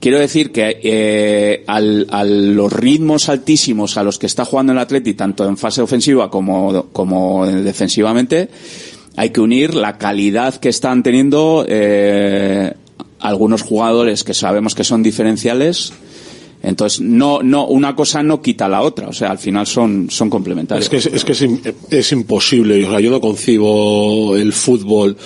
quiero 0.00 0.18
decir 0.18 0.50
que 0.50 0.80
eh, 0.82 1.64
al, 1.66 2.06
a 2.10 2.24
los 2.24 2.72
ritmos 2.72 3.28
altísimos 3.28 3.96
a 3.98 4.02
los 4.02 4.18
que 4.18 4.26
está 4.26 4.44
jugando 4.46 4.72
el 4.72 4.78
Atleti, 4.78 5.12
tanto 5.14 5.46
en 5.46 5.56
fase 5.58 5.82
ofensiva 5.82 6.30
como, 6.30 6.86
como 6.92 7.46
defensivamente, 7.46 8.48
hay 9.16 9.30
que 9.30 9.40
unir 9.40 9.74
la 9.74 9.98
calidad 9.98 10.54
que 10.56 10.68
están 10.70 11.02
teniendo 11.02 11.64
eh, 11.68 12.72
algunos 13.20 13.62
jugadores 13.62 14.24
que 14.24 14.34
sabemos 14.34 14.74
que 14.74 14.84
son 14.84 15.02
diferenciales. 15.02 15.92
Entonces, 16.62 17.00
no, 17.00 17.42
no, 17.42 17.66
una 17.66 17.94
cosa 17.94 18.22
no 18.22 18.42
quita 18.42 18.68
la 18.68 18.82
otra. 18.82 19.08
O 19.08 19.12
sea, 19.12 19.30
al 19.30 19.38
final 19.38 19.66
son, 19.66 20.08
son 20.10 20.30
complementarios. 20.30 20.84
Es 20.84 20.90
que, 20.90 21.16
es, 21.16 21.24
que 21.24 21.32
es, 21.32 21.46
es 21.90 22.12
imposible. 22.12 22.84
O 22.86 22.90
sea, 22.90 23.00
yo 23.00 23.10
no 23.10 23.20
concibo 23.20 24.36
el 24.36 24.52
fútbol 24.52 25.16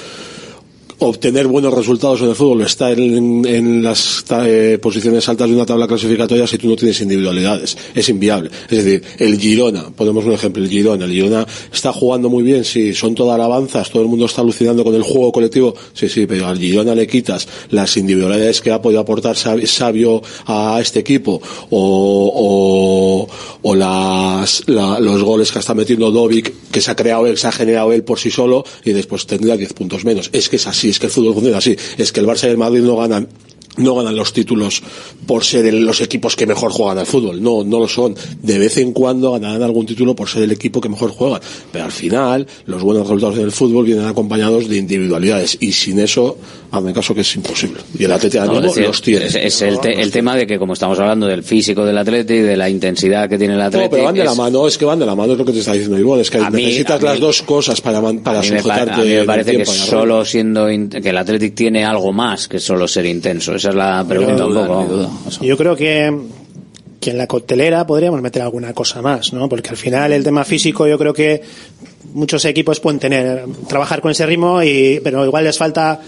obtener 1.00 1.46
buenos 1.46 1.72
resultados 1.74 2.20
en 2.22 2.28
el 2.28 2.34
fútbol, 2.34 2.62
estar 2.62 2.98
en, 2.98 3.82
las 3.82 4.24
eh, 4.30 4.78
posiciones 4.80 5.28
altas 5.28 5.48
de 5.48 5.54
una 5.56 5.66
tabla 5.66 5.86
clasificatoria 5.86 6.46
si 6.46 6.58
tú 6.58 6.68
no 6.68 6.76
tienes 6.76 7.00
individualidades. 7.00 7.76
Es 7.94 8.08
inviable. 8.08 8.50
Es 8.68 8.84
decir, 8.84 9.02
el 9.18 9.38
Girona, 9.38 9.90
ponemos 9.96 10.24
un 10.24 10.32
ejemplo, 10.32 10.62
el 10.62 10.68
Girona. 10.70 11.04
El 11.06 11.12
Girona 11.12 11.46
está 11.72 11.92
jugando 11.92 12.28
muy 12.28 12.42
bien, 12.42 12.64
sí, 12.64 12.94
son 12.94 13.14
todas 13.14 13.34
alabanzas, 13.34 13.90
todo 13.90 14.02
el 14.02 14.08
mundo 14.08 14.26
está 14.26 14.42
alucinando 14.42 14.84
con 14.84 14.94
el 14.94 15.02
juego 15.02 15.32
colectivo, 15.32 15.74
sí, 15.94 16.08
sí, 16.08 16.26
pero 16.26 16.46
al 16.46 16.58
Girona 16.58 16.94
le 16.94 17.06
quitas 17.06 17.48
las 17.70 17.96
individualidades 17.96 18.60
que 18.60 18.70
ha 18.70 18.80
podido 18.82 19.00
aportar 19.00 19.36
Sab- 19.36 19.64
Sabio 19.66 20.22
a 20.46 20.78
este 20.80 21.00
equipo 21.00 21.40
o, 21.70 23.26
las, 23.74 24.62
la- 24.66 25.00
los 25.00 25.22
goles 25.22 25.50
que 25.52 25.58
está 25.58 25.74
metiendo 25.74 26.10
Dovic, 26.10 26.52
que 26.70 26.80
se 26.80 26.90
ha 26.90 26.96
creado 26.96 27.26
él, 27.26 27.38
se 27.38 27.46
ha 27.48 27.52
generado 27.52 27.92
él 27.92 28.04
por 28.04 28.18
sí 28.18 28.30
solo 28.30 28.64
y 28.84 28.92
después 28.92 29.26
tendría 29.26 29.56
10 29.56 29.72
puntos 29.74 30.04
menos. 30.04 30.30
Es 30.32 30.48
que 30.48 30.56
es 30.56 30.66
así, 30.66 30.89
es 30.90 30.98
que 30.98 31.06
el 31.06 31.12
fútbol 31.12 31.34
funciona 31.34 31.58
así. 31.58 31.76
Es 31.96 32.12
que 32.12 32.20
el 32.20 32.26
Barça 32.26 32.46
y 32.46 32.50
el 32.50 32.58
Madrid 32.58 32.82
no 32.82 32.96
ganan 32.96 33.28
no 33.80 33.94
ganan 33.94 34.14
los 34.16 34.32
títulos 34.32 34.82
por 35.26 35.44
ser 35.44 35.66
el- 35.66 35.84
los 35.84 36.00
equipos 36.00 36.36
que 36.36 36.46
mejor 36.46 36.70
juegan 36.72 36.98
al 36.98 37.06
fútbol. 37.06 37.42
No, 37.42 37.64
no 37.64 37.80
lo 37.80 37.88
son. 37.88 38.14
De 38.42 38.58
vez 38.58 38.76
en 38.78 38.92
cuando 38.92 39.32
ganarán 39.32 39.62
algún 39.62 39.86
título 39.86 40.14
por 40.14 40.28
ser 40.28 40.42
el 40.42 40.52
equipo 40.52 40.80
que 40.80 40.88
mejor 40.88 41.10
juega. 41.10 41.40
Pero 41.72 41.84
al 41.84 41.92
final, 41.92 42.46
los 42.66 42.82
buenos 42.82 43.04
resultados 43.04 43.36
en 43.38 43.44
el 43.44 43.52
fútbol 43.52 43.84
vienen 43.84 44.04
acompañados 44.06 44.68
de 44.68 44.76
individualidades. 44.76 45.56
Y 45.60 45.72
sin 45.72 45.98
eso, 45.98 46.36
hazme 46.70 46.92
caso 46.92 47.14
que 47.14 47.22
es 47.22 47.34
imposible. 47.36 47.80
Y 47.98 48.04
el 48.04 48.12
Atleti 48.12 48.38
ahora 48.38 48.52
No, 48.52 48.60
mismo 48.60 48.68
es 48.70 48.74
decir, 48.76 48.88
los 48.88 49.02
tiene. 49.02 49.26
Es, 49.26 49.34
es 49.34 49.62
el, 49.62 49.80
te- 49.80 50.00
el 50.00 50.10
tema 50.10 50.36
de 50.36 50.46
que 50.46 50.58
como 50.58 50.72
estamos 50.74 50.98
hablando 50.98 51.26
del 51.26 51.42
físico 51.42 51.84
del 51.84 51.98
atleti, 51.98 52.34
de 52.38 52.56
la 52.56 52.68
intensidad 52.68 53.28
que 53.28 53.38
tiene 53.38 53.54
el 53.54 53.60
atleti. 53.62 53.84
No, 53.84 53.90
pero 53.90 54.04
van 54.04 54.14
de 54.14 54.24
la 54.24 54.34
mano, 54.34 54.66
es 54.66 54.76
que 54.78 54.84
van 54.84 54.98
de 54.98 55.06
la 55.06 55.14
mano, 55.14 55.32
es 55.32 55.38
lo 55.38 55.44
que 55.44 55.52
te 55.52 55.60
está 55.60 55.72
diciendo 55.72 55.98
Ivonne, 55.98 56.22
es 56.22 56.30
que 56.30 56.38
A 56.38 56.50
necesitas 56.50 57.00
mí- 57.00 57.06
las 57.08 57.20
dos 57.20 57.42
cosas 57.42 57.80
para, 57.80 58.00
para 58.00 58.38
a 58.38 58.42
pa- 58.42 58.42
sujetarte 58.42 58.92
a 58.92 58.96
mí 59.04 59.10
me 59.10 59.24
parece 59.24 59.56
que 59.56 59.64
solo 59.66 60.24
siendo 60.24 60.66
que 60.66 61.08
el 61.10 61.16
Athletic 61.16 61.54
tiene 61.54 61.84
algo 61.84 62.12
más 62.12 62.48
que 62.48 62.58
solo 62.58 62.86
ser 62.86 63.06
intenso. 63.06 63.54
Esa 63.54 63.69
es 63.70 63.74
la 63.74 64.04
pregunta 64.06 64.46
un 64.46 64.54
poco. 64.54 65.10
Yo 65.40 65.56
creo 65.56 65.74
que, 65.74 66.16
que 67.00 67.10
en 67.10 67.18
la 67.18 67.26
coctelera 67.26 67.86
podríamos 67.86 68.20
meter 68.20 68.42
alguna 68.42 68.72
cosa 68.72 69.02
más, 69.02 69.32
¿no? 69.32 69.48
Porque 69.48 69.70
al 69.70 69.76
final 69.76 70.12
el 70.12 70.22
tema 70.22 70.44
físico 70.44 70.86
yo 70.86 70.98
creo 70.98 71.12
que 71.12 71.42
muchos 72.12 72.44
equipos 72.44 72.80
pueden 72.80 73.00
tener, 73.00 73.44
trabajar 73.68 74.00
con 74.00 74.10
ese 74.10 74.26
ritmo, 74.26 74.62
y, 74.62 75.00
pero 75.02 75.24
igual 75.24 75.44
les 75.44 75.56
falta 75.56 76.00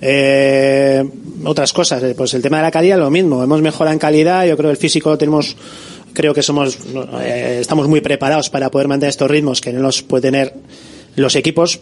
eh, 0.00 1.04
otras 1.44 1.72
cosas. 1.72 2.02
Eh, 2.02 2.14
Pues 2.16 2.34
el 2.34 2.42
tema 2.42 2.58
de 2.58 2.64
la 2.64 2.70
calidad 2.70 2.98
lo 2.98 3.10
mismo. 3.10 3.42
Hemos 3.42 3.62
mejorado 3.62 3.92
en 3.92 3.98
calidad, 3.98 4.46
yo 4.46 4.56
creo 4.56 4.68
que 4.68 4.72
el 4.72 4.78
físico 4.78 5.10
lo 5.10 5.18
tenemos 5.18 5.56
creo 6.16 6.32
que 6.32 6.42
somos 6.42 6.78
eh, 7.20 7.58
estamos 7.60 7.88
muy 7.88 8.00
preparados 8.00 8.48
para 8.48 8.70
poder 8.70 8.88
mantener 8.88 9.10
estos 9.10 9.30
ritmos 9.30 9.60
que 9.60 9.70
no 9.70 9.82
los 9.82 10.02
puede 10.02 10.22
tener 10.22 10.54
los 11.14 11.36
equipos 11.36 11.80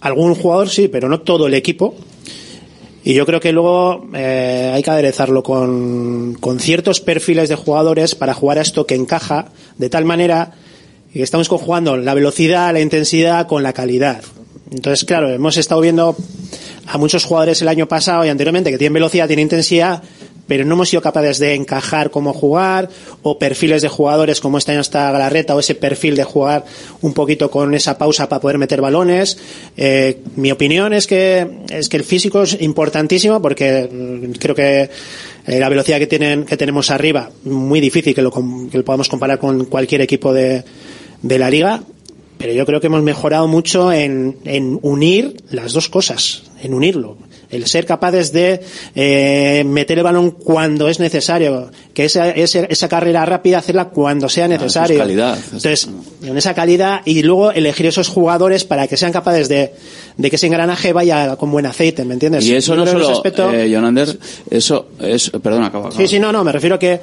algún 0.00 0.34
jugador 0.34 0.70
sí 0.70 0.88
pero 0.88 1.10
no 1.10 1.20
todo 1.20 1.46
el 1.46 1.52
equipo 1.52 1.94
y 3.06 3.14
yo 3.14 3.24
creo 3.24 3.38
que 3.38 3.52
luego 3.52 4.04
eh, 4.14 4.72
hay 4.74 4.82
que 4.82 4.90
aderezarlo 4.90 5.44
con, 5.44 6.34
con 6.40 6.58
ciertos 6.58 7.00
perfiles 7.00 7.48
de 7.48 7.54
jugadores 7.54 8.16
para 8.16 8.34
jugar 8.34 8.58
a 8.58 8.62
esto 8.62 8.84
que 8.84 8.96
encaja 8.96 9.52
de 9.78 9.88
tal 9.88 10.04
manera 10.04 10.54
que 11.12 11.22
estamos 11.22 11.48
conjugando 11.48 11.96
la 11.96 12.14
velocidad, 12.14 12.72
la 12.72 12.80
intensidad 12.80 13.46
con 13.46 13.62
la 13.62 13.72
calidad. 13.72 14.22
Entonces, 14.72 15.04
claro, 15.04 15.30
hemos 15.32 15.56
estado 15.56 15.82
viendo 15.82 16.16
a 16.88 16.98
muchos 16.98 17.22
jugadores 17.22 17.62
el 17.62 17.68
año 17.68 17.86
pasado 17.86 18.24
y 18.26 18.28
anteriormente 18.28 18.72
que 18.72 18.78
tienen 18.78 18.94
velocidad, 18.94 19.28
tienen 19.28 19.44
intensidad, 19.44 20.02
pero 20.46 20.64
no 20.64 20.74
hemos 20.74 20.88
sido 20.88 21.02
capaces 21.02 21.38
de 21.38 21.54
encajar 21.54 22.10
cómo 22.10 22.32
jugar 22.32 22.88
o 23.22 23.38
perfiles 23.38 23.82
de 23.82 23.88
jugadores 23.88 24.40
como 24.40 24.58
este 24.58 24.72
año 24.72 24.80
está 24.80 25.10
Galarreta 25.10 25.54
o 25.54 25.60
ese 25.60 25.74
perfil 25.74 26.16
de 26.16 26.24
jugar 26.24 26.64
un 27.02 27.12
poquito 27.12 27.50
con 27.50 27.74
esa 27.74 27.98
pausa 27.98 28.28
para 28.28 28.40
poder 28.40 28.58
meter 28.58 28.80
balones. 28.80 29.38
Eh, 29.76 30.20
mi 30.36 30.50
opinión 30.50 30.92
es 30.92 31.06
que 31.06 31.46
es 31.70 31.88
que 31.88 31.96
el 31.96 32.04
físico 32.04 32.42
es 32.42 32.60
importantísimo 32.60 33.40
porque 33.42 33.88
mm, 33.90 34.32
creo 34.38 34.54
que 34.54 34.90
eh, 35.46 35.58
la 35.58 35.68
velocidad 35.68 35.98
que 35.98 36.06
tienen 36.06 36.44
que 36.44 36.56
tenemos 36.56 36.90
arriba 36.90 37.30
muy 37.44 37.80
difícil 37.80 38.14
que 38.14 38.22
lo, 38.22 38.30
que 38.30 38.78
lo 38.78 38.84
podamos 38.84 39.08
comparar 39.08 39.38
con 39.38 39.66
cualquier 39.66 40.00
equipo 40.00 40.32
de, 40.32 40.64
de 41.22 41.38
la 41.38 41.50
liga 41.50 41.82
pero 42.38 42.52
yo 42.52 42.66
creo 42.66 42.80
que 42.80 42.88
hemos 42.88 43.02
mejorado 43.02 43.48
mucho 43.48 43.92
en, 43.92 44.36
en 44.44 44.78
unir 44.82 45.36
las 45.50 45.72
dos 45.72 45.88
cosas, 45.88 46.42
en 46.62 46.74
unirlo. 46.74 47.16
El 47.50 47.66
ser 47.66 47.86
capaces 47.86 48.32
de 48.32 48.60
eh, 48.94 49.62
meter 49.64 49.98
el 49.98 50.04
balón 50.04 50.32
cuando 50.32 50.88
es 50.88 50.98
necesario, 51.00 51.70
que 51.94 52.04
esa, 52.06 52.30
esa, 52.30 52.60
esa 52.60 52.88
carrera 52.88 53.24
rápida 53.24 53.58
hacerla 53.58 53.86
cuando 53.86 54.28
sea 54.28 54.48
necesario. 54.48 54.98
calidad. 54.98 55.38
Entonces, 55.46 55.88
en 56.22 56.36
esa 56.36 56.54
calidad 56.54 57.02
y 57.04 57.22
luego 57.22 57.52
elegir 57.52 57.86
esos 57.86 58.08
jugadores 58.08 58.64
para 58.64 58.86
que 58.88 58.96
sean 58.96 59.12
capaces 59.12 59.48
de, 59.48 59.72
de 60.16 60.30
que 60.30 60.36
ese 60.36 60.46
engranaje 60.46 60.92
vaya 60.92 61.36
con 61.36 61.50
buen 61.52 61.66
aceite, 61.66 62.04
¿me 62.04 62.14
entiendes? 62.14 62.44
Y 62.46 62.54
eso 62.54 62.74
Yo 62.74 62.84
no 62.84 62.90
solo, 62.90 63.08
aspecto- 63.10 63.52
eh, 63.52 63.70
Jonander, 63.70 64.18
eso, 64.50 64.88
es, 65.00 65.30
perdón, 65.42 65.64
acaba. 65.64 65.88
acaba. 65.88 66.00
Sí, 66.02 66.08
sí, 66.08 66.18
no, 66.18 66.32
no, 66.32 66.42
me 66.42 66.52
refiero 66.52 66.76
a 66.76 66.78
que, 66.78 67.00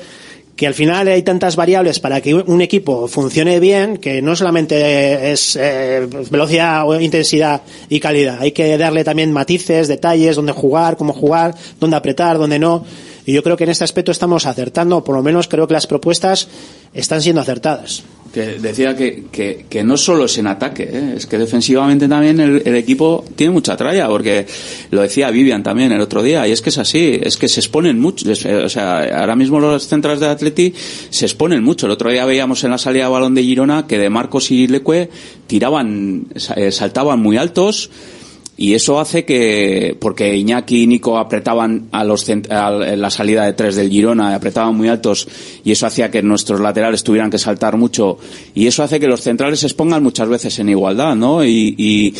que 0.55 0.67
al 0.67 0.73
final 0.73 1.07
hay 1.07 1.23
tantas 1.23 1.55
variables 1.55 1.99
para 1.99 2.21
que 2.21 2.35
un 2.35 2.61
equipo 2.61 3.07
funcione 3.07 3.59
bien 3.59 3.97
que 3.97 4.21
no 4.21 4.35
solamente 4.35 5.31
es 5.31 5.57
eh, 5.59 6.07
velocidad 6.30 6.88
o 6.88 6.99
intensidad 6.99 7.61
y 7.89 7.99
calidad, 7.99 8.39
hay 8.39 8.51
que 8.51 8.77
darle 8.77 9.03
también 9.03 9.31
matices, 9.31 9.88
detalles, 9.88 10.35
dónde 10.35 10.51
jugar, 10.51 10.95
cómo 10.95 11.13
jugar, 11.13 11.55
dónde 11.80 11.97
apretar, 11.97 12.38
dónde 12.38 12.59
no. 12.59 12.85
Y 13.25 13.34
yo 13.34 13.41
creo 13.41 13.57
que 13.57 13.63
en 13.63 13.69
este 13.69 13.84
aspecto 13.84 14.11
estamos 14.11 14.45
acertando, 14.45 15.03
por 15.03 15.15
lo 15.15 15.23
menos 15.23 15.47
creo 15.47 15.67
que 15.67 15.73
las 15.73 15.88
propuestas 15.88 16.47
están 16.93 17.21
siendo 17.21 17.41
acertadas. 17.41 18.03
Que 18.34 18.57
decía 18.57 18.95
que, 18.95 19.26
que, 19.31 19.65
que 19.69 19.84
no 19.84 19.95
solo 19.95 20.26
es 20.26 20.39
en 20.39 20.47
ataque, 20.47 20.89
¿eh? 20.91 21.14
es 21.18 21.27
que 21.27 21.38
defensivamente 21.38 22.07
también 22.07 22.39
el, 22.39 22.64
el 22.65 22.76
equipo 22.76 23.23
tiene 23.35 23.53
mucha 23.53 23.77
tralla, 23.77 24.07
porque 24.07 24.47
lo 24.89 25.03
decía 25.03 25.30
Vivian 25.30 25.61
también 25.61 25.91
el 25.91 26.01
otro 26.01 26.23
día, 26.23 26.47
y 26.47 26.51
es 26.51 26.64
que 26.64 26.69
es 26.69 26.80
así, 26.80 27.19
es 27.22 27.38
que 27.38 27.47
se 27.47 27.60
exponen 27.60 27.99
mucho, 27.99 28.26
eh, 28.31 28.55
o 28.55 28.69
sea, 28.69 29.19
ahora 29.19 29.35
mismo 29.35 29.60
los 29.60 29.88
centros 29.88 30.19
de 30.19 30.26
Atleti 30.26 30.73
se 31.11 31.26
exponen 31.26 31.64
mucho. 31.64 31.85
El 31.85 31.91
otro 31.91 32.10
día 32.10 32.26
veíamos 32.26 32.64
en 32.64 32.72
la 32.72 32.80
salida 32.80 33.03
de 33.03 33.11
balón 33.11 33.35
de 33.35 33.43
Girona 33.43 33.85
que 33.85 33.99
de 33.99 34.10
Marcos 34.10 34.49
y 34.49 34.65
Leque 34.68 35.11
tiraban, 35.45 36.26
eh, 36.55 36.72
saltaban 36.72 37.19
muy 37.19 37.38
altos, 37.38 37.91
y 38.55 38.75
eso 38.75 38.99
hace 38.99 39.25
que, 39.25 39.97
porque 39.99 40.35
Iñaki 40.35 40.84
y 40.84 40.88
Nico 40.88 41.17
apretaban 41.17 41.88
a 41.91 42.03
los 42.03 42.30
a 42.49 42.69
la 42.71 43.09
salida 43.09 43.45
de 43.45 43.53
tres 43.53 43.75
del 43.75 43.89
Girona, 43.89 44.35
apretaban 44.35 44.75
muy 44.75 44.89
altos, 44.89 45.27
y 45.63 45.71
eso 45.71 45.88
hacía 45.88 46.11
que 46.11 46.21
nuestros 46.21 46.59
laterales 46.59 47.03
tuvieran 47.03 47.31
que 47.31 47.39
saltar 47.39 47.77
mucho, 47.77 48.19
y 48.53 48.67
eso 48.67 48.84
hace 48.84 48.99
que 48.99 49.07
los 49.07 49.21
centrales 49.21 49.61
se 49.61 49.67
expongan 49.67 50.03
muchas 50.03 50.30
veces 50.30 50.59
en 50.59 50.69
igualdad, 50.69 51.15
¿no? 51.15 51.43
Y, 51.43 52.13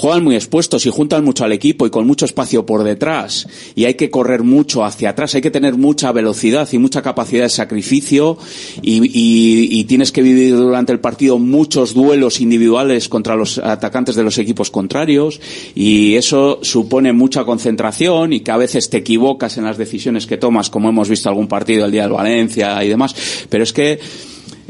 juegan 0.00 0.24
muy 0.24 0.34
expuestos 0.34 0.86
y 0.86 0.90
juntan 0.90 1.24
mucho 1.24 1.44
al 1.44 1.52
equipo 1.52 1.86
y 1.86 1.90
con 1.90 2.06
mucho 2.06 2.24
espacio 2.24 2.64
por 2.64 2.84
detrás, 2.84 3.46
y 3.74 3.84
hay 3.84 3.94
que 3.94 4.10
correr 4.10 4.42
mucho 4.42 4.84
hacia 4.84 5.10
atrás, 5.10 5.34
hay 5.34 5.42
que 5.42 5.50
tener 5.50 5.74
mucha 5.74 6.10
velocidad 6.12 6.68
y 6.72 6.78
mucha 6.78 7.02
capacidad 7.02 7.44
de 7.44 7.50
sacrificio, 7.50 8.38
y 8.82 9.84
tienes 9.84 10.12
que 10.12 10.22
vivir 10.22 10.56
durante 10.56 10.92
el 10.92 11.00
partido 11.00 11.38
muchos 11.38 11.94
duelos 11.94 12.40
individuales 12.40 13.08
contra 13.08 13.34
los 13.34 13.58
atacantes 13.58 14.14
de 14.14 14.22
los 14.22 14.38
equipos 14.38 14.70
contrarios 14.70 15.40
y 15.74 16.14
eso 16.14 16.60
supone 16.62 17.12
mucha 17.12 17.44
concentración 17.44 18.32
y 18.32 18.40
que 18.40 18.50
a 18.50 18.56
veces 18.56 18.90
te 18.90 18.98
equivocas 18.98 19.56
en 19.58 19.64
las 19.64 19.78
decisiones 19.78 20.26
que 20.26 20.36
tomas, 20.36 20.70
como 20.70 20.88
hemos 20.88 21.08
visto 21.08 21.28
algún 21.28 21.48
partido 21.48 21.86
el 21.86 21.92
día 21.92 22.02
del 22.02 22.12
Valencia 22.12 22.82
y 22.84 22.88
demás. 22.88 23.14
Pero 23.48 23.64
es 23.64 23.72
que 23.72 23.98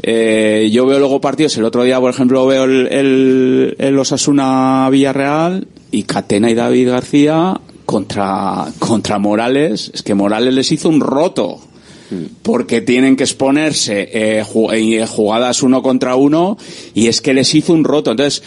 eh, 0.03 0.69
yo 0.71 0.85
veo 0.85 0.99
luego 0.99 1.21
partidos, 1.21 1.57
el 1.57 1.65
otro 1.65 1.83
día, 1.83 1.99
por 1.99 2.09
ejemplo, 2.09 2.45
veo 2.47 2.63
el, 2.63 3.75
el, 3.77 3.99
Osasuna 3.99 4.89
Villarreal 4.89 5.67
y 5.91 6.03
Catena 6.03 6.49
y 6.49 6.55
David 6.55 6.89
García 6.89 7.59
contra, 7.85 8.67
contra 8.79 9.19
Morales. 9.19 9.91
Es 9.93 10.01
que 10.01 10.15
Morales 10.15 10.53
les 10.53 10.71
hizo 10.71 10.89
un 10.89 11.01
roto 11.01 11.59
porque 12.41 12.81
tienen 12.81 13.15
que 13.15 13.23
exponerse 13.23 14.01
eh, 14.11 14.43
eh, 14.73 15.05
jugadas 15.07 15.63
uno 15.63 15.81
contra 15.81 16.15
uno 16.15 16.57
y 16.93 17.07
es 17.07 17.21
que 17.21 17.33
les 17.33 17.53
hizo 17.55 17.73
un 17.73 17.83
roto. 17.83 18.11
Entonces, 18.11 18.43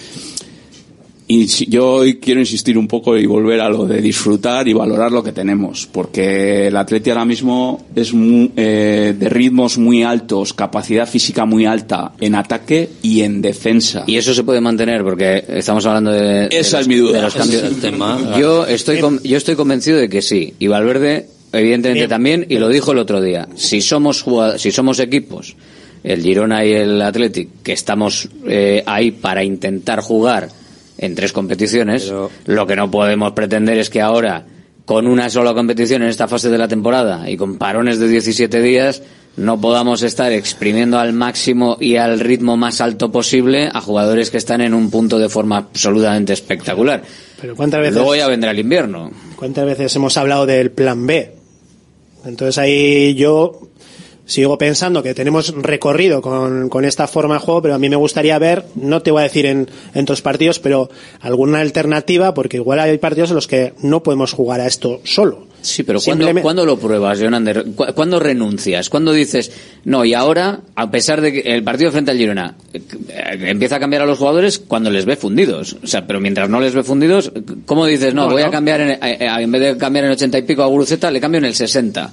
y 1.27 1.49
si- 1.49 1.67
yo 1.67 1.89
hoy 1.91 2.17
quiero 2.17 2.41
insistir 2.41 2.77
un 2.77 2.87
poco 2.87 3.17
y 3.17 3.25
volver 3.27 3.61
a 3.61 3.69
lo 3.71 3.87
de 3.87 4.03
disfrutar 4.03 4.69
y 4.69 4.73
valorar 4.75 5.11
lo 5.11 5.23
que 5.23 5.33
tenemos, 5.33 5.89
porque 5.91 6.67
el 6.67 6.77
Atleti 6.77 7.11
ahora 7.11 7.25
mismo 7.25 7.87
es 7.97 8.13
mu- 8.13 8.51
eh, 8.57 9.15
de 9.19 9.29
ritmos 9.31 9.79
muy 9.79 10.03
altos, 10.03 10.53
capacidad 10.53 11.09
física 11.09 11.45
muy 11.47 11.65
alta 11.67 12.13
en 12.21 12.35
ataque 12.35 12.91
y 13.03 13.23
en 13.23 13.41
defensa. 13.41 14.05
Y 14.07 14.17
eso 14.17 14.35
se 14.35 14.45
puede 14.45 14.61
mantener 14.61 15.03
porque 15.03 15.45
estamos 15.49 15.87
hablando 15.87 16.11
de, 16.13 16.49
de 16.49 16.59
Esa 16.59 16.77
los- 16.79 16.83
es 16.83 16.89
mi 16.89 16.97
duda. 16.97 17.17
de 17.19 17.23
los 17.23 17.35
cambios. 17.35 17.63
Tema. 17.81 18.37
Yo 18.39 18.67
estoy 18.67 19.01
con- 19.01 19.23
yo 19.23 19.37
estoy 19.37 19.55
convencido 19.57 19.97
de 19.99 20.09
que 20.09 20.21
sí 20.23 20.55
y 20.59 20.67
Valverde 20.67 21.27
evidentemente 21.53 22.09
también 22.09 22.47
y 22.49 22.59
lo 22.59 22.69
dijo 22.69 22.93
el 22.93 22.99
otro 22.99 23.21
día. 23.23 23.49
Si 23.55 23.81
somos 23.81 24.23
jugad- 24.23 24.59
si 24.59 24.71
somos 24.73 24.99
equipos 25.01 25.57
el 26.03 26.21
Girona 26.23 26.67
y 26.67 26.73
el 26.73 27.01
Athletic 27.01 27.49
que 27.63 27.73
estamos 27.73 28.29
eh, 28.47 28.83
ahí 28.85 29.11
para 29.11 29.43
intentar 29.43 30.01
jugar 30.01 30.49
en 30.99 31.15
tres 31.15 31.33
competiciones, 31.33 32.13
lo 32.47 32.67
que 32.67 32.77
no 32.77 32.91
podemos 32.91 33.33
pretender 33.33 33.79
es 33.79 33.91
que 33.91 34.01
ahora 34.01 34.47
con 34.85 35.07
una 35.07 35.31
sola 35.31 35.55
competición 35.55 36.03
en 36.03 36.09
esta 36.09 36.29
fase 36.29 36.51
de 36.51 36.59
la 36.59 36.69
temporada 36.69 37.29
y 37.31 37.37
con 37.37 37.57
parones 37.57 37.99
de 37.99 38.09
17 38.09 38.61
días 38.61 39.03
no 39.37 39.61
podamos 39.61 40.03
estar 40.03 40.31
exprimiendo 40.33 40.99
al 40.99 41.13
máximo 41.13 41.77
y 41.81 41.97
al 41.97 42.21
ritmo 42.21 42.57
más 42.57 42.81
alto 42.81 43.11
posible 43.11 43.69
a 43.73 43.81
jugadores 43.81 44.31
que 44.31 44.37
están 44.37 44.61
en 44.61 44.75
un 44.75 44.91
punto 44.91 45.19
de 45.19 45.29
forma 45.29 45.57
absolutamente 45.57 46.33
espectacular. 46.33 47.03
Pero 47.41 47.57
¿cuántas 47.57 47.81
veces, 47.81 47.95
Luego 47.95 48.15
ya 48.15 48.29
vendrá 48.29 48.53
el 48.53 48.61
invierno. 48.61 49.11
¿cuántas 49.37 49.67
veces 49.67 49.95
hemos 49.97 50.17
hablado 50.17 50.47
del 50.47 50.71
plan 50.71 51.07
B? 51.07 51.35
Entonces 52.25 52.59
ahí 52.59 53.15
yo 53.15 53.69
sigo 54.27 54.57
pensando 54.59 55.03
que 55.03 55.15
tenemos 55.15 55.55
recorrido 55.55 56.23
con, 56.23 56.69
con 56.69 56.85
esta 56.85 57.07
forma 57.07 57.35
de 57.35 57.41
juego, 57.41 57.63
pero 57.63 57.75
a 57.75 57.79
mí 57.79 57.89
me 57.89 57.97
gustaría 57.97 58.39
ver, 58.39 58.65
no 58.75 59.03
te 59.03 59.11
voy 59.11 59.21
a 59.21 59.25
decir 59.25 59.47
en, 59.47 59.69
en 59.95 60.03
otros 60.03 60.23
partidos, 60.23 60.59
pero 60.59 60.89
alguna 61.21 61.61
alternativa, 61.61 62.33
porque 62.35 62.57
igual 62.57 62.81
hay 62.81 62.97
partidos 62.99 63.31
en 63.31 63.37
los 63.37 63.47
que 63.47 63.75
no 63.83 64.03
podemos 64.03 64.33
jugar 64.33 64.61
a 64.61 64.67
esto 64.67 65.01
solo. 65.05 65.47
Sí, 65.61 65.83
pero 65.83 65.99
¿cuándo, 65.99 66.25
Simplemente- 66.25 66.43
¿cuándo 66.43 66.67
lo 66.67 66.79
pruebas, 66.79 67.19
Jonander? 67.21 67.65
¿Cu- 67.75 67.87
¿Cuándo 67.95 68.21
renuncias? 68.21 68.91
¿Cuándo 68.91 69.13
dices, 69.13 69.51
no, 69.85 70.05
y 70.05 70.13
ahora, 70.13 70.61
a 70.75 70.91
pesar 70.91 71.23
de 71.23 71.33
que 71.33 71.41
el 71.55 71.63
partido 71.65 71.91
frente 71.91 72.11
al 72.11 72.19
Girona 72.19 72.55
eh, 72.75 72.83
eh, 73.09 73.39
empieza 73.47 73.77
a 73.77 73.81
cambiar 73.81 74.03
a 74.03 74.07
los 74.07 74.19
jugadores 74.19 74.59
cuando 74.59 74.91
les 74.91 75.07
ve 75.07 75.17
fundidos? 75.17 75.77
O 75.83 75.87
sea, 75.87 76.07
pero 76.07 76.21
mientras 76.21 76.51
no 76.51 76.61
les 76.61 76.75
ve 76.75 76.83
fundidos, 76.83 77.33
¿cómo 77.65 77.87
dices, 77.87 78.13
no, 78.13 78.27
No, 78.27 78.33
voy 78.33 78.43
a 78.43 78.51
cambiar, 78.51 78.81
en, 78.83 78.91
eh, 78.91 78.99
eh, 79.03 79.19
en 79.39 79.51
vez 79.53 79.63
de 79.63 79.77
cambiar 79.79 80.05
en 80.05 80.11
80 80.11 80.37
y 80.39 80.43
pico 80.43 80.63
a 80.63 80.67
Guruceta, 80.67 81.11
le 81.11 81.19
cambio 81.21 81.39
en 81.39 81.47
el 81.47 81.55
60? 81.55 82.13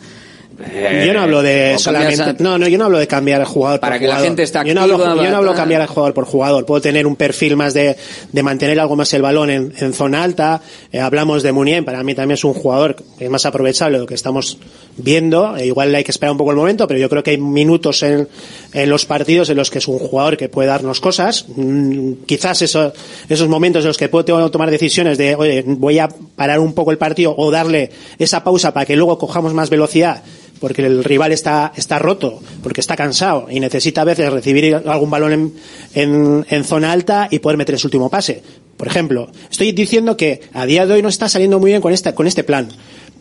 Eh, 0.71 1.03
yo 1.07 1.13
no 1.13 1.21
hablo 1.21 1.41
de 1.41 1.75
solamente, 1.77 2.21
a- 2.21 2.35
no, 2.39 2.57
no, 2.57 2.67
yo 2.67 2.77
no 2.77 2.85
hablo 2.85 2.97
de 2.99 3.07
cambiar 3.07 3.43
jugador 3.45 3.79
Para 3.79 3.93
por 3.95 3.99
que 4.01 4.07
la 4.07 4.13
jugador. 4.15 4.27
gente 4.27 4.43
esté 4.43 4.59
yo 4.65 4.73
no 4.73 4.81
hablo, 4.81 4.95
activa, 4.95 5.23
yo 5.23 5.29
no 5.31 5.37
hablo 5.37 5.53
cambiar 5.53 5.85
jugador 5.87 6.13
por 6.13 6.25
jugador. 6.25 6.65
Puedo 6.65 6.81
tener 6.81 7.07
un 7.07 7.15
perfil 7.15 7.55
más 7.55 7.73
de, 7.73 7.95
de 8.31 8.43
mantener 8.43 8.79
algo 8.79 8.95
más 8.95 9.13
el 9.13 9.21
balón 9.21 9.49
en, 9.49 9.73
en 9.79 9.93
zona 9.93 10.23
alta. 10.23 10.61
Eh, 10.91 10.99
hablamos 10.99 11.43
de 11.43 11.51
Munien, 11.51 11.85
para 11.85 12.03
mí 12.03 12.13
también 12.15 12.35
es 12.35 12.43
un 12.43 12.53
jugador 12.53 12.95
que 13.17 13.25
es 13.25 13.29
más 13.29 13.45
aprovechable 13.45 13.97
de 13.97 14.01
lo 14.01 14.07
que 14.07 14.15
estamos 14.15 14.57
viendo. 14.97 15.55
Eh, 15.57 15.65
igual 15.67 15.93
hay 15.95 16.03
que 16.03 16.11
esperar 16.11 16.31
un 16.31 16.37
poco 16.37 16.51
el 16.51 16.57
momento, 16.57 16.87
pero 16.87 16.99
yo 16.99 17.09
creo 17.09 17.23
que 17.23 17.31
hay 17.31 17.37
minutos 17.37 18.03
en, 18.03 18.27
en 18.73 18.89
los 18.89 19.05
partidos 19.05 19.49
en 19.49 19.57
los 19.57 19.69
que 19.71 19.79
es 19.79 19.87
un 19.87 19.99
jugador 19.99 20.37
que 20.37 20.49
puede 20.49 20.67
darnos 20.67 20.99
cosas. 20.99 21.45
Mm, 21.55 22.13
quizás 22.25 22.61
eso- 22.61 22.93
esos 23.29 23.47
momentos 23.47 23.83
en 23.83 23.87
los 23.87 23.97
que 23.97 24.09
puedo 24.09 24.49
tomar 24.51 24.69
decisiones 24.71 25.17
de, 25.17 25.35
oye, 25.35 25.63
voy 25.65 25.99
a 25.99 26.09
parar 26.35 26.59
un 26.59 26.73
poco 26.73 26.91
el 26.91 26.97
partido 26.97 27.33
o 27.37 27.51
darle 27.51 27.91
esa 28.19 28.43
pausa 28.43 28.73
para 28.73 28.85
que 28.85 28.95
luego 28.95 29.17
cojamos 29.17 29.53
más 29.53 29.69
velocidad 29.69 30.21
porque 30.61 30.85
el 30.85 31.03
rival 31.03 31.31
está, 31.31 31.73
está 31.75 31.97
roto, 31.97 32.39
porque 32.61 32.81
está 32.81 32.95
cansado 32.95 33.47
y 33.49 33.59
necesita 33.59 34.01
a 34.01 34.05
veces 34.05 34.31
recibir 34.31 34.75
algún 34.75 35.09
balón 35.09 35.33
en, 35.33 35.53
en, 35.95 36.45
en 36.47 36.63
zona 36.63 36.91
alta 36.91 37.27
y 37.31 37.39
poder 37.39 37.57
meter 37.57 37.75
ese 37.75 37.87
último 37.87 38.11
pase. 38.11 38.43
Por 38.77 38.87
ejemplo, 38.87 39.29
estoy 39.49 39.71
diciendo 39.71 40.15
que 40.15 40.41
a 40.53 40.67
día 40.67 40.85
de 40.85 40.93
hoy 40.93 41.01
no 41.01 41.09
está 41.09 41.27
saliendo 41.27 41.59
muy 41.59 41.71
bien 41.71 41.81
con 41.81 41.91
esta, 41.91 42.13
con 42.13 42.27
este 42.27 42.43
plan, 42.43 42.69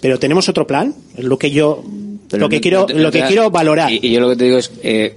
pero 0.03 0.19
tenemos 0.19 0.51
otro 0.51 0.67
plan, 0.67 0.95
es 1.17 1.25
lo 1.25 1.39
que 1.39 1.51
yo, 1.51 1.83
Pero 2.29 2.43
lo 2.43 2.49
que 2.51 2.61
quiero, 2.61 2.87
no 2.87 3.01
lo 3.01 3.11
que 3.11 3.23
quiero 3.23 3.51
valorar. 3.51 3.91
Y, 3.91 4.01
y 4.03 4.12
yo 4.12 4.21
lo 4.21 4.29
que 4.29 4.37
te 4.37 4.45
digo 4.45 4.59
es, 4.59 4.71
eh, 4.83 5.17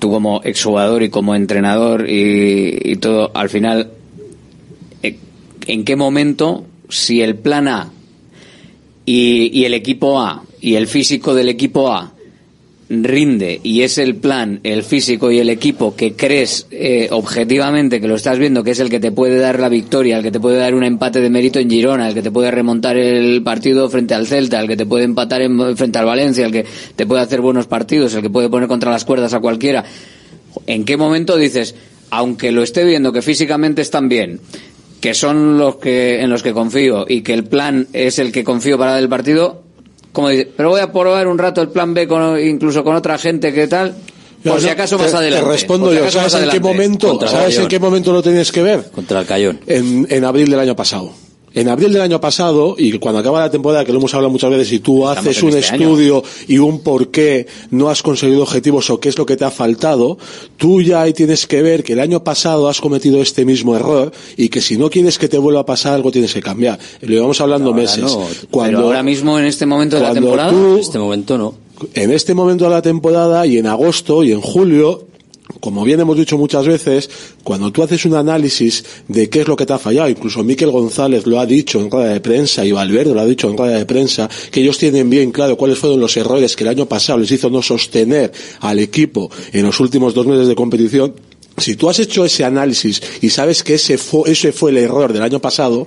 tú 0.00 0.10
como 0.10 0.42
exjugador 0.42 1.04
y 1.04 1.08
como 1.08 1.36
entrenador 1.36 2.10
y, 2.10 2.80
y 2.82 2.96
todo, 2.96 3.30
al 3.32 3.48
final, 3.48 3.92
eh, 5.04 5.18
¿en 5.68 5.84
qué 5.84 5.94
momento, 5.94 6.64
si 6.88 7.22
el 7.22 7.36
plan 7.36 7.68
A 7.68 7.92
y, 9.06 9.56
y 9.56 9.66
el 9.66 9.74
equipo 9.74 10.20
A 10.20 10.42
y 10.64 10.76
el 10.76 10.86
físico 10.86 11.34
del 11.34 11.48
equipo 11.50 11.92
A 11.92 12.12
rinde 12.88 13.60
y 13.62 13.82
es 13.82 13.98
el 13.98 14.14
plan, 14.16 14.60
el 14.62 14.82
físico 14.82 15.30
y 15.30 15.38
el 15.38 15.48
equipo 15.48 15.96
que 15.96 16.14
crees 16.14 16.66
eh, 16.70 17.08
objetivamente 17.10 18.00
que 18.00 18.08
lo 18.08 18.14
estás 18.14 18.38
viendo, 18.38 18.62
que 18.62 18.72
es 18.72 18.80
el 18.80 18.90
que 18.90 19.00
te 19.00 19.10
puede 19.10 19.38
dar 19.38 19.58
la 19.58 19.68
victoria, 19.70 20.18
el 20.18 20.22
que 20.22 20.30
te 20.30 20.38
puede 20.40 20.58
dar 20.58 20.74
un 20.74 20.84
empate 20.84 21.20
de 21.20 21.30
mérito 21.30 21.58
en 21.58 21.70
Girona, 21.70 22.08
el 22.08 22.14
que 22.14 22.22
te 22.22 22.30
puede 22.30 22.50
remontar 22.50 22.96
el 22.96 23.42
partido 23.42 23.88
frente 23.88 24.14
al 24.14 24.26
Celta, 24.26 24.60
el 24.60 24.68
que 24.68 24.76
te 24.76 24.86
puede 24.86 25.04
empatar 25.04 25.40
en- 25.42 25.76
frente 25.76 25.98
al 25.98 26.04
Valencia, 26.04 26.44
el 26.46 26.52
que 26.52 26.64
te 26.94 27.06
puede 27.06 27.22
hacer 27.22 27.40
buenos 27.40 27.66
partidos, 27.66 28.14
el 28.14 28.22
que 28.22 28.30
puede 28.30 28.48
poner 28.50 28.68
contra 28.68 28.90
las 28.90 29.04
cuerdas 29.04 29.32
a 29.34 29.40
cualquiera. 29.40 29.84
¿En 30.66 30.84
qué 30.84 30.96
momento 30.96 31.36
dices, 31.36 31.74
aunque 32.10 32.52
lo 32.52 32.62
esté 32.62 32.84
viendo 32.84 33.12
que 33.12 33.22
físicamente 33.22 33.80
están 33.82 34.08
bien, 34.08 34.40
que 35.00 35.14
son 35.14 35.58
los 35.58 35.76
que 35.76 36.20
en 36.20 36.30
los 36.30 36.42
que 36.42 36.52
confío 36.52 37.06
y 37.08 37.22
que 37.22 37.32
el 37.34 37.44
plan 37.44 37.88
es 37.92 38.18
el 38.18 38.30
que 38.30 38.44
confío 38.44 38.78
para 38.78 38.98
el 38.98 39.08
partido, 39.08 39.63
como 40.14 40.30
dice, 40.30 40.48
pero 40.56 40.70
voy 40.70 40.80
a 40.80 40.90
probar 40.90 41.26
un 41.26 41.36
rato 41.36 41.60
el 41.60 41.68
plan 41.68 41.92
B 41.92 42.08
con, 42.08 42.40
incluso 42.40 42.82
con 42.82 42.94
otra 42.96 43.18
gente 43.18 43.52
que 43.52 43.66
tal, 43.66 43.94
por 44.42 44.60
si 44.60 44.68
acaso 44.68 44.96
te- 44.96 45.02
más 45.02 45.10
te 45.10 45.16
adelante. 45.18 45.46
respondo 45.50 45.86
por 45.88 45.96
si 45.96 46.02
yo. 46.04 46.10
¿Sabes 46.10 46.34
en 46.34 46.50
qué 46.50 46.60
momento? 46.60 47.28
¿Sabes 47.28 47.58
en 47.58 47.68
qué 47.68 47.78
momento 47.78 48.12
lo 48.12 48.22
tienes 48.22 48.50
que 48.52 48.62
ver? 48.62 48.90
Contra 48.94 49.20
el 49.20 49.26
Cayón. 49.26 49.60
En, 49.66 50.06
en 50.08 50.24
abril 50.24 50.48
del 50.50 50.60
año 50.60 50.76
pasado. 50.76 51.12
En 51.54 51.68
abril 51.68 51.92
del 51.92 52.02
año 52.02 52.20
pasado, 52.20 52.74
y 52.76 52.98
cuando 52.98 53.20
acaba 53.20 53.38
la 53.40 53.50
temporada, 53.50 53.84
que 53.84 53.92
lo 53.92 53.98
hemos 53.98 54.12
hablado 54.12 54.30
muchas 54.30 54.50
veces, 54.50 54.72
y 54.72 54.80
tú 54.80 55.08
Estamos 55.08 55.18
haces 55.28 55.42
un 55.42 55.50
este 55.50 55.74
año. 55.74 55.82
estudio 55.88 56.22
y 56.48 56.58
un 56.58 56.80
por 56.80 57.08
qué 57.12 57.46
no 57.70 57.88
has 57.90 58.02
conseguido 58.02 58.42
objetivos 58.42 58.90
o 58.90 58.98
qué 58.98 59.08
es 59.08 59.16
lo 59.16 59.24
que 59.24 59.36
te 59.36 59.44
ha 59.44 59.50
faltado, 59.52 60.18
tú 60.56 60.82
ya 60.82 61.02
ahí 61.02 61.12
tienes 61.12 61.46
que 61.46 61.62
ver 61.62 61.84
que 61.84 61.92
el 61.92 62.00
año 62.00 62.24
pasado 62.24 62.68
has 62.68 62.80
cometido 62.80 63.22
este 63.22 63.44
mismo 63.44 63.76
error 63.76 64.10
y 64.36 64.48
que 64.48 64.60
si 64.60 64.76
no 64.76 64.90
quieres 64.90 65.18
que 65.18 65.28
te 65.28 65.38
vuelva 65.38 65.60
a 65.60 65.66
pasar 65.66 65.94
algo 65.94 66.10
tienes 66.10 66.34
que 66.34 66.42
cambiar. 66.42 66.78
Lo 67.02 67.08
llevamos 67.08 67.40
hablando 67.40 67.70
Ahora 67.70 67.82
meses. 67.82 68.02
no, 68.02 68.26
cuando, 68.50 68.78
pero 68.78 68.86
ahora 68.88 69.02
mismo 69.04 69.38
en 69.38 69.44
este 69.44 69.64
momento 69.64 69.96
de 69.96 70.02
la 70.02 70.12
temporada, 70.12 70.50
tú- 70.50 70.74
En 70.74 70.78
este 70.80 70.98
momento 70.98 71.38
no. 71.38 71.54
en 71.94 72.10
este 72.10 72.34
momento 72.34 72.64
de 72.64 72.70
la 72.70 72.82
temporada 72.82 73.46
y 73.46 73.58
en 73.58 73.66
agosto 73.68 74.24
y 74.24 74.32
en 74.32 74.40
julio, 74.40 75.06
como 75.60 75.84
bien 75.84 76.00
hemos 76.00 76.16
dicho 76.16 76.38
muchas 76.38 76.66
veces, 76.66 77.10
cuando 77.42 77.70
tú 77.70 77.82
haces 77.82 78.04
un 78.06 78.14
análisis 78.14 78.84
de 79.08 79.28
qué 79.28 79.42
es 79.42 79.48
lo 79.48 79.56
que 79.56 79.66
te 79.66 79.74
ha 79.74 79.78
fallado, 79.78 80.08
incluso 80.08 80.42
Miquel 80.42 80.70
González 80.70 81.26
lo 81.26 81.38
ha 81.38 81.46
dicho 81.46 81.80
en 81.80 81.90
rueda 81.90 82.12
de 82.12 82.20
prensa 82.20 82.64
y 82.64 82.72
Valverde 82.72 83.14
lo 83.14 83.20
ha 83.20 83.26
dicho 83.26 83.50
en 83.50 83.58
rueda 83.58 83.76
de 83.76 83.86
prensa, 83.86 84.28
que 84.50 84.60
ellos 84.60 84.78
tienen 84.78 85.10
bien 85.10 85.32
claro 85.32 85.56
cuáles 85.56 85.78
fueron 85.78 86.00
los 86.00 86.16
errores 86.16 86.56
que 86.56 86.64
el 86.64 86.70
año 86.70 86.86
pasado 86.86 87.18
les 87.18 87.30
hizo 87.30 87.50
no 87.50 87.62
sostener 87.62 88.32
al 88.60 88.78
equipo 88.78 89.30
en 89.52 89.64
los 89.64 89.80
últimos 89.80 90.14
dos 90.14 90.26
meses 90.26 90.48
de 90.48 90.54
competición. 90.54 91.14
Si 91.58 91.76
tú 91.76 91.88
has 91.88 91.98
hecho 91.98 92.24
ese 92.24 92.44
análisis 92.44 93.00
y 93.20 93.30
sabes 93.30 93.62
que 93.62 93.74
ese 93.74 93.98
fue, 93.98 94.32
ese 94.32 94.52
fue 94.52 94.70
el 94.70 94.78
error 94.78 95.12
del 95.12 95.22
año 95.22 95.40
pasado, 95.40 95.86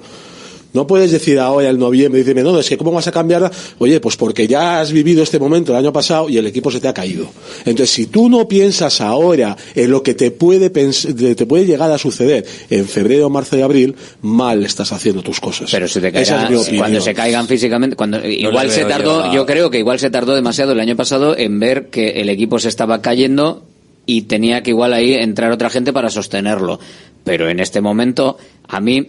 No 0.74 0.86
puedes 0.86 1.12
decir 1.12 1.40
ahora 1.40 1.70
en 1.70 1.80
noviembre, 1.80 2.24
dice, 2.24 2.36
no, 2.44 2.60
es 2.60 2.70
que 2.70 2.78
¿cómo 2.78 2.92
vas 2.92 3.08
a 3.08 3.12
cambiar? 3.12 3.50
Oye, 3.80 4.00
pues 4.00 4.16
porque 4.18 4.48
ya 4.48 4.80
has 4.82 4.92
vivido 4.92 5.24
este 5.24 5.40
momento 5.40 5.72
el 5.72 5.78
año 5.78 5.94
pasado 5.94 6.30
y 6.30 6.38
el 6.38 6.46
equipo 6.46 6.70
se 6.72 6.80
te 6.80 6.88
ha 6.88 6.94
caído. 6.94 7.28
Entonces, 7.66 7.90
si 7.90 8.06
tú 8.08 8.30
no 8.30 8.48
piensas 8.48 9.02
ahora 9.02 9.56
en 9.76 9.90
lo 9.90 10.04
que 10.04 10.14
te 10.14 10.30
puede, 10.32 10.72
pens- 10.72 11.36
te 11.36 11.46
puede 11.46 11.66
llegar 11.66 11.90
a 11.92 11.98
suceder 11.98 12.46
en 12.70 12.86
febrero, 12.88 13.30
marzo 13.30 13.58
y 13.58 13.62
abril, 13.62 13.96
mal 14.22 14.64
estás 14.66 14.92
haciendo 14.92 15.22
tus 15.24 15.40
cosas. 15.40 15.70
Pero 15.72 15.88
si 15.88 16.00
te 16.02 16.10
Esa 16.10 16.20
es 16.22 16.30
caigan, 16.30 16.52
mi 16.52 16.58
opinión. 16.60 16.80
cuando 16.82 17.02
se 17.02 17.14
caigan 17.14 17.48
físicamente, 17.48 17.96
cuando 17.96 18.26
igual 18.28 18.70
se 18.70 18.86
tardó, 18.86 19.26
yo 19.28 19.34
yo 19.38 19.46
creo 19.46 19.70
que 19.72 19.80
igual 19.80 20.00
se 20.00 20.10
tardó 20.10 20.36
demasiado 20.36 20.74
el 20.74 20.80
año 20.80 20.96
pasado 20.96 21.38
en 21.38 21.60
ver 21.60 21.88
que 21.88 22.22
el 22.22 22.30
equipo 22.30 22.60
se 22.60 22.68
estaba 22.70 23.02
cayendo 23.02 23.64
y 24.06 24.24
tenía 24.24 24.64
que 24.64 24.72
igual 24.72 24.94
ahí 24.94 25.14
entrar 25.14 25.52
otra 25.52 25.70
gente 25.70 25.94
para 25.94 26.10
sostenerlo. 26.10 26.80
Pero 27.24 27.50
en 27.50 27.60
este 27.60 27.82
momento, 27.82 28.38
a 28.68 28.80
mí 28.80 29.08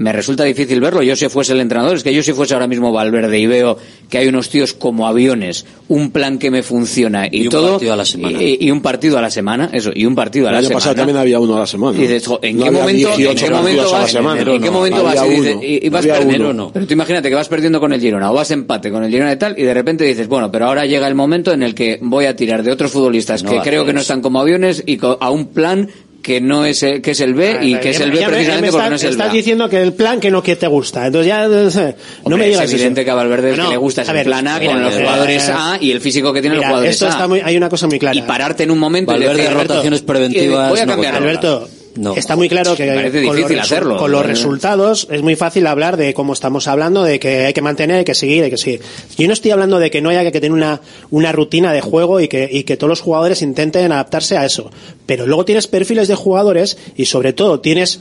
me 0.00 0.12
resulta 0.14 0.44
difícil 0.44 0.80
verlo. 0.80 1.02
Yo 1.02 1.14
si 1.14 1.28
fuese 1.28 1.52
el 1.52 1.60
entrenador, 1.60 1.94
es 1.94 2.02
que 2.02 2.14
yo 2.14 2.22
si 2.22 2.32
fuese 2.32 2.54
ahora 2.54 2.66
mismo 2.66 2.90
Valverde 2.90 3.38
y 3.38 3.46
veo 3.46 3.76
que 4.08 4.16
hay 4.16 4.28
unos 4.28 4.48
tíos 4.48 4.72
como 4.72 5.06
aviones, 5.06 5.66
un 5.88 6.10
plan 6.10 6.38
que 6.38 6.50
me 6.50 6.62
funciona 6.62 7.26
y, 7.26 7.42
Y 7.42 7.46
un 7.46 7.48
todo. 7.50 7.72
partido 7.72 7.92
a 7.92 7.96
la 7.96 8.04
semana. 8.06 8.42
Y, 8.42 8.56
y 8.62 8.70
un 8.70 8.80
partido 8.80 9.18
a 9.18 9.20
la 9.20 9.30
semana, 9.30 9.68
eso, 9.74 9.90
y 9.94 10.06
un 10.06 10.14
partido 10.14 10.46
a 10.46 10.48
El 10.48 10.52
la 10.54 10.58
año 10.60 10.68
semana. 10.68 10.78
pasado 10.80 10.94
también 10.96 11.18
había 11.18 11.38
uno 11.38 11.54
a 11.56 11.60
la 11.60 11.66
semana. 11.66 11.98
Y 11.98 12.00
dices, 12.00 12.24
¿en 12.40 12.56
No 12.58 12.64
qué 12.64 12.70
momento, 12.70 13.10
en 13.10 13.16
18 13.18 13.44
qué 13.44 13.50
momento 13.50 13.82
partidos 13.82 13.92
a 13.92 13.94
la 13.96 14.00
vas, 14.02 14.10
semana. 14.12 14.40
en 14.40 14.62
qué 14.62 14.70
momento 14.70 15.06
Había 15.06 15.20
vas 15.22 15.30
y, 15.30 15.34
dices- 15.34 15.54
uno. 15.56 15.62
y- 15.64 15.86
y 15.86 15.88
vas 15.90 16.06
perdiendo? 16.06 16.50
uno. 16.50 16.70
Pero 16.72 16.86
tú 16.86 16.92
imagínate 16.94 17.28
que 17.28 17.34
vas 17.34 17.48
perdiendo 17.48 17.78
con 17.78 17.92
el 17.92 18.00
Girona 18.00 18.30
o 18.30 18.34
vas 18.34 18.50
empate 18.52 18.90
con 18.90 19.04
el 19.04 19.10
Girona 19.10 19.34
y 19.34 19.36
tal 19.36 19.54
y 19.58 19.62
de 19.64 19.74
repente 19.74 20.04
dices, 20.04 20.28
bueno, 20.28 20.50
pero 20.50 20.66
ahora 20.66 20.86
llega 20.86 21.06
el 21.08 21.14
momento 21.14 21.52
en 21.52 21.62
el 21.62 21.74
que 21.74 21.98
voy 22.00 22.24
a 22.24 22.34
tirar 22.34 22.62
de 22.62 22.72
otros 22.72 22.90
futbolistas 22.90 23.42
No 23.44 23.50
que 23.50 23.58
creo 23.60 23.84
que 23.84 23.92
no 23.92 24.00
están 24.00 24.22
como 24.22 24.40
aviones 24.40 24.82
y 24.86 24.96
co- 24.96 25.18
a 25.20 25.30
un 25.30 25.48
plan 25.48 25.90
que 26.22 26.40
no 26.40 26.64
es 26.64 26.82
el, 26.82 27.00
que 27.00 27.12
es 27.12 27.20
el 27.20 27.34
B 27.34 27.58
y 27.62 27.74
que 27.76 27.90
es 27.90 28.00
el 28.00 28.10
B 28.12 28.18
precisamente 28.26 28.66
estás- 28.68 28.72
porque 28.72 28.90
no 28.90 28.96
es 28.96 29.04
el 29.04 29.10
Estás 29.10 29.30
B. 29.32 29.36
diciendo 29.38 29.68
que 29.68 29.82
el 29.82 29.92
plan 29.94 30.20
que 30.20 30.30
no 30.30 30.42
que 30.42 30.56
te 30.56 30.66
gusta. 30.66 31.06
Entonces 31.06 31.28
ya 31.28 31.44
eh, 31.46 31.48
no 31.48 31.94
Hombre, 32.24 32.38
me 32.42 32.48
digas 32.48 32.64
es 32.64 32.72
evidente 32.74 33.00
eso. 33.00 33.04
que 33.06 33.10
a 33.10 33.14
Valverde 33.14 33.56
No, 33.56 33.64
que 33.64 33.70
le 33.70 33.76
gusta 33.78 34.02
es 34.02 34.08
el 34.08 34.14
ver, 34.14 34.26
plan 34.26 34.46
A 34.48 34.58
mira, 34.58 34.72
con 34.72 34.82
los 34.82 34.94
eh, 34.94 34.98
jugadores 35.00 35.48
A 35.48 35.78
y 35.80 35.90
el 35.92 36.00
físico 36.00 36.32
que 36.32 36.40
tienen 36.42 36.58
mira, 36.58 36.68
los 36.68 36.72
jugadores 36.72 36.94
esto 36.94 37.06
A. 37.06 37.10
está 37.10 37.26
muy, 37.28 37.40
hay 37.40 37.56
una 37.56 37.68
cosa 37.68 37.86
muy 37.86 37.98
clara. 37.98 38.16
y 38.16 38.22
pararte 38.22 38.62
en 38.64 38.70
un 38.70 38.78
momento 38.78 39.12
y 39.12 39.14
Valverde, 39.14 39.34
decir, 39.36 39.50
Alberto, 39.52 39.72
rotaciones 39.74 40.02
preventivas, 40.02 40.66
eh, 40.66 40.70
voy 40.70 40.80
a 40.80 40.86
no 40.86 40.92
cambiar. 40.92 41.14
Alberto, 41.16 41.68
No. 41.96 42.14
está 42.14 42.36
muy 42.36 42.48
claro 42.48 42.76
que 42.76 42.86
con, 43.26 43.36
los, 43.36 43.50
hacerlo. 43.60 43.96
con 43.96 44.12
los 44.12 44.22
Eh. 44.24 44.26
resultados 44.28 45.08
es 45.10 45.22
muy 45.22 45.34
fácil 45.36 45.66
hablar 45.66 45.96
de 45.96 46.14
cómo 46.14 46.32
estamos 46.32 46.68
hablando, 46.68 47.02
de 47.02 47.18
que 47.18 47.46
hay 47.46 47.52
que 47.52 47.62
mantener, 47.62 47.96
hay 47.98 48.04
que 48.04 48.14
seguir, 48.14 48.44
hay 48.44 48.50
que 48.50 48.56
seguir. 48.58 48.80
Yo 49.18 49.26
no 49.26 49.32
estoy 49.32 49.50
hablando 49.50 49.78
de 49.80 49.90
que 49.90 50.00
no 50.00 50.08
haya 50.08 50.22
que 50.22 50.30
tener 50.40 50.52
una, 50.52 50.80
una 51.10 51.32
rutina 51.32 51.72
de 51.72 51.80
juego 51.80 52.20
y 52.20 52.28
que, 52.28 52.48
y 52.50 52.62
que 52.64 52.76
todos 52.76 52.88
los 52.88 53.00
jugadores 53.00 53.42
intenten 53.42 53.90
adaptarse 53.90 54.36
a 54.36 54.44
eso. 54.44 54.70
Pero 55.06 55.26
luego 55.26 55.44
tienes 55.44 55.66
perfiles 55.66 56.06
de 56.08 56.14
jugadores 56.14 56.78
y 56.96 57.06
sobre 57.06 57.32
todo 57.32 57.60
tienes 57.60 58.00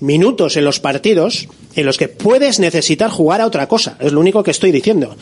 minutos 0.00 0.56
en 0.56 0.64
los 0.64 0.80
partidos 0.80 1.48
en 1.74 1.86
los 1.86 1.98
que 1.98 2.08
puedes 2.08 2.58
necesitar 2.58 3.10
jugar 3.10 3.40
a 3.40 3.46
otra 3.46 3.68
cosa. 3.68 3.96
Es 4.00 4.12
lo 4.12 4.20
único 4.20 4.42
que 4.42 4.50
estoy 4.50 4.72
diciendo. 4.72 5.16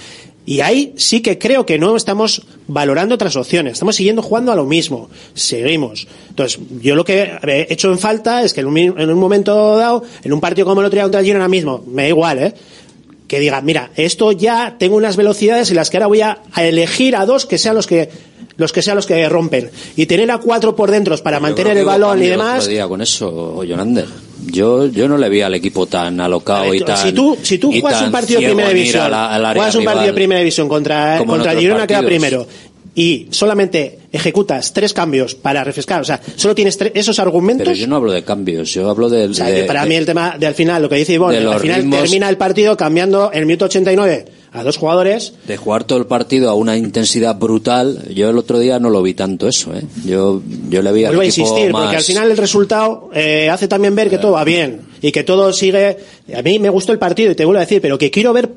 Y 0.47 0.61
ahí 0.61 0.93
sí 0.97 1.21
que 1.21 1.39
creo 1.39 1.65
que 1.65 1.79
no 1.79 1.97
estamos 1.97 2.43
valorando 2.67 3.15
otras 3.15 3.35
opciones. 3.35 3.75
Estamos 3.75 3.97
siguiendo 3.97 4.23
jugando 4.23 4.53
a 4.53 4.57
lo 4.57 4.67
mismo. 4.67 5.09
Seguimos. 5.35 6.07
Entonces, 6.29 6.61
yo 6.83 6.95
lo 6.95 7.05
que 7.05 7.31
he 7.43 7.73
hecho 7.73 7.91
en 7.91 7.99
falta 7.99 8.43
es 8.43 8.53
que 8.53 8.61
en 8.61 8.67
un, 8.67 8.79
en 8.79 9.11
un 9.11 9.19
momento 9.19 9.77
dado, 9.77 10.05
en 10.23 10.33
un 10.33 10.41
partido 10.41 10.67
como 10.67 10.81
el 10.83 10.87
otro 10.87 10.97
día 10.97 11.05
contra 11.05 11.21
el 11.21 11.27
Girona 11.27 11.49
mismo, 11.49 11.83
me 11.87 12.03
da 12.03 12.09
igual, 12.09 12.39
¿eh? 12.39 12.55
Que 13.27 13.41
diga, 13.41 13.63
mira, 13.63 13.91
esto 13.97 14.33
ya 14.33 14.77
tengo 14.79 14.97
unas 14.97 15.17
velocidades 15.17 15.71
en 15.71 15.77
las 15.77 15.89
que 15.89 15.97
ahora 15.97 16.09
voy 16.09 16.21
a, 16.21 16.43
a 16.53 16.65
elegir 16.65 17.17
a 17.17 17.25
dos 17.25 17.47
que 17.47 17.57
sean 17.57 17.75
los 17.75 17.87
que 17.87 18.11
los 18.57 18.73
que 18.73 18.83
sean 18.83 18.97
los 18.97 19.07
que 19.07 19.29
rompen 19.29 19.71
y 19.97 20.07
tener 20.07 20.31
a 20.31 20.39
cuatro 20.39 20.77
por 20.77 20.91
dentro 20.91 21.17
para 21.19 21.41
mantener 21.41 21.77
el 21.77 21.85
balón 21.85 22.23
y 22.23 22.27
demás 22.27 22.69
con 22.89 23.01
eso, 23.01 23.65
Jonander. 23.67 24.07
Yo, 24.47 24.87
yo 24.87 25.09
no 25.09 25.17
le 25.17 25.29
vi 25.29 25.41
al 25.43 25.55
equipo 25.55 25.87
tan 25.87 26.21
alocado 26.21 26.73
y 26.75 26.81
tan. 26.81 26.97
si 26.99 27.13
tú, 27.13 27.37
si 27.43 27.59
tú 27.59 27.73
juegas 27.81 28.03
un 28.03 28.13
partido 28.13 28.41
de 28.41 28.47
primera 28.47 28.69
división, 28.71 29.11
la- 29.11 29.53
juegas 29.55 29.75
un 29.75 29.85
partido 29.85 30.07
de 30.07 30.13
primera 30.13 30.39
división 30.41 30.69
contra, 30.69 31.19
contra 31.27 31.55
Girona 31.55 31.87
queda 31.87 32.03
primero 32.03 32.47
y 32.97 33.27
solamente 33.31 33.99
ejecutas 34.13 34.73
tres 34.73 34.93
cambios 34.93 35.35
para 35.35 35.65
refrescar, 35.65 36.01
o 36.01 36.05
sea, 36.05 36.21
solo 36.37 36.55
tienes 36.55 36.79
tre- 36.79 36.93
esos 36.95 37.19
argumentos. 37.19 37.65
Pero 37.67 37.77
yo 37.77 37.89
no 37.89 37.97
hablo 37.97 38.13
de 38.13 38.23
cambios, 38.23 38.73
yo 38.73 38.89
hablo 38.89 39.09
del. 39.09 39.33
o 39.33 39.35
sea, 39.35 39.47
de- 39.47 39.65
para 39.65 39.83
de- 39.83 39.89
mí 39.89 39.95
el 39.97 40.07
tema 40.07 40.37
de 40.39 40.47
al 40.47 40.55
final, 40.55 40.81
lo 40.83 40.89
que 40.89 40.95
dice 40.97 41.15
Ivonne, 41.15 41.41
de 41.41 41.47
al 41.51 41.59
final 41.61 41.83
ritmos- 41.83 42.01
termina 42.03 42.29
el 42.29 42.37
partido 42.37 42.77
cambiando 42.77 43.33
el 43.33 43.47
minuto 43.47 43.65
89 43.65 44.25
a 44.55 44.63
dos 44.63 44.77
jugadores. 44.77 45.35
de 45.47 45.57
jugar 45.57 45.83
todo 45.83 45.99
el 45.99 46.07
partido 46.07 46.49
a 46.49 46.55
una 46.55 46.77
intensidad 46.77 47.37
brutal, 47.37 48.09
yo 48.15 48.31
el 48.31 48.39
otro 48.39 48.61
día 48.61 48.79
no 48.79 48.89
lo 48.89 49.03
vi 49.03 49.13
tanto 49.13 49.49
eso, 49.49 49.75
¿eh? 49.75 49.83
Yo, 50.07 50.41
yo 50.69 50.81
le 50.81 50.93
vi 50.93 51.05
al 51.05 51.11
Vuelvo 51.11 51.23
a 51.23 51.27
insistir, 51.27 51.73
más... 51.73 51.83
porque 51.83 51.97
al 51.97 52.03
final 52.05 52.31
el 52.31 52.37
resultado 52.37 53.11
eh, 53.13 53.51
hace 53.51 53.67
también 53.67 53.97
ver 53.97 54.09
que 54.09 54.19
todo 54.19 54.33
va 54.33 54.45
bien 54.45 54.83
y 55.03 55.11
que 55.11 55.25
todo 55.25 55.53
sigue. 55.53 55.99
A 56.35 56.43
mí 56.43 56.61
me 56.61 56.71
gustó 56.71 56.93
el 56.93 57.01
partido 57.01 57.33
y 57.33 57.35
te 57.35 57.45
vuelvo 57.45 57.59
a 57.59 57.63
decir, 57.63 57.83
pero 57.83 57.99
que 57.99 58.13
quiero 58.13 58.33
ver 58.33 58.49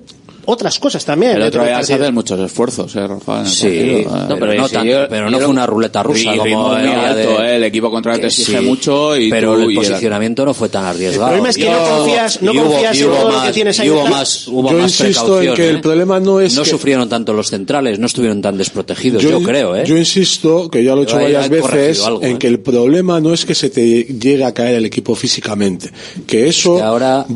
otras 0.47 0.79
cosas 0.79 1.05
también. 1.05 1.33
El 1.33 1.41
dentro 1.43 1.61
otro 1.61 1.69
día 1.71 1.83
se 1.83 1.93
hacen 1.93 2.13
muchos 2.13 2.39
esfuerzos, 2.39 2.95
eh, 2.95 3.05
Rafa. 3.07 3.39
en 3.41 3.45
el 3.45 3.51
Sí, 3.51 3.65
partido, 3.67 3.99
eh. 3.99 4.07
no, 4.29 4.35
pero 4.39 4.53
no 4.55 4.67
si 4.67 4.73
tanto, 4.73 4.93
pero 5.09 5.29
no 5.29 5.37
fue 5.37 5.47
una 5.47 5.65
ruleta 5.65 6.03
rusa 6.03 6.19
y 6.21 6.25
como 6.39 6.43
ritmo 6.45 6.67
muy 6.69 6.87
alto, 6.87 7.17
de- 7.41 7.47
eh, 7.51 7.55
el 7.57 7.63
equipo 7.65 7.91
contrario 7.91 8.17
te 8.17 8.21
que 8.21 8.27
exige 8.27 8.59
sí, 8.59 8.65
mucho 8.65 9.15
y 9.17 9.29
pero 9.29 9.55
tú- 9.55 9.61
el 9.63 9.71
y 9.71 9.77
el- 9.77 9.83
posicionamiento 9.83 10.45
no 10.45 10.53
fue 10.53 10.69
tan 10.69 10.85
arriesgado. 10.85 11.27
El 11.33 11.41
problema 11.41 11.49
es 11.49 11.57
que 11.57 11.69
no 11.69 11.77
confías- 11.77 12.41
no 12.41 12.51
hubo- 12.53 12.63
confías 12.71 12.97
en 12.97 13.03
todo 13.07 13.31
lo 13.31 13.43
que 13.43 13.51
tienes 13.51 13.79
ahí 13.79 13.87
y 13.87 13.89
hubo 13.91 13.97
detrás. 13.99 14.17
más, 14.17 14.47
hubo 14.47 14.71
Yo 14.71 14.77
más 14.79 14.99
insisto 14.99 15.41
en 15.41 15.53
que 15.53 15.69
el 15.69 15.75
¿eh? 15.75 15.79
problema 15.79 16.19
no 16.19 16.39
es 16.39 16.55
No 16.55 16.63
que- 16.63 16.69
sufrieron 16.69 17.09
tanto 17.09 17.33
los 17.33 17.49
centrales, 17.49 17.99
no 17.99 18.05
estuvieron 18.07 18.41
tan 18.41 18.57
desprotegidos, 18.57 19.21
yo, 19.21 19.41
creo, 19.41 19.75
¿eh? 19.75 19.83
Yo 19.85 19.97
insisto, 19.97 20.69
que 20.69 20.83
ya 20.83 20.95
lo 20.95 21.01
he 21.01 21.03
hecho 21.03 21.17
varias 21.17 21.49
veces, 21.49 22.03
algo, 22.05 22.23
en 22.23 22.35
¿eh? 22.35 22.39
que 22.39 22.47
el 22.47 22.59
problema 22.61 23.19
no 23.19 23.33
es 23.33 23.45
que 23.45 23.53
se 23.53 23.69
te 23.69 24.03
llegue 24.05 24.43
a 24.45 24.53
caer 24.53 24.75
el 24.75 24.85
equipo 24.85 25.13
físicamente, 25.15 25.91
que 26.25 26.47
eso 26.47 26.75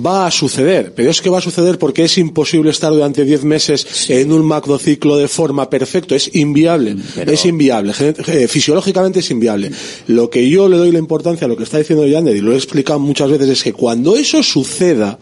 va 0.06 0.28
a 0.28 0.32
suceder, 0.32 0.94
pero 0.96 1.12
es 1.12 1.22
que 1.22 1.30
va 1.30 1.40
a 1.40 1.42
suceder 1.42 1.78
porque 1.78 2.06
es 2.06 2.18
imposible 2.18 2.72
estar 2.72 2.92
durante 3.02 3.26
10 3.26 3.44
meses 3.46 4.10
en 4.12 4.32
un 4.32 4.46
macrociclo 4.46 5.18
de 5.18 5.28
forma 5.28 5.68
perfecto, 5.72 6.14
es 6.14 6.30
inviable, 6.36 6.96
es 7.26 7.46
inviable, 7.46 7.94
eh, 8.28 8.48
fisiológicamente 8.48 9.22
es 9.22 9.32
inviable. 9.32 9.72
Lo 10.08 10.30
que 10.30 10.48
yo 10.48 10.70
le 10.70 10.78
doy 10.78 10.92
la 10.92 11.00
importancia 11.00 11.46
a 11.46 11.48
lo 11.48 11.58
que 11.58 11.64
está 11.64 11.80
diciendo 11.80 12.06
Yander, 12.06 12.36
y 12.36 12.42
lo 12.42 12.54
he 12.54 12.56
explicado 12.58 13.00
muchas 13.00 13.32
veces, 13.32 13.50
es 13.50 13.64
que 13.64 13.74
cuando 13.74 14.16
eso 14.16 14.44
suceda, 14.44 15.18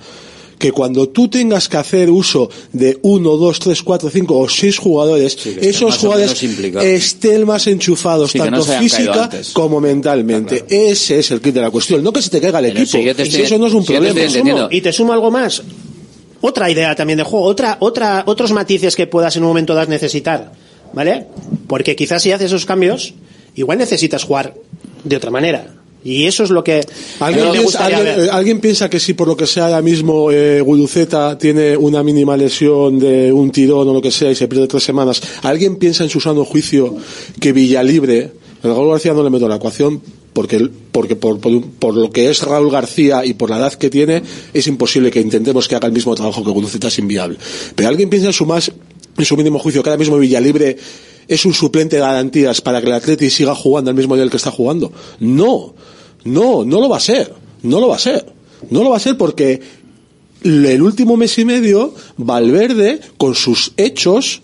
que 0.58 0.74
cuando 0.74 1.08
tú 1.08 1.30
tengas 1.30 1.70
que 1.70 1.78
hacer 1.78 2.10
uso 2.12 2.50
de 2.74 2.98
uno, 3.04 3.38
dos, 3.38 3.60
tres, 3.60 3.82
cuatro, 3.82 4.10
cinco 4.10 4.38
o 4.40 4.50
seis 4.50 4.78
jugadores, 4.78 5.38
esos 5.62 5.96
jugadores 5.98 6.44
estén 6.84 7.46
más 7.46 7.66
enchufados, 7.68 8.32
Sí, 8.32 8.40
tanto 8.40 8.58
no 8.58 8.64
física 8.66 9.30
como 9.54 9.80
mentalmente. 9.80 10.66
Ese 10.68 11.20
es 11.20 11.32
el 11.32 11.40
kit 11.40 11.54
de 11.54 11.62
la 11.62 11.72
cuestión. 11.72 12.04
No 12.04 12.12
que 12.12 12.22
se 12.22 12.30
te 12.30 12.42
caiga 12.42 12.60
el 12.60 12.66
Pero 12.74 12.80
equipo. 12.82 12.98
si 12.98 13.04
te 13.14 13.24
estoy- 13.24 13.42
eso 13.44 13.58
no 13.58 13.68
es 13.68 13.74
un 13.74 13.86
si 13.86 13.94
yo 13.94 14.02
te 14.02 14.08
problema. 14.12 14.26
estoy. 14.66 14.78
Y 14.78 14.82
te 14.82 14.92
sumo 14.92 15.14
algo 15.14 15.32
más. 15.32 15.64
Otra 16.42 16.70
idea 16.70 16.96
también 16.96 17.18
de 17.18 17.24
juego, 17.24 17.46
otra, 17.46 17.78
otra, 17.80 18.24
otros 18.26 18.52
matices 18.52 18.96
que 18.96 19.08
puedas 19.08 19.36
en 19.36 19.44
un 19.44 19.50
momento 19.50 19.74
dado 19.76 19.90
necesitar, 19.90 20.52
¿vale? 20.94 21.26
Porque 21.68 21.96
quizás 21.96 22.22
si 22.22 22.32
haces 22.32 22.48
esos 22.48 22.66
cambios, 22.66 23.14
igual 23.56 23.78
necesitas 23.78 24.24
jugar 24.24 24.54
de 25.04 25.16
otra 25.18 25.32
manera. 25.32 25.76
Y 26.02 26.28
eso 26.28 26.44
es 26.46 26.50
lo 26.50 26.64
que 26.64 26.80
¿Alguien, 27.20 27.44
piensa, 27.52 27.62
gustaría 27.62 27.98
alguien- 27.98 28.16
ver. 28.18 28.30
alguien 28.32 28.60
piensa 28.62 28.90
que 28.90 29.02
si 29.02 29.14
por 29.16 29.28
lo 29.28 29.36
que 29.36 29.46
sea 29.46 29.66
ahora 29.66 29.82
mismo 29.82 30.32
eh, 30.32 30.62
Guruceta 30.62 31.38
tiene 31.38 31.76
una 31.76 32.04
mínima 32.04 32.38
lesión 32.38 32.98
de 33.00 33.34
un 33.34 33.52
tirón 33.52 33.86
o 33.90 33.94
lo 33.94 34.02
que 34.02 34.10
sea 34.10 34.32
y 34.32 34.36
se 34.36 34.48
pierde 34.48 34.68
tres 34.68 34.84
semanas, 34.84 35.22
¿alguien 35.44 35.76
piensa 35.76 36.06
en 36.06 36.10
su 36.10 36.22
sano 36.22 36.46
juicio 36.46 36.96
que 37.42 37.52
Villalibre, 37.52 38.32
el 38.64 38.70
Raúl 38.72 38.92
García 38.92 39.14
no 39.14 39.24
le 39.24 39.30
meto 39.30 39.50
la 39.50 39.58
ecuación 39.58 40.02
porque, 40.40 40.70
porque 40.94 41.18
por, 41.18 41.38
por, 41.42 41.62
por 41.62 41.94
lo 41.94 42.12
que 42.12 42.30
es 42.30 42.44
Raúl 42.44 42.72
García 42.72 43.26
y 43.26 43.34
por 43.34 43.50
la 43.50 43.58
edad 43.58 43.74
que 43.74 43.90
tiene, 43.90 44.24
es 44.54 44.68
imposible 44.68 45.12
que 45.12 45.20
intentemos 45.20 45.68
que 45.68 45.76
haga 45.76 45.88
el 45.88 45.92
mismo 45.92 46.16
trabajo 46.16 46.46
que 46.46 46.50
Guruceta, 46.50 46.88
es 46.88 46.98
inviable. 46.98 47.38
Pero 47.76 47.90
¿alguien 47.90 48.10
piensa 48.10 48.28
en 48.28 48.34
su 48.34 48.46
más, 48.46 48.72
en 49.18 49.26
su 49.26 49.36
mínimo 49.36 49.60
juicio 49.60 49.84
que 49.84 49.90
ahora 49.90 50.00
mismo 50.00 50.18
Villalibre 50.18 50.78
es 51.28 51.44
un 51.44 51.54
suplente 51.54 51.98
de 51.98 52.04
garantías 52.04 52.62
para 52.62 52.80
que 52.80 52.88
el 52.88 52.94
Atleti 52.94 53.30
siga 53.30 53.54
jugando 53.54 53.92
al 53.92 53.98
mismo 53.98 54.16
nivel 54.16 54.30
que 54.30 54.38
está 54.38 54.50
jugando? 54.50 54.94
No, 55.20 55.76
no, 56.24 56.64
no 56.64 56.80
lo 56.80 56.88
va 56.88 56.96
a 56.96 57.02
ser, 57.02 57.34
no 57.64 57.82
lo 57.82 57.90
va 57.90 57.98
a 57.98 58.00
ser, 58.00 58.26
no 58.70 58.82
lo 58.82 58.92
va 58.92 58.96
a 58.96 59.02
ser 59.02 59.18
porque 59.18 59.60
el 60.42 60.82
último 60.82 61.18
mes 61.18 61.38
y 61.38 61.44
medio 61.44 61.94
Valverde 62.16 63.02
con 63.18 63.36
sus 63.36 63.74
hechos 63.76 64.42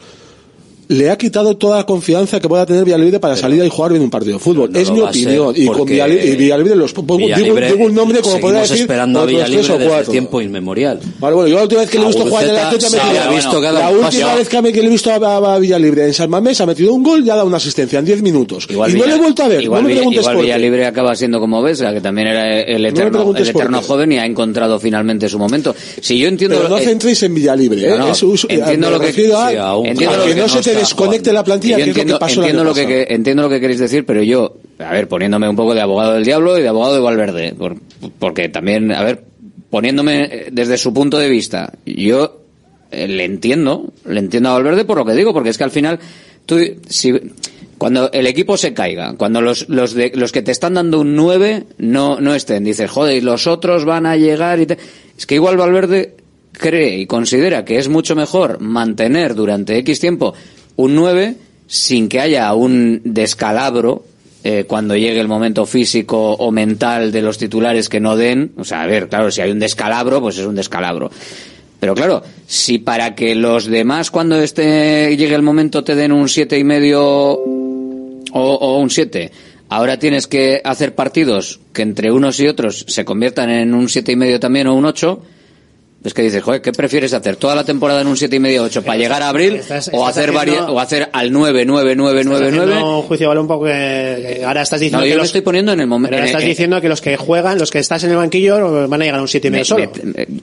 le 0.88 1.10
ha 1.10 1.18
quitado 1.18 1.58
toda 1.58 1.78
la 1.78 1.86
confianza 1.86 2.40
que 2.40 2.48
pueda 2.48 2.66
tener 2.66 2.84
Villalibre 2.86 3.20
para 3.20 3.36
salir 3.36 3.64
y 3.64 3.70
jugar 3.70 3.92
bien 3.92 4.04
un 4.04 4.10
partido 4.10 4.34
de 4.34 4.40
fútbol. 4.40 4.72
no 4.72 4.80
es 4.80 4.92
mi 4.92 5.00
opinión. 5.02 5.54
Y 5.56 5.66
con 5.68 5.86
Villalibre, 5.86 6.26
y 6.26 6.36
Villalibre 6.36 6.76
los 6.76 6.94
pongo, 6.94 7.18
digo, 7.18 7.28
Villalibre, 7.36 7.72
digo 7.72 7.86
un 7.86 7.96
nombre 7.96 8.20
como 8.22 8.40
podría 8.40 8.62
decir 8.62 8.78
esperando 8.82 9.22
a 9.22 9.24
tres 9.26 9.36
Villalibre 9.36 9.74
o 9.74 9.78
desde 9.78 9.90
cuatro. 9.90 10.12
tiempo 10.12 10.42
inmemorial. 10.42 11.00
Vale, 11.20 11.36
bueno, 11.36 11.50
yo 11.50 11.56
la 11.58 11.64
última 11.64 11.82
vez 11.82 11.90
que 11.90 11.98
le 12.00 12.04
he 12.04 12.08
visto 12.08 12.26
jugar 12.26 12.44
en 12.46 12.56
ha 12.56 13.30
visto 13.30 13.62
la 13.62 13.90
última 13.90 14.36
vez 14.36 14.50
que, 14.50 14.62
me- 14.62 14.72
que 14.74 14.82
le 14.82 14.88
he 14.88 14.90
visto 14.92 15.12
a, 15.12 15.56
a 15.56 15.60
Villalibre 15.60 16.06
en 16.06 16.14
San 16.14 16.30
Mamés 16.30 16.60
ha 16.62 16.66
metido 16.66 16.94
un 16.94 17.04
gol 17.04 17.26
y 17.26 17.30
ha 17.30 17.36
dado 17.36 17.48
una 17.48 17.58
asistencia 17.58 18.00
en 18.00 18.06
10 18.06 18.22
minutos. 18.22 18.68
Igual 18.70 18.92
y 18.92 18.94
no 18.94 19.00
Villa- 19.04 19.08
le 19.08 19.16
he 19.16 19.22
vuelto 19.24 19.44
a 19.44 19.48
ver, 19.48 19.64
Igual, 19.64 19.84
no 19.84 19.88
me 19.90 19.96
preguntes 19.96 20.22
igual. 20.22 20.38
Villalibre 20.38 20.86
acaba 20.86 21.16
siendo 21.16 21.40
como 21.40 21.62
Vesga, 21.62 21.94
que 21.94 22.02
también 22.02 22.28
era 22.28 22.60
el 22.62 22.86
eterno, 22.86 23.12
preguntes 23.12 23.50
el 23.50 23.56
eterno 23.56 23.82
joven 23.82 24.12
y 24.12 24.18
ha 24.18 24.26
encontrado 24.26 24.80
finalmente 24.80 25.30
su 25.30 25.40
momento. 25.40 25.76
Si 26.02 26.18
yo 26.20 26.28
entiendo 26.28 26.58
Pero 26.58 26.70
no 26.70 26.78
centréis 26.80 27.24
en 27.24 27.34
Villalibre, 27.34 27.82
¿eh? 27.88 27.90
No, 27.98 28.08
no, 28.08 28.14
entiendo 28.50 28.88
me 28.88 28.94
lo 28.94 29.00
que 29.00 29.08
entiendo 29.86 30.18
lo 30.18 30.26
que 30.26 30.36
no 30.36 30.42
no 30.44 30.50
se 30.50 30.75
desconecte 30.80 31.34
la 31.34 31.44
plantilla, 31.44 31.78
yo 31.78 31.86
que 31.86 31.90
es 31.90 31.90
lo 31.90 31.94
que 31.96 32.02
entiendo, 32.02 32.20
pasó 32.20 32.34
el 32.42 32.48
entiendo 32.50 32.62
año 32.62 32.70
lo 32.70 32.76
que, 32.76 33.08
entiendo 33.14 33.44
lo 33.44 33.50
que 33.50 33.60
queréis 33.60 33.80
decir, 33.80 34.06
pero 34.06 34.22
yo, 34.24 34.58
a 34.80 34.92
ver, 34.94 35.08
poniéndome 35.08 35.48
un 35.50 35.56
poco 35.56 35.74
de 35.74 35.82
abogado 35.82 36.14
del 36.14 36.24
diablo 36.26 36.58
y 36.58 36.62
de 36.62 36.68
abogado 36.68 36.96
de 36.96 37.02
Valverde, 37.02 37.54
por- 37.58 37.78
porque 38.20 38.50
también, 38.50 38.92
a 38.92 39.04
ver, 39.04 39.24
poniéndome 39.70 40.46
desde 40.52 40.78
su 40.78 40.94
punto 40.94 41.18
de 41.18 41.30
vista, 41.30 41.74
yo 41.86 42.42
eh, 42.92 43.08
le 43.08 43.26
entiendo, 43.26 43.92
le 44.06 44.20
entiendo 44.20 44.50
a 44.50 44.54
Valverde 44.54 44.86
por 44.86 44.98
lo 44.98 45.06
que 45.06 45.14
digo, 45.14 45.34
porque 45.34 45.50
es 45.50 45.58
que 45.58 45.64
al 45.64 45.72
final, 45.72 46.00
tú, 46.46 46.60
si, 46.88 47.14
cuando 47.78 48.10
el 48.14 48.26
equipo 48.28 48.56
se 48.58 48.74
caiga, 48.74 49.16
cuando 49.18 49.42
los, 49.42 49.68
los, 49.68 49.94
de, 49.94 50.12
los 50.16 50.32
que 50.32 50.42
te 50.42 50.52
están 50.52 50.76
dando 50.76 51.02
un 51.02 51.16
9 51.16 51.64
no, 51.80 52.22
no 52.22 52.34
estén, 52.36 52.64
dices, 52.64 52.90
joder, 52.90 53.18
y 53.18 53.22
los 53.22 53.48
otros 53.48 53.84
van 53.86 54.06
a 54.06 54.16
llegar 54.16 54.60
y 54.62 54.66
te... 54.66 54.78
Es 55.18 55.26
que 55.26 55.36
igual 55.36 55.58
Valverde 55.58 56.16
cree 56.54 57.00
y 57.00 57.06
considera 57.06 57.66
que 57.66 57.78
es 57.78 57.90
mucho 57.90 58.16
mejor 58.16 58.62
mantener 58.62 59.36
durante 59.36 59.78
X 59.80 60.00
tiempo 60.00 60.34
un 60.76 60.96
9 60.96 61.36
sin 61.68 62.10
que 62.10 62.20
haya 62.20 62.54
un 62.54 63.02
descalabro 63.04 64.06
eh, 64.44 64.66
cuando 64.68 64.96
llegue 64.96 65.20
el 65.20 65.28
momento 65.28 65.66
físico 65.66 66.34
o 66.34 66.52
mental 66.52 67.12
de 67.12 67.22
los 67.24 67.38
titulares 67.38 67.90
que 67.90 68.00
no 68.00 68.16
den. 68.16 68.52
O 68.58 68.64
sea, 68.64 68.84
a 68.84 68.88
ver, 68.88 69.10
claro, 69.10 69.32
si 69.32 69.42
hay 69.42 69.52
un 69.52 69.60
descalabro, 69.60 70.22
pues 70.22 70.38
es 70.38 70.46
un 70.46 70.56
descalabro. 70.56 71.10
Pero 71.80 71.96
claro, 71.96 72.24
si 72.46 72.78
para 72.78 73.16
que 73.16 73.36
los 73.36 73.66
demás 73.66 74.12
cuando 74.12 74.40
este 74.40 75.16
llegue 75.18 75.36
el 75.36 75.42
momento 75.42 75.84
te 75.84 75.96
den 75.96 76.12
un 76.12 76.30
siete 76.30 76.58
y 76.58 76.64
medio 76.64 77.04
o, 77.04 78.20
o 78.34 78.78
un 78.78 78.90
7, 78.90 79.32
ahora 79.70 79.98
tienes 80.00 80.28
que 80.28 80.62
hacer 80.64 80.96
partidos 80.96 81.60
que 81.74 81.82
entre 81.82 82.12
unos 82.12 82.40
y 82.40 82.48
otros 82.48 82.86
se 82.88 83.06
conviertan 83.06 83.50
en 83.50 83.74
un 83.74 83.90
siete 83.90 84.12
y 84.12 84.16
medio 84.16 84.40
también 84.40 84.68
o 84.68 84.76
un 84.76 84.86
8, 84.86 85.22
es 86.06 86.14
que 86.14 86.22
dices, 86.22 86.44
joder, 86.44 86.62
¿qué 86.62 86.72
prefieres 86.72 87.14
hacer? 87.14 87.36
¿Toda 87.36 87.56
la 87.56 87.64
temporada 87.64 88.02
en 88.02 88.08
un 88.08 88.16
siete 88.16 88.36
y 88.36 88.40
medio 88.40 88.64
ocho 88.64 88.84
para 88.84 88.98
llegar 88.98 89.22
a 89.24 89.30
abril? 89.30 89.56
Estás- 89.56 89.90
o, 89.92 90.06
hacer 90.08 90.30
haciendo- 90.30 90.68
o 90.74 90.80
hacer 90.80 91.10
al 91.12 91.32
9, 91.32 91.66
9, 91.66 91.96
9, 91.96 92.24
9, 92.24 92.52
9? 92.54 92.76
No, 92.76 93.02
juicio 93.02 93.28
vale 93.28 93.42
un 93.42 93.48
poco 93.48 93.66
que, 93.66 94.36
que 94.38 94.46
ahora 94.46 94.62
estás 94.62 94.80
diciendo 94.80 95.00
No, 95.00 95.04
que 95.04 95.10
yo 95.10 95.16
me 95.16 95.20
los, 95.20 95.28
estoy 95.28 95.42
poniendo 95.42 95.72
en 95.74 95.80
el 95.80 95.88
momento. 95.88 96.10
pero 96.12 96.22
ahora 96.22 96.28
estás 96.32 96.44
diciendo 96.46 96.80
que 96.80 96.90
los 96.90 97.02
que 97.02 97.18
juegan, 97.18 97.58
los 97.58 97.72
que 97.72 97.80
estás 97.80 98.04
en 98.04 98.12
el 98.12 98.18
banquillo, 98.18 98.88
van 98.88 99.02
a 99.02 99.06
llegar 99.06 99.20
a 99.20 99.22
un 99.24 99.28
7 99.28 99.48
y 99.48 99.52
medio 99.52 99.66
solo. 99.66 99.92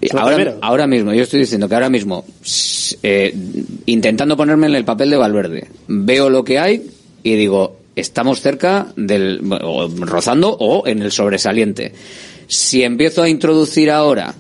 Es 0.01 0.13
lo 0.13 0.21
ahora, 0.21 0.55
ahora 0.61 0.87
mismo, 0.87 1.13
yo 1.15 1.23
estoy 1.23 1.41
diciendo 1.41 1.69
que 1.69 1.75
ahora 1.75 1.89
mismo, 1.91 2.25
eh, 3.03 3.35
intentando 3.87 4.37
ponerme 4.37 4.67
en 4.67 4.75
el 4.75 4.85
papel 4.85 5.11
de 5.11 5.17
Valverde, 5.17 5.69
veo 5.89 6.29
lo 6.31 6.45
que 6.45 6.59
hay 6.59 6.83
y 7.23 7.35
digo, 7.37 7.77
estamos 7.95 8.41
cerca 8.41 8.89
del, 8.97 9.41
o 9.63 9.89
rozando 10.01 10.57
o 10.59 10.87
en 10.87 11.03
el 11.03 11.13
sobresaliente. 11.13 11.93
Si 12.49 12.83
empiezo 12.83 13.23
a 13.23 13.29
introducir 13.29 13.91
ahora 13.91 14.35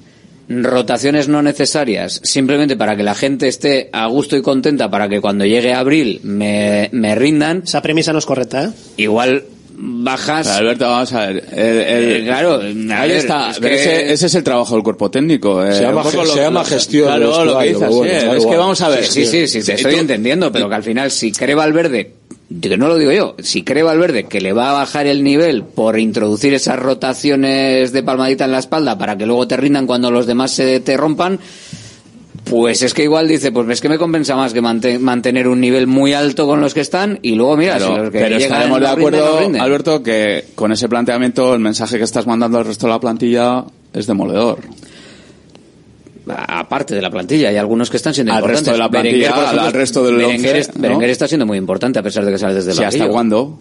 rotaciones 0.49 1.29
no 1.29 1.43
necesarias, 1.43 2.21
simplemente 2.25 2.77
para 2.77 2.97
que 2.97 3.03
la 3.03 3.15
gente 3.15 3.49
esté 3.49 3.89
a 3.93 4.07
gusto 4.07 4.37
y 4.37 4.43
contenta, 4.43 4.91
para 4.91 5.09
que 5.09 5.21
cuando 5.21 5.45
llegue 5.45 5.73
abril 5.73 6.21
me, 6.25 6.89
me 6.93 7.15
rindan. 7.15 7.63
Esa 7.65 7.83
premisa 7.83 8.13
no 8.13 8.19
es 8.19 8.27
correcta, 8.27 8.65
¿eh? 8.65 8.71
Igual 8.99 9.45
bajas. 9.75 10.47
Alberto, 10.49 10.85
vamos 10.85 11.13
a 11.13 11.27
ver. 11.27 11.45
el- 11.53 11.61
el- 11.81 12.13
Eh, 12.13 12.25
claro, 12.25 12.55
a 12.57 13.01
ahí 13.01 13.09
ver, 13.09 13.11
está. 13.19 13.51
es 13.51 13.59
que- 13.59 13.75
ese, 13.75 14.13
ese 14.13 14.27
es 14.27 14.35
el 14.35 14.45
trabajo 14.45 14.75
del 14.75 14.85
cuerpo 14.85 15.11
técnico. 15.11 15.65
eh, 15.65 15.73
Se 15.75 15.83
llama 15.83 16.05
se 16.05 16.41
llama 16.41 16.65
gestión 16.65 17.07
Claro, 17.07 17.45
lo 17.45 17.59
que 17.59 17.69
dices, 17.69 17.89
bueno, 17.89 18.21
sí, 18.21 18.37
es 18.37 18.47
que 18.47 18.57
vamos 18.57 18.81
a 18.81 18.89
ver. 18.91 19.05
Sí, 19.05 19.27
sí, 19.27 19.49
sí, 19.49 19.63
te 19.63 19.75
estoy 19.75 19.95
tú- 19.95 20.01
entendiendo, 20.01 20.53
pero 20.53 20.69
que 20.69 20.75
al 20.75 20.83
final, 20.85 21.11
si 21.11 21.33
cree 21.33 21.55
Valverde, 21.55 22.13
que 22.61 22.77
no 22.77 22.89
lo 22.89 22.99
digo 22.99 23.13
yo, 23.13 23.35
si 23.39 23.63
cree 23.63 23.83
Valverde 23.83 24.25
que 24.25 24.41
le 24.41 24.53
va 24.53 24.71
a 24.71 24.73
bajar 24.73 25.07
el 25.07 25.23
nivel 25.25 25.63
por 25.65 25.99
introducir 25.99 26.53
esas 26.55 26.79
rotaciones 26.79 27.93
de 27.93 28.03
palmadita 28.03 28.45
en 28.45 28.53
la 28.53 28.59
espalda 28.59 28.99
para 28.99 29.17
que 29.17 29.27
luego 29.27 29.47
te 29.49 29.57
rindan 29.57 29.87
cuando 29.87 30.11
los 30.11 30.27
demás 30.27 30.51
se 30.51 30.81
te 30.81 30.97
rompan, 30.97 31.39
pues 32.45 32.83
es 32.83 32.93
que 32.93 33.05
igual 33.05 33.29
dice, 33.29 33.53
pues 33.53 33.69
es 33.69 33.81
que 33.81 33.89
me 33.89 33.99
compensa 33.99 34.35
más 34.37 34.53
que 34.53 34.61
mante- 34.61 34.99
mantener 34.99 35.47
un 35.49 35.61
nivel 35.61 35.87
muy 35.87 36.13
alto 36.13 36.47
con 36.47 36.61
los 36.61 36.75
que 36.75 36.81
están 36.81 37.19
y 37.23 37.35
luego 37.35 37.57
mira, 37.57 37.77
Claro, 37.77 37.93
si 37.95 38.01
los 38.01 38.11
que 38.11 38.19
pero 38.19 38.37
llegan 38.39 38.43
estaremos 38.53 38.81
de 38.81 38.87
acuerdo, 38.89 39.41
rinden. 39.41 39.61
Alberto, 39.63 40.03
que 40.03 40.47
con 40.55 40.73
ese 40.73 40.89
planteamiento 40.89 41.55
el 41.55 41.61
mensaje 41.61 41.99
que 41.99 42.05
estás 42.05 42.27
mandando 42.27 42.59
al 42.59 42.65
resto 42.65 42.87
de 42.87 42.93
la 42.93 43.01
plantilla 43.01 43.65
es 43.95 44.07
demoledor. 44.07 44.59
Aparte 46.29 46.95
de 46.95 47.03
la 47.03 47.11
plantilla, 47.11 47.49
hay 47.49 47.57
algunos 47.57 47.91
que 47.91 47.97
están 47.97 48.15
siendo 48.15 48.33
Al 48.33 48.39
importantes. 48.41 48.67
resto 48.67 48.73
de 48.73 48.79
la 48.79 48.91
plantilla, 48.91 49.13
Berenguer, 49.13 49.33
al- 49.39 49.45
ejemplo, 49.45 49.63
al 49.67 49.73
resto 49.73 50.05
del 50.05 50.17
Berenguer, 50.17 50.57
once, 50.57 50.59
es- 50.71 50.77
¿no? 50.77 50.83
Berenguer 50.83 51.11
está 51.11 51.29
siendo 51.29 51.47
muy 51.47 51.59
importante 51.59 51.99
a 51.99 52.03
pesar 52.03 52.25
de 52.25 52.33
que 52.33 52.39
sale 52.39 52.55
desde 52.55 52.73
Sí, 52.73 52.79
¿hasta 52.83 52.99
banquillo. 52.99 53.13
cuándo? 53.13 53.61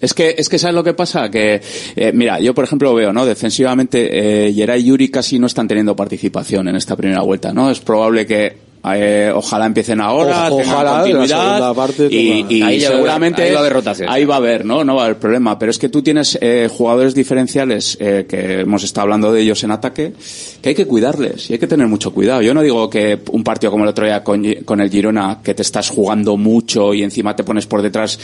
Es 0.00 0.14
que, 0.14 0.34
es 0.38 0.48
que 0.48 0.58
¿sabes 0.58 0.74
lo 0.74 0.82
que 0.82 0.94
pasa? 0.94 1.30
Que, 1.30 1.60
eh, 1.94 2.12
mira, 2.14 2.40
yo 2.40 2.54
por 2.54 2.64
ejemplo 2.64 2.94
veo, 2.94 3.12
¿no? 3.12 3.26
Defensivamente, 3.26 4.46
eh, 4.48 4.52
Geray 4.54 4.80
y 4.80 4.84
Yuri 4.86 5.10
casi 5.10 5.38
no 5.38 5.46
están 5.46 5.68
teniendo 5.68 5.94
participación 5.94 6.68
en 6.68 6.76
esta 6.76 6.96
primera 6.96 7.20
vuelta, 7.20 7.52
¿no? 7.52 7.70
Es 7.70 7.80
probable 7.80 8.26
que, 8.26 8.56
eh, 8.94 9.30
ojalá 9.34 9.66
empiecen 9.66 10.00
ahora, 10.00 10.50
O- 10.50 10.60
ojalá 10.60 10.82
la 10.98 11.02
continuidad, 11.02 11.26
segunda 11.56 11.74
parte 11.74 12.06
y, 12.10 12.62
Ahí 12.62 12.80
seguramente 12.80 13.42
ahí 13.42 13.50
va 13.52 13.58
a 13.58 13.60
haber 13.60 13.72
rotación. 13.74 14.08
ahí 14.10 14.24
va 14.24 14.34
a 14.34 14.38
haber, 14.38 14.64
¿no? 14.64 14.84
No 14.84 14.94
va 14.96 15.02
a 15.02 15.04
haber 15.06 15.18
problema. 15.18 15.58
Pero 15.58 15.70
es 15.70 15.78
que 15.78 15.88
tú 15.88 16.02
tienes 16.02 16.38
eh, 16.40 16.68
jugadores 16.72 17.14
diferenciales 17.14 17.96
eh, 18.00 18.26
que 18.28 18.60
hemos 18.60 18.82
estado 18.82 19.02
hablando 19.02 19.32
de 19.32 19.42
ellos 19.42 19.62
en 19.64 19.70
ataque, 19.70 20.12
que 20.62 20.68
hay 20.70 20.74
que 20.74 20.86
cuidarles 20.86 21.50
y 21.50 21.54
hay 21.54 21.58
que 21.58 21.66
tener 21.66 21.86
mucho 21.88 22.12
cuidado. 22.12 22.42
Yo 22.42 22.54
no 22.54 22.62
digo 22.62 22.88
que 22.88 23.18
un 23.32 23.44
partido 23.44 23.70
como 23.70 23.84
el 23.84 23.90
otro 23.90 24.04
día 24.06 24.24
con, 24.24 24.44
con 24.64 24.80
el 24.80 24.90
Girona, 24.90 25.40
que 25.44 25.54
te 25.54 25.62
estás 25.62 25.90
jugando 25.90 26.36
mucho 26.36 26.94
y 26.94 27.02
encima 27.02 27.36
te 27.36 27.44
pones 27.44 27.66
por 27.66 27.82
detrás, 27.82 28.18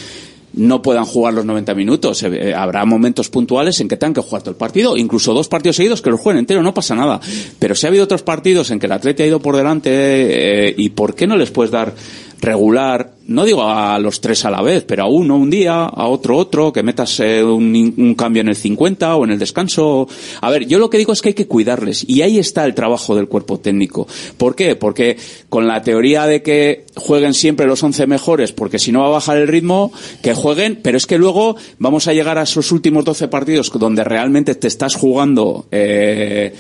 no 0.57 0.83
puedan 0.83 1.05
jugar 1.05 1.35
los 1.35 1.45
90 1.45 1.75
minutos. 1.75 2.23
Eh, 2.23 2.49
eh, 2.51 2.55
habrá 2.55 2.85
momentos 2.85 3.29
puntuales 3.29 3.79
en 3.81 3.89
que 3.89 3.97
tengan 3.97 4.15
que 4.15 4.21
jugar 4.23 4.43
todo 4.43 4.51
el 4.51 4.57
partido, 4.57 4.97
incluso 4.97 5.33
dos 5.33 5.49
partidos 5.49 5.77
seguidos 5.77 6.03
que 6.03 6.11
los 6.11 6.21
jueguen 6.21 6.41
entero, 6.41 6.63
no 6.63 6.75
pasa 6.75 6.95
nada. 6.95 7.21
Pero 7.59 7.75
si 7.75 7.87
ha 7.87 7.91
habido 7.91 8.05
otros 8.05 8.23
partidos 8.23 8.71
en 8.71 8.79
que 8.79 8.87
el 8.87 8.93
Atleti 8.93 9.23
ha 9.23 9.27
ido 9.27 9.41
por 9.41 9.57
delante, 9.57 9.91
eh, 9.93 10.75
¿y 10.77 10.89
por 10.91 11.15
qué 11.15 11.27
no 11.27 11.37
les 11.37 11.51
puedes 11.51 11.71
dar 11.71 11.95
regular? 12.41 13.15
No 13.27 13.45
digo 13.45 13.65
a 13.65 13.99
los 13.99 14.21
tres 14.21 14.45
a 14.45 14.51
la 14.51 14.63
vez, 14.63 14.85
pero 14.85 15.05
a 15.05 15.09
uno 15.09 15.37
un 15.37 15.51
día, 15.51 15.85
a 15.85 16.07
otro 16.07 16.37
otro, 16.37 16.73
que 16.73 16.83
metas 16.83 17.19
eh, 17.21 17.43
un, 17.43 17.95
un 17.97 18.15
cambio 18.15 18.43
en 18.43 18.49
el 18.49 18.57
50 18.57 19.17
o 19.17 19.25
en 19.25 19.33
el 19.33 19.39
descanso. 19.39 20.07
A 20.41 20.51
ver, 20.51 20.67
yo 20.67 20.79
lo 20.79 20.89
que 20.89 20.99
digo 20.99 21.13
es 21.13 21.23
que 21.23 21.31
hay 21.31 21.35
que 21.35 21.49
cuidarles 21.49 22.09
y 22.09 22.23
ahí 22.23 22.39
está 22.39 22.65
el 22.65 22.75
trabajo 22.75 23.17
del 23.17 23.27
cuerpo 23.27 23.59
técnico. 23.59 24.07
¿Por 24.37 24.55
qué? 24.55 24.77
Porque 24.77 25.17
con 25.49 25.67
la 25.67 25.83
teoría 25.83 26.27
de 26.27 26.43
que 26.43 26.87
jueguen 26.95 27.35
siempre 27.35 27.67
los 27.67 27.83
11 27.83 28.07
mejores, 28.07 28.53
porque 28.53 28.79
si 28.79 28.93
no 28.93 29.01
va 29.01 29.09
a 29.09 29.11
bajar 29.11 29.39
el 29.39 29.49
ritmo, 29.49 29.93
que 30.23 30.35
jueguen, 30.35 30.79
pero 30.83 30.97
es 30.97 31.07
que 31.07 31.19
luego 31.19 31.57
vamos 31.79 32.07
a 32.07 32.13
llegar 32.13 32.39
a 32.39 32.43
esos 32.43 32.71
últimos 32.73 33.05
12 33.05 33.29
partidos 33.29 33.73
donde 33.75 34.05
realmente 34.05 34.55
te 34.55 34.69
estás 34.69 34.95
jugando 34.95 35.67
eh, 35.71 36.55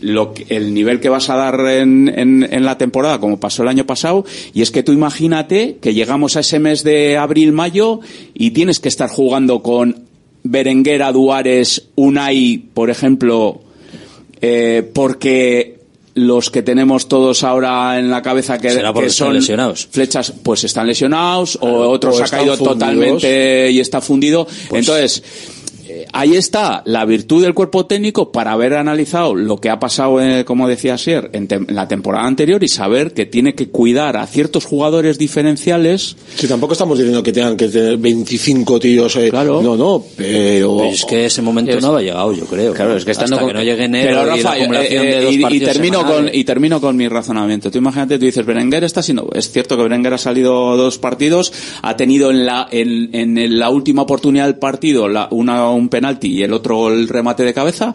lo 0.00 0.34
que- 0.34 0.44
el 0.54 0.74
nivel 0.74 1.00
que 1.00 1.08
vas 1.08 1.30
a 1.30 1.36
dar 1.36 1.58
en, 1.68 2.12
en- 2.14 2.48
en 2.50 2.64
la 2.64 2.76
temporada, 2.78 3.18
como 3.18 3.40
pasó 3.40 3.62
el 3.62 3.68
año 3.68 3.86
pasado, 3.86 4.24
y 4.52 4.62
es 4.62 4.70
que 4.70 4.82
tú 4.82 4.92
imagínate 4.92 5.78
que 5.80 5.94
llegamos 5.94 6.36
a 6.36 6.40
ese 6.40 6.58
mes 6.58 6.82
de 6.84 7.16
abril-mayo 7.16 8.00
y 8.34 8.50
tienes 8.50 8.78
que 8.80 8.88
estar 8.88 9.08
jugando 9.08 9.62
con 9.62 10.04
Berenguer, 10.44 11.02
Duares, 11.12 11.88
Unai, 11.96 12.62
por 12.74 12.90
ejemplo, 12.90 13.60
eh, 14.40 14.88
porque 14.94 15.76
los 16.14 16.50
que 16.50 16.62
tenemos 16.62 17.08
todos 17.08 17.44
ahora 17.44 17.98
en 17.98 18.10
la 18.10 18.22
cabeza 18.22 18.56
que, 18.58 18.68
que 18.68 19.10
son 19.10 19.34
lesionados. 19.34 19.86
flechas, 19.90 20.32
pues 20.42 20.64
están 20.64 20.86
lesionados, 20.86 21.58
o 21.60 21.68
otros 21.90 22.18
o 22.20 22.24
ha 22.24 22.28
caído 22.28 22.56
fundidos. 22.56 22.78
totalmente 22.78 23.70
y 23.70 23.80
está 23.80 24.00
fundido. 24.00 24.46
Entonces, 24.72 25.22
eh, 26.02 26.06
ahí 26.12 26.34
está 26.34 26.82
la 26.86 27.04
virtud 27.04 27.42
del 27.42 27.54
cuerpo 27.54 27.86
técnico 27.86 28.32
para 28.32 28.52
haber 28.52 28.74
analizado 28.74 29.34
lo 29.34 29.56
que 29.58 29.70
ha 29.70 29.78
pasado, 29.78 30.20
eh, 30.20 30.44
como 30.44 30.68
decía 30.68 30.98
Sier, 30.98 31.30
en, 31.32 31.48
tem- 31.48 31.68
en 31.68 31.74
la 31.74 31.88
temporada 31.88 32.26
anterior 32.26 32.62
y 32.62 32.68
saber 32.68 33.12
que 33.14 33.26
tiene 33.26 33.54
que 33.54 33.68
cuidar 33.68 34.16
a 34.16 34.26
ciertos 34.26 34.64
jugadores 34.64 35.18
diferenciales. 35.18 36.16
Si 36.36 36.46
tampoco 36.46 36.72
estamos 36.74 36.98
diciendo 36.98 37.22
que 37.22 37.32
tengan 37.32 37.56
que 37.56 37.68
tener 37.68 37.96
25 37.96 38.78
tíos. 38.80 39.16
eh, 39.16 39.30
Claro. 39.30 39.62
No, 39.62 39.76
no, 39.76 40.02
pero. 40.16 40.76
Pero 40.78 40.84
es 40.90 41.04
que 41.04 41.26
ese 41.26 41.42
momento 41.42 41.80
no 41.80 41.96
ha 41.96 42.02
llegado, 42.02 42.32
yo 42.32 42.44
creo. 42.46 42.72
Claro, 42.74 42.96
es 42.96 43.04
que 43.04 43.12
estando 43.12 43.36
Hasta 43.36 43.44
con- 43.46 43.52
que 43.52 43.58
no 43.58 43.64
llegue 43.64 43.84
enero 43.84 44.20
Pero 44.22 44.36
y 44.36 44.42
la 44.42 44.52
acumulación 44.52 45.04
eh, 45.04 45.08
de 45.14 45.20
dos 45.22 45.32
y- 45.32 45.36
y, 45.36 45.40
partidos 45.42 45.72
termino 45.72 45.98
con 46.00 46.08
semanales. 46.08 46.34
y 46.36 46.44
termino 46.44 46.80
con 46.80 46.96
mi 46.96 47.08
razonamiento. 47.08 47.70
Tú 47.70 47.78
imagínate, 47.78 48.18
tú 48.18 48.24
dices 48.26 48.44
Berenguer 48.46 48.84
está 48.84 49.02
siendo, 49.02 49.30
es 49.34 49.50
cierto 49.50 49.76
que 49.76 49.82
Berenguer 49.82 50.14
ha 50.14 50.18
salido 50.18 50.76
dos 50.76 50.98
partidos, 50.98 51.52
ha 51.82 51.96
tenido 51.96 52.30
en 52.30 52.44
la 52.46 52.68
en, 52.70 53.14
en 53.14 53.58
la 53.58 53.70
última 53.70 54.02
oportunidad 54.02 54.44
del 54.46 54.56
partido 54.56 55.08
la, 55.08 55.28
una 55.30 55.70
un 55.70 55.85
penalti 55.88 56.28
y 56.28 56.42
el 56.42 56.52
otro 56.52 56.88
el 56.92 57.08
remate 57.08 57.42
de 57.44 57.54
cabeza 57.54 57.94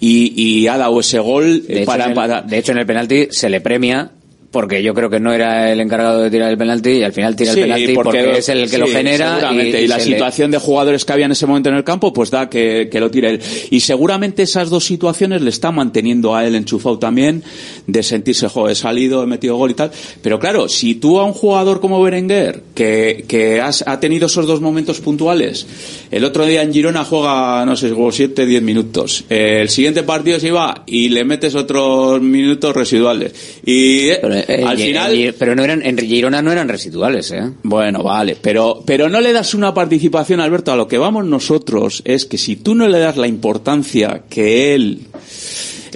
y, 0.00 0.32
y 0.36 0.66
ha 0.68 0.76
dado 0.78 1.00
ese 1.00 1.18
gol 1.18 1.66
De 1.66 1.78
hecho, 1.78 1.86
para, 1.86 2.04
en 2.04 2.10
el, 2.10 2.14
para- 2.16 2.42
de 2.42 2.58
hecho, 2.58 2.72
en 2.72 2.78
el 2.78 2.86
penalti 2.86 3.28
se 3.30 3.48
le 3.50 3.60
premia 3.60 4.10
porque 4.50 4.82
yo 4.82 4.94
creo 4.94 5.08
que 5.08 5.20
no 5.20 5.32
era 5.32 5.70
el 5.70 5.78
encargado 5.80 6.22
de 6.22 6.30
tirar 6.30 6.50
el 6.50 6.58
penalti 6.58 6.90
y 6.90 7.02
al 7.04 7.12
final 7.12 7.36
tira 7.36 7.52
Sí, 7.52 7.60
el 7.60 7.64
penalti 7.66 7.92
porque, 7.94 8.38
es 8.38 8.48
el 8.48 8.68
que 8.68 8.78
lo 8.78 8.86
genera 8.88 9.50
y, 9.52 9.60
y, 9.76 9.86
la 9.86 9.96
le- 9.98 10.02
situación 10.04 10.50
de 10.50 10.58
jugadores 10.58 11.04
que 11.04 11.12
había 11.12 11.26
en 11.26 11.32
ese 11.32 11.46
momento 11.46 11.68
en 11.68 11.76
el 11.76 11.84
campo 11.84 12.12
pues 12.12 12.30
da 12.30 12.48
que, 12.50 12.88
que 12.90 12.98
lo 12.98 13.10
tire 13.10 13.30
él. 13.30 13.40
Y 13.70 13.80
seguramente 13.80 14.42
esas 14.42 14.68
dos 14.68 14.84
situaciones 14.84 15.42
le 15.42 15.50
está 15.50 15.70
manteniendo 15.70 16.34
a 16.34 16.44
él 16.46 16.56
enchufado 16.56 16.98
también 16.98 17.44
de 17.86 18.02
sentirse 18.02 18.48
jo 18.48 18.68
he 18.68 18.74
salido 18.74 19.22
he 19.22 19.26
metido 19.26 19.56
gol 19.56 19.70
y 19.70 19.74
tal 19.74 19.90
pero 20.22 20.38
claro 20.40 20.68
si 20.68 20.96
tú 20.96 21.20
a 21.20 21.24
un 21.24 21.32
jugador 21.32 21.80
como 21.80 22.02
Berenguer 22.02 22.62
que, 22.74 23.24
que 23.28 23.60
has- 23.60 23.84
ha 23.86 24.00
tenido 24.00 24.26
esos 24.26 24.46
dos 24.46 24.60
momentos 24.60 25.00
puntuales 25.00 25.66
el 26.10 26.24
otro 26.24 26.44
día 26.44 26.62
en 26.62 26.72
Girona 26.72 27.04
juega 27.04 27.64
no 27.64 27.76
sé 27.76 27.90
jugó 27.90 28.10
7 28.10 28.46
10 28.46 28.62
minutos. 28.62 29.24
Eh, 29.30 29.58
el 29.62 29.68
siguiente 29.68 30.02
partido 30.02 30.40
se 30.40 30.50
va 30.50 30.82
y 30.86 31.08
le 31.10 31.24
metes 31.24 31.54
otros 31.54 32.20
minutos 32.20 32.74
residuales. 32.74 33.32
Y 33.64 34.08
eh, 34.08 34.39
Eh, 34.48 34.64
al 34.66 34.78
y- 34.78 34.82
final 34.84 35.14
y- 35.14 35.32
pero 35.32 35.54
no 35.54 35.62
eran 35.64 35.84
en 35.84 35.98
Girona 35.98 36.42
no 36.42 36.52
eran 36.52 36.68
residuales, 36.68 37.30
¿eh? 37.32 37.42
bueno, 37.62 38.02
vale, 38.02 38.36
pero, 38.40 38.82
pero 38.86 39.08
no 39.08 39.20
le 39.20 39.32
das 39.32 39.54
una 39.54 39.72
participación, 39.74 40.40
Alberto. 40.40 40.72
A 40.72 40.76
lo 40.76 40.88
que 40.88 40.98
vamos 40.98 41.24
nosotros 41.24 42.02
es 42.04 42.24
que 42.26 42.38
si 42.38 42.56
tú 42.56 42.74
no 42.74 42.88
le 42.88 42.98
das 42.98 43.16
la 43.16 43.26
importancia 43.26 44.22
que 44.28 44.74
él 44.74 45.00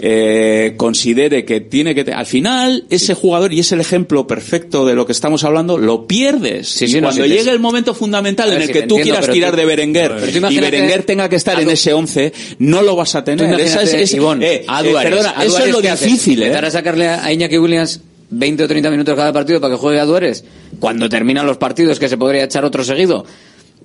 eh, 0.06 0.74
considere 0.76 1.44
que 1.44 1.60
tiene 1.60 1.94
que... 1.94 2.12
Al 2.12 2.26
final, 2.26 2.84
ese 2.90 3.14
jugador, 3.14 3.52
y 3.52 3.60
es 3.60 3.72
el 3.72 3.80
ejemplo 3.80 4.26
perfecto 4.26 4.84
de 4.84 4.94
lo 4.94 5.06
que 5.06 5.12
estamos 5.12 5.44
hablando, 5.44 5.78
lo 5.78 6.06
pierdes. 6.06 6.68
Sí, 6.68 6.84
y 6.86 6.88
sí, 6.88 7.00
no, 7.00 7.08
cuando 7.08 7.22
te- 7.22 7.28
llegue 7.28 7.50
el 7.50 7.60
momento 7.60 7.94
fundamental 7.94 8.50
ver, 8.50 8.56
en 8.56 8.62
el 8.62 8.68
que 8.68 8.82
tú 8.82 8.96
entiendo, 8.98 9.02
quieras 9.20 9.30
tirar 9.30 9.50
tú- 9.52 9.56
de 9.58 9.64
Berenguer 9.64 10.12
y 10.50 10.58
Berenguer 10.58 11.04
tenga 11.04 11.28
que 11.28 11.36
estar 11.36 11.58
en 11.60 11.70
ese 11.70 11.92
11, 11.92 12.32
no 12.58 12.82
lo 12.82 12.96
vas 12.96 13.14
a 13.14 13.24
tener. 13.24 13.58
Esa 13.60 13.82
es, 13.82 13.94
es- 13.94 14.14
Ivonne, 14.14 14.44
eh, 14.46 14.64
a 14.66 14.82
eh, 14.84 14.92
perdona, 14.92 15.34
eso 15.42 15.58
es 15.64 15.72
lo 15.72 15.80
¿qué 15.80 15.90
haces? 15.90 16.06
difícil, 16.08 16.42
¿eh? 16.42 16.46
Empezar 16.46 16.64
a 16.66 16.70
sacarle 16.70 17.08
a 17.08 17.32
Iñaki 17.32 17.58
Williams 17.58 18.00
20 18.36 18.64
o 18.64 18.68
30 18.68 18.90
minutos 18.90 19.14
cada 19.16 19.32
partido 19.32 19.60
para 19.60 19.74
que 19.74 19.80
juegue 19.80 20.00
a 20.00 20.04
Duárez 20.04 20.44
cuando 20.80 21.08
terminan 21.08 21.46
los 21.46 21.56
partidos 21.56 21.98
que 21.98 22.08
se 22.08 22.16
podría 22.16 22.44
echar 22.44 22.64
otro 22.64 22.84
seguido. 22.84 23.24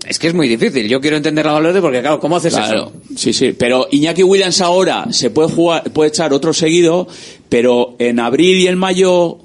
Es 0.07 0.17
que 0.17 0.27
es 0.27 0.34
muy 0.34 0.47
difícil. 0.47 0.88
Yo 0.88 1.01
quiero 1.01 1.17
entender 1.17 1.45
la 1.45 1.51
Valverde 1.51 1.81
porque, 1.81 1.99
claro, 1.99 2.19
¿cómo 2.21 2.38
haces 2.38 2.53
Claro, 2.53 2.91
eso? 2.93 3.17
sí, 3.17 3.34
sí. 3.34 3.51
Pero 3.57 3.88
Iñaki 3.91 4.23
Williams 4.23 4.61
ahora 4.61 5.07
se 5.11 5.30
puede 5.30 5.49
jugar, 5.49 5.84
puede 5.91 6.09
echar 6.09 6.31
otro 6.34 6.53
seguido, 6.53 7.07
pero 7.49 7.95
en 7.99 8.19
abril 8.19 8.57
y 8.59 8.67
en 8.67 8.77
mayo 8.77 9.39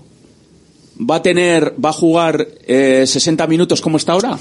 va 0.98 1.16
a 1.16 1.22
tener, 1.22 1.74
va 1.84 1.88
a 1.90 1.92
jugar 1.92 2.46
eh, 2.68 3.04
60 3.04 3.46
minutos 3.48 3.80
como 3.80 3.96
está 3.96 4.12
ahora. 4.12 4.38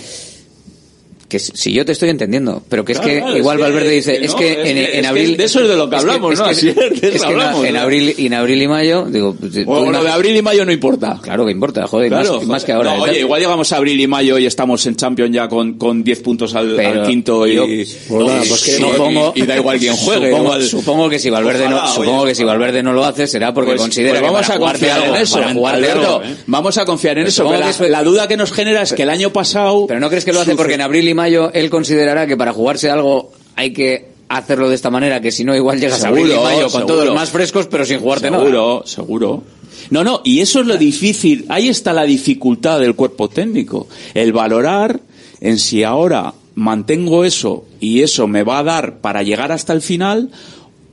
Que 1.34 1.40
si 1.40 1.74
yo 1.74 1.84
te 1.84 1.94
estoy 1.94 2.10
entendiendo, 2.10 2.62
pero 2.70 2.86
que 2.86 2.92
es 2.92 3.00
que 3.00 3.18
claro, 3.18 3.36
igual 3.36 3.58
es 3.58 3.66
que- 3.66 3.72
Valverde 3.72 3.90
dice, 3.90 4.20
que 4.20 4.26
es 4.26 4.32
no, 4.34 4.38
que 4.38 4.52
es 4.52 4.58
en, 4.94 5.02
que- 5.02 5.08
abril... 5.08 5.36
de 5.38 5.44
eso 5.46 5.62
es 5.62 5.68
de 5.68 5.76
lo 5.76 5.90
que 5.90 5.96
hablamos, 5.96 6.38
¿no? 6.38 6.46
es 6.48 6.58
Así 6.60 6.72
que 6.74 7.08
en- 7.08 7.24
hablamos, 7.24 7.66
en, 7.66 7.74
¿no? 7.74 7.80
abril, 7.80 8.14
en 8.20 8.34
abril 8.36 8.62
y 8.62 8.68
mayo, 8.68 9.06
digo... 9.10 9.36
Bueno, 9.66 9.92
lo 9.94 10.04
de 10.04 10.12
abril 10.12 10.36
y 10.38 10.42
mayo 10.44 10.64
no 10.64 10.72
importa. 10.72 11.20
Claro 11.24 11.44
que 11.48 11.52
importa, 11.52 11.88
joder, 11.88 12.10
Claro, 12.10 12.38
más, 12.38 12.46
más 12.46 12.66
que 12.66 12.72
ahora. 12.74 12.96
No, 12.98 13.08
¿eh? 13.08 13.10
oye, 13.10 13.20
igual 13.22 13.42
llegamos 13.42 13.72
a 13.72 13.78
abril 13.78 14.00
y 14.00 14.06
mayo 14.06 14.38
y 14.38 14.46
estamos 14.46 14.86
en 14.86 14.96
Champions 14.96 15.34
ya 15.34 15.48
con, 15.48 15.74
con 15.80 16.04
10 16.04 16.20
puntos 16.22 16.54
al, 16.54 16.78
quinto 17.08 17.48
y, 17.48 17.56
yo- 17.56 17.66
y- 17.66 17.84
Pues 18.08 18.48
pues 18.48 18.64
que 18.64 18.72
y- 18.78 18.80
supongo- 18.80 19.32
y 19.34 19.42
da 19.48 19.56
igual 19.58 19.80
quién 19.80 19.96
juegue. 19.96 20.28
Supongo, 20.30 20.44
igual- 20.46 20.64
supongo 20.68 21.10
que 21.10 21.18
si 21.18 21.32
Valverde 21.32 21.68
no, 21.68 21.78
oye, 21.84 21.94
supongo 21.96 22.26
que 22.26 22.36
si 22.36 22.44
Valverde 22.44 22.84
no 22.84 22.94
lo 22.94 23.06
hace 23.06 23.26
será 23.26 23.56
porque 23.56 23.72
Pues- 23.72 23.82
considera 23.82 24.20
pues 24.20 24.32
vamos 24.32 24.42
que 24.42 24.48
para 24.54 24.56
a 24.56 24.72
confiar 24.72 25.02
algo, 25.02 25.16
en 25.16 25.22
eso. 25.24 25.40
¿eh? 26.24 26.36
Vamos 26.46 26.78
a 26.78 26.86
confiar 26.86 27.18
en 27.18 27.26
eso. 27.26 27.52
la 27.90 28.04
duda 28.04 28.28
que 28.28 28.38
nos 28.38 28.52
genera 28.52 28.84
es 28.84 28.94
que 28.94 29.02
el 29.02 29.10
año 29.10 29.32
pasado. 29.34 29.88
Pero 29.88 30.00
no 30.00 30.10
crees 30.10 30.26
que 30.26 30.34
lo 30.34 30.42
hace 30.42 30.56
porque 30.56 30.74
en 30.76 30.82
abril 30.82 31.08
y 31.08 31.14
mayo 31.14 31.23
él 31.28 31.70
considerará 31.70 32.28
que 32.28 32.38
para 32.38 32.54
jugarse 32.54 32.90
algo 32.90 33.32
hay 33.56 33.74
que 33.74 34.14
hacerlo 34.30 34.70
de 34.70 34.76
esta 34.76 34.90
manera, 34.90 35.22
que 35.22 35.32
si 35.32 35.44
no 35.44 35.56
igual 35.56 35.80
llegas 35.80 36.04
a 36.04 36.08
abril 36.08 36.32
y 36.32 36.36
mayo 36.36 36.64
con 36.64 36.82
seguro. 36.82 36.86
todos 36.88 37.16
más 37.16 37.30
frescos 37.30 37.68
pero 37.68 37.86
sin 37.86 38.00
jugarte 38.00 38.32
nada. 38.32 38.44
Seguro, 38.44 38.84
seguro. 38.86 39.44
No, 39.90 40.04
no, 40.04 40.22
y 40.24 40.40
eso 40.40 40.62
es 40.62 40.68
lo 40.68 40.78
difícil. 40.78 41.46
Ahí 41.50 41.68
está 41.70 41.94
la 41.94 42.04
dificultad 42.04 42.80
del 42.80 42.96
cuerpo 42.96 43.30
técnico. 43.30 43.88
El 44.14 44.34
valorar 44.34 45.02
en 45.42 45.60
si 45.60 45.84
ahora 45.84 46.34
mantengo 46.56 47.26
eso 47.26 47.66
y 47.80 48.02
eso 48.02 48.28
me 48.28 48.44
va 48.44 48.60
a 48.60 48.64
dar 48.64 49.02
para 49.02 49.24
llegar 49.24 49.52
hasta 49.52 49.74
el 49.74 49.82
final 49.82 50.30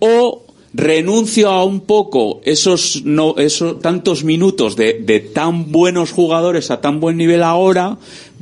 o 0.01 0.45
renuncio 0.73 1.51
a 1.51 1.65
un 1.65 1.81
poco 1.81 2.41
esos 2.45 3.03
no 3.05 3.35
esos 3.39 3.81
tantos 3.81 4.23
minutos 4.23 4.77
de, 4.77 4.95
de 4.95 5.19
tan 5.21 5.73
buenos 5.73 6.13
jugadores 6.13 6.71
a 6.71 6.81
tan 6.81 7.01
buen 7.01 7.17
nivel 7.17 7.43
ahora 7.43 7.99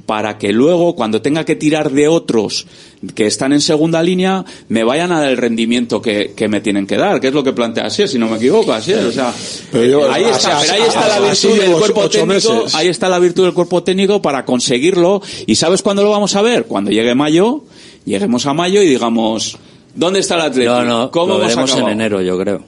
para 0.08 0.38
que 0.38 0.54
luego 0.54 0.94
cuando 0.94 1.20
tenga 1.20 1.44
que 1.44 1.54
tirar 1.54 1.90
de 1.90 2.08
otros 2.08 2.66
que 3.14 3.26
están 3.26 3.52
en 3.52 3.60
segunda 3.60 4.02
línea 4.02 4.42
me 4.70 4.82
vayan 4.82 5.12
a 5.12 5.20
dar 5.20 5.28
el 5.30 5.36
rendimiento 5.36 6.00
que, 6.00 6.32
que 6.34 6.48
me 6.48 6.62
tienen 6.62 6.86
que 6.86 6.96
dar 6.96 7.20
que 7.20 7.28
es 7.28 7.34
lo 7.34 7.44
que 7.44 7.52
plantea 7.52 7.84
Asier 7.84 8.08
si 8.08 8.18
no 8.18 8.26
me 8.26 8.36
equivoco 8.38 8.72
Asier 8.72 9.04
o 9.04 9.12
sea 9.12 9.34
Pero 9.70 9.84
yo- 9.84 10.10
ahí 10.10 10.24
está 10.24 10.56
así- 10.56 10.66
pero 10.72 10.82
ahí 10.82 10.88
está 10.88 11.08
la 11.08 11.20
virtud 11.20 11.58
del 11.60 11.72
cuerpo 11.72 12.08
técnico 12.08 12.54
meses. 12.54 12.74
ahí 12.74 12.88
está 12.88 13.08
la 13.10 13.18
virtud 13.18 13.44
del 13.44 13.52
cuerpo 13.52 13.82
técnico 13.82 14.22
para 14.22 14.46
conseguirlo 14.46 15.20
y 15.46 15.54
sabes 15.56 15.82
cuándo 15.82 16.02
lo 16.02 16.08
vamos 16.08 16.34
a 16.36 16.40
ver 16.40 16.64
cuando 16.64 16.90
llegue 16.90 17.14
mayo 17.14 17.64
lleguemos 18.06 18.46
a 18.46 18.54
mayo 18.54 18.80
y 18.82 18.88
digamos 18.88 19.58
¿Dónde 19.94 20.20
está 20.20 20.36
el 20.36 20.40
Atlético? 20.42 20.72
No, 20.74 20.84
no, 20.84 21.10
¿Cómo 21.10 21.34
lo 21.34 21.40
veremos 21.40 21.74
en 21.76 21.88
enero, 21.88 22.22
yo 22.22 22.38
creo. 22.38 22.62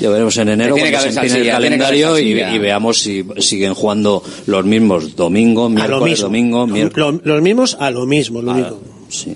Lo 0.00 0.10
veremos 0.10 0.36
en 0.38 0.48
enero 0.48 0.74
Tiene 0.74 0.90
que 0.90 0.96
cuando 0.96 1.12
se 1.12 1.18
empiece 1.18 1.40
el 1.40 1.48
calendario 1.50 2.18
y, 2.18 2.34
veamos 2.58 3.00
si 3.00 3.24
siguen 3.38 3.74
jugando 3.74 4.22
los 4.46 4.64
mismos 4.64 5.14
domingo, 5.16 5.66
A 5.66 5.68
lo 5.68 5.74
miércoles, 5.74 6.04
mismo. 6.10 6.24
domingo, 6.26 6.66
miércoles. 6.66 7.20
Lo- 7.24 7.32
los 7.34 7.42
mismos 7.42 7.76
a 7.80 7.90
lo 7.90 8.06
mismo, 8.06 8.42
lo 8.42 8.52
único. 8.52 8.80
Sí. 9.08 9.34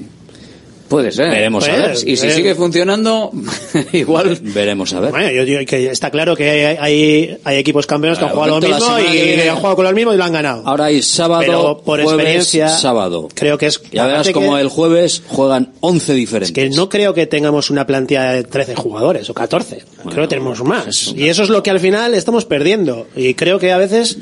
Puede 0.89 1.13
ser. 1.13 1.31
Veremos 1.31 1.69
a 1.69 1.73
ver. 1.77 1.97
Y 2.07 2.17
si 2.17 2.31
sigue 2.31 2.55
funcionando, 2.55 3.31
igual 3.93 4.39
Veremos 4.43 4.93
a 4.95 5.01
ver. 5.01 5.11
Bueno, 5.11 5.31
yo 5.31 5.45
digo 5.45 5.61
que 5.67 5.91
está 5.91 6.11
claro 6.11 6.35
que 6.37 6.49
hay, 6.51 6.77
hay, 6.81 7.39
hay 7.45 7.57
equipos 7.59 7.87
campeones 7.87 8.19
que 8.19 8.25
han 8.25 8.31
jugado 8.31 8.59
lo 8.61 8.67
mismo 8.69 8.99
y 8.99 9.13
viene- 9.13 9.49
han 9.51 9.57
jugado 9.57 9.77
con 9.77 9.85
los 9.85 9.95
mismos 9.95 10.15
y 10.15 10.19
lo 10.19 10.25
han 10.25 10.33
ganado. 10.33 10.63
Ahora 10.67 10.87
hay 10.87 11.03
sábado, 11.03 11.41
Pero 11.41 11.79
por 11.85 12.03
jueves, 12.03 12.13
experiencia, 12.15 12.69
sábado. 12.69 13.29
creo 13.35 13.59
que 13.59 13.67
es 13.67 13.81
Ya 13.93 14.07
verás 14.07 14.31
como 14.31 14.55
que- 14.55 14.61
el 14.63 14.69
jueves 14.69 15.23
juegan 15.29 15.73
11 15.81 16.15
diferentes. 16.15 16.53
que 16.53 16.71
no 16.71 16.89
creo 16.89 17.15
que 17.15 17.27
tengamos 17.27 17.71
una 17.71 17.87
plantilla 17.87 18.33
de 18.33 18.45
13 18.45 18.75
jugadores 18.75 19.29
o 19.31 19.35
14. 19.35 19.83
creo 20.09 20.23
que 20.23 20.29
tenemos 20.29 20.63
más. 20.65 21.13
Y 21.15 21.29
eso 21.29 21.43
es 21.43 21.49
lo 21.51 21.63
que 21.63 21.71
al 21.71 21.81
final 21.81 22.15
estamos 22.15 22.45
perdiendo. 22.45 23.07
Y 23.15 23.35
creo 23.35 23.59
que 23.59 23.73
a 23.73 23.77
veces, 23.79 24.19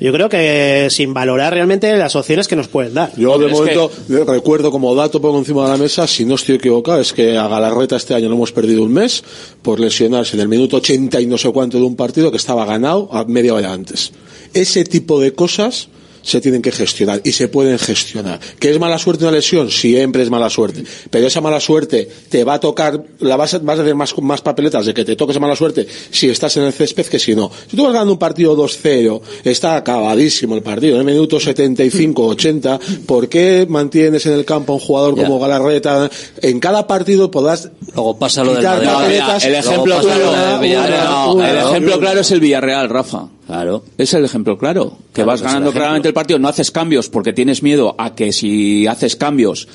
yo 0.00 0.12
creo 0.12 0.28
que 0.28 0.88
sin 0.90 1.14
valorar 1.14 1.52
realmente 1.52 1.96
las 1.96 2.16
opciones 2.16 2.48
que 2.48 2.56
nos 2.56 2.68
pueden 2.68 2.94
dar. 2.94 3.12
Yo 3.16 3.38
de 3.38 3.46
Es 3.46 3.52
momento 3.52 3.90
recuerdo 4.26 4.70
como 4.70 4.94
dato 4.94 5.20
pongo 5.20 5.38
encima 5.38 5.64
de 5.64 5.70
la 5.72 5.76
mesa, 5.76 6.06
si 6.06 6.24
no 6.24 6.34
estoy 6.34 6.56
equivocado, 6.56 7.00
es 7.00 7.12
que 7.12 7.36
a 7.36 7.48
Galarreta 7.48 7.96
este 7.96 8.14
año 8.14 8.28
lo 8.28 8.34
hemos 8.34 8.52
perdido 8.52 8.82
un 8.82 8.92
mes 8.92 9.22
por 9.62 9.80
lesionarse 9.80 10.36
en 10.36 10.42
el 10.42 10.48
minuto 10.48 10.76
80 10.76 11.20
y 11.20 11.26
no 11.26 11.38
sé 11.38 11.50
cuánto 11.52 11.78
de 11.78 11.84
un 11.84 11.96
partido 11.96 12.30
que 12.30 12.36
estaba 12.36 12.64
ganado 12.64 13.08
a 13.12 13.24
media 13.24 13.54
hora 13.54 13.72
antes. 13.72 14.12
Ese 14.54 14.84
tipo 14.84 15.20
de 15.20 15.32
cosas 15.32 15.88
se 16.28 16.40
tienen 16.40 16.60
que 16.60 16.70
gestionar 16.70 17.20
y 17.24 17.32
se 17.32 17.48
pueden 17.48 17.78
gestionar. 17.78 18.38
¿Que 18.58 18.70
es 18.70 18.78
mala 18.78 18.98
suerte 18.98 19.24
una 19.24 19.32
lesión? 19.32 19.70
Siempre 19.70 20.22
es 20.22 20.30
mala 20.30 20.50
suerte. 20.50 20.84
Pero 21.10 21.26
esa 21.26 21.40
mala 21.40 21.58
suerte 21.58 22.08
te 22.28 22.44
va 22.44 22.54
a 22.54 22.60
tocar, 22.60 23.02
la 23.20 23.36
vas 23.36 23.54
a, 23.54 23.58
vas 23.60 23.78
a 23.78 23.82
hacer 23.82 23.94
más, 23.94 24.16
más 24.18 24.42
papeletas 24.42 24.84
de 24.84 24.92
que 24.92 25.04
te 25.04 25.16
toque 25.16 25.32
esa 25.32 25.40
mala 25.40 25.56
suerte 25.56 25.86
si 26.10 26.28
estás 26.28 26.56
en 26.58 26.64
el 26.64 26.72
césped 26.72 27.06
que 27.06 27.18
si 27.18 27.34
no. 27.34 27.50
Si 27.68 27.76
tú 27.76 27.84
vas 27.84 27.92
ganando 27.92 28.12
un 28.12 28.18
partido 28.18 28.54
2-0, 28.56 29.20
está 29.44 29.76
acabadísimo 29.76 30.54
el 30.54 30.62
partido, 30.62 30.94
en 31.00 31.08
el 31.08 31.14
minuto 31.14 31.40
75, 31.40 32.26
80, 32.26 32.78
¿por 33.06 33.28
qué 33.28 33.66
mantienes 33.68 34.26
en 34.26 34.34
el 34.34 34.44
campo 34.44 34.72
a 34.72 34.76
un 34.76 34.80
jugador 34.80 35.16
Ya. 35.16 35.24
como 35.24 35.38
Galarreta? 35.38 36.10
En 36.42 36.60
cada 36.60 36.86
partido 36.86 37.30
podrás 37.30 37.70
Luego 37.94 38.18
pasa 38.18 38.44
lo 38.44 38.50
del 38.50 38.58
quitar 38.60 38.76
Madrid. 38.76 38.92
papeletas, 38.92 39.44
el 39.44 39.54
ejemplo 39.54 39.94
el 41.94 42.00
claro 42.00 42.20
es 42.20 42.30
el 42.30 42.40
Villarreal, 42.40 42.88
Rafa. 42.88 43.28
Claro. 43.48 43.82
Es 43.96 44.12
el 44.12 44.26
ejemplo 44.26 44.58
claro. 44.58 44.98
Que 45.08 45.22
Claro, 45.22 45.28
vas 45.28 45.40
ganando 45.40 45.72
claramente 45.72 46.06
el 46.06 46.12
partido, 46.12 46.38
no 46.38 46.48
haces 46.48 46.70
cambios 46.70 47.08
porque 47.08 47.32
tienes 47.32 47.62
miedo 47.62 47.94
a 47.96 48.14
que 48.14 48.30
si 48.30 48.86
haces 48.86 49.16
cambios 49.16 49.66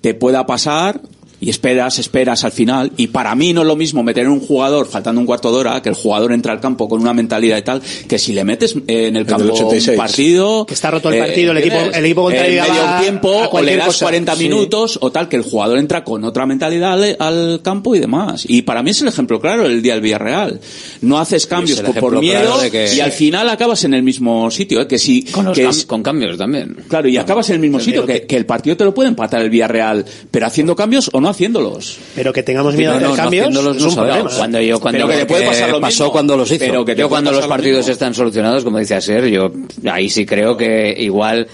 te 0.00 0.14
pueda 0.14 0.46
pasar 0.46 1.00
y 1.42 1.50
esperas, 1.50 1.98
esperas 1.98 2.44
al 2.44 2.52
final. 2.52 2.92
Y 2.96 3.08
para 3.08 3.34
mí 3.34 3.52
no 3.52 3.62
es 3.62 3.66
lo 3.66 3.74
mismo 3.76 4.02
meter 4.02 4.28
un 4.28 4.40
jugador 4.40 4.86
faltando 4.86 5.20
un 5.20 5.26
cuarto 5.26 5.50
de 5.52 5.58
hora, 5.58 5.82
que 5.82 5.88
el 5.88 5.94
jugador 5.96 6.32
entra 6.32 6.52
al 6.52 6.60
campo 6.60 6.88
con 6.88 7.00
una 7.02 7.12
mentalidad 7.12 7.58
y 7.58 7.62
tal, 7.62 7.82
que 8.08 8.18
si 8.18 8.32
le 8.32 8.44
metes 8.44 8.76
eh, 8.86 9.08
en 9.08 9.16
el 9.16 9.26
campo 9.26 9.52
86. 9.52 9.88
un 9.88 9.96
partido. 9.96 10.64
Que 10.66 10.74
está 10.74 10.90
roto 10.92 11.10
el 11.10 11.18
partido, 11.18 11.50
el 11.52 11.58
equipo- 11.58 11.90
el 11.92 12.04
equipo 12.04 12.22
contrario 12.22 12.62
medio 12.62 12.82
va 12.82 13.00
tiempo, 13.00 13.42
a 13.42 13.48
o 13.48 13.60
le 13.60 13.76
das 13.76 13.86
cosa. 13.88 14.04
40 14.06 14.36
Sí. 14.36 14.44
minutos, 14.44 14.98
o 15.02 15.10
tal, 15.10 15.28
que 15.28 15.36
el 15.36 15.42
jugador 15.42 15.78
entra 15.78 16.04
con 16.04 16.22
otra 16.24 16.46
mentalidad 16.46 16.92
al, 16.92 17.16
al 17.18 17.60
campo 17.62 17.94
y 17.96 17.98
demás. 17.98 18.44
Y 18.48 18.62
para 18.62 18.82
mí 18.84 18.90
es 18.90 19.02
el 19.02 19.08
ejemplo 19.08 19.40
claro 19.40 19.66
el 19.66 19.82
día 19.82 19.94
del 19.94 20.02
Villarreal. 20.02 20.60
No 21.00 21.18
haces 21.18 21.46
cambios 21.48 21.80
por, 21.80 21.94
por 21.98 22.20
miedo 22.20 22.40
claro 22.54 22.70
que- 22.70 22.94
y 22.94 23.00
al 23.00 23.10
final 23.12 23.48
acabas 23.48 23.82
en 23.84 23.94
el 23.94 24.04
mismo 24.04 24.48
sitio. 24.52 24.80
¿eh? 24.80 24.86
Que 24.86 24.98
si, 24.98 25.24
con, 25.24 25.46
los 25.46 25.56
que 25.58 25.66
cam- 25.66 25.70
es- 25.70 25.86
con 25.86 26.02
cambios 26.04 26.38
también. 26.38 26.76
Claro, 26.88 27.08
y 27.08 27.16
acabas 27.16 27.48
en 27.50 27.54
el 27.56 27.60
mismo 27.60 27.80
sitio, 27.80 28.06
que, 28.06 28.22
que 28.26 28.36
el 28.36 28.46
partido 28.46 28.76
te 28.76 28.84
lo 28.84 28.94
puede 28.94 29.08
empatar 29.08 29.42
el 29.42 29.50
Villarreal, 29.50 30.04
pero 30.30 30.46
haciendo 30.46 30.76
cambios 30.76 31.10
o 31.12 31.20
no 31.20 31.31
haciéndolos. 31.32 31.98
Pero 32.14 32.32
que 32.32 32.42
tengamos 32.42 32.74
miedo 32.74 32.92
a 32.92 33.00
no, 33.00 33.08
no 33.10 33.14
cambios 33.14 33.48
es 33.48 33.54
no 33.54 33.88
un 33.88 33.94
problema. 33.94 34.30
Cuando 34.36 34.60
yo, 34.60 34.80
cuando 34.80 34.98
Pero 34.98 35.08
que 35.08 35.16
te 35.16 35.26
puede 35.26 35.46
pasar 35.46 35.70
lo 35.70 35.80
pasó 35.80 36.04
mismo. 36.04 36.12
cuando 36.12 36.36
los 36.36 36.50
hizo. 36.50 36.64
Pero 36.64 36.84
que 36.84 36.94
yo 36.94 37.08
cuando 37.08 37.32
los 37.32 37.42
lo 37.42 37.48
partidos 37.48 37.78
mismo. 37.78 37.92
están 37.92 38.14
solucionados, 38.14 38.64
como 38.64 38.78
dice 38.78 38.94
Aser, 38.94 39.26
yo 39.26 39.50
ahí 39.90 40.08
sí 40.08 40.24
creo 40.24 40.56
que 40.56 40.94
igual 40.96 41.48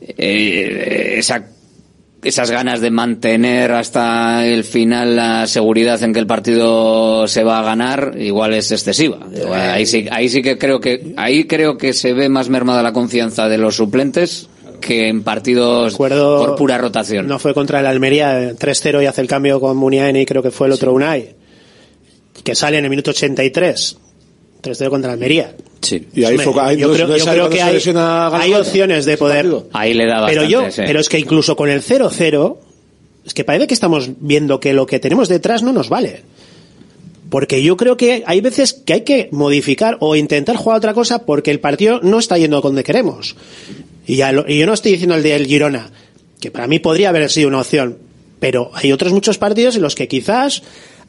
eh, 0.00 1.14
esa 1.18 1.46
esas 2.24 2.50
ganas 2.50 2.80
de 2.80 2.90
mantener 2.90 3.72
hasta 3.72 4.46
el 4.46 4.64
final 4.64 5.14
la 5.14 5.46
seguridad 5.46 6.02
en 6.02 6.14
que 6.14 6.20
el 6.20 6.26
partido 6.26 7.28
se 7.28 7.44
va 7.44 7.60
a 7.60 7.62
ganar 7.62 8.14
igual 8.18 8.54
es 8.54 8.72
excesiva. 8.72 9.18
Ahí 9.52 9.84
sí, 9.84 10.06
ahí 10.10 10.30
sí 10.30 10.40
que 10.40 10.56
creo 10.56 10.80
que 10.80 11.12
ahí 11.16 11.44
creo 11.44 11.76
que 11.76 11.92
se 11.92 12.14
ve 12.14 12.30
más 12.30 12.48
mermada 12.48 12.82
la 12.82 12.94
confianza 12.94 13.48
de 13.48 13.58
los 13.58 13.76
suplentes 13.76 14.48
que 14.84 15.08
en 15.08 15.22
partidos 15.22 15.92
Recuerdo- 15.92 16.46
por 16.46 16.56
pura 16.56 16.78
rotación. 16.78 17.26
No 17.26 17.38
fue 17.38 17.54
contra 17.54 17.80
el 17.80 17.86
Almería, 17.86 18.42
eh, 18.50 18.54
3-0 18.54 19.02
y 19.02 19.06
hace 19.06 19.20
el 19.20 19.26
cambio 19.28 19.60
con 19.60 19.76
Muniain 19.76 20.16
y 20.16 20.26
creo 20.26 20.42
que 20.42 20.50
fue 20.50 20.66
el 20.66 20.72
otro 20.74 20.92
Unai. 20.92 21.34
Que 22.42 22.54
sale 22.54 22.78
en 22.78 22.84
el 22.84 22.90
minuto 22.90 23.10
83. 23.10 23.96
3-0 24.60 24.90
contra 24.90 25.10
el 25.10 25.14
Almería. 25.14 25.54
Sí. 25.82 26.06
Y 26.14 26.24
ahí 26.24 26.32
Hombre, 26.38 26.44
fue, 26.52 26.62
ahí 26.62 26.76
yo 26.78 26.88
no- 26.88 26.94
creo, 26.94 27.06
no 27.08 27.16
yo 27.16 27.50
que 27.50 27.60
hay, 27.62 27.78
hay 28.40 28.54
opciones 28.54 29.04
de 29.04 29.12
ese 29.12 29.18
poder. 29.18 29.46
Ahí 29.72 29.92
le 29.94 30.06
da 30.06 30.24
Pero 30.26 30.44
yo, 30.44 30.70
sí. 30.70 30.82
pero 30.86 31.00
es 31.00 31.08
que 31.08 31.18
incluso 31.18 31.54
con 31.56 31.68
el 31.68 31.82
0-0, 31.82 32.58
es 33.26 33.34
que 33.34 33.44
parece 33.44 33.66
que 33.66 33.74
estamos 33.74 34.08
viendo 34.20 34.60
que 34.60 34.72
lo 34.72 34.86
que 34.86 34.98
tenemos 35.00 35.28
detrás 35.28 35.62
no 35.62 35.72
nos 35.72 35.88
vale. 35.90 36.22
Porque 37.30 37.62
yo 37.62 37.76
creo 37.76 37.96
que 37.96 38.22
hay 38.26 38.40
veces 38.40 38.72
que 38.72 38.92
hay 38.94 39.00
que 39.02 39.28
modificar 39.32 39.96
o 40.00 40.14
intentar 40.16 40.56
jugar 40.56 40.78
otra 40.78 40.94
cosa 40.94 41.24
porque 41.26 41.50
el 41.50 41.58
partido 41.60 42.00
no 42.02 42.18
está 42.18 42.38
yendo 42.38 42.60
donde 42.60 42.84
queremos. 42.84 43.34
Y, 44.06 44.16
lo- 44.32 44.44
y 44.48 44.58
yo 44.58 44.66
no 44.66 44.74
estoy 44.74 44.92
diciendo 44.92 45.14
el 45.14 45.22
del 45.22 45.46
Girona, 45.46 45.90
que 46.40 46.50
para 46.50 46.66
mí 46.66 46.78
podría 46.78 47.08
haber 47.10 47.30
sido 47.30 47.48
una 47.48 47.60
opción, 47.60 47.98
pero 48.40 48.70
hay 48.74 48.92
otros 48.92 49.12
muchos 49.12 49.38
partidos 49.38 49.76
en 49.76 49.82
los 49.82 49.94
que 49.94 50.08
quizás 50.08 50.62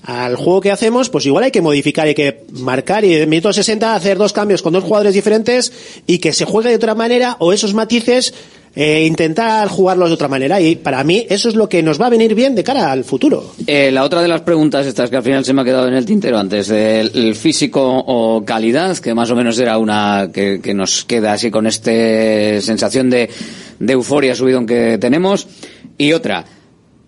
al 0.03 0.35
juego 0.35 0.61
que 0.61 0.72
hacemos, 0.72 1.09
pues 1.09 1.26
igual 1.26 1.45
hay 1.45 1.51
que 1.51 1.61
modificar, 1.61 2.07
hay 2.07 2.13
que 2.13 2.43
marcar 2.51 3.03
y 3.05 3.15
en 3.15 3.27
minuto 3.30 3.51
60 3.51 3.95
hacer 3.95 4.17
dos 4.17 4.34
cambios 4.34 4.61
con 4.61 4.72
dos 4.73 4.84
jugadores 4.84 5.13
diferentes 5.15 5.72
y 6.05 6.19
que 6.19 6.31
se 6.31 6.45
juegue 6.45 6.69
de 6.69 6.76
otra 6.76 6.93
manera 6.95 7.38
o 7.39 7.51
esos 7.53 7.73
matices 7.73 8.34
eh, 8.76 9.06
intentar 9.06 9.68
jugarlos 9.69 10.10
de 10.10 10.15
otra 10.15 10.27
manera 10.27 10.60
y 10.60 10.76
para 10.76 11.03
mí 11.03 11.26
eso 11.30 11.49
es 11.49 11.56
lo 11.56 11.69
que 11.69 11.81
nos 11.81 11.99
va 11.99 12.07
a 12.07 12.10
venir 12.10 12.35
bien 12.35 12.56
de 12.56 12.64
cara 12.64 12.91
al 12.91 13.03
futuro. 13.03 13.53
Eh, 13.68 13.91
la 13.91 14.03
otra 14.03 14.22
de 14.22 14.27
las 14.27 14.41
preguntas 14.41 14.85
estas 14.85 15.10
que 15.10 15.18
al 15.18 15.23
final 15.23 15.45
se 15.45 15.53
me 15.53 15.61
ha 15.61 15.65
quedado 15.65 15.88
en 15.88 15.93
el 15.93 16.06
tintero 16.06 16.38
antes, 16.38 16.68
del 16.68 17.11
el 17.14 17.35
físico 17.35 17.81
o 17.81 18.43
calidad, 18.43 18.97
que 18.97 19.14
más 19.14 19.31
o 19.31 19.35
menos 19.35 19.57
era 19.60 19.77
una 19.77 20.30
que, 20.34 20.60
nos 20.76 21.06
queda 21.06 21.34
así 21.34 21.49
con 21.49 21.68
esta 21.68 21.91
sensación 22.61 23.10
de, 23.10 23.30
de 23.80 23.93
euforia 23.93 24.35
subidón 24.35 24.65
que 24.65 24.97
tenemos, 24.97 25.47
y 25.97 26.11
otra, 26.11 26.43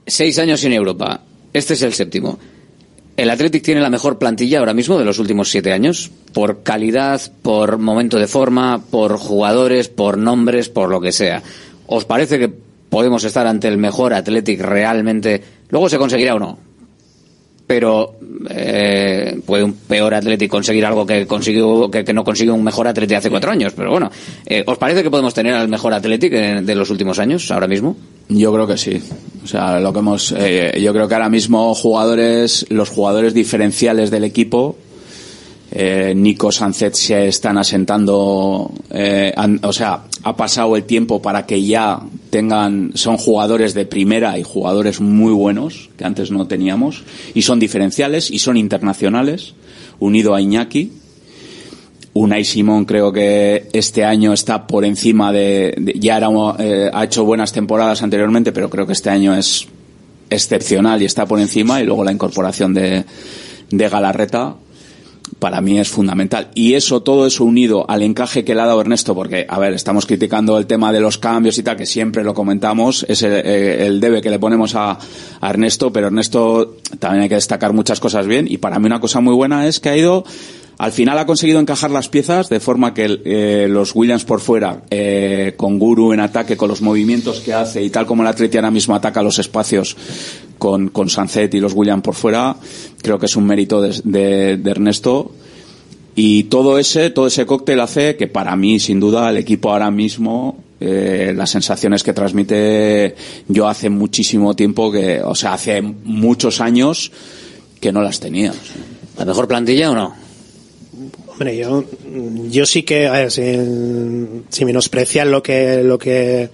seis 0.05 0.39
años 0.39 0.61
sin 0.61 0.71
Europa, 0.71 1.21
este 1.53 1.73
es 1.73 1.81
el 1.81 1.93
séptimo. 1.93 2.39
El 3.17 3.31
Athletic 3.31 3.63
tiene 3.63 3.81
la 3.81 3.89
mejor 3.89 4.19
plantilla 4.19 4.59
ahora 4.59 4.75
mismo 4.75 4.99
de 4.99 5.05
los 5.05 5.17
últimos 5.17 5.49
siete 5.49 5.73
años, 5.73 6.11
por 6.33 6.61
calidad, 6.61 7.19
por 7.41 7.79
momento 7.79 8.19
de 8.19 8.27
forma, 8.27 8.83
por 8.91 9.17
jugadores, 9.17 9.89
por 9.89 10.19
nombres, 10.19 10.69
por 10.69 10.89
lo 10.89 11.01
que 11.01 11.11
sea. 11.11 11.41
¿Os 11.87 12.05
parece 12.05 12.37
que 12.37 12.47
podemos 12.47 13.23
estar 13.23 13.47
ante 13.47 13.69
el 13.69 13.79
mejor 13.79 14.13
Athletic 14.13 14.61
realmente? 14.61 15.43
Luego 15.69 15.89
se 15.89 15.97
conseguirá 15.97 16.35
o 16.35 16.39
no. 16.39 16.66
Pero 17.67 18.15
eh, 18.49 19.39
puede 19.45 19.63
un 19.63 19.73
peor 19.73 20.13
Athletic 20.13 20.49
conseguir 20.49 20.85
algo 20.85 21.05
que 21.05 21.27
consiguió 21.27 21.91
que, 21.91 22.05
que 22.05 22.13
no 22.13 22.23
consiguió 22.23 22.53
un 22.53 22.63
mejor 22.63 22.87
Athletic 22.87 23.17
hace 23.17 23.29
cuatro 23.29 23.51
años. 23.51 23.73
Pero 23.75 23.91
bueno, 23.91 24.09
eh, 24.45 24.63
¿os 24.65 24.77
parece 24.77 25.03
que 25.03 25.11
podemos 25.11 25.33
tener 25.33 25.53
al 25.53 25.67
mejor 25.67 25.93
Athletic 25.93 26.33
eh, 26.33 26.61
de 26.63 26.75
los 26.75 26.89
últimos 26.89 27.19
años 27.19 27.51
ahora 27.51 27.67
mismo? 27.67 27.97
Yo 28.29 28.53
creo 28.53 28.67
que 28.67 28.77
sí. 28.77 29.01
O 29.43 29.47
sea, 29.47 29.79
lo 29.79 29.93
que 29.93 29.99
hemos, 29.99 30.33
eh, 30.37 30.79
yo 30.81 30.93
creo 30.93 31.07
que 31.07 31.13
ahora 31.13 31.29
mismo 31.29 31.73
jugadores, 31.75 32.65
los 32.69 32.89
jugadores 32.89 33.33
diferenciales 33.33 34.11
del 34.11 34.23
equipo, 34.23 34.77
eh, 35.71 36.13
Nico 36.15 36.51
Sánchez 36.51 36.95
se 36.95 37.27
están 37.27 37.57
asentando, 37.57 38.71
eh, 38.89 39.33
o 39.63 39.73
sea, 39.73 40.03
ha 40.23 40.35
pasado 40.35 40.75
el 40.75 40.83
tiempo 40.83 41.21
para 41.21 41.45
que 41.45 41.63
ya 41.63 41.99
tengan, 42.29 42.91
son 42.95 43.17
jugadores 43.17 43.73
de 43.73 43.85
primera 43.85 44.37
y 44.39 44.43
jugadores 44.43 45.01
muy 45.01 45.33
buenos 45.33 45.89
que 45.97 46.05
antes 46.05 46.31
no 46.31 46.47
teníamos 46.47 47.03
y 47.33 47.41
son 47.41 47.59
diferenciales 47.59 48.31
y 48.31 48.39
son 48.39 48.55
internacionales, 48.57 49.53
unido 49.99 50.35
a 50.35 50.41
Iñaki. 50.41 50.91
Unai 52.13 52.45
Simón 52.45 52.85
creo 52.85 53.11
que 53.11 53.67
este 53.73 54.03
año 54.03 54.33
está 54.33 54.65
por 54.65 54.83
encima 54.85 55.31
de, 55.31 55.75
de- 55.77 55.93
ya 55.99 56.17
era, 56.17 56.29
eh, 56.57 56.89
ha 56.91 57.03
hecho 57.03 57.23
buenas 57.25 57.51
temporadas 57.51 58.01
anteriormente, 58.01 58.51
pero 58.51 58.69
creo 58.71 58.87
que 58.87 58.93
este 58.93 59.09
año 59.11 59.35
es 59.35 59.67
excepcional 60.29 61.01
y 61.01 61.05
está 61.05 61.25
por 61.27 61.39
encima 61.39 61.79
y 61.79 61.85
luego 61.85 62.03
la 62.03 62.11
incorporación 62.11 62.73
de, 62.73 63.05
de 63.69 63.89
Galarreta 63.89 64.55
para 65.39 65.61
mí 65.61 65.79
es 65.79 65.89
fundamental. 65.89 66.49
Y 66.55 66.73
eso, 66.73 67.01
todo 67.01 67.27
eso 67.27 67.43
unido 67.43 67.85
al 67.89 68.01
encaje 68.01 68.43
que 68.43 68.55
le 68.55 68.61
ha 68.61 68.65
dado 68.65 68.81
Ernesto, 68.81 69.13
porque, 69.13 69.45
a 69.47 69.59
ver, 69.59 69.73
estamos 69.73 70.05
criticando 70.05 70.57
el 70.57 70.65
tema 70.65 70.91
de 70.91 70.99
los 70.99 71.17
cambios 71.17 71.57
y 71.57 71.63
tal, 71.63 71.77
que 71.77 71.85
siempre 71.85 72.23
lo 72.23 72.33
comentamos, 72.33 73.05
es 73.07 73.21
el, 73.21 73.33
eh, 73.33 73.85
el 73.85 73.99
debe 73.99 74.21
que 74.21 74.29
le 74.29 74.39
ponemos 74.39 74.75
a, 74.75 74.97
a 75.41 75.49
Ernesto, 75.49 75.91
pero 75.91 76.07
Ernesto 76.07 76.77
también 76.99 77.23
hay 77.23 77.29
que 77.29 77.35
destacar 77.35 77.73
muchas 77.73 77.99
cosas 77.99 78.25
bien, 78.25 78.47
y 78.49 78.57
para 78.57 78.79
mí 78.79 78.85
una 78.87 78.99
cosa 78.99 79.21
muy 79.21 79.33
buena 79.33 79.67
es 79.67 79.79
que 79.79 79.89
ha 79.89 79.97
ido 79.97 80.25
al 80.79 80.91
final 80.91 81.17
ha 81.17 81.25
conseguido 81.25 81.59
encajar 81.59 81.89
las 81.91 82.07
piezas 82.09 82.49
de 82.49 82.59
forma 82.59 82.93
que 82.93 83.19
eh, 83.25 83.67
los 83.69 83.95
Williams 83.95 84.25
por 84.25 84.39
fuera, 84.41 84.83
eh, 84.91 85.53
con 85.57 85.79
Guru 85.79 86.13
en 86.13 86.19
ataque, 86.19 86.55
con 86.55 86.69
los 86.69 86.81
movimientos 86.81 87.39
que 87.39 87.53
hace 87.53 87.83
y 87.83 87.89
tal 87.89 88.05
como 88.05 88.21
el 88.21 88.27
Atleti 88.27 88.57
ahora 88.57 88.69
mismo 88.71 88.93
ataca 88.95 89.23
los 89.23 89.39
espacios 89.39 89.97
con, 90.59 90.89
con 90.89 91.09
Sancet 91.09 91.53
y 91.55 91.59
los 91.59 91.73
Williams 91.73 92.03
por 92.03 92.13
fuera, 92.15 92.55
creo 93.01 93.17
que 93.19 93.25
es 93.25 93.35
un 93.35 93.45
mérito 93.45 93.81
de, 93.81 93.99
de- 94.03 94.57
de 94.57 94.71
Ernesto. 94.71 95.31
Y 96.15 96.45
todo 96.45 96.79
ese, 96.79 97.11
todo 97.11 97.27
ese 97.27 97.45
cóctel 97.45 97.79
hace 97.79 98.15
que 98.15 98.25
para 98.27 98.55
mí, 98.55 98.79
sin 98.79 98.99
duda, 98.99 99.29
el 99.29 99.37
equipo 99.37 99.71
ahora 99.71 99.91
mismo, 99.91 100.63
eh, 100.79 101.31
las 101.35 101.51
sensaciones 101.51 102.01
que 102.03 102.11
transmite, 102.13 103.15
yo 103.47 103.67
hace 103.67 103.89
muchísimo 103.91 104.55
tiempo 104.55 104.91
que, 104.91 105.21
o 105.23 105.35
sea, 105.35 105.53
hace 105.53 105.79
muchos 105.81 106.59
años 106.59 107.11
que 107.79 107.91
no 107.91 108.01
las 108.01 108.19
tenía. 108.19 108.51
¿La 109.17 109.25
mejor 109.25 109.47
plantilla 109.47 109.91
o 109.91 109.95
no? 109.95 110.26
Hombre, 111.39 111.55
yo, 111.55 111.83
yo 112.49 112.65
sí 112.65 112.81
que, 112.81 113.05
a 113.05 113.11
ver, 113.11 113.31
sin, 113.31 114.45
sin 114.49 114.65
menospreciar 114.65 115.27
lo 115.27 115.43
que, 115.43 115.83
lo 115.83 115.99
que 115.99 116.49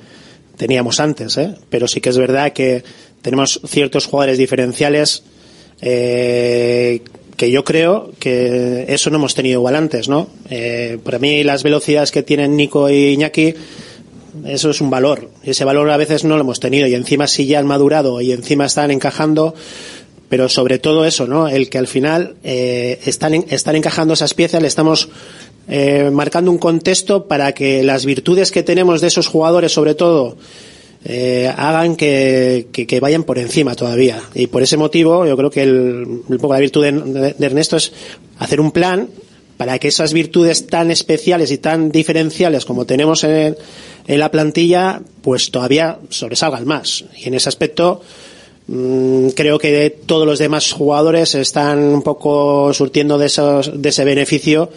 teníamos 0.58 1.00
antes, 1.00 1.38
¿eh? 1.38 1.56
pero 1.70 1.88
sí 1.88 2.02
que 2.02 2.10
es 2.10 2.18
verdad 2.18 2.52
que 2.52 2.84
tenemos 3.22 3.62
ciertos 3.66 4.08
jugadores 4.08 4.38
diferenciales 4.38 5.24
eh, 5.80 7.02
que 7.38 7.50
yo 7.50 7.64
creo 7.64 8.12
que 8.20 8.84
eso 8.90 9.10
no 9.10 9.20
hemos 9.20 9.36
tenido 9.36 9.62
igual 9.62 9.78
antes, 9.78 10.10
¿no? 10.10 10.28
Eh, 10.50 10.98
para 11.02 11.18
mí 11.18 11.46
las 11.46 11.64
velocidades 11.64 12.12
que 12.12 12.22
tienen 12.22 12.58
Nico 12.58 12.90
y 12.90 13.14
Iñaki, 13.14 13.56
eso 14.46 14.70
es 14.70 14.82
un 14.82 14.90
valor. 14.90 15.30
Ese 15.44 15.64
valor 15.64 15.90
a 15.92 15.98
veces 15.98 16.26
no 16.26 16.36
lo 16.36 16.42
hemos 16.42 16.60
tenido 16.60 16.88
y 16.88 16.94
encima 16.94 17.28
si 17.28 17.46
ya 17.46 17.60
han 17.60 17.68
madurado 17.68 18.20
y 18.20 18.34
encima 18.34 18.66
están 18.66 18.92
encajando, 18.92 19.56
pero 20.34 20.50
sobre 20.50 20.80
todo 20.80 21.06
eso, 21.06 21.28
¿no? 21.28 21.48
El 21.48 21.70
que 21.70 21.78
al 21.78 21.86
final 21.86 22.34
eh, 22.44 23.00
están, 23.06 23.36
están 23.52 23.76
encajando 23.76 24.16
esas 24.16 24.34
piezas, 24.34 24.64
le 24.64 24.68
estamos 24.68 25.08
eh, 25.68 26.10
marcando 26.12 26.50
un 26.50 26.58
contexto 26.58 27.28
para 27.28 27.52
que 27.52 27.84
las 27.84 28.04
virtudes 28.04 28.52
que 28.52 28.64
tenemos 28.64 29.00
de 29.00 29.10
esos 29.10 29.28
jugadores, 29.28 29.72
sobre 29.74 29.94
todo, 29.94 30.36
eh, 31.06 31.54
hagan 31.56 31.96
que, 31.96 32.66
que- 32.72 33.00
vayan 33.00 33.26
por 33.26 33.38
encima 33.38 33.76
todavía. 33.76 34.24
Y 34.34 34.48
por 34.48 34.64
ese 34.64 34.76
motivo, 34.76 35.28
yo 35.28 35.38
creo 35.38 35.52
que 35.52 35.62
el, 35.62 36.22
poco 36.42 36.54
la 36.54 36.60
virtud 36.60 36.84
de, 36.84 37.36
Ernesto 37.46 37.78
es 37.78 37.94
hacer 38.40 38.60
un 38.60 38.72
plan 38.72 39.10
para 39.58 39.78
que 39.78 39.90
esas 39.90 40.14
virtudes 40.14 40.66
tan 40.66 40.90
especiales 40.90 41.52
y 41.52 41.60
tan 41.60 41.92
diferenciales 41.92 42.66
como 42.66 42.88
tenemos 42.88 43.24
en, 43.24 43.56
en 44.08 44.20
la 44.20 44.32
plantilla, 44.32 45.00
pues 45.22 45.52
todavía 45.52 46.00
sobresalgan 46.10 46.66
más. 46.66 47.06
Y 47.24 47.28
en 47.28 47.36
ese 47.36 47.50
aspecto, 47.50 48.02
creo 48.68 49.60
que 49.60 49.98
todos 50.06 50.26
los 50.26 50.40
demás 50.40 50.72
jugadores 50.72 51.36
están 51.36 51.80
un 51.80 52.02
poco 52.02 52.74
surtiendo 52.74 53.18
de, 53.18 53.26
esos, 53.28 53.82
de 53.82 53.90
ese 53.90 54.06
beneficio 54.06 54.70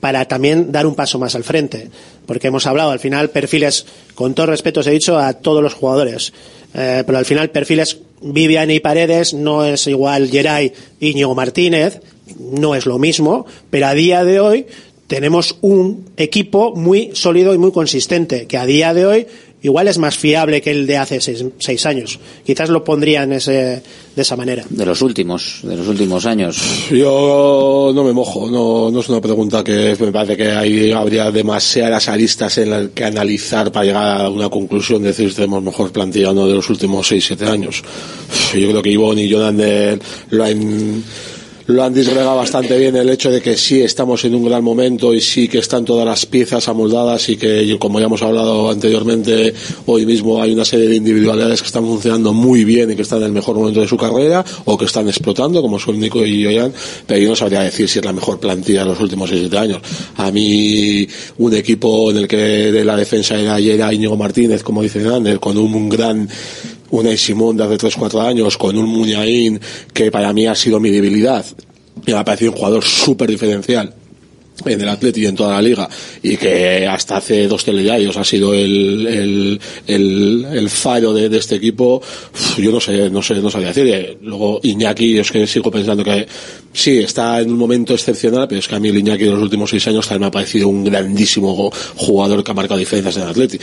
para 0.00 0.26
también 0.26 0.70
dar 0.70 0.86
un 0.86 0.94
paso 0.94 1.18
más 1.18 1.34
al 1.34 1.44
frente. 1.44 1.90
Porque 2.26 2.48
hemos 2.48 2.66
hablado 2.66 2.90
al 2.90 3.00
final 3.00 3.30
perfiles, 3.30 3.86
con 4.14 4.34
todo 4.34 4.46
respeto 4.46 4.80
os 4.80 4.86
he 4.86 4.90
dicho, 4.90 5.18
a 5.18 5.34
todos 5.34 5.62
los 5.62 5.74
jugadores. 5.74 6.32
Eh, 6.74 7.04
pero 7.06 7.18
al 7.18 7.24
final 7.24 7.50
perfiles 7.50 7.98
Vivian 8.20 8.70
y 8.70 8.80
Paredes 8.80 9.32
no 9.32 9.64
es 9.64 9.86
igual 9.86 10.28
Geray 10.28 10.72
Íñigo 11.00 11.34
Martínez, 11.34 12.00
no 12.38 12.74
es 12.74 12.86
lo 12.86 12.98
mismo, 12.98 13.46
pero 13.70 13.86
a 13.86 13.94
día 13.94 14.24
de 14.24 14.40
hoy 14.40 14.66
tenemos 15.06 15.56
un 15.60 16.06
equipo 16.16 16.74
muy 16.74 17.10
sólido 17.14 17.54
y 17.54 17.58
muy 17.58 17.72
consistente, 17.72 18.46
que 18.46 18.58
a 18.58 18.66
día 18.66 18.94
de 18.94 19.06
hoy 19.06 19.26
igual 19.64 19.88
es 19.88 19.96
más 19.96 20.16
fiable 20.16 20.60
que 20.60 20.70
el 20.70 20.86
de 20.86 20.98
hace 20.98 21.20
seis, 21.22 21.42
seis 21.58 21.86
años. 21.86 22.20
Quizás 22.44 22.68
lo 22.68 22.84
pondría 22.84 23.22
en 23.22 23.32
ese, 23.32 23.82
de 24.14 24.22
esa 24.22 24.36
manera. 24.36 24.62
De 24.68 24.84
los 24.84 25.00
últimos, 25.00 25.60
de 25.62 25.74
los 25.74 25.88
últimos 25.88 26.26
años. 26.26 26.62
Yo 26.90 27.90
no 27.94 28.04
me 28.04 28.12
mojo, 28.12 28.50
no, 28.50 28.90
no 28.90 29.00
es 29.00 29.08
una 29.08 29.22
pregunta 29.22 29.64
que 29.64 29.96
me 29.98 30.12
parece 30.12 30.36
que 30.36 30.50
hay, 30.50 30.92
habría 30.92 31.30
demasiadas 31.30 32.08
aristas 32.08 32.58
en 32.58 32.70
las 32.70 32.88
que 32.90 33.04
analizar 33.04 33.72
para 33.72 33.86
llegar 33.86 34.20
a 34.20 34.28
una 34.28 34.50
conclusión 34.50 35.00
de 35.02 35.08
decir 35.08 35.30
si 35.30 35.36
tenemos 35.36 35.62
mejor 35.62 35.90
plantilla 35.90 36.30
o 36.30 36.34
no 36.34 36.46
de 36.46 36.54
los 36.54 36.68
últimos 36.68 37.10
6-7 37.10 37.48
años. 37.48 37.82
Yo 38.52 38.68
creo 38.68 38.82
que 38.82 38.90
Ivonne 38.90 39.22
y 39.22 39.32
Jonander 39.32 39.98
lo 40.28 40.44
han, 40.44 41.02
lo 41.66 41.82
han 41.82 41.94
disgregado 41.94 42.36
bastante 42.36 42.78
bien 42.78 42.94
el 42.96 43.08
hecho 43.08 43.30
de 43.30 43.40
que 43.40 43.56
sí 43.56 43.80
estamos 43.80 44.24
en 44.24 44.34
un 44.34 44.44
gran 44.44 44.62
momento 44.62 45.14
y 45.14 45.20
sí 45.20 45.48
que 45.48 45.58
están 45.58 45.84
todas 45.84 46.04
las 46.04 46.26
piezas 46.26 46.68
amoldadas 46.68 47.28
y 47.30 47.36
que, 47.36 47.76
como 47.78 47.98
ya 47.98 48.06
hemos 48.06 48.22
hablado 48.22 48.70
anteriormente, 48.70 49.54
hoy 49.86 50.04
mismo 50.04 50.42
hay 50.42 50.52
una 50.52 50.64
serie 50.64 50.88
de 50.88 50.96
individualidades 50.96 51.62
que 51.62 51.66
están 51.66 51.84
funcionando 51.84 52.32
muy 52.34 52.64
bien 52.64 52.90
y 52.90 52.96
que 52.96 53.02
están 53.02 53.20
en 53.20 53.26
el 53.26 53.32
mejor 53.32 53.56
momento 53.56 53.80
de 53.80 53.88
su 53.88 53.96
carrera 53.96 54.44
o 54.66 54.76
que 54.76 54.84
están 54.84 55.08
explotando, 55.08 55.62
como 55.62 55.78
son 55.78 55.98
Nico 55.98 56.24
y 56.24 56.46
Oyan, 56.46 56.72
pero 57.06 57.20
yo 57.20 57.30
no 57.30 57.36
sabría 57.36 57.60
decir 57.60 57.88
si 57.88 57.98
es 57.98 58.04
la 58.04 58.12
mejor 58.12 58.38
plantilla 58.38 58.80
de 58.80 58.90
los 58.90 59.00
últimos 59.00 59.32
6-7 59.32 59.56
años. 59.56 59.78
A 60.16 60.30
mí, 60.30 61.06
un 61.38 61.54
equipo 61.54 62.10
en 62.10 62.18
el 62.18 62.28
que 62.28 62.36
de 62.36 62.84
la 62.84 62.96
defensa 62.96 63.38
era, 63.38 63.58
era 63.58 63.92
Íñigo 63.92 64.16
Martínez, 64.16 64.62
como 64.62 64.82
dice 64.82 65.06
Ander, 65.06 65.40
con 65.40 65.56
un, 65.56 65.74
un 65.74 65.88
gran 65.88 66.28
Unai 66.90 67.16
Simón 67.16 67.56
de 67.56 67.64
hace 67.64 67.78
3-4 67.78 68.20
años, 68.26 68.56
con 68.56 68.76
un 68.76 68.86
Muñain 68.86 69.60
que 69.92 70.10
para 70.10 70.32
mí 70.32 70.46
ha 70.46 70.54
sido 70.54 70.80
mi 70.80 70.90
debilidad. 70.90 71.44
Me 72.06 72.12
ha 72.12 72.24
parecido 72.24 72.52
un 72.52 72.58
jugador 72.58 72.84
súper 72.84 73.30
diferencial. 73.30 73.94
En 74.64 74.80
el 74.80 74.88
Atleti 74.88 75.22
y 75.22 75.26
en 75.26 75.34
toda 75.34 75.54
la 75.54 75.62
liga 75.62 75.88
y 76.22 76.36
que 76.36 76.86
hasta 76.86 77.16
hace 77.16 77.48
dos 77.48 77.64
telediarios 77.64 78.16
ha 78.16 78.24
sido 78.24 78.54
el, 78.54 79.06
el, 79.06 79.60
el, 79.86 80.46
el 80.52 80.70
faro 80.70 81.12
de, 81.12 81.28
de 81.28 81.38
este 81.38 81.56
equipo 81.56 81.96
uf, 81.96 82.58
yo 82.58 82.70
no 82.70 82.80
sé 82.80 83.10
no 83.10 83.22
sé 83.22 83.34
no 83.36 83.50
sabía 83.50 83.72
decir. 83.72 84.18
Luego 84.22 84.60
Iñaki 84.62 85.18
es 85.18 85.30
que 85.30 85.46
sigo 85.46 85.70
pensando 85.70 86.04
que 86.04 86.26
sí 86.72 86.98
está 86.98 87.40
en 87.40 87.50
un 87.50 87.58
momento 87.58 87.94
excepcional 87.94 88.46
pero 88.46 88.60
es 88.60 88.68
que 88.68 88.76
a 88.76 88.80
mí 88.80 88.88
el 88.88 88.98
Iñaki 88.98 89.24
de 89.24 89.32
los 89.32 89.42
últimos 89.42 89.70
seis 89.70 89.86
años 89.88 90.06
también 90.06 90.20
me 90.20 90.26
ha 90.26 90.30
parecido 90.30 90.68
un 90.68 90.84
grandísimo 90.84 91.70
jugador 91.96 92.44
que 92.44 92.50
ha 92.50 92.54
marcado 92.54 92.78
diferencias 92.78 93.16
en 93.16 93.22
el 93.22 93.28
Atleti. 93.30 93.58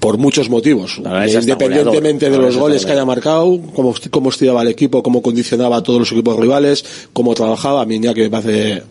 Por 0.00 0.16
muchos 0.16 0.48
motivos. 0.48 0.98
Independientemente 0.98 2.26
goleador. 2.26 2.30
de 2.30 2.38
los 2.38 2.56
goles 2.56 2.86
que 2.86 2.92
haya 2.92 3.04
marcado 3.04 3.60
cómo, 3.74 3.94
cómo 4.10 4.30
estiraba 4.30 4.62
el 4.62 4.68
equipo 4.68 5.02
cómo 5.02 5.20
condicionaba 5.20 5.76
a 5.76 5.82
todos 5.82 6.00
los 6.00 6.12
equipos 6.12 6.38
rivales 6.38 6.84
cómo 7.12 7.34
trabajaba 7.34 7.82
a 7.82 7.84
mí 7.84 7.96
Iñaki 7.96 8.22
me 8.22 8.30
parece 8.30 8.82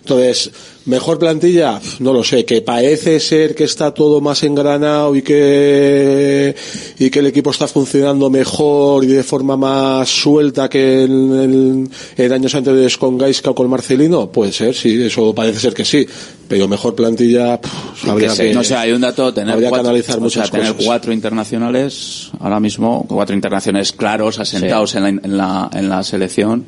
entonces 0.00 0.50
Mejor 0.86 1.18
plantilla, 1.18 1.80
no 1.98 2.12
lo 2.12 2.22
sé, 2.22 2.44
que 2.44 2.62
parece 2.62 3.18
ser 3.18 3.56
que 3.56 3.64
está 3.64 3.92
todo 3.92 4.20
más 4.20 4.44
engranado 4.44 5.16
y 5.16 5.22
que 5.22 6.54
y 7.00 7.10
que 7.10 7.18
el 7.18 7.26
equipo 7.26 7.50
está 7.50 7.66
funcionando 7.66 8.30
mejor 8.30 9.02
y 9.02 9.08
de 9.08 9.24
forma 9.24 9.56
más 9.56 10.08
suelta 10.08 10.68
que 10.68 11.02
en, 11.02 11.10
en- 11.42 11.90
en 12.16 12.32
años 12.32 12.54
anteriores 12.54 12.96
con 12.98 13.18
Gaisca 13.18 13.50
o 13.50 13.54
con 13.56 13.68
Marcelino, 13.68 14.30
puede 14.30 14.52
ser, 14.52 14.76
sí, 14.76 15.02
eso 15.02 15.34
parece 15.34 15.58
ser 15.58 15.74
que 15.74 15.84
sí, 15.84 16.06
pero 16.46 16.68
mejor 16.68 16.94
plantilla, 16.94 17.60
pff, 17.60 18.08
habría 18.08 18.28
Que 18.28 18.48
que, 18.50 18.54
no 18.54 18.62
sé, 18.62 18.76
hay 18.76 18.92
un 18.92 19.00
dato, 19.00 19.34
tener, 19.34 19.54
habría 19.54 19.66
que 19.68 19.70
cuatro, 19.70 19.88
analizar 19.88 20.14
o 20.14 20.18
sea, 20.18 20.22
muchas 20.22 20.50
tener 20.52 20.68
cosas. 20.72 20.86
cuatro 20.86 21.12
internacionales, 21.12 22.30
ahora 22.38 22.60
mismo, 22.60 23.04
cuatro 23.08 23.34
internacionales 23.34 23.90
claros, 23.92 24.38
asentados 24.38 24.94
en, 24.94 25.02
la, 25.02 25.08
en, 25.08 25.36
la, 25.36 25.70
en 25.74 25.88
la 25.88 26.04
selección. 26.04 26.64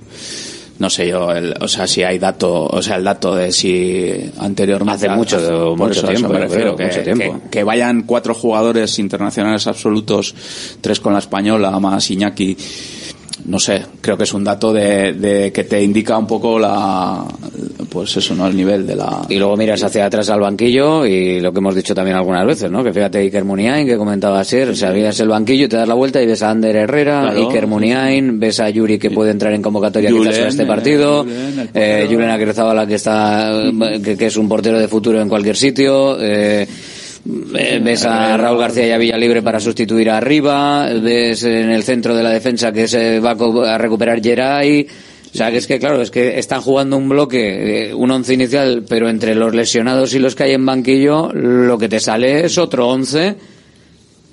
No 0.78 0.88
sé 0.88 1.08
yo, 1.08 1.32
el, 1.32 1.54
o 1.60 1.66
sea, 1.66 1.86
si 1.88 2.04
hay 2.04 2.18
dato, 2.20 2.64
o 2.66 2.80
sea, 2.82 2.96
el 2.96 3.04
dato 3.04 3.34
de 3.34 3.50
si 3.50 4.30
anteriormente. 4.38 5.06
Hace 5.06 5.08
mucho- 5.16 5.36
mucho 5.76 6.02
tiempo, 6.06 6.28
me 6.28 6.38
refiero, 6.38 6.76
que, 6.76 6.84
mucho 6.84 7.02
tiempo. 7.02 7.40
que- 7.44 7.48
que 7.50 7.64
vayan 7.64 8.02
cuatro 8.02 8.32
jugadores 8.32 8.96
internacionales 9.00 9.66
absolutos, 9.66 10.34
tres 10.80 11.00
con 11.00 11.12
la 11.14 11.18
española, 11.18 11.70
más 11.80 12.08
Iñaki. 12.10 12.56
No 13.46 13.58
sé, 13.58 13.82
creo 14.00 14.16
que 14.16 14.24
es 14.24 14.34
un 14.34 14.44
dato 14.44 14.72
de, 14.72 15.12
de 15.12 15.52
que 15.52 15.64
te 15.64 15.82
indica 15.82 16.18
un 16.18 16.26
poco 16.26 16.58
la, 16.58 17.24
pues 17.88 18.16
eso, 18.16 18.34
¿no? 18.34 18.46
El 18.46 18.56
nivel 18.56 18.86
de 18.86 18.96
la. 18.96 19.22
Y 19.28 19.36
luego 19.36 19.56
miras 19.56 19.82
hacia 19.82 20.06
atrás 20.06 20.28
al 20.30 20.40
banquillo 20.40 21.06
y 21.06 21.40
lo 21.40 21.52
que 21.52 21.58
hemos 21.58 21.74
dicho 21.74 21.94
también 21.94 22.16
algunas 22.16 22.46
veces, 22.46 22.70
¿no? 22.70 22.82
Que 22.84 22.92
fíjate 22.92 23.18
Iker 23.18 23.44
Muniain, 23.44 23.86
que 23.86 23.96
comentaba 23.96 24.40
ayer, 24.40 24.68
o 24.68 24.74
sea, 24.74 24.90
miras 24.90 25.18
el 25.20 25.28
banquillo 25.28 25.68
te 25.68 25.76
das 25.76 25.88
la 25.88 25.94
vuelta 25.94 26.20
y 26.20 26.26
ves 26.26 26.42
a 26.42 26.50
Ander 26.50 26.76
Herrera, 26.76 27.22
Claro, 27.22 27.48
Iker 27.48 27.66
Muniain, 27.66 28.38
ves 28.38 28.60
a 28.60 28.68
Yuri 28.68 28.98
que 28.98 29.10
puede 29.10 29.30
entrar 29.30 29.52
en 29.52 29.62
convocatoria 29.62 30.10
Julen, 30.10 30.28
quizás 30.28 30.42
en 30.42 30.48
este 30.48 30.62
eh, 30.64 30.66
partido, 30.66 31.22
Julen, 31.24 31.70
eh. 31.74 32.06
Julen 32.10 32.30
Agrezabala 32.30 32.86
que 32.86 32.94
está, 32.94 33.50
que, 34.02 34.16
que 34.16 34.26
es 34.26 34.36
un 34.36 34.48
portero 34.48 34.78
de 34.78 34.88
futuro 34.88 35.20
en 35.20 35.28
cualquier 35.28 35.56
sitio, 35.56 36.18
eh, 36.20 36.66
ves 37.24 38.04
a 38.04 38.36
Raúl 38.36 38.58
García 38.58 38.86
y 38.86 38.90
a 38.90 38.98
Villalibre 38.98 39.42
para 39.42 39.60
sustituir 39.60 40.10
a 40.10 40.18
arriba, 40.18 40.88
ves 41.02 41.44
en 41.44 41.70
el 41.70 41.82
centro 41.82 42.14
de 42.14 42.22
la 42.22 42.30
defensa 42.30 42.72
que 42.72 42.88
se 42.88 43.20
va 43.20 43.32
a 43.32 43.78
recuperar 43.78 44.22
Geray, 44.22 44.86
o 45.32 45.36
sea, 45.36 45.50
que 45.50 45.58
es 45.58 45.66
que, 45.66 45.78
claro, 45.78 46.00
es 46.00 46.10
que 46.10 46.38
están 46.38 46.62
jugando 46.62 46.96
un 46.96 47.08
bloque, 47.08 47.88
eh, 47.88 47.94
un 47.94 48.10
once 48.10 48.32
inicial, 48.32 48.84
pero 48.88 49.08
entre 49.08 49.34
los 49.34 49.54
lesionados 49.54 50.14
y 50.14 50.18
los 50.18 50.34
que 50.34 50.44
hay 50.44 50.52
en 50.52 50.64
banquillo, 50.64 51.30
lo 51.32 51.76
que 51.78 51.88
te 51.88 52.00
sale 52.00 52.44
es 52.44 52.56
otro 52.56 52.88
once 52.88 53.36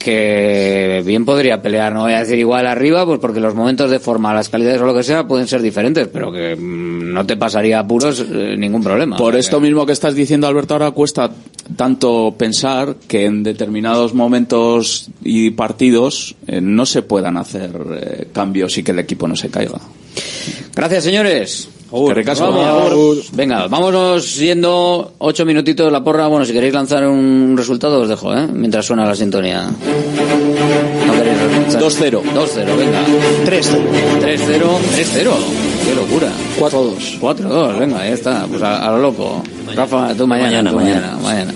que 0.06 1.02
bien 1.04 1.26
podría 1.26 1.64
pelear, 1.64 1.92
no 1.92 2.02
voy 2.02 2.14
a 2.14 2.20
decir 2.20 2.38
igual 2.38 2.68
arriba, 2.68 3.08
pues 3.08 3.18
porque 3.18 3.40
los 3.40 3.56
momentos 3.56 3.90
de 3.90 3.98
forma, 3.98 4.36
las 4.36 4.50
calidades 4.50 4.80
o 4.80 4.86
lo 4.86 4.94
que 4.94 5.02
sea 5.02 5.28
pueden 5.28 5.48
ser 5.48 5.64
diferentes, 5.64 6.08
pero 6.10 6.32
que 6.32 6.56
mm, 6.56 7.12
no 7.12 7.26
te 7.26 7.36
pasaría 7.38 7.80
apuros 7.80 8.20
eh, 8.20 8.56
ningún 8.56 8.84
problema. 8.84 9.18
Por 9.18 9.36
esto 9.36 9.60
mismo 9.60 9.84
que 9.84 9.94
estás 9.94 10.14
diciendo, 10.14 10.46
Alberto, 10.46 10.76
ahora 10.76 10.92
cuesta 10.92 11.32
tanto 11.76 12.36
pensar 12.38 12.98
que 13.08 13.26
en 13.26 13.42
determinados 13.42 14.14
momentos 14.14 15.10
y 15.24 15.50
partidos 15.50 16.36
eh, 16.46 16.62
no 16.62 16.86
se 16.86 17.02
puedan 17.02 17.38
hacer 17.38 17.72
eh, 18.00 18.28
cambios 18.32 18.78
y 18.78 18.84
que 18.84 18.92
el 18.92 19.00
equipo 19.00 19.28
no 19.28 19.36
se 19.36 19.50
caiga. 19.50 19.80
Gracias, 20.76 21.04
señores. 21.04 21.68
Que 22.08 22.14
ricasco. 22.14 22.52
Vamos. 22.52 23.32
Venga, 23.34 23.68
vámonos 23.68 24.36
yendo 24.36 25.14
ocho 25.18 25.46
minutitos 25.46 25.92
la 25.92 26.04
porra. 26.04 26.28
Bueno, 26.28 26.46
si 26.46 26.52
queréis 26.54 26.74
lanzar 26.74 27.08
un 27.08 27.56
resultado 27.58 28.02
os 28.02 28.10
dejo, 28.10 28.36
¿eh? 28.36 28.48
Mientras 28.52 28.86
suena 28.86 29.06
la 29.06 29.16
sintonía. 29.16 29.64
No 31.08 31.14
queréis 31.14 31.38
lanzar. 31.40 31.82
2-0. 31.82 32.22
2-0, 32.22 32.78
venga. 32.78 33.02
3-0. 33.46 33.78
3-0. 34.22 34.62
3-0. 34.96 35.32
Qué 35.86 35.96
locura. 35.96 36.30
4-2. 36.60 37.20
4-2, 37.20 37.80
venga, 37.80 38.02
ahí 38.02 38.12
está. 38.12 38.46
Pues 38.48 38.62
a, 38.62 38.86
a 38.88 38.92
lo 38.92 38.98
loco. 39.00 39.42
Rafa, 39.76 40.16
tú 40.16 40.26
mañana. 40.26 40.72
Mañana, 40.72 40.72
tú 40.72 40.78
mañana, 40.78 41.18
mañana. 41.22 41.54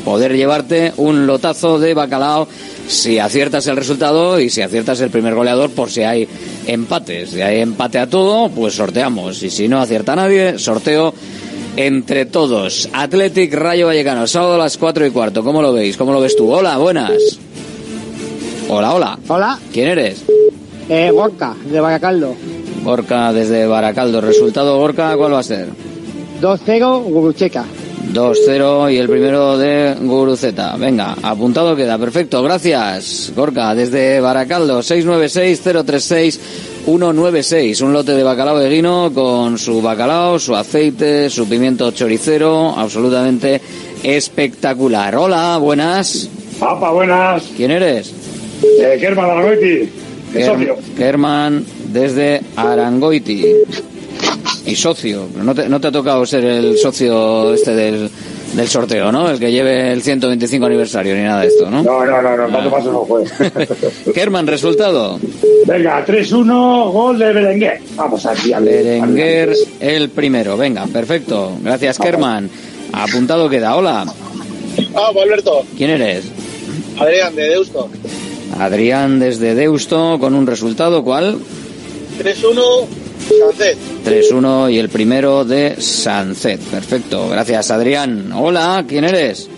poder 0.05 0.35
llevarte 0.35 0.93
un 0.97 1.27
lotazo 1.27 1.79
de 1.79 1.95
bacalao 1.95 2.49
si 2.89 3.19
aciertas 3.19 3.67
el 3.69 3.77
resultado 3.77 4.41
y 4.41 4.51
si 4.51 4.63
aciertas 4.63 5.01
el 5.01 5.11
primer 5.11 5.35
goleador 5.35 5.71
por 5.71 5.91
si 5.91 6.03
hay 6.03 6.29
empates. 6.67 7.31
Si 7.31 7.41
hay 7.41 7.61
empate 7.61 7.99
a 7.99 8.09
todo, 8.09 8.49
pues 8.49 8.75
sorteamos. 8.75 9.43
Y 9.43 9.51
si 9.51 9.69
no 9.69 9.81
acierta 9.81 10.17
nadie, 10.17 10.59
sorteo 10.59 11.15
entre 11.87 12.27
todos. 12.27 12.89
Athletic 12.93 13.53
Rayo 13.55 13.87
Vallecano, 13.87 14.27
sábado 14.27 14.55
a 14.55 14.59
las 14.59 14.77
4 14.77 15.07
y 15.07 15.11
cuarto. 15.11 15.43
¿Cómo 15.45 15.63
lo 15.63 15.73
veis? 15.73 15.97
¿Cómo 15.97 16.13
lo 16.13 16.21
ves 16.21 16.37
tú? 16.37 16.51
Hola, 16.53 16.77
buenas. 16.79 17.13
Hola, 18.69 18.95
hola. 18.95 19.19
Hola, 19.29 19.59
¿Quién 19.73 19.89
eres? 19.89 20.25
eh, 20.89 21.11
Gorka, 21.13 21.55
de 21.71 21.81
Vallecaldo. 21.81 22.35
Gorka 22.85 23.33
desde 23.33 23.67
Baracaldo. 23.67 24.21
Resultado 24.21 24.77
Gorka, 24.79 25.17
¿cuál 25.17 25.35
va 25.35 25.41
a 25.41 25.43
ser? 25.43 25.69
2-0, 26.41 27.03
Gurucheca. 27.05 27.65
2-0 28.13 28.93
y 28.93 28.97
el 28.97 29.09
primero 29.09 29.59
de 29.59 29.95
Guruceta. 30.01 30.77
Venga, 30.77 31.15
apuntado 31.23 31.77
queda. 31.77 31.99
Perfecto, 31.99 32.43
gracias. 32.43 33.33
Gorka, 33.37 33.75
desde 33.75 34.21
Baracaldo, 34.21 34.83
696-036-196. 36.87 37.83
Un 37.83 37.93
lote 37.93 38.13
de 38.13 38.23
bacalao 38.23 38.59
de 38.59 38.71
guino 38.71 39.11
con 39.13 39.59
su 39.59 39.81
bacalao, 39.83 40.39
su 40.39 40.55
aceite, 40.55 41.31
su 41.31 41.49
pimiento 41.49 41.91
choricero, 41.91 42.75
absolutamente 42.77 43.61
espectacular. 44.03 45.17
Hola, 45.17 45.59
buenas. 45.59 46.29
Apa, 46.61 46.91
buenas. 46.91 47.45
¿Quién 47.57 47.71
eres? 47.71 48.13
Eh, 48.63 48.99
Kerman 49.01 49.31
Arangoiti, 49.31 49.89
es 50.35 50.47
socio. 50.47 50.77
Kerman 50.97 51.65
desde 51.89 52.41
Arangoiti. 52.57 53.45
Y 54.67 54.77
socio. 54.77 55.27
No 55.43 55.55
te, 55.55 55.69
no 55.69 55.81
te 55.81 55.89
ha 55.89 55.93
tocado 55.93 56.25
ser 56.27 56.45
el 56.45 56.77
socio 56.77 57.55
este 57.55 57.75
del, 57.75 58.11
del 58.55 58.69
sorteo, 58.69 59.13
¿no? 59.13 59.31
El 59.31 59.39
que 59.39 59.51
lleve 59.51 59.93
el 59.93 60.03
125 60.03 60.67
aniversario 60.67 61.15
ni 61.15 61.23
nada 61.23 61.43
de 61.43 61.49
esto, 61.49 61.71
¿no? 61.71 61.83
No, 61.83 62.05
no, 62.05 62.23
no, 62.23 62.37
no, 62.37 62.49
tanto 62.49 62.71
paso 62.71 62.93
no 62.93 63.05
fue. 63.05 63.25
Kerman, 64.15 64.47
resultado. 64.47 65.19
Venga, 65.67 66.05
3-1, 66.05 66.93
gol 66.93 67.19
de 67.19 67.33
Berenguer. 67.33 67.81
Vamos 67.95 68.27
aquí 68.27 68.53
a 68.53 68.61
Berenguer 68.61 69.55
el 69.81 70.11
primero. 70.11 70.57
Venga, 70.57 70.87
perfecto. 70.87 71.53
Gracias, 71.63 71.99
Kerman. 71.99 72.51
Apuntado 72.93 73.49
queda. 73.49 73.77
Hola. 73.77 74.05
Ah, 74.95 75.11
Alberto. 75.23 75.65
¿Quién 75.77 75.91
eres? 75.91 76.25
Adrián, 76.99 77.35
de 77.35 77.49
Deusto. 77.49 77.89
Adrián 78.59 79.21
desde 79.21 79.55
Deusto 79.55 80.19
con 80.19 80.35
un 80.35 80.47
resultado, 80.47 81.05
¿cuál? 81.05 81.39
3-1, 82.19 82.87
Sánchez. 82.99 83.00
3-1 84.05 84.73
y 84.73 84.79
el 84.79 84.89
primero 84.89 85.45
de 85.45 85.77
Sancet. 85.81 86.61
Perfecto. 86.61 87.29
Gracias, 87.29 87.71
Adrián. 87.71 88.33
Hola, 88.33 88.85
¿quién 88.87 89.05
eres? 89.05 89.49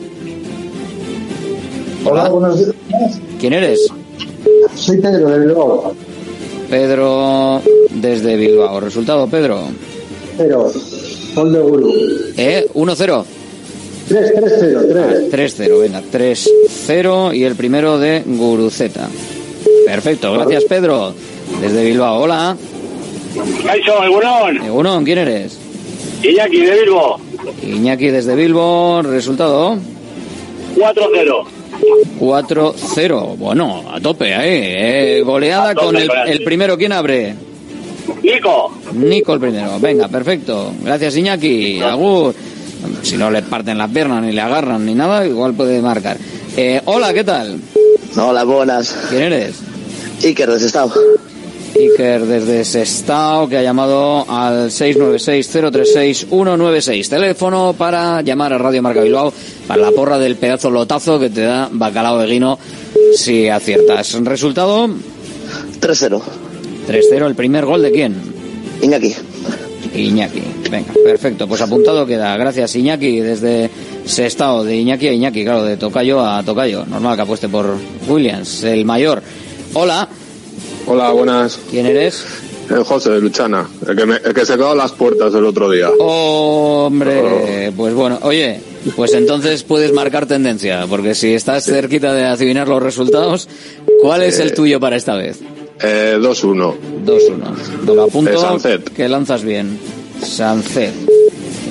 Hola, 2.05 2.28
buenos 2.28 2.59
días. 2.59 2.72
¿Quién 3.39 3.52
eres? 3.52 3.89
Soy 4.74 4.98
Pedro 4.98 5.28
de 5.28 5.39
Bilbao. 5.47 5.94
Pedro 6.68 7.62
desde 7.90 8.36
Bilbao. 8.36 8.80
Resultado, 8.80 9.26
Pedro. 9.28 9.62
Pero, 10.36 10.72
gol 11.34 11.52
de 11.52 11.60
Guru. 11.60 11.94
¿Eh? 12.36 12.66
1-0. 12.74 13.24
3-3-0, 14.09 15.30
3. 15.30 15.59
3-0, 15.59 15.80
venga, 15.80 16.02
3-0 16.02 17.34
y 17.34 17.44
el 17.44 17.55
primero 17.55 17.98
de 17.98 18.22
Guruceta. 18.26 19.09
Perfecto, 19.86 20.32
gracias 20.32 20.64
Pedro. 20.64 21.14
Desde 21.60 21.84
Bilbao, 21.84 22.22
hola. 22.22 22.56
Caixo, 23.64 24.02
Egunon. 24.04 24.56
Egunon, 24.64 25.04
¿quién 25.04 25.18
eres? 25.18 25.59
Iñaki, 26.22 26.60
de 26.60 26.80
Bilbo. 26.80 27.18
Iñaki 27.62 28.09
desde 28.09 28.34
Bilbo, 28.36 29.02
resultado 29.02 29.76
4-0. 30.76 31.44
4-0. 32.20 33.36
Bueno, 33.36 33.84
a 33.92 34.00
tope 34.00 34.34
ahí. 34.34 34.50
eh. 34.52 35.22
Goleada 35.24 35.74
tope, 35.74 35.86
con 35.86 35.96
el, 36.28 36.44
primero, 36.44 36.76
¿quién 36.76 36.92
abre? 36.92 37.34
Nico. 38.22 38.72
Nico 38.92 39.34
el 39.34 39.40
primero. 39.40 39.78
Venga, 39.80 40.09
perfecto. 40.09 40.72
Gracias 40.82 41.16
Iñaki. 41.16 41.80
Agur. 41.80 42.34
Si 43.02 43.16
no 43.16 43.30
le 43.30 43.42
parten 43.42 43.78
la 43.78 43.88
pierna, 43.88 44.20
ni 44.20 44.32
le 44.32 44.40
agarran, 44.40 44.84
ni 44.84 44.94
nada, 44.94 45.24
igual 45.26 45.54
puede 45.54 45.80
marcar. 45.80 46.16
Eh, 46.56 46.80
hola, 46.84 47.12
¿qué 47.14 47.24
tal? 47.24 47.59
Hola, 48.16 48.44
buenas. 48.44 48.92
¿Quién 49.09 49.22
eres? 49.22 49.54
Iker 50.22 50.50
de 50.50 50.59
Sestao. 50.59 50.92
Iker 51.74 52.26
desde 52.26 52.62
Sestao, 52.64 53.48
que 53.48 53.56
ha 53.56 53.62
llamado 53.62 54.26
al 54.28 54.70
696-036-196. 54.70 57.08
Teléfono 57.08 57.74
para 57.76 58.22
llamar 58.22 58.52
a 58.52 58.58
Radio 58.58 58.82
Marca 58.82 59.00
Bilbao 59.00 59.32
para 59.66 59.82
la 59.82 59.90
porra 59.92 60.18
del 60.18 60.36
pedazo 60.36 60.70
lotazo 60.70 61.18
que 61.18 61.30
te 61.30 61.40
da 61.42 61.68
Bacalao 61.72 62.18
de 62.18 62.26
Guino 62.26 62.58
si 63.14 63.48
aciertas. 63.48 64.12
¿Resultado? 64.22 64.86
3-0. 65.80 66.20
3-0. 66.88 67.26
¿El 67.26 67.34
primer 67.34 67.64
gol 67.64 67.80
de 67.82 67.90
quién? 67.90 68.14
Iñaki. 68.82 69.14
Iñaki. 69.94 70.42
Venga, 70.70 70.92
perfecto. 71.04 71.48
Pues 71.48 71.60
apuntado 71.60 72.06
queda. 72.06 72.36
Gracias, 72.36 72.76
Iñaki, 72.76 73.20
desde 73.20 73.70
Sestao. 74.04 74.64
De 74.64 74.76
Iñaki 74.76 75.08
a 75.08 75.12
Iñaki, 75.12 75.44
claro, 75.44 75.64
de 75.64 75.76
Tocayo 75.76 76.20
a 76.20 76.42
Tocayo. 76.42 76.84
Normal 76.86 77.16
que 77.16 77.22
apueste 77.22 77.48
por 77.48 77.76
Williams, 78.08 78.64
el 78.64 78.84
mayor. 78.84 79.22
Hola. 79.74 80.08
Hola, 80.86 81.10
buenas. 81.12 81.59
¿Quién 81.70 81.86
eres? 81.86 82.24
El 82.70 82.84
José 82.84 83.10
de 83.10 83.20
Luchana, 83.20 83.68
el 83.86 83.96
que, 83.96 84.06
me- 84.06 84.16
el 84.16 84.32
que 84.32 84.46
se 84.46 84.54
quedó 84.54 84.70
a 84.70 84.74
las 84.74 84.92
puertas 84.92 85.34
el 85.34 85.44
otro 85.44 85.70
día. 85.70 85.90
Hombre, 85.98 87.72
pues 87.76 87.92
bueno, 87.94 88.18
oye, 88.22 88.60
pues 88.96 89.12
entonces 89.14 89.62
puedes 89.62 89.92
marcar 89.92 90.26
tendencia, 90.26 90.86
porque 90.88 91.14
si 91.14 91.34
estás 91.34 91.64
cerquita 91.64 92.14
de 92.14 92.24
adivinar 92.24 92.68
los 92.68 92.82
resultados, 92.82 93.48
¿cuál 94.00 94.22
es 94.22 94.38
el 94.38 94.54
tuyo 94.54 94.80
para 94.80 94.96
esta 94.96 95.14
vez? 95.16 95.40
Eh, 95.82 96.16
2-1. 96.18 96.74
2-1. 97.04 97.84
Me 97.86 97.94
lo 97.94 98.02
apunto 98.04 98.59
Eh, 98.64 98.80
que 98.94 99.09
lanzas 99.09 99.42
bien. 99.42 99.78
Sancet. 100.22 100.92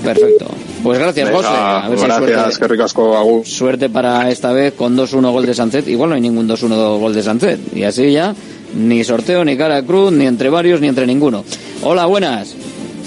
Perfecto. 0.03 0.45
Pues 0.83 0.99
gracias, 0.99 1.29
Venga, 1.29 1.37
José. 1.37 1.49
A 1.57 1.89
ver 1.89 1.99
gracias, 1.99 2.57
que 2.59 2.67
ricasco, 2.67 3.15
Agus. 3.17 3.47
suerte 3.49 3.89
para 3.89 4.29
esta 4.29 4.51
vez 4.51 4.73
con 4.73 4.95
2-1 4.97 5.31
gol 5.31 5.45
de 5.45 5.53
Sancet. 5.53 5.87
Igual 5.87 6.09
no 6.09 6.15
hay 6.15 6.21
ningún 6.21 6.47
2-1 6.47 6.99
gol 6.99 7.13
de 7.13 7.23
Sancet. 7.23 7.59
Y 7.75 7.83
así 7.83 8.11
ya, 8.11 8.35
ni 8.73 9.03
sorteo, 9.03 9.43
ni 9.45 9.57
cara 9.57 9.83
cruz, 9.83 10.11
ni 10.11 10.25
entre 10.25 10.49
varios, 10.49 10.81
ni 10.81 10.87
entre 10.87 11.05
ninguno. 11.05 11.43
Hola, 11.83 12.05
buenas. 12.05 12.55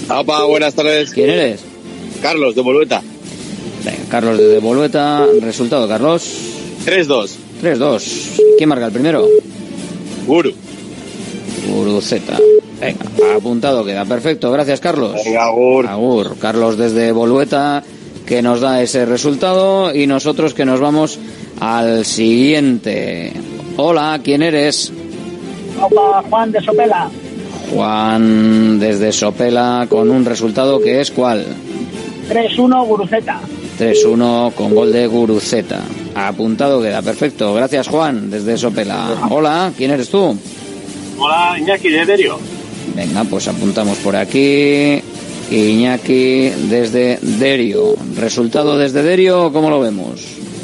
Apa, 0.09 0.43
buenas 0.45 0.73
tardes. 0.73 1.11
¿Quién 1.11 1.29
eres? 1.29 1.61
Carlos, 2.21 2.55
de 2.55 2.61
Bolueta. 2.61 3.01
Venga, 3.83 4.09
Carlos 4.09 4.37
desde 4.37 4.59
Bolueta. 4.59 5.25
Resultado, 5.41 5.87
Carlos. 5.87 6.27
3-2. 6.85 7.31
3-2. 7.61 8.41
¿Quién 8.57 8.69
marca 8.69 8.87
el 8.87 8.91
primero? 8.91 9.27
Guru. 10.25 10.51
Guruceta. 11.67 12.37
Venga, 12.79 13.35
apuntado 13.35 13.83
queda. 13.85 14.05
Perfecto, 14.05 14.51
gracias 14.51 14.79
Carlos. 14.79 15.21
Venga, 15.23 15.45
Agur. 15.45 15.87
Agur. 15.87 16.37
Carlos 16.37 16.77
desde 16.77 17.11
Bolueta 17.11 17.83
que 18.25 18.41
nos 18.41 18.59
da 18.59 18.81
ese 18.81 19.05
resultado 19.05 19.93
y 19.93 20.07
nosotros 20.07 20.53
que 20.53 20.65
nos 20.65 20.79
vamos 20.79 21.19
al 21.59 22.05
siguiente. 22.05 23.33
Hola, 23.77 24.19
¿quién 24.23 24.41
eres? 24.41 24.91
Opa, 25.81 26.23
Juan 26.29 26.51
de 26.51 26.61
Sopela. 26.61 27.09
Juan 27.71 28.79
desde 28.79 29.11
Sopela 29.11 29.87
con 29.89 30.09
un 30.09 30.25
resultado 30.25 30.79
que 30.79 31.01
es 31.01 31.11
cuál? 31.11 31.45
3-1 32.29 32.87
Guruceta. 32.87 33.39
3-1 33.79 34.53
con 34.53 34.73
gol 34.73 34.91
de 34.91 35.07
Guruceta. 35.07 35.81
Apuntado 36.15 36.81
queda, 36.81 37.01
perfecto. 37.01 37.53
Gracias 37.53 37.87
Juan 37.87 38.29
desde 38.29 38.57
Sopela. 38.57 39.27
Hola, 39.29 39.71
¿quién 39.75 39.91
eres 39.91 40.09
tú? 40.09 40.37
Hola, 41.17 41.55
Iñaki 41.59 41.89
de 41.89 42.05
Derio. 42.05 42.39
Venga, 42.95 43.23
pues 43.25 43.47
apuntamos 43.47 43.97
por 43.97 44.15
aquí. 44.15 45.01
Iñaki 45.51 46.49
desde 46.69 47.19
Derio. 47.21 47.95
¿Resultado 48.15 48.77
desde 48.77 49.03
Derio 49.03 49.51
cómo 49.51 49.69
lo 49.69 49.79
vemos? 49.79 50.21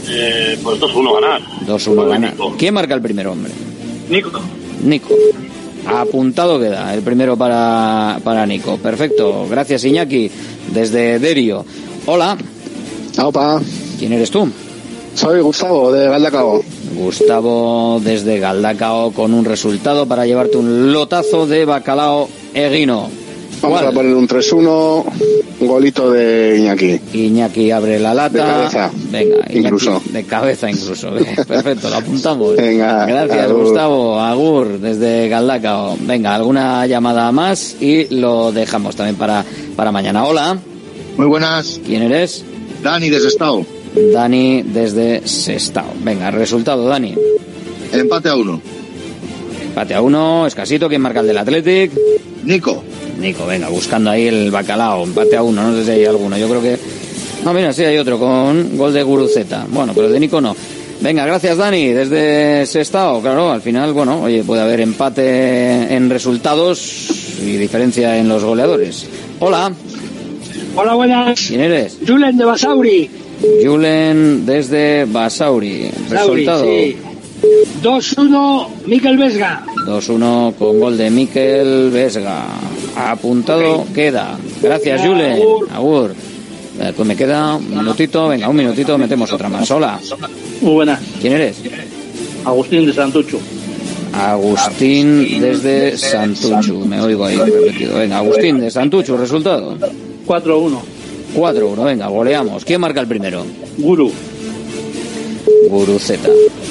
Eh, 0.10 0.58
pues 0.64 0.80
2-1 0.80 1.22
ganar. 1.22 1.42
2-1 1.68 2.08
gana. 2.08 2.34
¿Quién 2.58 2.74
marca 2.74 2.94
el 2.96 3.02
primer 3.02 3.28
hombre? 3.28 3.52
Nico. 4.10 4.42
Nico. 4.84 5.16
Apuntado 5.86 6.60
queda 6.60 6.94
el 6.94 7.02
primero 7.02 7.38
para, 7.38 8.20
para 8.24 8.46
Nico. 8.46 8.78
Perfecto. 8.78 9.48
Gracias 9.50 9.84
Iñaki 9.86 10.30
desde 10.74 11.20
Derio. 11.20 11.66
Hola. 12.06 12.38
Opa. 13.22 13.62
¿Quién 13.98 14.14
eres 14.14 14.32
tú? 14.32 14.50
Soy 15.16 15.42
Gustavo 15.42 15.92
de 15.92 16.08
Galdacao. 16.08 16.64
Gustavo 16.96 18.00
desde 18.04 18.40
Galdacao 18.40 19.12
con 19.12 19.34
un 19.34 19.46
resultado 19.46 20.08
para 20.08 20.26
llevarte 20.26 20.58
un 20.58 20.94
lotazo 20.94 21.48
de 21.48 21.66
bacalao 21.66 22.30
eguino. 22.54 23.10
Vamos 23.62 23.80
¿Cuál? 23.80 23.92
a 23.92 23.92
poner 23.92 24.16
un 24.16 24.28
3-1, 24.28 25.04
un 25.60 25.68
golito 25.68 26.10
de 26.10 26.58
Iñaki. 26.58 27.00
Iñaki 27.14 27.70
abre 27.70 28.00
la 28.00 28.14
lata. 28.14 28.34
De 28.34 28.40
cabeza. 28.40 28.92
Venga, 29.12 29.36
Iñaki, 29.36 29.58
Incluso. 29.60 30.02
De 30.12 30.24
cabeza 30.24 30.72
incluso. 30.72 31.12
Perfecto, 31.48 31.90
lo 31.90 31.96
apuntamos. 31.98 32.56
Venga, 32.56 33.06
Gracias, 33.06 33.46
agur. 33.46 33.64
Gustavo. 33.66 34.20
Agur, 34.20 34.80
desde 34.80 35.30
Galdacao. 35.30 35.96
Venga, 36.02 36.34
alguna 36.34 36.88
llamada 36.88 37.32
más 37.32 37.76
y 37.80 38.08
lo 38.16 38.52
dejamos 38.52 38.96
también 38.96 39.16
para, 39.16 39.46
para 39.76 39.92
mañana. 39.92 40.26
Hola. 40.26 40.58
Muy 41.18 41.28
buenas. 41.28 41.80
¿Quién 41.86 42.02
eres? 42.02 42.44
Dani 42.82 43.10
de 43.10 43.20
Sestao. 43.20 43.64
Dani 44.12 44.64
desde 44.64 45.28
Sestao. 45.28 45.94
Venga, 46.04 46.32
resultado, 46.32 46.88
Dani. 46.88 47.14
Empate 47.94 48.30
a 48.30 48.36
uno. 48.36 48.60
Empate 49.68 49.94
a 49.94 50.02
uno, 50.02 50.48
escasito. 50.48 50.90
¿Quién 50.90 51.02
marca 51.02 51.20
el 51.20 51.28
del 51.28 51.38
Athletic? 51.38 51.92
Nico. 52.44 52.84
Nico, 53.20 53.46
venga, 53.46 53.70
buscando 53.70 54.10
ahí 54.10 54.28
el 54.28 54.52
bacalao. 54.52 55.04
Empate 55.04 55.38
a 55.38 55.44
uno, 55.44 55.64
no 55.64 55.76
sé 55.78 55.86
si 55.86 55.92
hay 55.92 56.06
alguno. 56.06 56.38
Yo 56.38 56.48
creo 56.48 56.62
que. 56.62 56.78
No, 57.44 57.54
mira, 57.54 57.74
sí 57.74 57.84
hay 57.84 57.98
otro 57.98 58.20
con 58.20 58.78
gol 58.78 58.94
de 58.94 59.04
Guruceta. 59.04 59.66
Bueno, 59.70 59.94
pero 59.96 60.10
de 60.10 60.20
Nico 60.20 60.40
no. 60.42 60.56
Venga, 61.02 61.26
gracias 61.26 61.58
Dani, 61.58 61.88
desde 61.88 62.66
Sestao. 62.68 63.22
Claro, 63.22 63.52
al 63.52 63.62
final, 63.62 63.92
bueno, 63.92 64.22
oye, 64.22 64.44
puede 64.44 64.62
haber 64.62 64.82
empate 64.82 65.96
en 65.96 66.10
resultados 66.12 67.40
y 67.42 67.58
diferencia 67.58 68.18
en 68.18 68.30
los 68.30 68.44
goleadores. 68.44 69.08
Hola, 69.40 69.72
Hola, 70.76 70.94
buenas. 70.94 71.48
¿quién 71.48 71.62
eres? 71.62 71.98
Julen 72.08 72.38
de 72.38 72.46
Basauri. 72.46 73.10
Julen 73.64 74.46
desde 74.46 75.06
Basauri. 75.06 75.90
Basauri, 76.10 76.46
Resultado 76.46 76.64
sí. 76.64 76.98
2-1 77.82 78.68
Miquel 78.86 79.18
Vesga. 79.18 79.66
2-1 79.86 80.56
con 80.56 80.80
gol 80.80 80.98
de 80.98 81.10
Miquel 81.10 81.90
Vesga. 81.92 82.46
Apuntado 82.96 83.86
queda. 83.94 84.38
Gracias, 84.62 85.02
Julen. 85.02 85.42
Agur. 85.74 86.14
Eh, 86.80 86.94
Pues 86.96 87.08
me 87.08 87.16
queda 87.16 87.56
un 87.56 87.70
minutito. 87.70 88.28
Venga, 88.28 88.50
un 88.50 88.56
minutito, 88.56 88.98
metemos 88.98 89.32
otra 89.34 89.50
más. 89.50 89.70
Hola. 89.72 90.00
Muy 90.62 90.74
buenas. 90.74 91.00
¿Quién 91.20 91.34
eres? 91.34 91.58
Agustín 92.46 92.86
de 92.86 92.94
Santucho. 92.94 93.40
Agustín 94.14 95.40
desde 95.40 95.98
Santuchu. 95.98 96.86
Me 96.86 97.00
oigo 97.02 97.26
ahí 97.26 97.38
repetido. 97.38 97.98
Venga, 97.98 98.18
Agustín 98.18 98.60
de 98.60 98.70
Santuchu, 98.70 99.16
resultado. 99.18 99.78
4-1. 100.28 100.80
4-1, 101.36 101.86
venga, 101.86 102.08
goleamos. 102.08 102.66
¿Quién 102.66 102.82
marca 102.82 103.00
el 103.00 103.08
primero? 103.08 103.46
Guru. 103.78 104.12
Guru 105.70 106.00
Z. 106.00 106.20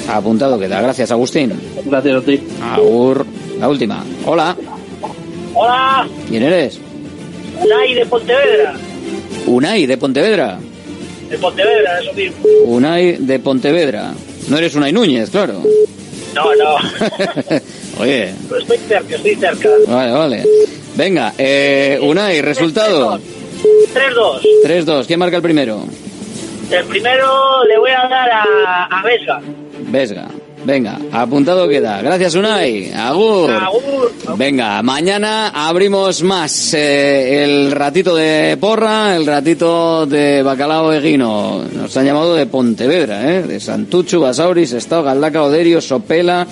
Apuntado 0.07 0.59
queda. 0.59 0.81
Gracias, 0.81 1.11
Agustín. 1.11 1.53
Gracias 1.85 2.15
a 2.15 2.21
ti. 2.21 2.39
Agur. 2.61 3.25
La 3.59 3.67
última. 3.69 4.03
Hola. 4.25 4.55
Hola, 5.53 6.07
¿Quién 6.29 6.43
eres? 6.43 6.79
Unai 7.63 7.93
de 7.93 8.05
Pontevedra. 8.05 8.73
Unai 9.47 9.85
de 9.85 9.97
Pontevedra. 9.97 10.59
De 11.29 11.37
Pontevedra, 11.37 11.99
eso 12.01 12.13
mismo. 12.13 12.35
Unai 12.65 13.17
de 13.17 13.39
Pontevedra. 13.39 14.13
No 14.47 14.57
eres 14.57 14.75
Unai 14.75 14.91
Núñez, 14.93 15.29
claro. 15.29 15.61
No, 16.33 16.43
no. 16.55 16.75
Oye, 18.01 18.33
Pero 18.47 18.61
estoy 18.61 18.77
cerca, 18.87 19.15
estoy 19.15 19.35
cerca. 19.35 19.69
vale, 19.87 20.11
vale. 20.11 20.43
Venga, 20.95 21.33
eh, 21.37 21.99
Unai, 22.01 22.41
resultado. 22.41 23.19
3-2. 23.93 24.41
3-2. 24.65 25.05
¿Quién 25.05 25.19
marca 25.19 25.35
el 25.37 25.43
primero? 25.43 25.83
El 26.71 26.85
primero 26.85 27.63
le 27.65 27.77
voy 27.77 27.91
a 27.91 28.07
dar 28.07 28.29
a, 28.31 28.85
a 28.85 29.03
Vesga. 29.03 29.41
Vesga. 29.89 30.27
Venga, 30.63 30.99
apuntado 31.11 31.67
queda. 31.67 32.01
Gracias, 32.01 32.35
Unai. 32.35 32.91
Agur. 32.93 33.51
Agur. 33.51 34.11
Venga, 34.37 34.81
mañana 34.83 35.49
abrimos 35.49 36.21
más 36.21 36.73
eh, 36.75 37.43
el 37.43 37.71
ratito 37.71 38.15
de 38.15 38.57
porra, 38.57 39.15
el 39.15 39.25
ratito 39.25 40.05
de 40.05 40.43
bacalao 40.43 40.93
eguino. 40.93 41.63
Nos 41.73 41.97
han 41.97 42.05
llamado 42.05 42.35
de 42.35 42.45
Pontevedra, 42.45 43.35
¿eh? 43.35 43.41
de 43.41 43.59
Santuchu, 43.59 44.21
Basauris, 44.21 44.73
Estado, 44.73 45.03
Galdaca, 45.03 45.43
Oderio, 45.43 45.81
Sopela, 45.81 46.45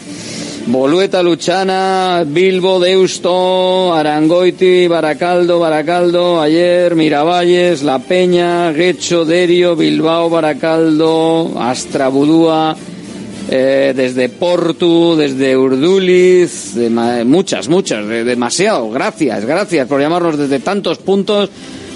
Bolueta, 0.68 1.23
Luchana, 1.23 2.23
Bilbo, 2.27 2.80
Deusto, 2.80 3.91
Arangoiti, 3.94 4.88
Baracaldo, 4.88 5.60
Baracaldo, 5.60 6.40
ayer, 6.40 6.95
Miravalles, 6.95 7.81
La 7.81 7.98
Peña, 7.99 8.72
Guecho, 8.72 9.26
Derio, 9.26 9.76
Bilbao, 9.76 10.30
Baracaldo, 10.30 11.53
Astrabudúa, 11.60 12.76
eh, 13.49 13.94
desde 13.95 14.30
Portu, 14.30 15.15
desde 15.15 15.57
Urduliz, 15.57 16.76
de 16.76 16.90
muchas, 17.26 17.68
muchas, 17.68 18.07
de- 18.07 18.23
demasiado. 18.23 18.91
Gracias, 18.91 19.45
gracias 19.45 19.88
por 19.88 19.99
llamarnos 20.02 20.38
desde 20.38 20.60
tantos 20.60 20.98
puntos. 20.99 21.49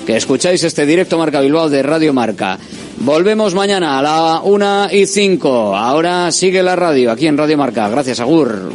que 0.05 0.17
escucháis 0.17 0.61
este 0.65 0.85
directo 0.85 1.17
Marca 1.17 1.39
Bilbao 1.39 1.69
de 1.69 1.81
Radio 1.81 2.11
Marca. 2.11 2.59
Volvemos 2.97 3.53
mañana 3.53 3.99
a 3.99 4.01
la 4.01 4.41
una 4.43 4.89
y 4.91 5.05
cinco. 5.05 5.75
Ahora 5.75 6.31
sigue 6.31 6.63
la 6.63 6.75
radio 6.75 7.11
aquí 7.11 7.27
en 7.27 7.37
Radio 7.37 7.57
Marca. 7.57 7.89
Gracias, 7.89 8.19
Agur. 8.19 8.71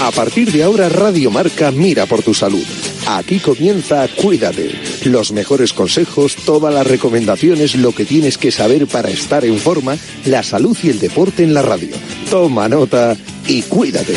A 0.00 0.10
partir 0.10 0.50
de 0.52 0.62
ahora, 0.62 0.88
Radio 0.88 1.30
Marca 1.30 1.70
mira 1.70 2.06
por 2.06 2.22
tu 2.22 2.34
salud. 2.34 2.64
Aquí 3.06 3.38
comienza 3.38 4.08
Cuídate. 4.08 4.70
Los 5.04 5.32
mejores 5.32 5.72
consejos, 5.72 6.36
todas 6.44 6.72
las 6.72 6.86
recomendaciones, 6.86 7.74
lo 7.74 7.92
que 7.92 8.04
tienes 8.04 8.38
que 8.38 8.50
saber 8.50 8.86
para 8.86 9.10
estar 9.10 9.44
en 9.44 9.58
forma, 9.58 9.96
la 10.24 10.42
salud 10.42 10.76
y 10.82 10.90
el 10.90 10.98
deporte 10.98 11.42
en 11.42 11.52
la 11.52 11.62
radio. 11.62 11.90
Toma 12.30 12.68
nota 12.68 13.16
y 13.46 13.62
cuídate. 13.62 14.14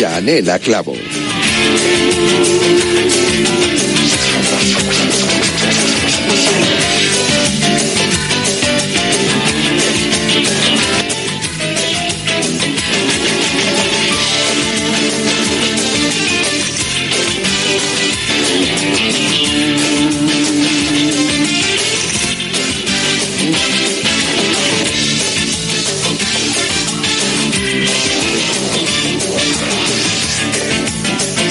Yanela 0.00 0.58
Clavo. 0.58 0.96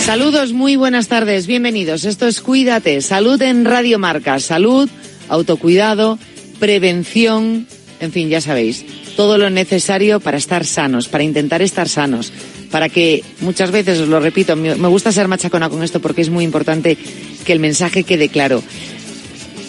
Saludos, 0.09 0.53
muy 0.53 0.75
buenas 0.75 1.07
tardes, 1.07 1.45
bienvenidos. 1.45 2.03
Esto 2.03 2.27
es 2.27 2.41
Cuídate, 2.41 2.99
salud 3.01 3.39
en 3.43 3.63
Radio 3.63 3.99
Marca, 3.99 4.39
salud, 4.39 4.89
autocuidado, 5.27 6.17
prevención, 6.59 7.67
en 7.99 8.11
fin, 8.11 8.27
ya 8.27 8.41
sabéis, 8.41 8.83
todo 9.15 9.37
lo 9.37 9.51
necesario 9.51 10.19
para 10.19 10.37
estar 10.37 10.65
sanos, 10.65 11.07
para 11.09 11.23
intentar 11.23 11.61
estar 11.61 11.87
sanos, 11.87 12.33
para 12.71 12.89
que 12.89 13.23
muchas 13.41 13.69
veces, 13.69 13.99
os 13.99 14.07
lo 14.07 14.19
repito, 14.19 14.55
me 14.55 14.73
gusta 14.87 15.11
ser 15.11 15.27
machacona 15.27 15.69
con 15.69 15.83
esto 15.83 16.01
porque 16.01 16.21
es 16.21 16.31
muy 16.31 16.43
importante 16.43 16.97
que 17.45 17.53
el 17.53 17.59
mensaje 17.59 18.03
quede 18.03 18.29
claro. 18.29 18.63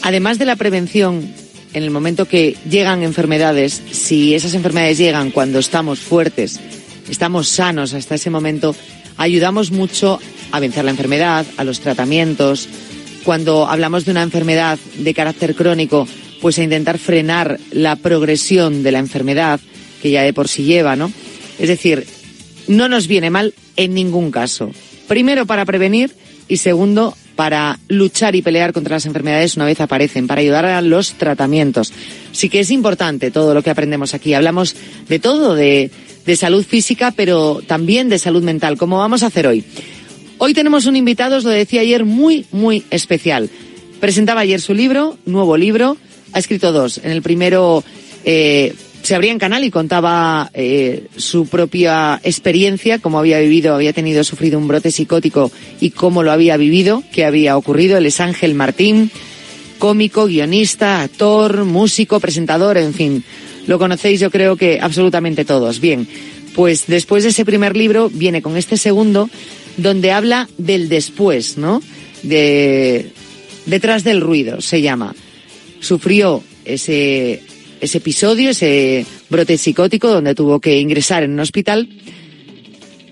Además 0.01 0.39
de 0.39 0.47
la 0.47 0.57
prevención, 0.57 1.35
en 1.75 1.83
el 1.83 1.91
momento 1.91 2.25
que 2.25 2.57
llegan 2.67 3.03
enfermedades, 3.03 3.83
si 3.91 4.35
esas 4.35 4.55
enfermedades 4.55 4.97
llegan 4.97 5.33
cuando 5.33 5.59
estamos 5.59 5.99
fuertes, 5.99 6.59
estamos 7.11 7.47
sanos 7.47 7.93
hasta 7.93 8.15
ese 8.15 8.31
momento, 8.31 8.75
ayudamos 9.17 9.71
mucho 9.71 10.19
a 10.53 10.61
vencer 10.61 10.85
la 10.85 10.91
enfermedad, 10.91 11.47
a 11.57 11.65
los 11.65 11.81
tratamientos. 11.81 12.69
Cuando 13.25 13.67
hablamos 13.67 14.05
de 14.05 14.13
una 14.13 14.23
enfermedad 14.23 14.79
de 14.99 15.15
carácter 15.15 15.55
crónico, 15.55 16.07
pues 16.41 16.59
a 16.59 16.63
intentar 16.63 16.99
frenar 16.99 17.59
la 17.71 17.97
progresión 17.97 18.83
de 18.83 18.93
la 18.93 18.99
enfermedad 18.99 19.61
que 20.03 20.11
ya 20.11 20.23
de 20.23 20.33
por 20.33 20.49
sí 20.49 20.65
lleva, 20.65 20.97
¿no? 20.97 21.13
Es 21.59 21.69
decir, 21.69 22.07
no 22.69 22.89
nos 22.89 23.07
viene 23.07 23.31
mal 23.31 23.55
en 23.77 23.95
ningún 23.95 24.31
caso. 24.31 24.71
Primero 25.07 25.45
para 25.45 25.65
prevenir 25.65 26.15
y 26.49 26.57
segundo 26.57 27.17
para 27.37 27.79
luchar 27.89 28.35
y 28.35 28.43
pelear 28.43 28.73
contra 28.73 28.97
las 28.97 29.07
enfermedades 29.07 29.57
una 29.57 29.65
vez 29.65 29.81
aparecen, 29.81 30.27
para 30.27 30.43
ayudar 30.43 30.67
a 30.67 30.83
los 30.83 31.15
tratamientos. 31.15 31.93
Sí 32.33 32.51
que 32.51 32.61
es 32.61 32.71
importante 32.71 33.31
todo 33.31 33.55
lo 33.55 33.63
que 33.63 33.71
aprendemos 33.71 34.13
aquí. 34.13 34.35
Hablamos 34.35 34.77
de 35.09 35.19
todo, 35.19 35.55
de, 35.55 35.91
de 36.27 36.37
salud 36.37 36.65
física, 36.65 37.13
pero 37.15 37.61
también 37.67 38.09
de 38.09 38.19
salud 38.19 38.43
mental, 38.43 38.77
como 38.77 38.99
vamos 38.99 39.23
a 39.23 39.27
hacer 39.27 39.47
hoy. 39.47 39.65
Hoy 40.39 40.55
tenemos 40.55 40.87
un 40.87 40.97
invitado, 40.97 41.37
os 41.37 41.45
lo 41.45 41.51
decía 41.51 41.83
ayer, 41.83 42.05
muy, 42.05 42.47
muy 42.51 42.85
especial. 42.91 43.51
Presentaba 44.01 44.41
ayer 44.41 44.61
su 44.61 44.73
libro, 44.73 45.19
nuevo 45.27 45.57
libro, 45.57 45.97
ha 46.33 46.39
escrito 46.39 46.73
dos. 46.73 46.99
En 46.99 47.11
el 47.11 47.21
primero 47.21 47.85
eh, 48.25 48.75
se 49.03 49.15
abría 49.15 49.33
en 49.33 49.39
canal 49.39 49.65
y 49.65 49.71
contaba 49.71 50.51
eh, 50.55 51.07
su 51.17 51.47
propia 51.47 52.21
experiencia, 52.23 52.99
cómo 52.99 53.19
había 53.19 53.39
vivido, 53.41 53.75
había 53.75 53.93
tenido, 53.93 54.25
sufrido 54.25 54.59
un 54.59 54.69
brote 54.69 54.91
psicótico 54.91 55.51
y 55.81 55.91
cómo 55.91 56.23
lo 56.23 56.33
había 56.33 56.57
vivido, 56.57 57.03
qué 57.13 57.25
había 57.25 57.57
ocurrido. 57.57 57.99
Él 57.99 58.07
es 58.07 58.21
Ángel 58.21 58.55
Martín, 58.55 59.11
cómico, 59.79 60.27
guionista, 60.27 61.03
actor, 61.03 61.65
músico, 61.65 62.21
presentador, 62.21 62.77
en 62.77 62.95
fin. 62.95 63.25
Lo 63.67 63.79
conocéis 63.79 64.21
yo 64.21 64.31
creo 64.31 64.57
que 64.57 64.79
absolutamente 64.81 65.45
todos. 65.45 65.81
Bien, 65.81 66.07
pues 66.55 66.87
después 66.87 67.23
de 67.23 67.31
ese 67.31 67.45
primer 67.45 67.77
libro 67.77 68.11
viene 68.11 68.43
con 68.43 68.57
este 68.57 68.77
segundo 68.77 69.29
donde 69.77 70.13
habla 70.13 70.49
del 70.59 70.89
después, 70.89 71.57
¿no? 71.59 71.83
De 72.23 73.13
detrás 73.67 74.05
del 74.05 74.21
ruido 74.21 74.61
se 74.61 74.83
llama. 74.83 75.15
Sufrió 75.81 76.43
ese 76.65 77.43
ese 77.81 77.99
episodio, 77.99 78.51
ese 78.51 79.07
brote 79.31 79.57
psicótico 79.57 80.09
donde 80.09 80.35
tuvo 80.35 80.61
que 80.61 80.79
ingresar 80.79 81.23
en 81.23 81.33
un 81.33 81.41
hospital. 81.41 81.89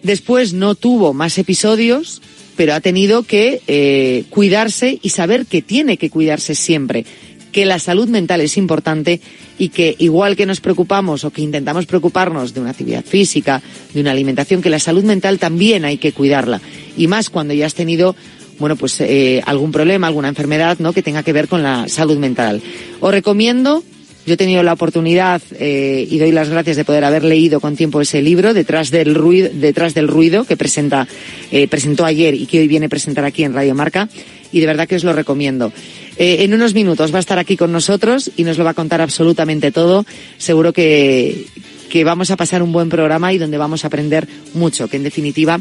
Después 0.03 0.53
no 0.53 0.75
tuvo 0.75 1.15
más 1.15 1.39
episodios, 1.39 2.20
pero 2.57 2.75
ha 2.75 2.81
tenido 2.81 3.23
que 3.23 3.62
eh, 3.66 4.25
cuidarse 4.31 4.99
y 5.03 5.11
saber 5.11 5.47
que 5.47 5.62
tiene 5.62 5.97
que 5.97 6.11
cuidarse 6.11 6.55
siempre, 6.55 7.05
que 7.53 7.65
la 7.65 7.79
salud 7.79 8.09
mental 8.09 8.41
es 8.41 8.57
importante 8.57 9.20
y 9.59 9.69
que 9.71 9.95
igual 9.99 10.37
que 10.37 10.47
nos 10.47 10.61
preocupamos 10.61 11.25
o 11.25 11.31
que 11.31 11.43
intentamos 11.43 11.87
preocuparnos 11.87 12.55
de 12.55 12.61
una 12.61 12.71
actividad 12.71 13.05
física, 13.05 13.61
de 13.93 14.01
una 14.01 14.13
alimentación, 14.13 14.63
que 14.63 14.71
la 14.71 14.79
salud 14.79 15.05
mental 15.05 15.39
también 15.39 15.85
hay 15.85 15.99
que 15.99 16.13
cuidarla. 16.13 16.61
Y 16.97 17.07
más 17.07 17.31
cuando 17.31 17.55
ya 17.55 17.67
has 17.67 17.75
tenido 17.75 18.15
bueno, 18.59 18.75
pues 18.75 19.01
eh, 19.01 19.41
algún 19.47 19.71
problema, 19.71 20.09
alguna 20.09 20.29
enfermedad, 20.29 20.79
¿no? 20.81 20.93
Que 20.93 21.03
tenga 21.03 21.23
que 21.23 21.33
ver 21.33 21.47
con 21.47 21.63
la 21.63 21.89
salud 21.89 22.19
mental. 22.19 22.61
Os 22.99 23.13
recomiendo 23.13 23.85
yo 24.29 24.35
he 24.35 24.37
tenido 24.37 24.63
la 24.63 24.75
oportunidad 24.75 25.41
eh, 25.59 26.07
y 26.07 26.19
doy 26.19 26.33
las 26.33 26.51
gracias 26.51 26.77
de 26.77 26.85
poder 26.85 27.03
haber 27.03 27.25
leído 27.25 27.61
con 27.61 27.77
tiempo 27.77 28.03
ese 28.03 28.21
libro, 28.21 28.53
Detrás 28.53 28.91
del 28.91 29.15
Ruido, 29.15 29.49
detrás 29.55 29.95
del 29.95 30.07
ruido 30.07 30.45
que 30.45 30.55
presenta, 30.55 31.09
eh, 31.51 31.67
presentó 31.67 32.05
ayer 32.05 32.35
y 32.35 32.45
que 32.45 32.61
hoy 32.61 32.69
viene 32.69 32.87
a 32.87 32.89
presentar 32.91 33.25
aquí 33.25 33.45
en 33.45 33.55
Radio 33.55 33.75
Marca. 33.75 34.07
Y 34.53 34.61
de 34.61 34.67
verdad 34.67 34.87
que 34.87 34.97
os 34.97 35.05
lo 35.05 35.15
recomiendo. 35.15 35.73
Eh, 36.19 36.45
en 36.45 36.53
unos 36.53 36.74
minutos 36.74 37.12
va 37.12 37.19
a 37.19 37.20
estar 37.20 37.39
aquí 37.39 37.57
con 37.57 37.73
nosotros 37.73 38.31
y 38.36 38.43
nos 38.43 38.59
lo 38.59 38.65
va 38.65 38.70
a 38.70 38.74
contar 38.74 39.01
absolutamente 39.01 39.70
todo. 39.70 40.05
Seguro 40.36 40.73
que, 40.73 41.47
que 41.89 42.05
vamos 42.05 42.31
a 42.31 42.36
pasar 42.36 42.62
un 42.62 42.73
buen 42.73 42.89
programa 42.89 43.32
y 43.32 43.39
donde 43.39 43.57
vamos 43.57 43.85
a 43.85 43.86
aprender 43.86 44.28
mucho, 44.55 44.89
que 44.89 44.97
en 44.97 45.05
definitiva 45.05 45.61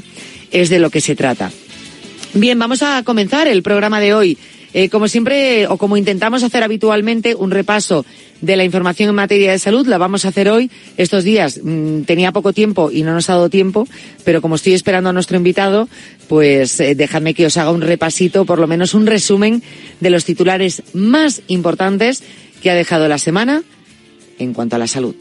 es 0.51 0.69
de 0.69 0.79
lo 0.79 0.89
que 0.89 1.01
se 1.01 1.15
trata. 1.15 1.51
Bien, 2.33 2.59
vamos 2.59 2.83
a 2.83 3.03
comenzar 3.03 3.47
el 3.47 3.63
programa 3.63 3.99
de 3.99 4.13
hoy. 4.13 4.37
Eh, 4.73 4.89
como 4.89 5.07
siempre, 5.07 5.67
o 5.67 5.77
como 5.77 5.97
intentamos 5.97 6.43
hacer 6.43 6.63
habitualmente, 6.63 7.35
un 7.35 7.51
repaso 7.51 8.05
de 8.41 8.55
la 8.55 8.63
información 8.63 9.09
en 9.09 9.15
materia 9.15 9.51
de 9.51 9.59
salud. 9.59 9.87
La 9.87 9.97
vamos 9.97 10.25
a 10.25 10.29
hacer 10.29 10.49
hoy. 10.49 10.69
Estos 10.97 11.23
días 11.23 11.59
mmm, 11.63 12.01
tenía 12.01 12.31
poco 12.31 12.53
tiempo 12.53 12.91
y 12.91 13.03
no 13.03 13.13
nos 13.13 13.29
ha 13.29 13.33
dado 13.33 13.49
tiempo, 13.49 13.87
pero 14.23 14.41
como 14.41 14.55
estoy 14.55 14.73
esperando 14.73 15.09
a 15.09 15.13
nuestro 15.13 15.37
invitado, 15.37 15.87
pues 16.27 16.79
eh, 16.79 16.95
dejadme 16.95 17.33
que 17.33 17.45
os 17.45 17.57
haga 17.57 17.71
un 17.71 17.81
repasito, 17.81 18.45
por 18.45 18.59
lo 18.59 18.67
menos 18.67 18.93
un 18.93 19.05
resumen 19.05 19.63
de 19.99 20.09
los 20.09 20.25
titulares 20.25 20.83
más 20.93 21.41
importantes 21.47 22.23
que 22.61 22.69
ha 22.69 22.75
dejado 22.75 23.07
la 23.07 23.17
semana 23.17 23.63
en 24.39 24.53
cuanto 24.53 24.75
a 24.75 24.79
la 24.79 24.87
salud. 24.87 25.15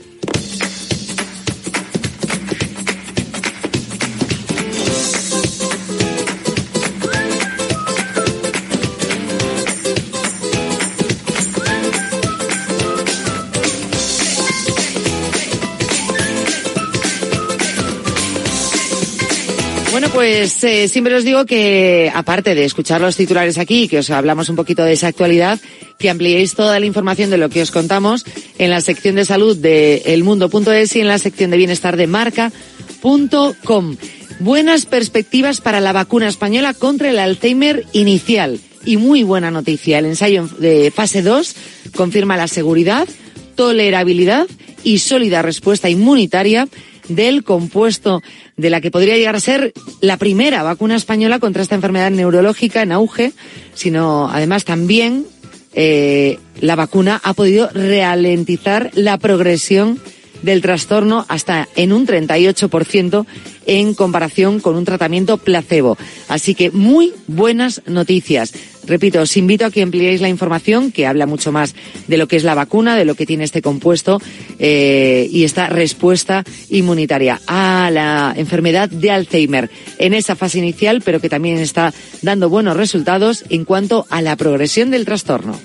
Pues 20.17 20.65
eh, 20.65 20.89
siempre 20.89 21.15
os 21.15 21.25
digo 21.25 21.45
que, 21.45 22.11
aparte 22.15 22.55
de 22.55 22.65
escuchar 22.65 23.03
los 23.03 23.19
titulares 23.19 23.59
aquí, 23.59 23.87
que 23.87 23.99
os 23.99 24.09
hablamos 24.09 24.49
un 24.49 24.57
poquito 24.57 24.83
de 24.83 24.95
esa 24.95 25.09
actualidad, 25.09 25.61
que 25.99 26.09
ampliéis 26.09 26.55
toda 26.55 26.81
la 26.81 26.87
información 26.87 27.29
de 27.29 27.37
lo 27.37 27.51
que 27.51 27.61
os 27.61 27.71
contamos 27.71 28.25
en 28.57 28.71
la 28.71 28.81
sección 28.81 29.17
de 29.17 29.27
salud 29.27 29.59
de 29.59 29.97
elmundo.es 30.07 30.97
y 30.97 31.01
en 31.01 31.09
la 31.09 31.19
sección 31.19 31.51
de 31.51 31.59
bienestar 31.59 31.99
de 31.99 32.07
marca.com. 32.07 33.97
Buenas 34.41 34.87
perspectivas 34.87 35.61
para 35.61 35.81
la 35.81 35.93
vacuna 35.93 36.29
española 36.29 36.73
contra 36.73 37.11
el 37.11 37.19
Alzheimer 37.19 37.85
inicial. 37.93 38.59
Y 38.87 38.97
muy 38.97 39.23
buena 39.23 39.51
noticia, 39.51 39.99
el 39.99 40.07
ensayo 40.07 40.49
de 40.59 40.91
fase 40.93 41.21
2 41.21 41.57
confirma 41.95 42.39
la 42.39 42.49
seguridad, 42.49 43.07
tolerabilidad 43.55 44.47
y 44.83 44.97
sólida 44.97 45.43
respuesta 45.43 45.91
inmunitaria 45.91 46.69
del 47.09 47.45
compuesto 47.45 48.23
de 48.57 48.71
la 48.71 48.81
que 48.81 48.91
podría 48.91 49.17
llegar 49.17 49.37
a 49.37 49.41
ser 49.41 49.73
la 50.01 50.17
primera 50.17 50.63
vacuna 50.63 50.97
española 50.97 51.39
contra 51.39 51.63
esta 51.63 51.75
enfermedad 51.75 52.11
neurológica 52.11 52.83
en 52.83 52.93
auge, 52.93 53.33
sino 53.75 54.29
además 54.31 54.65
también 54.65 55.27
eh, 55.73 56.39
la 56.61 56.75
vacuna 56.75 57.21
ha 57.23 57.35
podido 57.35 57.69
ralentizar 57.73 58.91
la 58.95 59.19
progresión 59.19 60.01
del 60.43 60.63
trastorno 60.63 61.25
hasta 61.29 61.69
en 61.77 61.93
un 61.93 62.07
38% 62.07 63.27
en 63.67 63.95
comparación 63.95 64.61
con 64.61 64.77
un 64.77 64.85
tratamiento 64.85 65.39
placebo. 65.39 65.99
Así 66.29 66.55
que 66.55 66.71
muy 66.71 67.13
buenas 67.27 67.83
noticias. 67.87 68.53
Repito, 68.87 69.21
os 69.21 69.37
invito 69.37 69.67
a 69.67 69.71
que 69.71 69.83
ampliéis 69.83 70.21
la 70.21 70.29
información, 70.29 70.93
que 70.93 71.07
habla 71.07 71.27
mucho 71.27 71.53
más 71.53 71.75
de 72.07 72.17
lo 72.17 72.29
que 72.29 72.37
es 72.37 72.45
la 72.45 72.55
vacuna, 72.55 72.97
de 72.97 73.05
lo 73.05 73.15
que 73.15 73.27
tiene 73.27 73.45
este 73.45 73.63
compuesto 73.63 74.21
eh, 74.59 75.29
y 75.31 75.45
esta 75.45 75.69
respuesta 75.69 76.45
inmunitaria 76.71 77.41
a 77.47 77.91
la 77.91 78.35
enfermedad 78.37 78.89
de 78.89 79.11
Alzheimer 79.11 79.71
en 79.99 80.15
esa 80.15 80.37
fase 80.37 80.59
inicial, 80.59 81.03
pero 81.05 81.21
que 81.21 81.29
también 81.29 81.59
está 81.59 81.93
dando 82.23 82.49
buenos 82.49 82.77
resultados 82.77 83.45
en 83.49 83.65
cuanto 83.65 84.07
a 84.11 84.23
la 84.23 84.37
progresión 84.37 84.91
del 84.91 85.05
trastorno. 85.05 85.59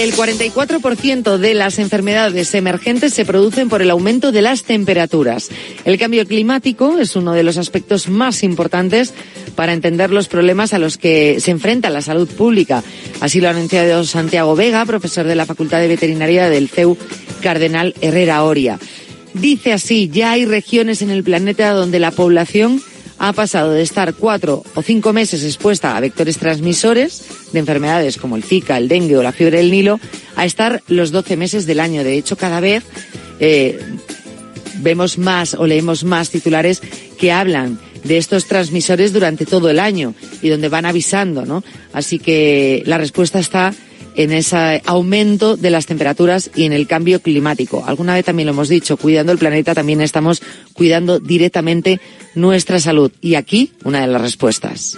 El 0.00 0.14
44% 0.14 1.36
de 1.36 1.52
las 1.52 1.78
enfermedades 1.78 2.54
emergentes 2.54 3.12
se 3.12 3.26
producen 3.26 3.68
por 3.68 3.82
el 3.82 3.90
aumento 3.90 4.32
de 4.32 4.40
las 4.40 4.62
temperaturas. 4.62 5.50
El 5.84 5.98
cambio 5.98 6.26
climático 6.26 6.96
es 6.98 7.16
uno 7.16 7.34
de 7.34 7.42
los 7.42 7.58
aspectos 7.58 8.08
más 8.08 8.42
importantes 8.42 9.12
para 9.56 9.74
entender 9.74 10.10
los 10.10 10.28
problemas 10.28 10.72
a 10.72 10.78
los 10.78 10.96
que 10.96 11.38
se 11.40 11.50
enfrenta 11.50 11.90
la 11.90 12.00
salud 12.00 12.26
pública. 12.30 12.82
Así 13.20 13.42
lo 13.42 13.48
ha 13.48 13.50
anunciado 13.50 14.02
Santiago 14.04 14.56
Vega, 14.56 14.86
profesor 14.86 15.26
de 15.26 15.34
la 15.34 15.44
Facultad 15.44 15.80
de 15.80 15.88
Veterinaria 15.88 16.48
del 16.48 16.70
CEU 16.70 16.96
Cardenal 17.42 17.94
Herrera 18.00 18.42
Oria. 18.44 18.78
Dice 19.34 19.74
así, 19.74 20.08
ya 20.08 20.30
hay 20.30 20.46
regiones 20.46 21.02
en 21.02 21.10
el 21.10 21.24
planeta 21.24 21.72
donde 21.72 21.98
la 21.98 22.10
población 22.10 22.80
ha 23.20 23.34
pasado 23.34 23.72
de 23.72 23.82
estar 23.82 24.14
cuatro 24.14 24.64
o 24.74 24.82
cinco 24.82 25.12
meses 25.12 25.44
expuesta 25.44 25.94
a 25.94 26.00
vectores 26.00 26.38
transmisores 26.38 27.22
de 27.52 27.58
enfermedades 27.58 28.16
como 28.16 28.34
el 28.34 28.42
Zika, 28.42 28.78
el 28.78 28.88
dengue 28.88 29.18
o 29.18 29.22
la 29.22 29.32
fiebre 29.32 29.58
del 29.58 29.70
Nilo, 29.70 30.00
a 30.36 30.46
estar 30.46 30.82
los 30.88 31.12
12 31.12 31.36
meses 31.36 31.66
del 31.66 31.80
año. 31.80 32.02
De 32.02 32.16
hecho, 32.16 32.38
cada 32.38 32.60
vez 32.60 32.82
eh, 33.38 33.78
vemos 34.78 35.18
más 35.18 35.52
o 35.52 35.66
leemos 35.66 36.02
más 36.02 36.30
titulares 36.30 36.80
que 37.18 37.30
hablan 37.30 37.78
de 38.04 38.16
estos 38.16 38.46
transmisores 38.46 39.12
durante 39.12 39.44
todo 39.44 39.68
el 39.68 39.80
año 39.80 40.14
y 40.40 40.48
donde 40.48 40.70
van 40.70 40.86
avisando, 40.86 41.44
¿no? 41.44 41.62
Así 41.92 42.18
que 42.18 42.82
la 42.86 42.96
respuesta 42.96 43.38
está 43.38 43.74
en 44.14 44.32
ese 44.32 44.82
aumento 44.84 45.56
de 45.56 45.70
las 45.70 45.86
temperaturas 45.86 46.50
y 46.54 46.64
en 46.64 46.72
el 46.72 46.86
cambio 46.86 47.20
climático. 47.20 47.84
Alguna 47.86 48.14
vez 48.14 48.24
también 48.24 48.46
lo 48.46 48.52
hemos 48.52 48.68
dicho, 48.68 48.96
cuidando 48.96 49.32
el 49.32 49.38
planeta 49.38 49.74
también 49.74 50.00
estamos 50.00 50.42
cuidando 50.72 51.18
directamente 51.18 52.00
nuestra 52.34 52.80
salud. 52.80 53.12
Y 53.20 53.34
aquí 53.34 53.72
una 53.84 54.00
de 54.02 54.06
las 54.06 54.20
respuestas. 54.22 54.96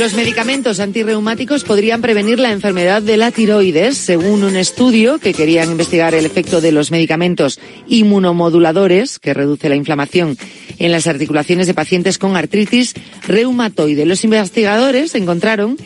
Los 0.00 0.14
medicamentos 0.14 0.80
antirreumáticos 0.80 1.62
podrían 1.62 2.00
prevenir 2.00 2.38
la 2.38 2.52
enfermedad 2.52 3.02
de 3.02 3.18
la 3.18 3.30
tiroides, 3.30 3.98
según 3.98 4.44
un 4.44 4.56
estudio 4.56 5.18
que 5.18 5.34
querían 5.34 5.70
investigar 5.70 6.14
el 6.14 6.24
efecto 6.24 6.62
de 6.62 6.72
los 6.72 6.90
medicamentos 6.90 7.60
inmunomoduladores, 7.86 9.18
que 9.18 9.34
reduce 9.34 9.68
la 9.68 9.76
inflamación 9.76 10.38
en 10.78 10.90
las 10.90 11.06
articulaciones 11.06 11.66
de 11.66 11.74
pacientes 11.74 12.16
con 12.16 12.34
artritis 12.34 12.94
reumatoide. 13.28 14.06
Los 14.06 14.24
investigadores 14.24 15.14
encontraron 15.14 15.76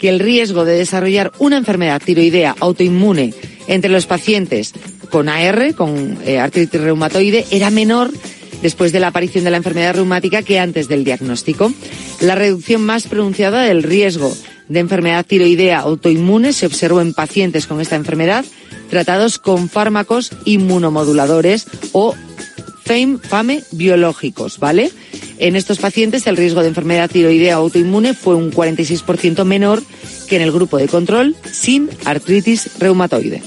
que 0.00 0.08
el 0.08 0.18
riesgo 0.18 0.64
de 0.64 0.78
desarrollar 0.78 1.32
una 1.38 1.58
enfermedad 1.58 2.00
tiroidea 2.02 2.56
autoinmune 2.60 3.34
entre 3.66 3.90
los 3.90 4.06
pacientes 4.06 4.72
con 5.10 5.28
AR, 5.28 5.74
con 5.74 6.16
eh, 6.24 6.38
artritis 6.38 6.80
reumatoide, 6.80 7.44
era 7.50 7.68
menor 7.68 8.12
después 8.62 8.92
de 8.92 9.00
la 9.00 9.08
aparición 9.08 9.44
de 9.44 9.50
la 9.50 9.56
enfermedad 9.56 9.94
reumática 9.94 10.42
que 10.42 10.58
antes 10.58 10.88
del 10.88 11.04
diagnóstico. 11.04 11.72
La 12.20 12.34
reducción 12.34 12.82
más 12.82 13.06
pronunciada 13.06 13.62
del 13.62 13.82
riesgo 13.82 14.34
de 14.68 14.80
enfermedad 14.80 15.24
tiroidea 15.24 15.80
autoinmune 15.80 16.52
se 16.52 16.66
observó 16.66 17.00
en 17.00 17.14
pacientes 17.14 17.66
con 17.66 17.80
esta 17.80 17.96
enfermedad 17.96 18.44
tratados 18.90 19.38
con 19.38 19.68
fármacos 19.68 20.30
inmunomoduladores 20.44 21.66
o 21.92 22.14
FAME, 22.84 23.18
FAME 23.18 23.62
biológicos, 23.72 24.58
¿vale? 24.58 24.90
En 25.38 25.56
estos 25.56 25.78
pacientes 25.78 26.26
el 26.26 26.36
riesgo 26.36 26.62
de 26.62 26.68
enfermedad 26.68 27.10
tiroidea 27.10 27.56
autoinmune 27.56 28.14
fue 28.14 28.34
un 28.34 28.50
46% 28.50 29.44
menor 29.44 29.82
que 30.28 30.36
en 30.36 30.42
el 30.42 30.52
grupo 30.52 30.78
de 30.78 30.88
control 30.88 31.36
sin 31.52 31.90
artritis 32.04 32.70
reumatoide. 32.78 33.42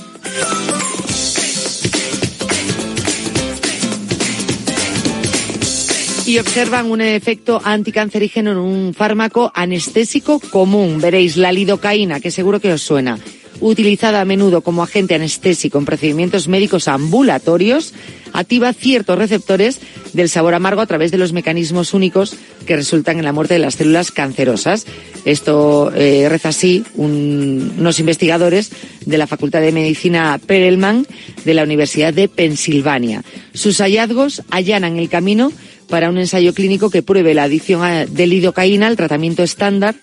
Y 6.32 6.40
observan 6.40 6.90
un 6.90 7.02
efecto 7.02 7.62
anticancerígeno 7.62 8.52
en 8.52 8.58
un 8.58 8.94
fármaco 8.94 9.52
anestésico 9.54 10.40
común. 10.40 11.02
Veréis 11.02 11.36
la 11.36 11.52
lidocaína, 11.52 12.22
que 12.22 12.32
seguro 12.32 12.62
que 12.62 12.72
os 12.72 12.82
suena. 12.82 13.20
Utilizada 13.60 14.22
a 14.22 14.26
menudo 14.26 14.62
como 14.62 14.82
agente 14.82 15.14
anestésico 15.14 15.78
en 15.78 15.84
procedimientos 15.84 16.48
médicos 16.48 16.88
ambulatorios, 16.88 17.94
activa 18.32 18.72
ciertos 18.72 19.18
receptores 19.18 19.82
del 20.14 20.30
sabor 20.30 20.54
amargo 20.54 20.80
a 20.80 20.86
través 20.86 21.12
de 21.12 21.18
los 21.18 21.34
mecanismos 21.34 21.94
únicos 21.94 22.38
que 22.66 22.78
resultan 22.78 23.20
en 23.20 23.26
la 23.26 23.34
muerte 23.34 23.56
de 23.56 23.60
las 23.60 23.76
células 23.76 24.12
cancerosas. 24.12 24.86
Esto 25.26 25.92
eh, 25.94 26.30
reza 26.30 26.50
así 26.50 26.86
un, 26.96 27.74
unos 27.78 28.00
investigadores 28.00 28.72
de 29.06 29.18
la 29.18 29.28
Facultad 29.28 29.60
de 29.60 29.74
Medicina 29.74 30.40
Perelman 30.46 31.06
de 31.44 31.54
la 31.54 31.64
Universidad 31.64 32.14
de 32.14 32.30
Pensilvania. 32.30 33.22
Sus 33.54 33.80
hallazgos 33.82 34.44
allanan 34.50 34.98
el 34.98 35.10
camino 35.10 35.52
para 35.92 36.10
un 36.10 36.18
ensayo 36.18 36.56
clínico 36.56 36.90
que 36.90 37.04
pruebe 37.04 37.36
la 37.36 37.44
adición 37.44 37.82
de 38.10 38.26
lidocaína 38.26 38.88
al 38.88 38.96
tratamiento 38.96 39.44
estándar 39.44 39.96